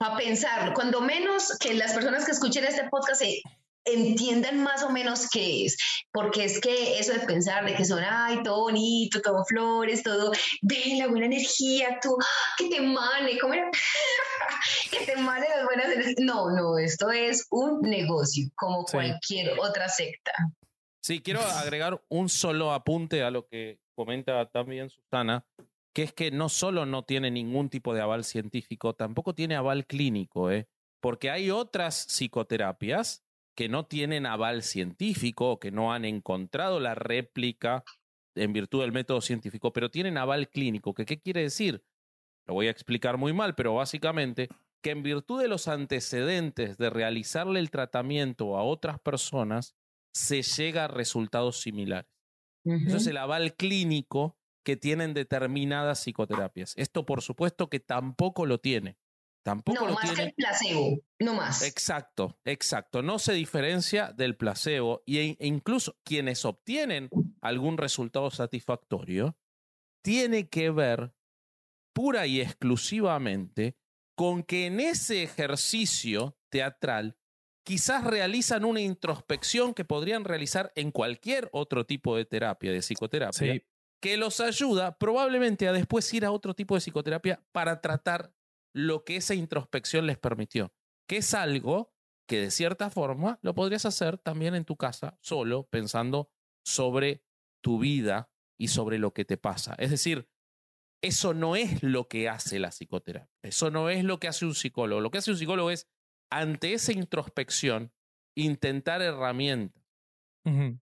A 0.01 0.17
pensarlo, 0.19 0.75
cuando 0.75 1.01
menos 1.01 1.57
que 1.59 1.73
las 1.73 1.95
personas 1.95 2.27
que 2.27 2.33
escuchen 2.33 2.65
este 2.65 2.89
podcast 2.91 3.23
se 3.23 3.41
entiendan 3.87 4.63
más 4.63 4.83
o 4.83 4.91
menos 4.91 5.29
qué 5.31 5.65
es, 5.65 5.77
porque 6.13 6.45
es 6.45 6.61
que 6.61 6.99
eso 6.99 7.13
de 7.13 7.21
pensar 7.21 7.65
de 7.65 7.75
que 7.75 7.85
son, 7.85 8.03
ay, 8.05 8.43
todo 8.43 8.63
bonito, 8.63 9.23
todo 9.23 9.45
flores, 9.45 10.03
todo, 10.03 10.33
ve 10.63 10.97
la 10.99 11.07
buena 11.09 11.27
energía, 11.27 11.99
tú, 12.03 12.17
que 12.59 12.69
te 12.69 12.81
mane, 12.81 13.39
¿cómo 13.39 13.55
era? 13.55 13.71
que 14.91 15.07
te 15.07 15.17
mane 15.17 15.47
las 15.49 15.65
buenas 15.65 15.87
energías. 15.87 16.17
No, 16.19 16.51
no, 16.51 16.79
esto 16.79 17.11
es 17.11 17.47
un 17.51 17.81
negocio, 17.83 18.49
como 18.57 18.85
cualquier 18.85 19.59
otra 19.59 19.89
secta. 19.89 20.33
Sí, 21.03 21.23
quiero 21.23 21.41
agregar 21.41 22.03
un 22.09 22.29
solo 22.29 22.73
apunte 22.73 23.23
a 23.23 23.31
lo 23.31 23.47
que 23.47 23.79
comenta 23.95 24.51
también 24.51 24.91
Susana, 24.91 25.47
que 25.95 26.03
es 26.03 26.13
que 26.13 26.31
no 26.31 26.49
solo 26.49 26.85
no 26.85 27.05
tiene 27.05 27.31
ningún 27.31 27.71
tipo 27.71 27.95
de 27.95 28.03
aval 28.03 28.25
científico, 28.25 28.95
tampoco 28.95 29.35
tiene 29.35 29.55
aval 29.55 29.87
clínico, 29.87 30.51
¿eh? 30.51 30.69
porque 31.01 31.31
hay 31.31 31.51
otras 31.51 32.07
psicoterapias 32.09 33.26
que 33.57 33.69
no 33.69 33.87
tienen 33.87 34.27
aval 34.27 34.63
científico, 34.63 35.59
que 35.59 35.73
no 35.73 35.93
han 35.93 36.05
encontrado 36.05 36.79
la 36.79 36.95
réplica 36.95 37.85
en 38.35 38.53
virtud 38.53 38.83
del 38.83 38.93
método 38.93 39.21
científico, 39.23 39.73
pero 39.73 39.91
tienen 39.91 40.19
aval 40.19 40.49
clínico. 40.51 40.95
¿Qué 40.95 41.07
quiere 41.19 41.43
decir? 41.43 41.83
Lo 42.47 42.55
voy 42.55 42.69
a 42.69 42.71
explicar 42.71 43.17
muy 43.17 43.33
mal, 43.33 43.55
pero 43.55 43.75
básicamente 43.75 44.49
que 44.83 44.91
en 44.91 45.03
virtud 45.03 45.41
de 45.41 45.49
los 45.49 45.69
antecedentes 45.69 46.77
de 46.77 46.91
realizarle 46.91 47.59
el 47.59 47.71
tratamiento 47.71 48.57
a 48.57 48.63
otras 48.63 49.01
personas, 49.01 49.75
se 50.15 50.43
llega 50.43 50.85
a 50.85 50.89
resultados 50.89 51.61
similares. 51.61 52.11
Eso 52.85 52.99
es 52.99 53.07
el 53.07 53.17
aval 53.17 53.55
clínico 53.55 54.39
que 54.65 54.77
tienen 54.77 55.15
determinadas 55.15 56.01
psicoterapias. 56.01 56.75
Esto, 56.77 57.07
por 57.07 57.23
supuesto, 57.23 57.69
que 57.69 57.81
tampoco 57.81 58.47
lo 58.47 58.59
tiene 58.59 58.97
Tampoco 59.47 59.87
no, 59.87 59.95
más 59.95 60.11
que 60.11 60.23
el 60.25 60.35
placebo, 60.35 60.99
no 61.21 61.35
más. 61.35 61.63
Exacto, 61.63 62.37
exacto. 62.45 63.01
No 63.01 63.21
se 63.21 63.33
diferencia 63.33 64.11
del 64.11 64.37
placebo 64.37 65.05
e 65.07 65.37
incluso 65.39 65.97
quienes 66.03 66.45
obtienen 66.45 67.09
algún 67.41 67.79
resultado 67.79 68.29
satisfactorio 68.33 69.39
tiene 70.03 70.49
que 70.49 70.71
ver 70.71 71.15
pura 71.95 72.27
y 72.27 72.41
exclusivamente 72.41 73.77
con 74.17 74.43
que 74.43 74.67
en 74.67 74.81
ese 74.81 75.23
ejercicio 75.23 76.37
teatral 76.49 77.17
quizás 77.65 78.03
realizan 78.03 78.65
una 78.65 78.81
introspección 78.81 79.75
que 79.75 79.85
podrían 79.85 80.25
realizar 80.25 80.73
en 80.75 80.91
cualquier 80.91 81.51
otro 81.53 81.87
tipo 81.87 82.17
de 82.17 82.25
terapia, 82.25 82.73
de 82.73 82.81
psicoterapia, 82.81 83.63
que 84.03 84.17
los 84.17 84.41
ayuda 84.41 84.99
probablemente 84.99 85.69
a 85.69 85.73
después 85.73 86.13
ir 86.13 86.25
a 86.25 86.33
otro 86.33 86.53
tipo 86.53 86.75
de 86.75 86.81
psicoterapia 86.81 87.41
para 87.53 87.81
tratar 87.81 88.33
lo 88.77 89.05
que 89.05 89.17
esa 89.17 89.35
introspección 89.35 90.07
les 90.07 90.19
permitió, 90.19 90.75
que 91.09 91.17
es 91.17 91.33
algo 91.33 91.95
que 92.29 92.41
de 92.41 92.51
cierta 92.51 92.91
forma 92.91 93.39
lo 93.41 93.55
podrías 93.55 93.87
hacer 93.87 94.19
también 94.19 94.55
en 94.55 94.67
tu 94.67 94.77
casa, 94.77 95.17
solo 95.23 95.67
pensando 95.69 96.31
sobre 96.63 97.25
tu 97.63 97.79
vida 97.79 98.31
y 98.61 98.69
sobre 98.69 98.99
lo 98.99 99.15
que 99.15 99.25
te 99.25 99.39
pasa. 99.39 99.75
Es 99.79 99.91
decir, 99.91 100.29
eso 101.03 101.33
no 101.33 101.57
es 101.57 101.83
lo 101.83 102.09
que 102.09 102.29
hace 102.29 102.59
la 102.59 102.69
psicoterapia, 102.69 103.31
eso 103.43 103.71
no 103.71 103.89
es 103.89 104.05
lo 104.05 104.21
que 104.21 104.29
hace 104.29 104.45
un 104.45 104.55
psicólogo. 104.55 105.01
Lo 105.01 105.11
que 105.11 105.19
hace 105.19 105.31
un 105.31 105.39
psicólogo 105.39 105.71
es, 105.71 105.89
ante 106.31 106.75
esa 106.75 106.93
introspección, 106.93 107.95
intentar 108.37 109.01
herramientas. 109.01 109.83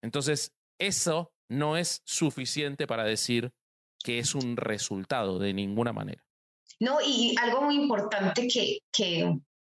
Entonces, 0.02 0.56
eso 0.80 1.34
no 1.50 1.76
es 1.76 2.04
suficiente 2.06 2.86
para 2.86 3.04
decir 3.04 3.52
que 4.04 4.20
es 4.20 4.36
un 4.36 4.58
resultado 4.58 5.40
de 5.40 5.54
ninguna 5.54 5.92
manera. 5.92 6.29
No, 6.80 7.00
y 7.06 7.36
algo 7.40 7.62
muy 7.62 7.76
importante 7.76 8.48
que, 8.48 8.80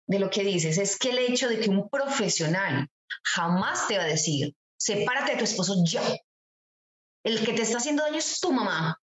de 0.06 0.18
lo 0.18 0.30
que 0.30 0.44
dices 0.44 0.78
es 0.78 0.98
que 0.98 1.10
el 1.10 1.18
hecho 1.18 1.48
de 1.48 1.58
que 1.58 1.70
un 1.70 1.88
profesional 1.88 2.88
jamás 3.24 3.88
te 3.88 3.96
va 3.96 4.04
a 4.04 4.08
decir, 4.08 4.54
sepárate 4.78 5.32
de 5.32 5.38
tu 5.38 5.44
esposo 5.44 5.82
ya. 5.84 6.02
El 7.24 7.44
que 7.44 7.52
te 7.52 7.62
está 7.62 7.78
haciendo 7.78 8.02
daño 8.02 8.18
es 8.18 8.40
tu 8.40 8.52
mamá. 8.52 8.98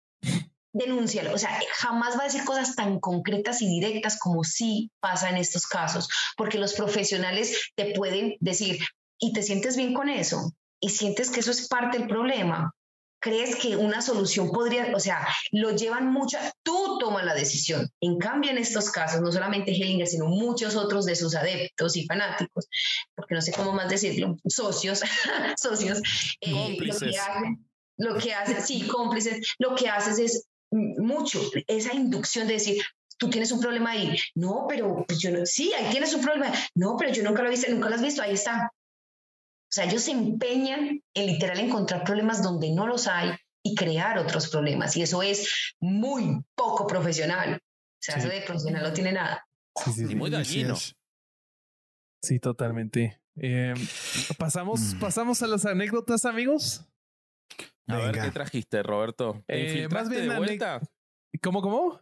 Denúncialo. 0.71 1.33
O 1.33 1.37
sea, 1.37 1.59
jamás 1.77 2.17
va 2.17 2.21
a 2.21 2.25
decir 2.25 2.43
cosas 2.43 2.75
tan 2.75 2.99
concretas 2.99 3.61
y 3.61 3.67
directas 3.67 4.19
como 4.19 4.43
sí 4.43 4.91
pasa 4.99 5.29
en 5.29 5.37
estos 5.37 5.65
casos, 5.65 6.07
porque 6.37 6.59
los 6.59 6.73
profesionales 6.73 7.71
te 7.75 7.93
pueden 7.93 8.35
decir, 8.39 8.79
¿y 9.19 9.33
te 9.33 9.41
sientes 9.41 9.77
bien 9.77 9.93
con 9.93 10.09
eso? 10.09 10.51
¿Y 10.79 10.89
sientes 10.89 11.31
que 11.31 11.39
eso 11.39 11.51
es 11.51 11.67
parte 11.67 11.97
del 11.97 12.07
problema? 12.07 12.73
crees 13.25 13.55
que 13.55 13.75
una 13.75 14.03
solución 14.03 14.51
podría, 14.51 14.95
o 14.95 14.99
sea, 14.99 15.27
lo 15.51 15.71
llevan 15.71 16.13
mucho, 16.13 16.37
tú 16.75 16.97
tomas 16.99 17.25
la 17.25 17.33
decisión. 17.33 17.89
En 18.01 18.17
cambio, 18.17 18.51
en 18.51 18.57
estos 18.57 18.89
casos, 18.89 19.21
no 19.21 19.31
solamente 19.31 19.71
Hellinger, 19.71 20.07
sino 20.07 20.27
muchos 20.27 20.75
otros 20.75 21.05
de 21.05 21.15
sus 21.15 21.35
adeptos 21.35 21.95
y 21.95 22.05
fanáticos, 22.05 22.67
porque 23.15 23.35
no 23.35 23.41
sé 23.41 23.53
cómo 23.53 23.73
más 23.73 23.89
decirlo, 23.89 24.37
socios, 24.47 25.01
socios, 25.61 26.01
eh, 26.41 26.77
lo 26.79 26.97
que 26.99 27.17
hacen, 27.17 27.69
lo 27.97 28.17
que 28.17 28.33
hacen, 28.33 28.61
sí, 28.61 28.87
cómplices, 28.87 29.55
lo 29.57 29.75
que 29.75 29.89
haces 29.89 30.19
es 30.19 30.45
mucho, 30.71 31.39
esa 31.67 31.93
inducción 31.93 32.47
de 32.47 32.53
decir, 32.55 32.83
tú 33.17 33.29
tienes 33.29 33.51
un 33.51 33.61
problema 33.61 33.91
ahí. 33.91 34.17
No, 34.33 34.65
pero 34.67 35.05
pues 35.07 35.19
yo 35.19 35.31
no, 35.31 35.45
sí, 35.45 35.71
ahí 35.73 35.89
tienes 35.91 36.13
un 36.13 36.21
problema. 36.21 36.51
No, 36.73 36.97
pero 36.97 37.13
yo 37.13 37.23
nunca 37.23 37.41
lo 37.41 37.47
he 37.47 37.51
visto, 37.51 37.71
nunca 37.71 37.89
lo 37.89 37.95
has 37.95 38.01
visto, 38.01 38.21
ahí 38.21 38.33
está. 38.33 38.69
O 38.73 39.71
sea, 39.75 39.85
ellos 39.85 40.03
se 40.03 40.11
empeñan 40.11 41.01
en 41.13 41.25
literal 41.25 41.59
encontrar 41.59 42.03
problemas 42.03 42.43
donde 42.43 42.71
no 42.71 42.87
los 42.87 43.07
hay 43.07 43.31
y 43.65 43.73
crear 43.73 44.19
otros 44.19 44.47
problemas. 44.49 44.95
Y 44.95 45.01
eso 45.01 45.23
es 45.23 45.73
muy 45.79 46.39
poco 46.53 46.85
profesional. 46.85 47.55
O 47.55 47.97
sea, 47.99 48.17
eso 48.17 48.29
de 48.29 48.41
profesional 48.41 48.83
no 48.83 48.93
tiene 48.93 49.11
nada. 49.11 49.43
Sí, 49.83 49.91
sí, 49.91 50.05
y 50.07 50.15
muy 50.15 50.29
dañino. 50.29 50.75
Sí, 52.21 52.39
totalmente. 52.39 53.19
Em, 53.35 53.75
pasamos, 54.37 54.93
mm. 54.93 54.99
pasamos 54.99 55.41
a 55.41 55.47
las 55.47 55.65
anécdotas, 55.65 56.25
amigos. 56.25 56.85
A 57.87 57.97
ver 57.97 58.19
qué 58.19 58.31
trajiste, 58.31 58.83
Roberto. 58.83 59.43
Eh, 59.47 59.87
más 59.91 60.09
bien 60.09 60.29
de 60.29 60.37
vuelta? 60.37 60.79
¿Cómo, 61.41 61.61
cómo? 61.63 61.99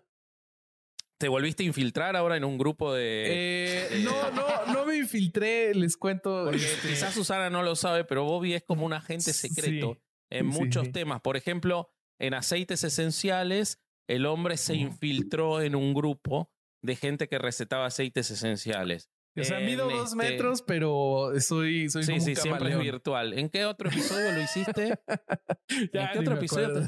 ¿Te 1.17 1.29
volviste 1.29 1.63
a 1.63 1.65
infiltrar 1.65 2.17
ahora 2.17 2.35
en 2.35 2.43
un 2.43 2.57
grupo 2.57 2.93
de, 2.93 3.23
eh, 3.27 4.03
No, 4.03 4.31
no, 4.31 4.73
no 4.73 4.85
me 4.85 4.97
infiltré, 4.97 5.73
les 5.73 5.95
cuento. 5.95 6.51
Este 6.51 6.89
quizás 6.89 7.13
Susana 7.13 7.49
no 7.49 7.63
lo 7.63 7.77
sabe, 7.77 8.03
pero 8.03 8.25
Bobby 8.25 8.53
es 8.53 8.63
como 8.63 8.85
un 8.85 8.91
agente 8.91 9.31
secreto 9.31 9.97
en 10.29 10.47
muchos 10.47 10.91
temas. 10.91 11.21
Por 11.21 11.37
ejemplo, 11.37 11.89
en 12.19 12.33
aceites 12.33 12.83
esenciales, 12.83 13.79
el 14.07 14.25
hombre 14.25 14.57
se 14.57 14.75
infiltró 14.75 15.61
en 15.61 15.75
un 15.75 15.93
grupo 15.93 16.51
de 16.81 16.95
gente 16.95 17.27
que 17.27 17.39
recetaba 17.39 17.85
aceites 17.85 18.29
esenciales. 18.31 19.09
O 19.35 19.43
sea, 19.43 19.59
mido 19.59 19.89
dos 19.89 20.11
este 20.11 20.15
metros, 20.15 20.61
pero 20.61 21.31
soy, 21.39 21.89
soy 21.89 22.03
sí, 22.03 22.19
sí, 22.19 22.35
siempre 22.35 22.71
es 22.71 22.79
virtual. 22.79 23.33
¿En 23.33 23.49
qué 23.49 23.65
otro 23.65 23.89
episodio 23.89 24.31
lo 24.31 24.41
hiciste? 24.41 24.99
¿En 25.69 26.09
qué 26.11 26.19
otro 26.19 26.35
episodio? 26.35 26.87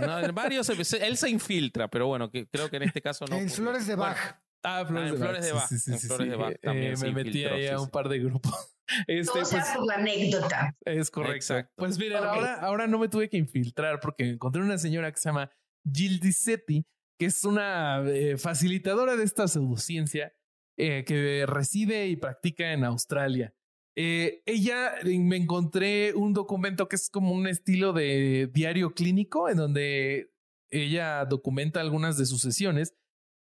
No, 0.00 0.18
en 0.18 0.34
varios 0.34 0.68
episodios. 0.70 1.06
Él 1.06 1.16
se 1.16 1.30
infiltra, 1.30 1.88
pero 1.88 2.08
bueno, 2.08 2.30
que, 2.30 2.48
creo 2.48 2.68
que 2.68 2.78
en 2.78 2.84
este 2.84 3.00
caso 3.00 3.26
no. 3.30 3.36
En 3.36 3.48
Flores 3.48 3.86
de 3.86 3.94
Bach. 3.94 4.40
ah, 4.64 4.84
Flores, 4.84 5.12
de, 5.12 5.18
Flores 5.18 5.44
de 5.44 5.52
Bach. 5.52 5.68
Sí, 5.68 5.92
en 5.92 6.00
Flores 6.00 6.28
de 6.28 6.36
Bach 6.36 6.52
eh, 6.52 6.58
también. 6.60 6.98
me 6.98 7.12
metí 7.12 7.44
ahí 7.44 7.68
a 7.68 7.78
un 7.78 7.90
par 7.90 8.08
de 8.08 8.18
grupos. 8.18 8.73
Este, 9.06 9.32
Todo 9.32 9.44
sea 9.44 9.64
pues, 9.76 9.86
la 9.86 9.94
anécdota. 9.94 10.76
Es 10.84 11.10
correcto. 11.10 11.54
Pues 11.76 11.98
miren, 11.98 12.18
ahora, 12.18 12.54
ahora 12.54 12.86
no 12.86 12.98
me 12.98 13.08
tuve 13.08 13.28
que 13.28 13.36
infiltrar 13.36 14.00
porque 14.00 14.30
encontré 14.30 14.62
una 14.62 14.78
señora 14.78 15.10
que 15.10 15.18
se 15.18 15.28
llama 15.28 15.50
Jill 15.90 16.20
Dicetti, 16.20 16.86
que 17.18 17.26
es 17.26 17.44
una 17.44 18.02
eh, 18.06 18.36
facilitadora 18.36 19.16
de 19.16 19.24
esta 19.24 19.48
pseudociencia 19.48 20.34
eh, 20.78 21.04
que 21.06 21.44
reside 21.46 22.08
y 22.08 22.16
practica 22.16 22.72
en 22.72 22.84
Australia. 22.84 23.54
Eh, 23.96 24.42
ella 24.46 24.94
me 25.04 25.36
encontré 25.36 26.14
un 26.14 26.32
documento 26.32 26.88
que 26.88 26.96
es 26.96 27.08
como 27.08 27.32
un 27.32 27.46
estilo 27.46 27.92
de 27.92 28.50
diario 28.52 28.92
clínico 28.92 29.48
en 29.48 29.56
donde 29.56 30.32
ella 30.70 31.24
documenta 31.26 31.80
algunas 31.80 32.18
de 32.18 32.26
sus 32.26 32.42
sesiones 32.42 32.96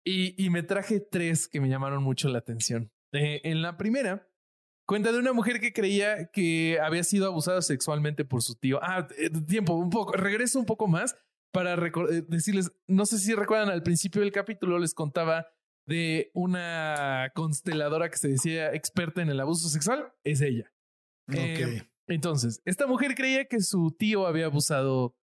y, 0.05 0.35
y 0.43 0.49
me 0.49 0.63
traje 0.63 0.99
tres 0.99 1.47
que 1.47 1.61
me 1.61 1.69
llamaron 1.69 2.03
mucho 2.03 2.27
la 2.27 2.39
atención. 2.39 2.91
en 3.13 3.61
la 3.61 3.77
primera, 3.77 4.27
cuenta 4.85 5.11
de 5.11 5.19
una 5.19 5.33
mujer 5.33 5.59
que 5.59 5.73
creía 5.73 6.29
que 6.31 6.79
había 6.81 7.03
sido 7.03 7.27
abusada 7.27 7.61
sexualmente 7.61 8.25
por 8.25 8.41
su 8.41 8.55
tío. 8.55 8.79
Ah, 8.81 9.07
tiempo, 9.47 9.73
un 9.73 9.89
poco, 9.89 10.13
regreso 10.13 10.59
un 10.59 10.65
poco 10.65 10.87
más 10.87 11.15
para 11.51 11.75
decirles, 12.27 12.71
no 12.87 13.05
sé 13.05 13.19
si 13.19 13.33
recuerdan 13.35 13.69
al 13.69 13.83
principio 13.83 14.21
del 14.21 14.31
capítulo, 14.31 14.79
les 14.79 14.93
contaba 14.93 15.47
de 15.85 16.31
una 16.33 17.31
consteladora 17.35 18.09
que 18.09 18.17
se 18.17 18.29
decía 18.29 18.73
experta 18.73 19.21
en 19.21 19.29
el 19.29 19.39
abuso 19.39 19.69
sexual, 19.69 20.13
es 20.23 20.41
ella. 20.41 20.71
Eh, 21.31 21.83
entonces, 22.07 22.61
esta 22.65 22.87
mujer 22.87 23.15
creía 23.15 23.45
que 23.45 23.61
su 23.61 23.95
tío 23.97 24.25
había 24.27 24.45
abusado 24.45 25.15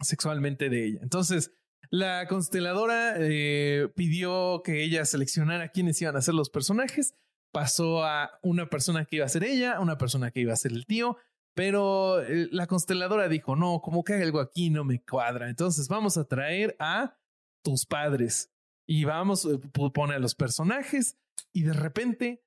sexualmente 0.00 0.68
de 0.68 0.86
ella. 0.86 1.00
Entonces, 1.02 1.52
la 1.90 2.26
consteladora 2.26 3.14
eh, 3.18 3.88
pidió 3.94 4.62
que 4.64 4.82
ella 4.82 5.04
seleccionara 5.04 5.68
quiénes 5.68 6.00
iban 6.02 6.16
a 6.16 6.22
ser 6.22 6.34
los 6.34 6.50
personajes. 6.50 7.14
Pasó 7.58 8.04
a 8.04 8.38
una 8.44 8.70
persona 8.70 9.04
que 9.04 9.16
iba 9.16 9.24
a 9.24 9.28
ser 9.28 9.42
ella, 9.42 9.80
una 9.80 9.98
persona 9.98 10.30
que 10.30 10.38
iba 10.38 10.52
a 10.52 10.56
ser 10.56 10.70
el 10.70 10.86
tío, 10.86 11.16
pero 11.56 12.22
eh, 12.22 12.46
la 12.52 12.68
consteladora 12.68 13.28
dijo, 13.28 13.56
no, 13.56 13.80
como 13.80 14.04
que 14.04 14.14
algo 14.14 14.38
aquí 14.38 14.70
no 14.70 14.84
me 14.84 15.02
cuadra. 15.02 15.48
Entonces 15.48 15.88
vamos 15.88 16.16
a 16.18 16.28
traer 16.28 16.76
a 16.78 17.18
tus 17.64 17.84
padres 17.84 18.52
y 18.86 19.02
vamos, 19.02 19.44
eh, 19.44 19.58
poner 19.92 20.18
a 20.18 20.20
los 20.20 20.36
personajes 20.36 21.18
y 21.52 21.64
de 21.64 21.72
repente 21.72 22.44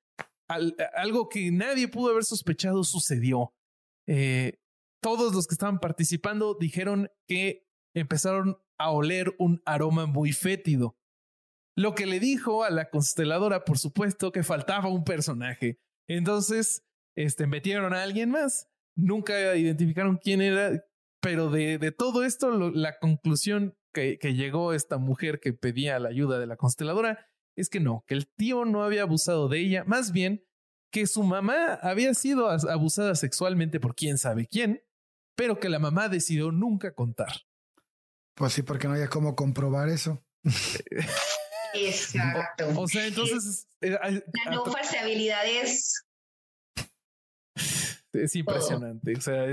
algo 0.48 1.28
que 1.28 1.52
nadie 1.52 1.88
pudo 1.88 2.12
haber 2.12 2.24
sospechado 2.24 2.82
sucedió. 2.82 3.52
todos 5.02 5.34
los 5.34 5.46
que 5.46 5.54
estaban 5.54 5.78
participando 5.78 6.56
dijeron 6.58 7.10
que 7.28 7.68
empezaron 7.94 8.56
a 8.78 8.90
oler 8.92 9.34
un 9.38 9.60
aroma 9.66 10.06
muy 10.06 10.32
fétido. 10.32 10.96
Lo 11.76 11.94
que 11.94 12.06
le 12.06 12.20
dijo 12.20 12.64
a 12.64 12.70
la 12.70 12.90
consteladora, 12.90 13.64
por 13.64 13.78
supuesto, 13.78 14.32
que 14.32 14.42
faltaba 14.42 14.88
un 14.88 15.04
personaje. 15.04 15.78
Entonces, 16.06 16.84
este, 17.16 17.46
metieron 17.46 17.94
a 17.94 18.02
alguien 18.02 18.30
más. 18.30 18.68
Nunca 18.94 19.56
identificaron 19.56 20.18
quién 20.18 20.42
era, 20.42 20.84
pero 21.20 21.50
de, 21.50 21.78
de 21.78 21.92
todo 21.92 22.24
esto, 22.24 22.70
la 22.70 22.98
conclusión 22.98 23.74
que, 23.94 24.18
que 24.18 24.34
llegó 24.34 24.72
esta 24.74 24.98
mujer 24.98 25.40
que 25.40 25.52
pedía 25.52 25.98
la 25.98 26.10
ayuda 26.10 26.38
de 26.38 26.46
la 26.46 26.56
consteladora 26.56 27.26
es 27.56 27.68
que 27.68 27.80
no, 27.80 28.04
que 28.06 28.14
el 28.14 28.28
tío 28.28 28.64
no 28.64 28.82
había 28.82 29.02
abusado 29.02 29.48
de 29.48 29.60
ella, 29.60 29.84
más 29.84 30.12
bien 30.12 30.44
que 30.90 31.06
su 31.06 31.22
mamá 31.22 31.74
había 31.74 32.12
sido 32.14 32.50
abusada 32.50 33.14
sexualmente 33.14 33.80
por 33.80 33.94
quién 33.94 34.18
sabe 34.18 34.46
quién, 34.46 34.82
pero 35.34 35.58
que 35.58 35.70
la 35.70 35.78
mamá 35.78 36.08
decidió 36.08 36.52
nunca 36.52 36.94
contar. 36.94 37.32
Pues 38.34 38.52
sí, 38.52 38.62
porque 38.62 38.88
no 38.88 38.94
había 38.94 39.08
cómo 39.08 39.34
comprobar 39.34 39.88
eso. 39.88 40.22
Exacto. 41.74 42.80
O, 42.80 42.88
sea, 42.88 43.06
entonces. 43.06 43.66
Eh, 43.80 43.90
la 43.90 44.50
no 44.50 44.64
falseabilidad 44.64 45.46
es. 45.46 46.04
Es 48.12 48.36
impresionante. 48.36 49.14
O 49.16 49.20
sea, 49.20 49.46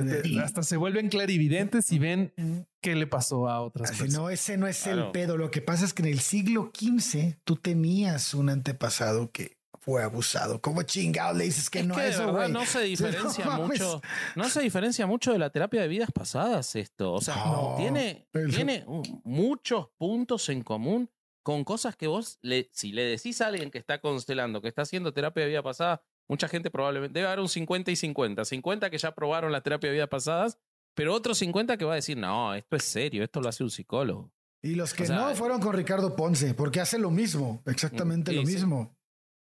hasta 0.43 0.63
se 0.63 0.77
vuelven 0.77 1.07
clarividentes 1.09 1.91
y 1.91 1.99
ven 1.99 2.33
qué 2.81 2.95
le 2.95 3.07
pasó 3.07 3.47
a 3.47 3.61
otras 3.61 3.91
personas. 3.91 4.13
No, 4.13 4.29
ese 4.29 4.57
no 4.57 4.67
es 4.67 4.85
el 4.85 5.11
pedo. 5.11 5.37
Lo 5.37 5.49
que 5.49 5.61
pasa 5.61 5.85
es 5.85 5.93
que 5.93 6.01
en 6.01 6.09
el 6.09 6.19
siglo 6.19 6.71
XV 6.77 7.37
tú 7.45 7.55
tenías 7.55 8.33
un 8.33 8.49
antepasado 8.49 9.31
que 9.31 9.57
fue 9.79 10.03
abusado. 10.03 10.61
¿Cómo 10.61 10.83
chingado 10.83 11.37
le 11.37 11.45
dices 11.45 11.69
que 11.69 11.83
no 11.83 11.95
que 11.95 12.09
eso? 12.09 12.47
No 12.49 12.65
se 12.65 12.79
diferencia 12.83 13.49
mucho. 13.51 14.01
No 14.35 14.49
se 14.49 14.61
diferencia 14.61 15.07
mucho 15.07 15.31
de 15.31 15.39
la 15.39 15.49
terapia 15.49 15.81
de 15.81 15.87
vidas 15.87 16.11
pasadas 16.11 16.75
esto. 16.75 17.13
O 17.13 17.21
sea, 17.21 17.35
tiene, 17.77 18.27
tiene 18.53 18.85
muchos 19.23 19.87
puntos 19.97 20.49
en 20.49 20.63
común 20.63 21.09
con 21.43 21.63
cosas 21.63 21.95
que 21.95 22.07
vos, 22.07 22.39
le, 22.41 22.69
si 22.71 22.91
le 22.91 23.03
decís 23.03 23.41
a 23.41 23.47
alguien 23.47 23.71
que 23.71 23.77
está 23.77 23.99
constelando, 23.99 24.61
que 24.61 24.67
está 24.67 24.83
haciendo 24.83 25.13
terapia 25.13 25.43
de 25.43 25.49
vida 25.49 25.63
pasada, 25.63 26.03
mucha 26.27 26.47
gente 26.47 26.69
probablemente, 26.69 27.19
debe 27.19 27.27
haber 27.27 27.39
un 27.39 27.49
50 27.49 27.91
y 27.91 27.95
50. 27.95 28.45
50 28.45 28.89
que 28.89 28.97
ya 28.97 29.13
probaron 29.13 29.51
la 29.51 29.61
terapia 29.61 29.89
de 29.89 29.95
vidas 29.95 30.09
pasadas, 30.09 30.59
pero 30.93 31.13
otros 31.13 31.37
50 31.39 31.77
que 31.77 31.85
va 31.85 31.93
a 31.93 31.95
decir, 31.95 32.17
no, 32.17 32.53
esto 32.53 32.75
es 32.75 32.83
serio, 32.83 33.23
esto 33.23 33.41
lo 33.41 33.49
hace 33.49 33.63
un 33.63 33.69
psicólogo. 33.69 34.31
Y 34.61 34.75
los 34.75 34.93
que 34.93 35.07
no 35.07 35.33
fueron 35.35 35.61
con 35.61 35.73
Ricardo 35.73 36.15
Ponce, 36.15 36.53
porque 36.53 36.81
hace 36.81 36.99
lo 36.99 37.11
mismo, 37.11 37.63
exactamente 37.65 38.33
lo 38.33 38.43
mismo. 38.43 38.97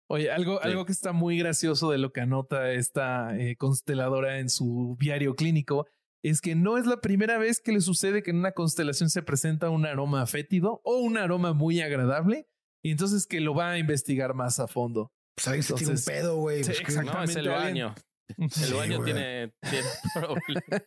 Oye, 0.06 0.30
algo, 0.30 0.62
algo 0.62 0.84
que 0.84 0.92
está 0.92 1.12
muy 1.12 1.38
gracioso 1.38 1.90
de 1.90 1.98
lo 1.98 2.12
que 2.12 2.20
anota 2.20 2.72
esta 2.72 3.36
eh, 3.38 3.56
consteladora 3.56 4.38
en 4.38 4.50
su 4.50 4.96
diario 5.00 5.34
clínico 5.34 5.86
es 6.30 6.40
que 6.40 6.54
no 6.54 6.78
es 6.78 6.86
la 6.86 7.00
primera 7.00 7.36
vez 7.36 7.60
que 7.60 7.72
le 7.72 7.82
sucede 7.82 8.22
que 8.22 8.30
en 8.30 8.38
una 8.38 8.52
constelación 8.52 9.10
se 9.10 9.22
presenta 9.22 9.68
un 9.68 9.84
aroma 9.84 10.26
fétido 10.26 10.80
o 10.82 10.96
un 10.96 11.18
aroma 11.18 11.52
muy 11.52 11.82
agradable 11.82 12.48
y 12.82 12.92
entonces 12.92 13.26
que 13.26 13.40
lo 13.40 13.54
va 13.54 13.72
a 13.72 13.78
investigar 13.78 14.34
más 14.34 14.58
a 14.58 14.66
fondo. 14.66 15.12
Pues 15.36 15.48
ahí 15.48 15.62
se 15.62 15.74
tiene 15.74 15.92
un 15.92 16.04
pedo, 16.04 16.36
güey. 16.36 16.64
Pues 16.64 16.80
exactamente. 16.80 17.32
es 17.32 17.36
el 17.36 17.48
baño. 17.48 17.94
El 18.38 18.72
baño 18.72 19.04
tiene, 19.04 19.52
tiene 19.60 19.86
problemas. 20.14 20.82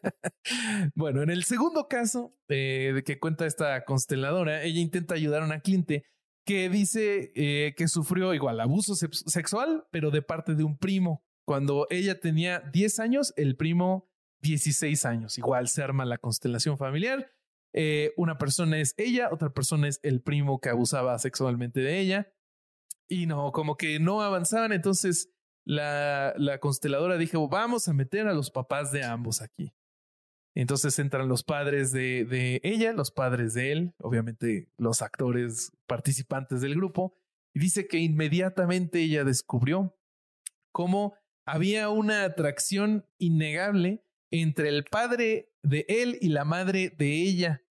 bueno, 0.95 1.21
en 1.21 1.29
el 1.29 1.43
segundo 1.43 1.87
caso 1.87 2.35
eh, 2.49 2.93
de 2.95 3.03
que 3.03 3.19
cuenta 3.19 3.45
esta 3.45 3.85
consteladora, 3.85 4.63
ella 4.63 4.79
intenta 4.79 5.13
ayudar 5.13 5.43
a 5.43 5.45
una 5.45 5.59
cliente 5.59 6.03
que 6.47 6.67
dice 6.67 7.31
eh, 7.35 7.75
que 7.77 7.87
sufrió 7.87 8.33
igual 8.33 8.59
abuso 8.59 8.95
sexual, 8.95 9.85
pero 9.91 10.09
de 10.09 10.23
parte 10.23 10.55
de 10.55 10.63
un 10.63 10.79
primo. 10.79 11.23
Cuando 11.45 11.85
ella 11.91 12.19
tenía 12.19 12.59
10 12.73 12.99
años, 12.99 13.33
el 13.37 13.55
primo 13.55 14.09
16 14.47 15.05
años. 15.05 15.37
Igual 15.37 15.67
se 15.67 15.83
arma 15.83 16.05
la 16.05 16.17
constelación 16.17 16.77
familiar. 16.77 17.31
Eh, 17.73 18.13
una 18.17 18.37
persona 18.37 18.79
es 18.79 18.93
ella, 18.97 19.29
otra 19.31 19.53
persona 19.53 19.87
es 19.87 19.99
el 20.03 20.21
primo 20.21 20.59
que 20.59 20.69
abusaba 20.69 21.17
sexualmente 21.19 21.81
de 21.81 21.99
ella. 21.99 22.33
Y 23.09 23.25
no, 23.25 23.51
como 23.51 23.77
que 23.77 23.99
no 23.99 24.21
avanzaban. 24.21 24.71
Entonces 24.71 25.29
la, 25.65 26.33
la 26.37 26.59
consteladora 26.59 27.17
dijo, 27.17 27.47
vamos 27.49 27.87
a 27.87 27.93
meter 27.93 28.27
a 28.27 28.33
los 28.33 28.51
papás 28.51 28.91
de 28.91 29.03
ambos 29.03 29.41
aquí. 29.41 29.73
Entonces 30.55 30.97
entran 30.97 31.27
los 31.27 31.43
padres 31.43 31.91
de, 31.91 32.25
de, 32.25 32.59
ella, 32.63 32.91
los 32.93 33.11
padres 33.11 33.53
de 33.53 33.71
él, 33.71 33.93
obviamente 33.99 34.71
los 34.77 35.03
actores 35.03 35.71
participantes 35.85 36.61
del 36.61 36.73
grupo, 36.73 37.15
y 37.53 37.59
dice 37.59 37.87
que 37.87 37.99
inmediatamente 37.99 39.01
ella 39.01 39.23
descubrió 39.23 39.95
cómo 40.71 41.15
había 41.45 41.89
una 41.89 42.23
atracción 42.23 43.05
innegable 43.19 44.03
entre 44.31 44.69
el 44.69 44.83
padre 44.83 45.53
de 45.63 45.85
él 45.87 46.17
y 46.21 46.29
la 46.29 46.45
madre 46.45 46.89
de 46.97 47.21
ella. 47.23 47.63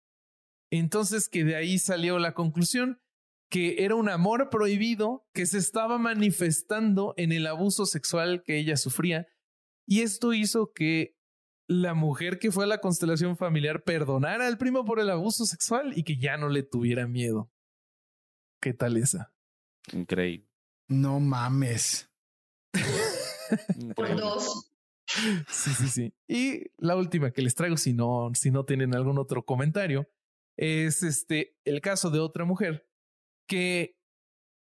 Entonces 0.71 1.29
que 1.29 1.45
de 1.45 1.57
ahí 1.57 1.79
salió 1.79 2.19
la 2.19 2.35
conclusión 2.35 3.01
que 3.49 3.85
era 3.85 3.95
un 3.95 4.09
amor 4.09 4.51
prohibido 4.51 5.29
que 5.33 5.47
se 5.47 5.59
estaba 5.59 5.99
manifestando 5.99 7.15
en 7.17 7.33
el 7.33 7.47
abuso 7.47 7.87
sexual 7.87 8.43
que 8.43 8.59
ella 8.59 8.77
sufría. 8.77 9.29
Y 9.87 10.01
esto 10.01 10.33
hizo 10.33 10.73
que 10.73 11.17
la 11.69 11.95
mujer 11.95 12.39
que 12.39 12.51
fue 12.51 12.65
a 12.65 12.69
la 12.69 12.81
constelación 12.81 13.37
familiar 13.37 13.83
perdonara 13.83 14.47
al 14.47 14.59
primo 14.59 14.85
por 14.85 15.01
el 15.01 15.11
abuso 15.11 15.47
sexual 15.47 15.97
y 15.97 16.03
que 16.03 16.17
ya 16.17 16.37
no 16.37 16.49
le 16.49 16.63
tuviera 16.63 17.07
miedo. 17.07 17.51
¿Qué 18.61 18.73
tal 18.73 18.97
esa? 18.97 19.33
Increíble. 19.93 20.49
No 20.89 21.21
mames. 21.21 22.11
por 23.95 24.17
dos. 24.17 24.73
Sí, 25.49 25.71
sí, 25.71 25.89
sí. 25.89 26.15
Y 26.29 26.71
la 26.79 26.97
última 26.97 27.31
que 27.31 27.43
les 27.43 27.55
traigo, 27.55 27.77
si 27.77 27.93
no, 27.93 28.31
si 28.35 28.51
no 28.51 28.65
tienen 28.65 28.95
algún 28.95 29.19
otro 29.19 29.45
comentario, 29.45 30.09
es 30.57 31.03
este 31.03 31.57
el 31.65 31.81
caso 31.81 32.11
de 32.11 32.19
otra 32.19 32.45
mujer 32.45 32.89
que 33.49 33.99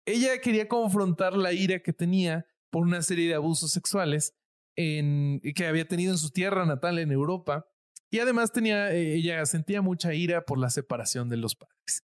ella 0.06 0.40
quería 0.40 0.68
confrontar 0.68 1.36
la 1.36 1.52
ira 1.52 1.80
que 1.80 1.92
tenía 1.92 2.46
por 2.70 2.82
una 2.82 3.02
serie 3.02 3.28
de 3.28 3.34
abusos 3.34 3.70
sexuales 3.70 4.34
en, 4.76 5.40
que 5.54 5.66
había 5.66 5.86
tenido 5.86 6.12
en 6.12 6.18
su 6.18 6.30
tierra 6.30 6.66
natal 6.66 6.98
en 6.98 7.12
Europa. 7.12 7.66
Y 8.10 8.18
además 8.18 8.52
tenía, 8.52 8.92
eh, 8.92 9.14
ella 9.14 9.44
sentía 9.46 9.82
mucha 9.82 10.14
ira 10.14 10.44
por 10.44 10.58
la 10.58 10.70
separación 10.70 11.28
de 11.28 11.36
los 11.36 11.54
padres. 11.54 12.04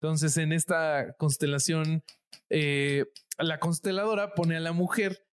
Entonces, 0.00 0.36
en 0.36 0.52
esta 0.52 1.14
constelación, 1.18 2.02
eh, 2.48 3.06
la 3.38 3.58
consteladora 3.58 4.34
pone 4.34 4.56
a 4.56 4.60
la 4.60 4.72
mujer 4.72 5.26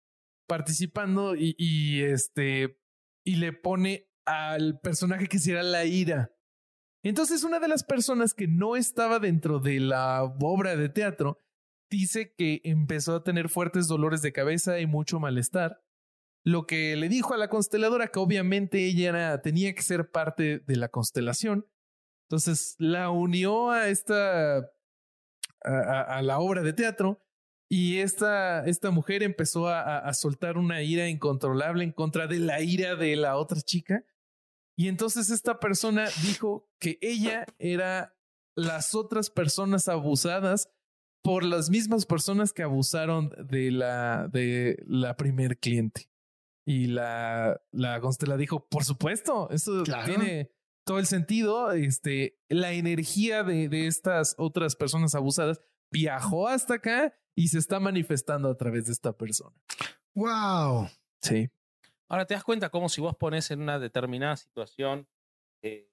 participando 0.48 1.36
y, 1.36 2.02
este 2.02 2.80
y 3.26 3.36
le 3.36 3.53
pone 3.53 4.10
al 4.26 4.80
personaje 4.80 5.28
que 5.28 5.40
será 5.40 5.64
la 5.64 5.86
ira. 5.86 6.32
Entonces, 7.03 7.44
una 7.44 7.60
de 7.60 7.68
las 7.68 7.84
personas 7.84 8.34
que 8.34 8.48
no 8.48 8.76
estaba 8.76 9.19
dentro 9.19 9.60
de 9.60 9.80
la 9.80 10.24
obra 10.24 10.76
de 10.76 10.90
teatro 10.90 11.41
dice 11.90 12.34
que 12.38 12.61
empezó 12.64 13.15
a 13.15 13.24
tener 13.24 13.49
fuertes 13.49 13.88
dolores 13.88 14.22
de 14.22 14.34
cabeza 14.34 14.80
y 14.80 14.88
mucho 14.88 15.19
malestar 15.19 15.82
lo 16.48 16.65
que 16.65 16.95
le 16.95 17.10
dijo 17.10 17.34
a 17.34 17.38
la 17.38 17.49
consteladora 17.49 18.07
que 18.07 18.19
obviamente 18.19 18.86
ella 18.86 19.41
tenía 19.41 19.76
que 19.76 19.82
ser 19.82 20.11
parte 20.11 20.60
de 20.60 20.76
la 20.78 20.88
constelación. 20.88 21.68
Entonces 22.30 22.76
la 22.80 23.10
unió 23.10 23.69
a 23.72 23.90
esta, 23.90 24.72
a, 25.61 26.22
la 26.22 26.40
obra 26.40 26.61
de 26.61 26.72
teatro 26.72 27.22
y 27.69 27.98
esta, 27.98 28.65
esta 28.65 28.91
mujer 28.91 29.23
empezó 29.23 29.68
a, 29.68 29.99
a, 29.99 30.14
soltar 30.14 30.57
una 30.57 30.81
ira 30.84 31.10
incontrolable 31.10 31.84
en 31.84 31.91
contra 31.91 32.27
de 32.27 32.39
la 32.39 32.61
ira 32.61 32.95
de 32.95 33.15
la 33.18 33.35
otra 33.38 33.60
chica. 33.61 34.06
Y 34.77 34.88
entonces 34.88 35.30
esta 35.31 35.60
persona 35.60 36.07
dijo 36.22 36.69
que 36.80 36.98
ella 37.02 37.45
era 37.60 38.15
las 38.56 38.95
otras 38.95 39.30
personas 39.30 39.88
abusadas 39.88 40.69
por 41.23 41.44
las 41.44 41.69
mismas 41.69 42.06
personas 42.06 42.53
que 42.53 42.64
abusaron 42.64 43.31
de 43.38 43.72
la, 43.72 44.30
de 44.30 44.81
la 44.88 45.18
primer 45.18 45.60
cliente. 45.60 46.10
Y 46.65 46.88
la, 46.88 47.61
la 47.72 47.99
Constela 47.99 48.38
dijo, 48.38 48.65
por 48.68 48.85
supuesto, 48.85 49.49
eso 49.52 49.84
tiene 49.84 50.52
todo 50.85 50.99
el 50.99 51.06
sentido. 51.06 51.73
Este, 51.73 52.39
la 52.48 52.72
energía 52.72 53.44
de, 53.44 53.68
de 53.68 53.88
estas 53.88 54.35
otras 54.38 54.76
personas 54.77 55.15
abusadas 55.15 55.60
viajó 55.91 56.48
hasta 56.48 56.76
acá 56.76 57.14
y 57.38 57.49
se 57.49 57.59
está 57.59 57.80
manifestando 57.80 58.49
a 58.49 58.57
través 58.57 58.88
de 58.88 58.93
esta 58.93 59.14
persona. 59.15 59.55
Wow. 60.15 60.89
Sí. 61.22 61.49
Ahora 62.09 62.26
te 62.26 62.34
das 62.34 62.43
cuenta 62.43 62.69
como 62.69 62.89
si 62.89 62.99
vos 62.99 63.15
pones 63.15 63.51
en 63.51 63.61
una 63.61 63.77
determinada 63.77 64.35
situación 64.35 65.07
eh, 65.61 65.88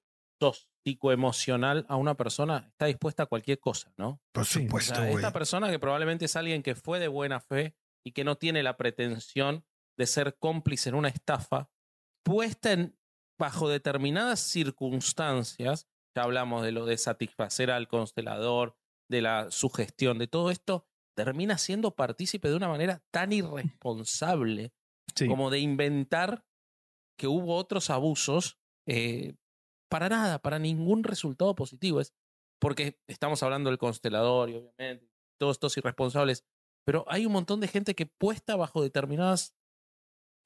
psicoemocional 0.85 1.85
a 1.89 1.97
una 1.97 2.17
persona, 2.17 2.67
está 2.71 2.87
dispuesta 2.87 3.25
a 3.25 3.27
cualquier 3.27 3.61
cosa, 3.61 3.93
¿no? 3.97 4.21
Por 4.33 4.45
supuesto, 4.45 5.03
Esta 5.03 5.33
persona 5.33 5.71
que 5.71 5.79
probablemente 5.79 6.25
es 6.25 6.37
alguien 6.37 6.63
que 6.63 6.75
fue 6.75 6.99
de 6.99 7.09
buena 7.09 7.41
fe 7.41 7.75
y 8.05 8.13
que 8.13 8.25
no 8.25 8.37
tiene 8.37 8.63
la 8.63 8.77
pretensión 8.77 9.65
de 9.99 10.07
ser 10.07 10.37
cómplice 10.39 10.89
en 10.89 10.95
una 10.95 11.09
estafa, 11.09 11.71
puesta 12.23 12.73
en, 12.73 12.99
bajo 13.39 13.69
determinadas 13.69 14.41
circunstancias, 14.41 15.89
ya 16.15 16.23
hablamos 16.23 16.63
de 16.63 16.73
lo 16.73 16.87
de 16.87 16.97
satisfacer 16.99 17.71
al 17.71 17.89
constelador, 17.89 18.77
de 19.09 19.23
la 19.23 19.51
sugestión, 19.51 20.19
de 20.19 20.27
todo 20.27 20.51
esto, 20.51 20.87
termina 21.15 21.59
siendo 21.59 21.95
partícipe 21.95 22.49
de 22.49 22.57
una 22.57 22.69
manera 22.69 23.03
tan 23.11 23.33
irresponsable 23.33 24.73
como 25.29 25.51
de 25.51 25.61
inventar 25.61 26.45
que 27.19 27.29
hubo 27.29 27.57
otros 27.57 27.91
abusos 27.91 28.59
eh, 28.89 29.35
para 29.89 30.09
nada, 30.09 30.41
para 30.41 30.59
ningún 30.59 31.05
resultado 31.05 31.55
positivo. 31.55 32.01
Es 32.01 32.15
porque 32.61 32.99
estamos 33.09 33.43
hablando 33.43 33.71
del 33.71 33.79
constelador 33.79 34.51
y 34.51 34.55
obviamente 34.57 35.09
todos 35.39 35.57
estos 35.57 35.77
irresponsables, 35.77 36.45
pero 36.85 37.05
hay 37.09 37.27
un 37.27 37.33
montón 37.33 37.61
de 37.61 37.69
gente 37.69 37.95
que 37.95 38.07
puesta 38.07 38.57
bajo 38.57 38.83
determinadas 38.83 39.55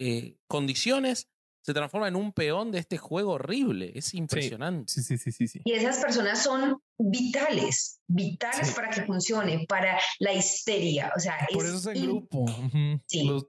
eh, 0.00 0.36
condiciones 0.48 1.30
se 1.62 1.74
transforma 1.74 2.08
en 2.08 2.16
un 2.16 2.32
peón 2.32 2.70
de 2.70 2.78
este 2.78 2.98
juego 2.98 3.32
horrible. 3.32 3.92
Es 3.94 4.14
impresionante. 4.14 4.92
Sí, 4.92 5.02
sí, 5.02 5.18
sí, 5.18 5.32
sí. 5.32 5.48
sí. 5.48 5.60
Y 5.64 5.72
esas 5.72 5.98
personas 5.98 6.42
son 6.42 6.80
vitales, 6.98 8.00
vitales 8.06 8.72
para 8.72 8.90
que 8.90 9.02
funcione, 9.02 9.66
para 9.68 9.98
la 10.18 10.32
histeria. 10.32 11.12
O 11.16 11.20
sea, 11.20 11.34
por 11.52 11.64
eso 11.64 11.76
es 11.76 11.96
en 11.96 12.02
grupo. 12.06 12.46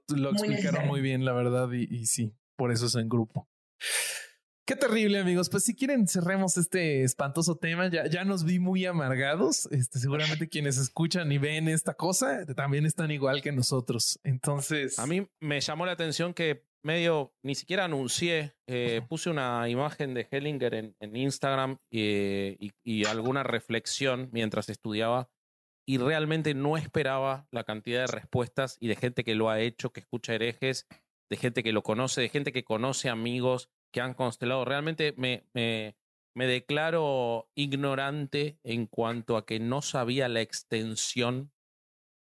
lo, 0.08 0.30
explicaron 0.30 0.86
muy, 0.86 1.00
bien, 1.00 1.24
la 1.24 1.32
verdad, 1.32 1.70
y, 1.72 1.88
y 1.94 2.06
sí, 2.06 2.34
por 2.56 2.72
eso 2.72 2.86
es 2.86 2.94
en 2.94 3.08
grupo. 3.08 3.48
Qué 4.70 4.76
terrible, 4.76 5.18
amigos. 5.18 5.50
Pues 5.50 5.64
si 5.64 5.74
quieren, 5.74 6.06
cerremos 6.06 6.56
este 6.56 7.02
espantoso 7.02 7.56
tema. 7.56 7.88
Ya, 7.88 8.06
ya 8.06 8.24
nos 8.24 8.44
vi 8.44 8.60
muy 8.60 8.86
amargados. 8.86 9.66
Este, 9.72 9.98
seguramente 9.98 10.48
quienes 10.48 10.78
escuchan 10.78 11.32
y 11.32 11.38
ven 11.38 11.66
esta 11.66 11.94
cosa 11.94 12.46
también 12.54 12.86
están 12.86 13.10
igual 13.10 13.42
que 13.42 13.50
nosotros. 13.50 14.20
Entonces, 14.22 15.00
a 15.00 15.08
mí 15.08 15.26
me 15.40 15.60
llamó 15.60 15.86
la 15.86 15.92
atención 15.92 16.34
que 16.34 16.69
medio 16.82 17.32
ni 17.42 17.54
siquiera 17.54 17.84
anuncié, 17.84 18.54
eh, 18.66 19.02
puse 19.08 19.30
una 19.30 19.68
imagen 19.68 20.14
de 20.14 20.26
Hellinger 20.30 20.74
en, 20.74 21.16
Instagram 21.16 21.78
y, 21.90 22.72
y, 22.82 23.04
alguna 23.06 23.42
reflexión 23.42 24.28
mientras 24.32 24.68
estudiaba 24.68 25.30
y 25.86 25.98
realmente 25.98 26.54
no 26.54 26.76
esperaba 26.76 27.46
la 27.50 27.64
cantidad 27.64 28.00
de 28.00 28.06
respuestas 28.06 28.76
y 28.80 28.88
de 28.88 28.96
gente 28.96 29.24
que 29.24 29.34
lo 29.34 29.50
ha 29.50 29.60
hecho, 29.60 29.92
que 29.92 30.00
escucha 30.00 30.34
herejes, 30.34 30.86
de 31.30 31.36
gente 31.36 31.62
que 31.62 31.72
lo 31.72 31.82
conoce, 31.82 32.20
de 32.20 32.28
gente 32.28 32.52
que 32.52 32.64
conoce 32.64 33.08
amigos 33.08 33.70
que 33.92 34.00
han 34.00 34.14
constelado. 34.14 34.64
Realmente 34.64 35.14
me, 35.16 35.44
me, 35.52 35.96
me 36.34 36.46
declaro 36.46 37.50
ignorante 37.54 38.58
en 38.62 38.86
cuanto 38.86 39.36
a 39.36 39.46
que 39.46 39.58
no 39.58 39.82
sabía 39.82 40.28
la 40.28 40.40
extensión 40.40 41.52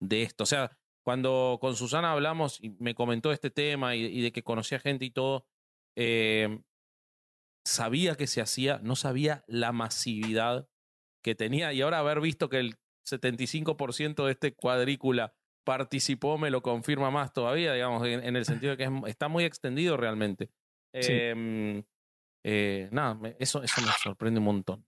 de 0.01 0.23
esto. 0.23 0.45
O 0.45 0.47
sea, 0.47 0.79
cuando 1.07 1.59
con 1.61 1.77
Susana 1.77 2.11
hablamos 2.11 2.59
y 2.61 2.71
me 2.81 2.97
comentó 2.97 3.31
este 3.31 3.49
tema 3.49 3.95
y, 3.95 4.23
de 4.23 4.33
que 4.33 4.43
conocía 4.43 4.81
gente 4.81 5.05
y 5.05 5.13
todo, 5.13 5.47
eh, 5.95 6.59
sabía 7.65 8.17
que 8.17 8.27
se 8.27 8.41
hacía, 8.41 8.81
no 8.83 8.97
sabía 8.97 9.45
la 9.47 9.71
masividad 9.71 10.69
que 11.23 11.37
tenía 11.37 11.73
y 11.73 11.81
ahora 11.81 12.01
haber 12.01 12.21
visto 12.21 12.49
que 12.49 12.59
el 12.59 12.75
75% 13.09 14.25
de 14.25 14.33
este 14.33 14.53
cuadrícula 14.53 15.33
participó 15.65 16.39
me 16.39 16.51
lo 16.51 16.61
confirma 16.61 17.13
más 17.13 17.33
todavía, 17.33 17.73
digamos, 17.73 18.05
en, 18.05 18.35
el 18.35 18.45
sentido 18.45 18.75
de 18.75 18.77
que 18.77 19.09
está 19.09 19.29
muy 19.29 19.45
extendido 19.45 19.97
realmente. 19.97 20.51
Em, 20.93 21.85
eh, 22.43 22.89
nada, 22.91 23.17
eso, 23.39 23.63
eso 23.63 23.81
me 23.81 23.93
sorprende 24.03 24.41
un 24.41 24.47
montón. 24.47 24.85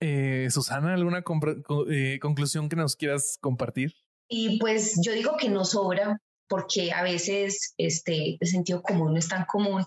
Eh, 0.00 0.48
Susana, 0.50 0.94
¿alguna 0.94 1.20
conclusión 1.20 2.70
que 2.70 2.76
nos 2.76 2.96
quieras 2.96 3.36
compartir? 3.38 3.92
Y 4.30 4.58
pues 4.58 5.00
yo 5.04 5.12
digo 5.12 5.36
que 5.36 5.48
no 5.48 5.64
sobra 5.64 6.16
porque 6.48 6.92
a 6.92 7.02
veces 7.02 7.74
este, 7.76 8.38
el 8.40 8.48
sentido 8.48 8.80
común 8.80 9.12
no 9.12 9.18
es 9.18 9.28
tan 9.28 9.44
común 9.44 9.84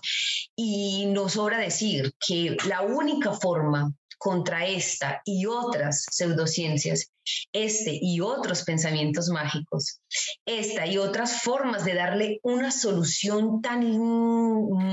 y 0.54 1.06
no 1.06 1.28
sobra 1.28 1.58
decir 1.58 2.14
que 2.26 2.56
la 2.68 2.82
única 2.82 3.32
forma 3.32 3.92
contra 4.18 4.66
esta 4.66 5.20
y 5.24 5.44
otras 5.44 6.06
pseudociencias, 6.10 7.10
este 7.52 7.98
y 8.00 8.20
otros 8.20 8.64
pensamientos 8.64 9.28
mágicos, 9.28 10.00
esta 10.46 10.86
y 10.86 10.96
otras 10.96 11.42
formas 11.42 11.84
de 11.84 11.94
darle 11.94 12.40
una 12.42 12.70
solución 12.70 13.60
tan 13.60 13.98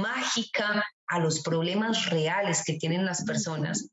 mágica 0.02 0.86
a 1.08 1.20
los 1.20 1.42
problemas 1.42 2.10
reales 2.10 2.64
que 2.66 2.74
tienen 2.74 3.06
las 3.06 3.24
personas, 3.24 3.90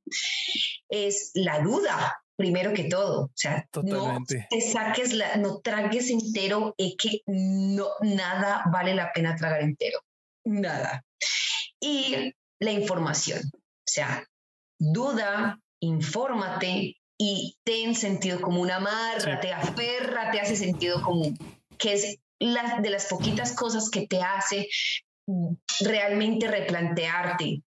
es 0.89 1.31
la 1.35 1.61
duda, 1.61 2.17
primero 2.39 2.73
que 2.73 2.85
todo. 2.85 3.24
O 3.24 3.32
sea, 3.35 3.69
no 3.82 4.19
te 4.27 4.60
saques 4.60 5.12
la, 5.12 5.36
no 5.36 5.60
tragues 5.60 6.09
entero, 6.09 6.74
es 6.78 6.94
que 6.97 7.20
no, 7.27 7.89
nada 8.01 8.62
vale 8.73 8.94
la 8.94 9.12
pena 9.12 9.35
tragar 9.36 9.60
entero. 9.60 9.98
Nada. 10.44 11.05
Y 11.81 12.32
la 12.60 12.70
información. 12.70 13.40
O 13.44 13.90
sea, 13.90 14.24
duda, 14.78 15.60
infórmate 15.81 16.97
y 17.19 17.56
ten 17.65 17.97
sentido 17.97 18.40
común, 18.40 18.70
amárrate, 18.70 19.52
aférrate, 19.52 20.40
hace 20.40 20.55
sentido 20.55 21.02
común, 21.02 21.36
que 21.77 21.94
es 21.94 22.19
la, 22.39 22.81
de 22.81 22.90
las 22.90 23.06
poquitas 23.06 23.52
cosas 23.55 23.90
que 23.90 24.06
te 24.06 24.23
hace 24.23 24.69
realmente 25.81 26.47
replantearte. 26.47 27.62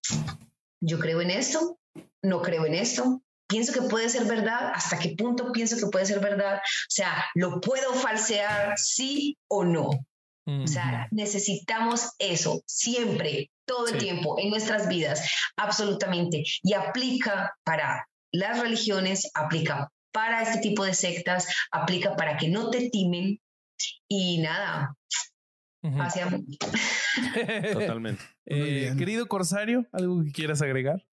Yo 0.81 0.97
creo 0.97 1.21
en 1.21 1.31
esto, 1.31 1.77
no 2.23 2.41
creo 2.41 2.65
en 2.65 2.75
esto, 2.75 3.21
pienso 3.51 3.73
que 3.73 3.81
puede 3.81 4.07
ser 4.07 4.25
verdad, 4.25 4.71
hasta 4.73 4.97
qué 4.97 5.09
punto 5.17 5.51
pienso 5.51 5.75
que 5.75 5.91
puede 5.91 6.05
ser 6.05 6.21
verdad, 6.21 6.55
o 6.55 6.89
sea, 6.89 7.25
lo 7.35 7.59
puedo 7.59 7.93
falsear, 7.93 8.77
sí 8.77 9.37
o 9.49 9.65
no. 9.65 9.89
O 10.47 10.67
sea, 10.67 11.07
necesitamos 11.11 12.09
eso 12.19 12.61
siempre, 12.65 13.51
todo 13.65 13.87
el 13.87 13.97
tiempo, 13.97 14.37
en 14.37 14.49
nuestras 14.49 14.89
vidas, 14.89 15.31
absolutamente. 15.55 16.43
Y 16.61 16.73
aplica 16.73 17.53
para 17.63 18.05
las 18.33 18.59
religiones, 18.59 19.29
aplica 19.33 19.89
para 20.11 20.41
este 20.41 20.59
tipo 20.59 20.83
de 20.83 20.93
sectas, 20.93 21.47
aplica 21.71 22.15
para 22.15 22.37
que 22.37 22.49
no 22.49 22.69
te 22.69 22.89
timen. 22.89 23.39
Y 24.09 24.39
nada, 24.39 24.93
hacia... 25.83 26.27
Totalmente. 27.73 28.23
Eh, 28.45 28.93
querido 28.97 29.27
Corsario, 29.27 29.87
¿algo 29.93 30.23
que 30.23 30.31
quieras 30.31 30.61
agregar? 30.61 31.05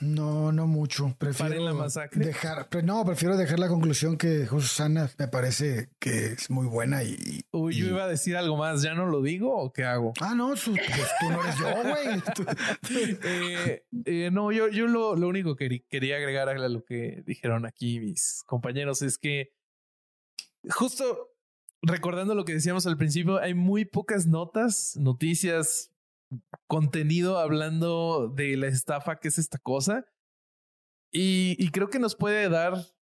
No, 0.00 0.52
no 0.52 0.66
mucho. 0.66 1.14
Prefiero 1.18 1.64
la 1.64 1.72
masacre. 1.72 2.26
dejar, 2.26 2.68
no, 2.84 3.04
prefiero 3.04 3.36
dejar 3.36 3.58
la 3.58 3.68
conclusión 3.68 4.16
que 4.16 4.46
Susana. 4.46 5.10
Me 5.18 5.28
parece 5.28 5.90
que 5.98 6.32
es 6.32 6.50
muy 6.50 6.66
buena 6.66 7.02
y. 7.02 7.44
Uy, 7.52 7.74
yo 7.74 7.86
iba 7.86 8.04
a 8.04 8.08
decir 8.08 8.36
algo 8.36 8.56
más. 8.56 8.82
¿Ya 8.82 8.94
no 8.94 9.06
lo 9.06 9.22
digo 9.22 9.56
o 9.56 9.72
qué 9.72 9.84
hago? 9.84 10.12
Ah, 10.20 10.34
no, 10.34 10.48
pues 10.48 10.62
tú 10.64 11.30
no 11.30 11.42
eres 11.42 11.58
yo, 11.58 11.82
güey. 11.82 12.22
Eh, 13.28 13.84
eh, 14.04 14.30
no, 14.32 14.52
yo, 14.52 14.68
yo 14.68 14.86
lo, 14.86 15.16
lo 15.16 15.28
único 15.28 15.56
que 15.56 15.84
quería 15.88 16.16
agregar 16.16 16.48
a 16.48 16.68
lo 16.68 16.84
que 16.84 17.22
dijeron 17.26 17.66
aquí 17.66 18.00
mis 18.00 18.42
compañeros 18.46 19.02
es 19.02 19.18
que 19.18 19.52
justo 20.68 21.36
recordando 21.82 22.34
lo 22.34 22.44
que 22.44 22.54
decíamos 22.54 22.86
al 22.86 22.96
principio, 22.96 23.38
hay 23.38 23.54
muy 23.54 23.84
pocas 23.84 24.26
notas, 24.26 24.96
noticias, 24.96 25.92
contenido 26.66 27.38
hablando 27.38 28.28
de 28.28 28.56
la 28.56 28.68
estafa 28.68 29.16
que 29.16 29.28
es 29.28 29.38
esta 29.38 29.58
cosa. 29.58 30.06
Y, 31.12 31.70
creo 31.70 31.88
que 31.88 31.98
nos 31.98 32.14
puede 32.14 32.48
dar 32.48 32.74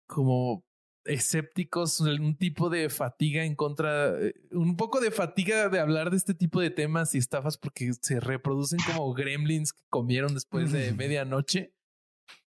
como 0.06 0.64
escépticos 1.04 2.00
un 2.00 2.36
tipo 2.36 2.68
de 2.68 2.90
fatiga 2.90 3.44
en 3.44 3.56
contra, 3.56 4.10
eh, 4.20 4.34
un 4.52 4.76
poco 4.76 5.00
de 5.00 5.10
fatiga 5.10 5.68
de 5.68 5.80
hablar 5.80 6.10
de 6.10 6.18
este 6.18 6.34
tipo 6.34 6.60
de 6.60 6.70
temas 6.70 7.14
y 7.14 7.18
estafas 7.18 7.56
porque 7.56 7.92
se 8.00 8.20
reproducen 8.20 8.78
como 8.86 9.12
gremlins 9.14 9.72
que 9.72 9.82
comieron 9.88 10.34
después 10.34 10.70
de 10.70 10.92
medianoche. 10.94 11.74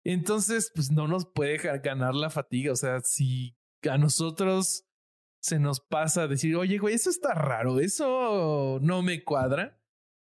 Entonces, 0.03 0.71
pues 0.73 0.91
no 0.91 1.07
nos 1.07 1.25
puede 1.25 1.57
ganar 1.57 2.15
la 2.15 2.29
fatiga. 2.29 2.71
O 2.71 2.75
sea, 2.75 3.01
si 3.01 3.55
a 3.89 3.97
nosotros 3.97 4.85
se 5.39 5.59
nos 5.59 5.79
pasa 5.79 6.27
decir, 6.27 6.55
oye, 6.55 6.77
güey, 6.77 6.95
eso 6.95 7.09
está 7.09 7.33
raro, 7.33 7.79
eso 7.79 8.79
no 8.81 9.01
me 9.01 9.23
cuadra 9.23 9.76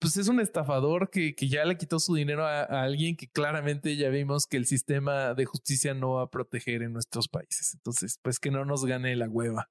pues 0.05 0.19
es 0.19 0.29
un 0.29 0.39
estafador 0.39 1.09
que, 1.09 1.35
que 1.35 1.49
ya 1.49 1.65
le 1.65 1.79
quitó 1.79 1.99
su 1.99 2.15
dinero 2.15 2.47
a, 2.47 2.63
alguien 2.63 3.17
que 3.17 3.27
claramente 3.27 3.97
ya 3.97 4.11
vimos 4.11 4.47
que 4.47 4.59
el 4.59 4.67
sistema 4.67 5.33
de 5.33 5.47
justicia 5.47 5.95
no 5.95 6.15
va 6.15 6.25
a 6.25 6.31
proteger 6.31 6.83
en 6.83 6.93
nuestros 6.93 7.27
países. 7.27 7.73
Entonces, 7.73 8.19
pues 8.21 8.39
que 8.39 8.51
no 8.51 8.67
nos 8.67 8.85
gane 8.85 9.17
la 9.17 9.29
hueva. 9.29 9.71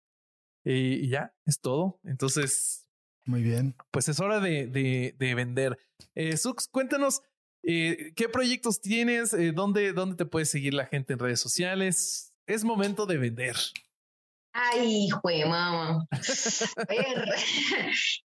y 0.66 1.08
ya, 1.08 1.36
es 1.46 1.60
todo. 1.60 2.00
Entonces, 2.04 2.90
muy 3.26 3.44
bien. 3.44 3.76
Pues 3.92 4.10
es 4.10 4.20
hora 4.20 4.40
de, 4.40 4.66
de, 4.66 5.16
de 5.20 5.36
vender. 5.36 5.78
Eh, 6.16 6.36
Sux, 6.36 6.68
cuéntanos 6.68 7.22
eh, 7.64 8.14
qué 8.16 8.28
proyectos 8.28 8.82
tienes, 8.82 9.34
eh, 9.34 9.52
dónde, 9.54 9.94
dónde 9.94 10.16
te 10.16 10.26
puede 10.26 10.46
seguir 10.46 10.74
la 10.74 10.88
gente 10.88 11.14
en 11.14 11.20
redes 11.20 11.40
sociales. 11.40 12.34
Es 12.48 12.64
momento 12.64 13.06
de 13.06 13.18
vender. 13.18 13.56
Ay, 14.54 15.06
hijo 15.06 15.22
de 15.28 15.46
mamá. 15.46 16.06
A 16.12 16.84
ver, 16.88 17.36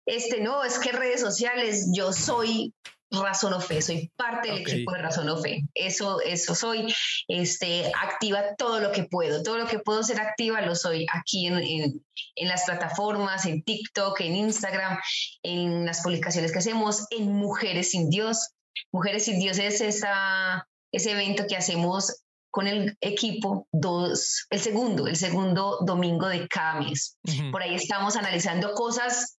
este 0.06 0.40
no, 0.40 0.64
es 0.64 0.78
que 0.78 0.92
redes 0.92 1.20
sociales, 1.20 1.90
yo 1.92 2.12
soy 2.12 2.72
Razón 3.10 3.52
o 3.52 3.60
Fe, 3.60 3.82
soy 3.82 4.10
parte 4.16 4.48
del 4.48 4.58
equipo 4.58 4.92
de 4.92 5.02
Razón 5.02 5.28
o 5.28 5.36
Fe. 5.42 5.62
Eso, 5.74 6.20
eso 6.20 6.54
soy. 6.54 6.94
Este, 7.28 7.92
activa 8.00 8.54
todo 8.56 8.80
lo 8.80 8.92
que 8.92 9.04
puedo. 9.04 9.42
Todo 9.42 9.58
lo 9.58 9.66
que 9.66 9.80
puedo 9.80 10.02
ser 10.02 10.20
activa 10.20 10.62
lo 10.62 10.74
soy 10.74 11.06
aquí 11.12 11.46
en, 11.46 11.58
en, 11.58 12.04
en, 12.36 12.48
las 12.48 12.64
plataformas, 12.64 13.44
en 13.44 13.62
TikTok, 13.62 14.20
en 14.20 14.36
Instagram, 14.36 14.98
en 15.42 15.84
las 15.84 16.02
publicaciones 16.02 16.52
que 16.52 16.58
hacemos, 16.58 17.06
en 17.10 17.32
Mujeres 17.32 17.90
sin 17.90 18.08
Dios. 18.08 18.52
Mujeres 18.92 19.24
sin 19.24 19.38
Dios 19.38 19.58
es 19.58 19.80
esa, 19.80 20.66
ese 20.92 21.12
evento 21.12 21.46
que 21.46 21.56
hacemos 21.56 22.22
con 22.52 22.68
el 22.68 22.96
equipo 23.00 23.66
dos, 23.72 24.46
el 24.50 24.60
segundo, 24.60 25.08
el 25.08 25.16
segundo 25.16 25.78
domingo 25.80 26.28
de 26.28 26.46
cada 26.46 26.80
mes. 26.80 27.16
Por 27.50 27.62
ahí 27.62 27.74
estamos 27.74 28.14
analizando 28.14 28.74
cosas 28.74 29.38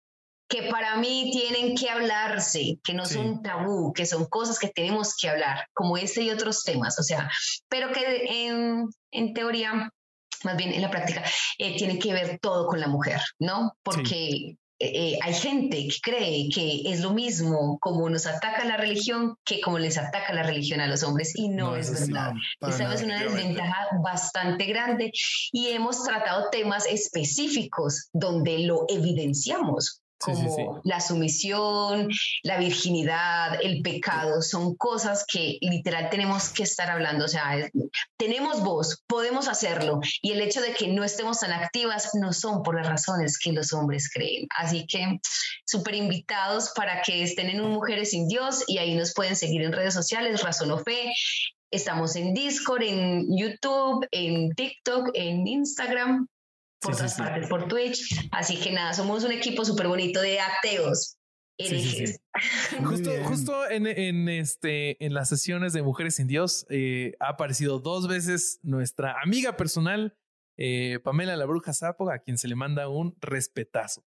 que 0.49 0.63
para 0.63 0.97
mí 0.97 1.29
tienen 1.31 1.77
que 1.77 1.89
hablarse, 1.89 2.79
que 2.83 2.93
no 2.93 3.05
son 3.05 3.43
tabú, 3.43 3.93
que 3.93 4.07
son 4.07 4.25
cosas 4.25 4.57
que 4.57 4.67
tenemos 4.67 5.15
que 5.15 5.29
hablar, 5.29 5.67
como 5.73 5.95
este 5.95 6.23
y 6.23 6.31
otros 6.31 6.63
temas, 6.63 6.99
o 6.99 7.03
sea, 7.03 7.29
pero 7.69 7.91
que 7.93 8.47
en, 8.47 8.89
en 9.11 9.33
teoría, 9.33 9.91
más 10.43 10.57
bien 10.57 10.73
en 10.73 10.81
la 10.81 10.89
práctica, 10.89 11.23
eh, 11.59 11.77
tiene 11.77 11.99
que 11.99 12.13
ver 12.13 12.39
todo 12.41 12.65
con 12.65 12.79
la 12.79 12.87
mujer, 12.87 13.21
¿no? 13.39 13.73
Porque 13.83 14.57
eh, 14.79 15.17
hay 15.21 15.33
gente 15.33 15.87
que 15.87 15.95
cree 16.01 16.49
que 16.53 16.81
es 16.85 16.99
lo 17.01 17.13
mismo 17.13 17.77
como 17.79 18.09
nos 18.09 18.25
ataca 18.25 18.65
la 18.65 18.77
religión 18.77 19.35
que 19.45 19.61
como 19.61 19.79
les 19.79 19.97
ataca 19.97 20.33
la 20.33 20.43
religión 20.43 20.81
a 20.81 20.87
los 20.87 21.03
hombres 21.03 21.33
y 21.35 21.49
no, 21.49 21.75
es 21.75 21.91
verdad. 21.91 22.33
Esta 22.61 22.93
es 22.93 23.03
una 23.03 23.23
desventaja 23.23 23.87
bastante 24.03 24.65
grande 24.65 25.11
y 25.51 25.67
hemos 25.67 26.03
tratado 26.03 26.49
temas 26.49 26.85
específicos 26.85 28.09
donde 28.13 28.59
lo 28.59 28.85
evidenciamos 28.89 30.02
como 30.23 30.81
la 30.83 31.01
sumisión, 31.01 32.09
la 32.43 32.57
virginidad, 32.57 33.59
el 33.61 33.81
pecado, 33.81 34.41
son 34.41 34.75
cosas 34.75 35.25
que 35.31 35.57
literal 35.61 36.09
tenemos 36.09 36.49
que 36.49 36.63
estar 36.63 36.89
hablando. 36.89 37.25
O 37.25 37.27
sea, 37.27 37.69
tenemos 38.17 38.61
voz, 38.63 39.03
podemos 39.07 39.47
hacerlo. 39.47 39.99
Y 40.21 40.31
el 40.31 40.41
hecho 40.41 40.61
de 40.61 40.73
que 40.73 40.87
no 40.87 41.03
estemos 41.03 41.39
tan 41.39 41.51
activas 41.51 42.11
no 42.13 42.33
son 42.33 42.63
por 42.63 42.75
las 42.75 42.87
razones 42.87 43.37
que 43.37 43.51
los 43.51 43.73
hombres 43.73 44.09
creen. 44.11 44.47
Así 44.57 44.85
que 44.87 45.19
súper 45.65 45.95
invitados 45.95 46.71
para 46.75 47.01
que 47.01 47.23
estén 47.23 47.49
en 47.49 47.61
un 47.61 47.73
Mujeres 47.73 48.11
sin 48.11 48.27
Dios 48.27 48.63
y 48.67 48.77
ahí 48.77 48.95
nos 48.95 49.13
pueden 49.13 49.35
seguir 49.35 49.63
en 49.63 49.73
redes 49.73 49.93
sociales, 49.93 50.41
Razón 50.43 50.71
o 50.71 50.77
Fe. 50.77 51.11
Estamos 51.71 52.15
en 52.15 52.33
Discord, 52.33 52.83
en 52.83 53.25
YouTube, 53.35 54.07
en 54.11 54.51
TikTok, 54.51 55.09
en 55.15 55.47
Instagram 55.47 56.27
por 56.83 56.93
otras 56.93 57.15
partes, 57.15 57.49
por 57.49 57.67
Twitch. 57.67 58.29
Así 58.31 58.59
que 58.59 58.71
nada, 58.71 58.93
somos 58.93 59.23
un 59.23 59.31
equipo 59.31 59.65
súper 59.65 59.87
bonito 59.87 60.21
de 60.21 60.39
ateos. 60.39 61.17
justo, 62.83 63.11
justo 63.25 63.69
en, 63.69 63.87
en, 63.87 64.27
este, 64.27 65.03
en 65.05 65.13
las 65.13 65.29
sesiones 65.29 65.71
de 65.73 65.83
Mujeres 65.83 66.15
sin 66.15 66.27
Dios 66.27 66.65
eh, 66.69 67.13
ha 67.19 67.29
aparecido 67.29 67.79
dos 67.79 68.07
veces 68.07 68.59
nuestra 68.63 69.15
amiga 69.21 69.55
personal, 69.55 70.17
eh, 70.57 70.99
Pamela 71.03 71.37
la 71.37 71.45
Bruja 71.45 71.73
Sapo, 71.73 72.09
a 72.09 72.19
quien 72.19 72.37
se 72.37 72.47
le 72.47 72.55
manda 72.55 72.89
un 72.89 73.15
respetazo. 73.21 74.03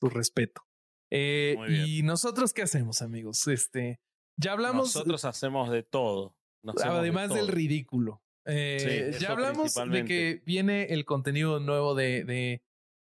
su 0.00 0.08
respeto. 0.08 0.62
Eh, 1.10 1.56
y 1.86 2.02
nosotros, 2.02 2.52
¿qué 2.52 2.62
hacemos, 2.62 3.02
amigos? 3.02 3.46
Este, 3.46 4.00
ya 4.36 4.52
hablamos. 4.52 4.94
Nosotros 4.94 5.24
hacemos 5.24 5.70
de 5.70 5.82
todo. 5.82 6.36
además 6.82 7.30
del 7.30 7.48
ridículo. 7.48 8.22
Eh, 8.48 9.16
ya 9.20 9.32
hablamos 9.32 9.74
de 9.74 10.04
que 10.04 10.42
viene 10.46 10.84
el 10.84 11.04
contenido 11.04 11.60
nuevo 11.60 11.94
de, 11.94 12.24
de, 12.24 12.62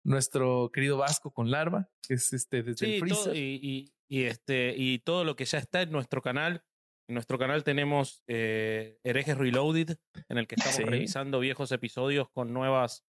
nuestro 0.05 0.71
querido 0.73 0.99
Vasco 0.99 1.33
con 1.33 1.51
Larva, 1.51 1.89
que 2.07 2.15
es 2.15 2.33
este 2.33 2.63
desde 2.63 2.95
el 2.95 3.01
freezer. 3.01 3.35
y, 3.35 3.93
y, 4.09 4.25
este, 4.25 4.75
y 4.77 4.99
todo 5.01 5.25
lo 5.25 5.35
que 5.35 5.45
ya 5.45 5.59
está 5.59 5.83
en 5.83 5.91
nuestro 5.91 6.23
canal. 6.23 6.63
En 7.09 7.15
nuestro 7.15 7.39
canal 7.39 7.65
tenemos 7.65 8.23
eh, 8.27 8.99
Herejes 9.03 9.37
Reloaded, 9.37 9.97
en 10.29 10.39
el 10.39 10.47
que 10.47 10.55
estamos 10.55 10.79
revisando 10.91 11.41
viejos 11.41 11.71
episodios 11.73 12.31
con 12.31 12.53
nuevas, 12.53 13.05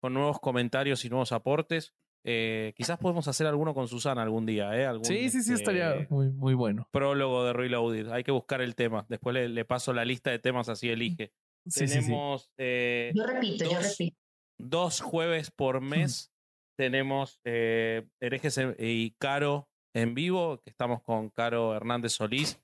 con 0.00 0.12
nuevos 0.14 0.38
comentarios 0.40 1.04
y 1.04 1.08
nuevos 1.08 1.32
aportes. 1.32 1.94
Eh, 2.24 2.74
quizás 2.76 2.98
podemos 2.98 3.26
hacer 3.28 3.46
alguno 3.46 3.72
con 3.72 3.88
Susana 3.88 4.22
algún 4.22 4.44
día, 4.44 4.76
¿eh? 4.76 4.84
Algún, 4.84 5.04
sí, 5.04 5.30
sí, 5.30 5.42
sí, 5.42 5.54
estaría 5.54 5.94
este, 5.94 6.12
muy, 6.12 6.28
muy 6.30 6.52
bueno. 6.52 6.88
Prólogo 6.90 7.44
de 7.44 7.52
Reloaded. 7.54 8.08
Hay 8.08 8.24
que 8.24 8.32
buscar 8.32 8.60
el 8.60 8.74
tema. 8.74 9.06
Después 9.08 9.32
le, 9.32 9.48
le 9.48 9.64
paso 9.64 9.92
la 9.94 10.04
lista 10.04 10.30
de 10.30 10.38
temas, 10.38 10.68
así 10.68 10.90
elige. 10.90 11.32
Tenemos. 11.74 12.50
Eh, 12.58 13.12
yo 13.14 13.24
repito, 13.24 13.64
dos, 13.64 13.72
yo 13.72 13.80
repito. 13.80 14.16
Dos 14.58 15.00
jueves 15.00 15.50
por 15.50 15.80
mes 15.80 16.32
tenemos 16.76 17.40
eh, 17.44 18.06
Herejes 18.20 18.60
y 18.78 19.12
Caro 19.18 19.68
en 19.94 20.14
vivo, 20.14 20.60
que 20.64 20.70
estamos 20.70 21.02
con 21.02 21.30
Caro 21.30 21.74
Hernández 21.74 22.12
Solís. 22.12 22.60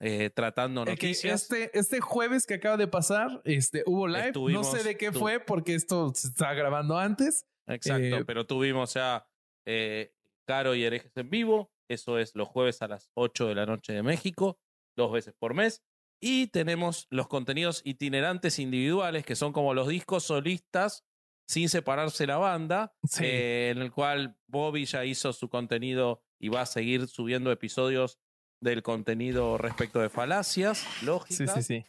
Eh, 0.00 0.28
tratando 0.28 0.84
noticias. 0.84 1.42
Este, 1.42 1.78
este 1.78 2.00
jueves 2.00 2.46
que 2.46 2.54
acaba 2.54 2.76
de 2.76 2.88
pasar, 2.88 3.40
este, 3.44 3.84
hubo 3.86 4.06
live. 4.06 4.32
no 4.34 4.64
sé 4.64 4.82
de 4.82 4.96
qué 4.98 5.12
fue 5.12 5.40
porque 5.40 5.74
esto 5.74 6.12
se 6.14 6.28
está 6.28 6.52
grabando 6.52 6.98
antes. 6.98 7.46
Exacto, 7.66 8.16
eh, 8.18 8.24
pero 8.26 8.46
tuvimos 8.46 8.92
ya 8.94 9.26
eh, 9.66 10.12
Caro 10.46 10.74
y 10.74 10.84
Herejes 10.84 11.16
en 11.16 11.30
vivo. 11.30 11.70
Eso 11.88 12.18
es 12.18 12.34
los 12.34 12.48
jueves 12.48 12.82
a 12.82 12.88
las 12.88 13.10
8 13.14 13.46
de 13.48 13.54
la 13.54 13.66
noche 13.66 13.92
de 13.92 14.02
México, 14.02 14.58
dos 14.96 15.12
veces 15.12 15.34
por 15.38 15.54
mes. 15.54 15.82
Y 16.26 16.46
tenemos 16.46 17.06
los 17.10 17.28
contenidos 17.28 17.82
itinerantes 17.84 18.58
individuales, 18.58 19.26
que 19.26 19.36
son 19.36 19.52
como 19.52 19.74
los 19.74 19.88
discos 19.88 20.24
solistas 20.24 21.04
sin 21.46 21.68
separarse 21.68 22.26
la 22.26 22.38
banda, 22.38 22.94
eh, 23.20 23.70
en 23.70 23.82
el 23.82 23.92
cual 23.92 24.34
Bobby 24.46 24.86
ya 24.86 25.04
hizo 25.04 25.34
su 25.34 25.50
contenido 25.50 26.22
y 26.38 26.48
va 26.48 26.62
a 26.62 26.66
seguir 26.66 27.08
subiendo 27.08 27.52
episodios 27.52 28.18
del 28.62 28.82
contenido 28.82 29.58
respecto 29.58 30.00
de 30.00 30.08
falacias, 30.08 30.86
lógicas. 31.02 31.52
Sí, 31.56 31.62
sí, 31.62 31.82
sí. 31.82 31.84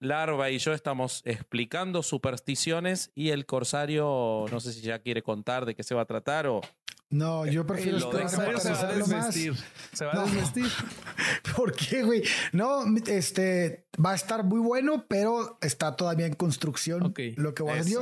Larva 0.00 0.50
y 0.50 0.56
yo 0.56 0.72
estamos 0.72 1.20
explicando 1.26 2.02
supersticiones 2.02 3.12
y 3.14 3.28
el 3.28 3.44
corsario, 3.44 4.46
no 4.50 4.58
sé 4.58 4.72
si 4.72 4.80
ya 4.80 5.00
quiere 5.00 5.22
contar 5.22 5.66
de 5.66 5.74
qué 5.74 5.82
se 5.82 5.94
va 5.94 6.00
a 6.00 6.06
tratar 6.06 6.46
o 6.46 6.62
no, 7.10 7.46
yo 7.46 7.64
prefiero 7.66 7.98
esperar 7.98 8.60
se 8.60 8.72
va 8.72 8.80
a 8.80 8.92
desvestir. 8.94 9.54
Se 9.92 10.04
va 10.04 10.12
a 10.12 10.24
desvestir. 10.24 10.66
¿Por 11.56 11.72
qué, 11.74 12.02
güey? 12.02 12.22
No, 12.52 12.84
este 13.06 13.86
va 14.04 14.12
a 14.12 14.14
estar 14.16 14.42
muy 14.44 14.58
bueno, 14.58 15.06
pero 15.08 15.58
está 15.60 15.94
todavía 15.94 16.26
en 16.26 16.34
construcción 16.34 17.14
lo 17.36 17.54
que 17.54 17.62
voy 17.62 17.72
a 17.72 17.76
decir. 17.76 17.98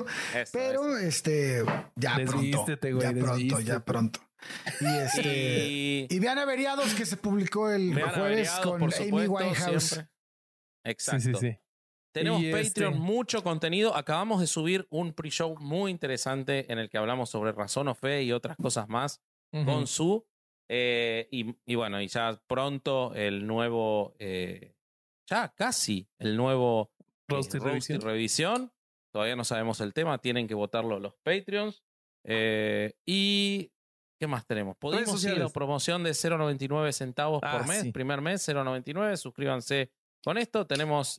Pero 0.52 0.96
este 0.96 1.64
ya 1.96 2.16
pronto. 2.24 2.66
ya 2.66 3.12
pronto, 3.12 3.60
ya 3.60 3.80
pronto. 3.84 4.20
Y 4.80 4.86
este 5.04 6.06
y, 6.08 6.18
vean 6.18 6.38
averiados 6.38 6.94
que 6.94 7.04
se 7.04 7.16
publicó 7.16 7.70
el 7.70 7.94
jueves 7.94 8.50
con 8.62 8.82
Amy 8.82 9.26
Winehouse. 9.26 10.02
Exacto. 10.84 11.20
Sí, 11.20 11.34
sí, 11.34 11.40
sí. 11.40 11.58
Tenemos 12.14 12.42
Patreon, 12.44 12.62
este 12.64 12.90
mucho 12.90 13.42
contenido. 13.42 13.96
Acabamos 13.96 14.40
de 14.40 14.46
subir 14.46 14.86
un 14.88 15.12
pre-show 15.12 15.56
muy 15.58 15.90
interesante 15.90 16.70
en 16.72 16.78
el 16.78 16.88
que 16.88 16.96
hablamos 16.96 17.28
sobre 17.28 17.50
razón 17.50 17.88
o 17.88 17.94
fe 17.96 18.22
y 18.22 18.30
otras 18.30 18.56
cosas 18.56 18.88
más 18.88 19.20
con 19.64 19.88
su. 19.88 20.24
Eh, 20.68 21.28
y, 21.32 21.74
bueno, 21.74 22.00
y 22.00 22.06
ya 22.06 22.40
pronto 22.46 23.12
el 23.14 23.48
nuevo, 23.48 24.14
eh, 24.20 24.76
ya 25.28 25.52
casi 25.56 26.08
el 26.20 26.36
nuevo 26.36 26.92
Roast, 27.28 27.52
y, 27.56 27.58
revisión. 27.58 28.72
Todavía 29.12 29.34
no 29.34 29.44
sabemos 29.44 29.80
el 29.80 29.92
tema, 29.92 30.18
tienen 30.18 30.46
que 30.46 30.54
votarlo 30.54 31.00
los 31.00 31.14
Patreons. 31.24 31.82
Eh, 32.24 32.94
y 33.04 33.72
¿Qué 34.20 34.28
más 34.28 34.46
tenemos? 34.46 34.76
Podemos 34.76 35.24
ir 35.24 35.42
a 35.42 35.48
promoción 35.48 36.04
de 36.04 36.12
0.99 36.12 36.92
centavos 36.92 37.40
por 37.40 37.62
ah, 37.62 37.64
mes. 37.66 37.92
Primer 37.92 38.20
mes, 38.20 38.48
0.99. 38.48 39.16
Suscríbanse 39.16 39.90
con 40.22 40.38
esto. 40.38 40.64
Tenemos 40.64 41.18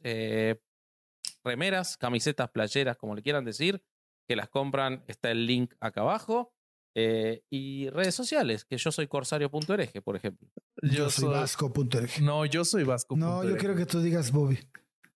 remeras, 1.45 1.95
camisetas, 1.95 2.49
playeras, 2.49 2.97
como 2.97 3.15
le 3.15 3.21
quieran 3.21 3.45
decir, 3.45 3.81
que 4.27 4.35
las 4.35 4.49
compran, 4.49 5.03
está 5.07 5.31
el 5.31 5.45
link 5.45 5.73
acá 5.79 6.01
abajo. 6.01 6.51
Eh, 6.97 7.43
y 7.49 7.89
redes 7.89 8.15
sociales, 8.15 8.63
que 8.63 8.77
yo 8.77 8.91
soy 8.91 9.07
corsario.ereje, 9.07 10.01
por 10.01 10.15
ejemplo. 10.15 10.47
Yo, 10.81 11.09
soy 11.09 11.29
vasco.ereje. 11.29 12.21
No, 12.21 12.45
yo 12.45 12.63
soy 12.63 12.83
vasco. 12.83 13.15
No, 13.17 13.43
yo 13.43 13.57
quiero 13.57 13.75
que 13.75 13.85
tú 13.85 14.01
digas 14.01 14.31
Bobby. 14.31 14.57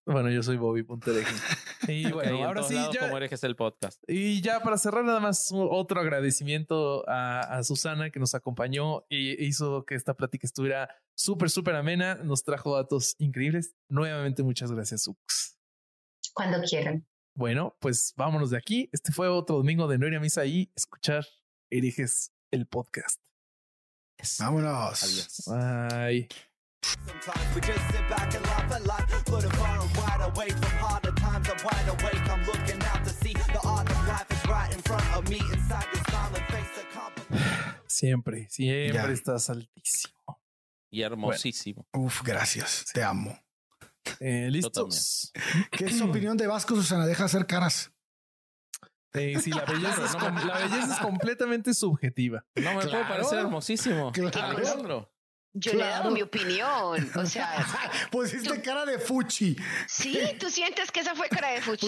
Bueno, 0.05 0.29
yo 0.29 0.43
soy 0.43 0.57
Bobby.ereje. 0.57 1.33
Y 1.87 2.11
bueno, 2.11 2.43
ahora 2.43 2.61
sí, 2.61 2.75
ya, 2.75 2.99
como 2.99 3.17
herejes 3.17 3.43
el 3.43 3.55
podcast. 3.55 4.03
Y 4.05 4.41
ya 4.41 4.59
para 4.59 4.77
cerrar, 4.77 5.03
nada 5.05 5.19
más 5.19 5.49
otro 5.51 5.99
agradecimiento 6.01 7.03
a, 7.09 7.39
a 7.39 7.63
Susana 7.63 8.11
que 8.11 8.19
nos 8.19 8.35
acompañó 8.35 9.05
y 9.09 9.43
hizo 9.43 9.85
que 9.85 9.95
esta 9.95 10.13
plática 10.13 10.45
estuviera 10.45 10.89
súper, 11.15 11.49
súper 11.49 11.75
amena. 11.75 12.15
Nos 12.15 12.43
trajo 12.43 12.75
datos 12.75 13.15
increíbles. 13.17 13.73
Nuevamente, 13.87 14.43
muchas 14.43 14.71
gracias, 14.71 15.03
Sux 15.03 15.58
cuando 16.39 16.61
quieran. 16.61 17.05
Bueno, 17.35 17.75
pues 17.81 18.13
vámonos 18.15 18.51
de 18.51 18.57
aquí. 18.57 18.89
Este 18.93 19.11
fue 19.11 19.27
otro 19.27 19.57
domingo 19.57 19.89
de 19.89 19.97
no 19.97 20.07
ir 20.07 20.15
a 20.15 20.21
misa 20.21 20.45
y 20.45 20.71
escuchar 20.73 21.25
Eriges 21.69 22.31
el 22.49 22.65
podcast. 22.65 23.19
Vámonos. 24.39 25.03
Adiós. 25.03 25.43
Bye. 25.47 26.29
Sometimes 26.81 27.55
we 27.55 27.61
just 27.61 27.91
sit 27.91 28.09
back 28.09 28.33
and 28.33 28.45
laugh 28.45 28.71
at 28.71 28.85
life, 28.85 29.09
far 29.25 29.79
and 29.81 29.97
wide 29.97 30.21
away 30.21 30.49
from 30.49 30.71
harder 30.79 31.11
times. 31.15 31.49
I'm 31.49 31.57
wide 31.65 31.89
awake, 31.89 32.29
I'm 32.29 32.45
looking 32.45 32.81
out 32.83 33.03
to 33.03 33.09
see 33.09 33.33
the 33.33 33.59
art 33.67 33.89
of 33.89 34.07
life 34.07 34.29
Siempre, 37.85 38.47
siempre 38.49 39.13
estás 39.13 39.49
altísimo. 39.49 40.41
Y 40.89 41.01
hermosísimo. 41.01 41.85
Uf, 41.93 42.21
gracias. 42.23 42.85
Te 42.93 43.03
amo. 43.03 43.37
Eh, 44.19 44.49
¿Listos? 44.51 45.31
¿Qué 45.71 45.85
es 45.85 45.97
su 45.97 46.05
opinión 46.05 46.37
de 46.37 46.47
Vasco, 46.47 46.75
Susana? 46.75 47.05
Deja 47.05 47.25
hacer 47.25 47.45
caras. 47.45 47.91
Eh, 49.13 49.39
sí, 49.41 49.49
la 49.49 49.65
belleza, 49.65 50.05
es, 50.05 50.13
la 50.13 50.59
belleza 50.59 50.93
es 50.93 50.99
completamente 50.99 51.73
subjetiva. 51.73 52.45
No 52.55 52.75
me 52.75 52.85
puede 52.85 53.05
parecer 53.05 53.39
hermosísimo. 53.39 54.11
Alejandro. 54.15 55.11
Yo 55.53 55.73
le 55.73 55.83
he 55.83 55.87
dado 55.87 56.11
mi 56.11 56.21
opinión. 56.21 57.09
O 57.15 57.25
sea. 57.25 57.65
Pusiste 58.11 58.61
cara 58.61 58.85
de 58.85 58.99
fuchi. 58.99 59.55
Sí, 59.87 60.19
tú 60.39 60.49
sientes 60.49 60.91
que 60.91 60.99
esa 60.99 61.15
fue 61.15 61.27
cara 61.27 61.51
de 61.51 61.61
fuchi. 61.61 61.87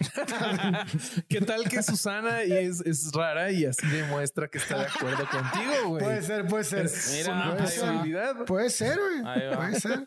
¿Qué 1.28 1.40
tal 1.40 1.66
que 1.68 1.82
Susana 1.82 2.42
es, 2.42 2.80
es, 2.80 3.10
rara 3.12 3.50
y 3.52 3.64
así 3.64 3.86
demuestra 3.86 4.48
que 4.48 4.58
está 4.58 4.80
de 4.80 4.86
acuerdo 4.86 5.26
contigo, 5.30 5.88
güey? 5.88 6.04
Puede 6.04 6.22
ser, 6.22 6.46
puede 6.46 6.64
ser. 6.64 6.84
Es 6.86 7.26
una 7.26 7.56
posibilidad. 7.56 8.44
Puede 8.44 8.68
ser, 8.68 8.98
güey. 8.98 9.22
Puede 9.56 9.80
ser. 9.80 10.06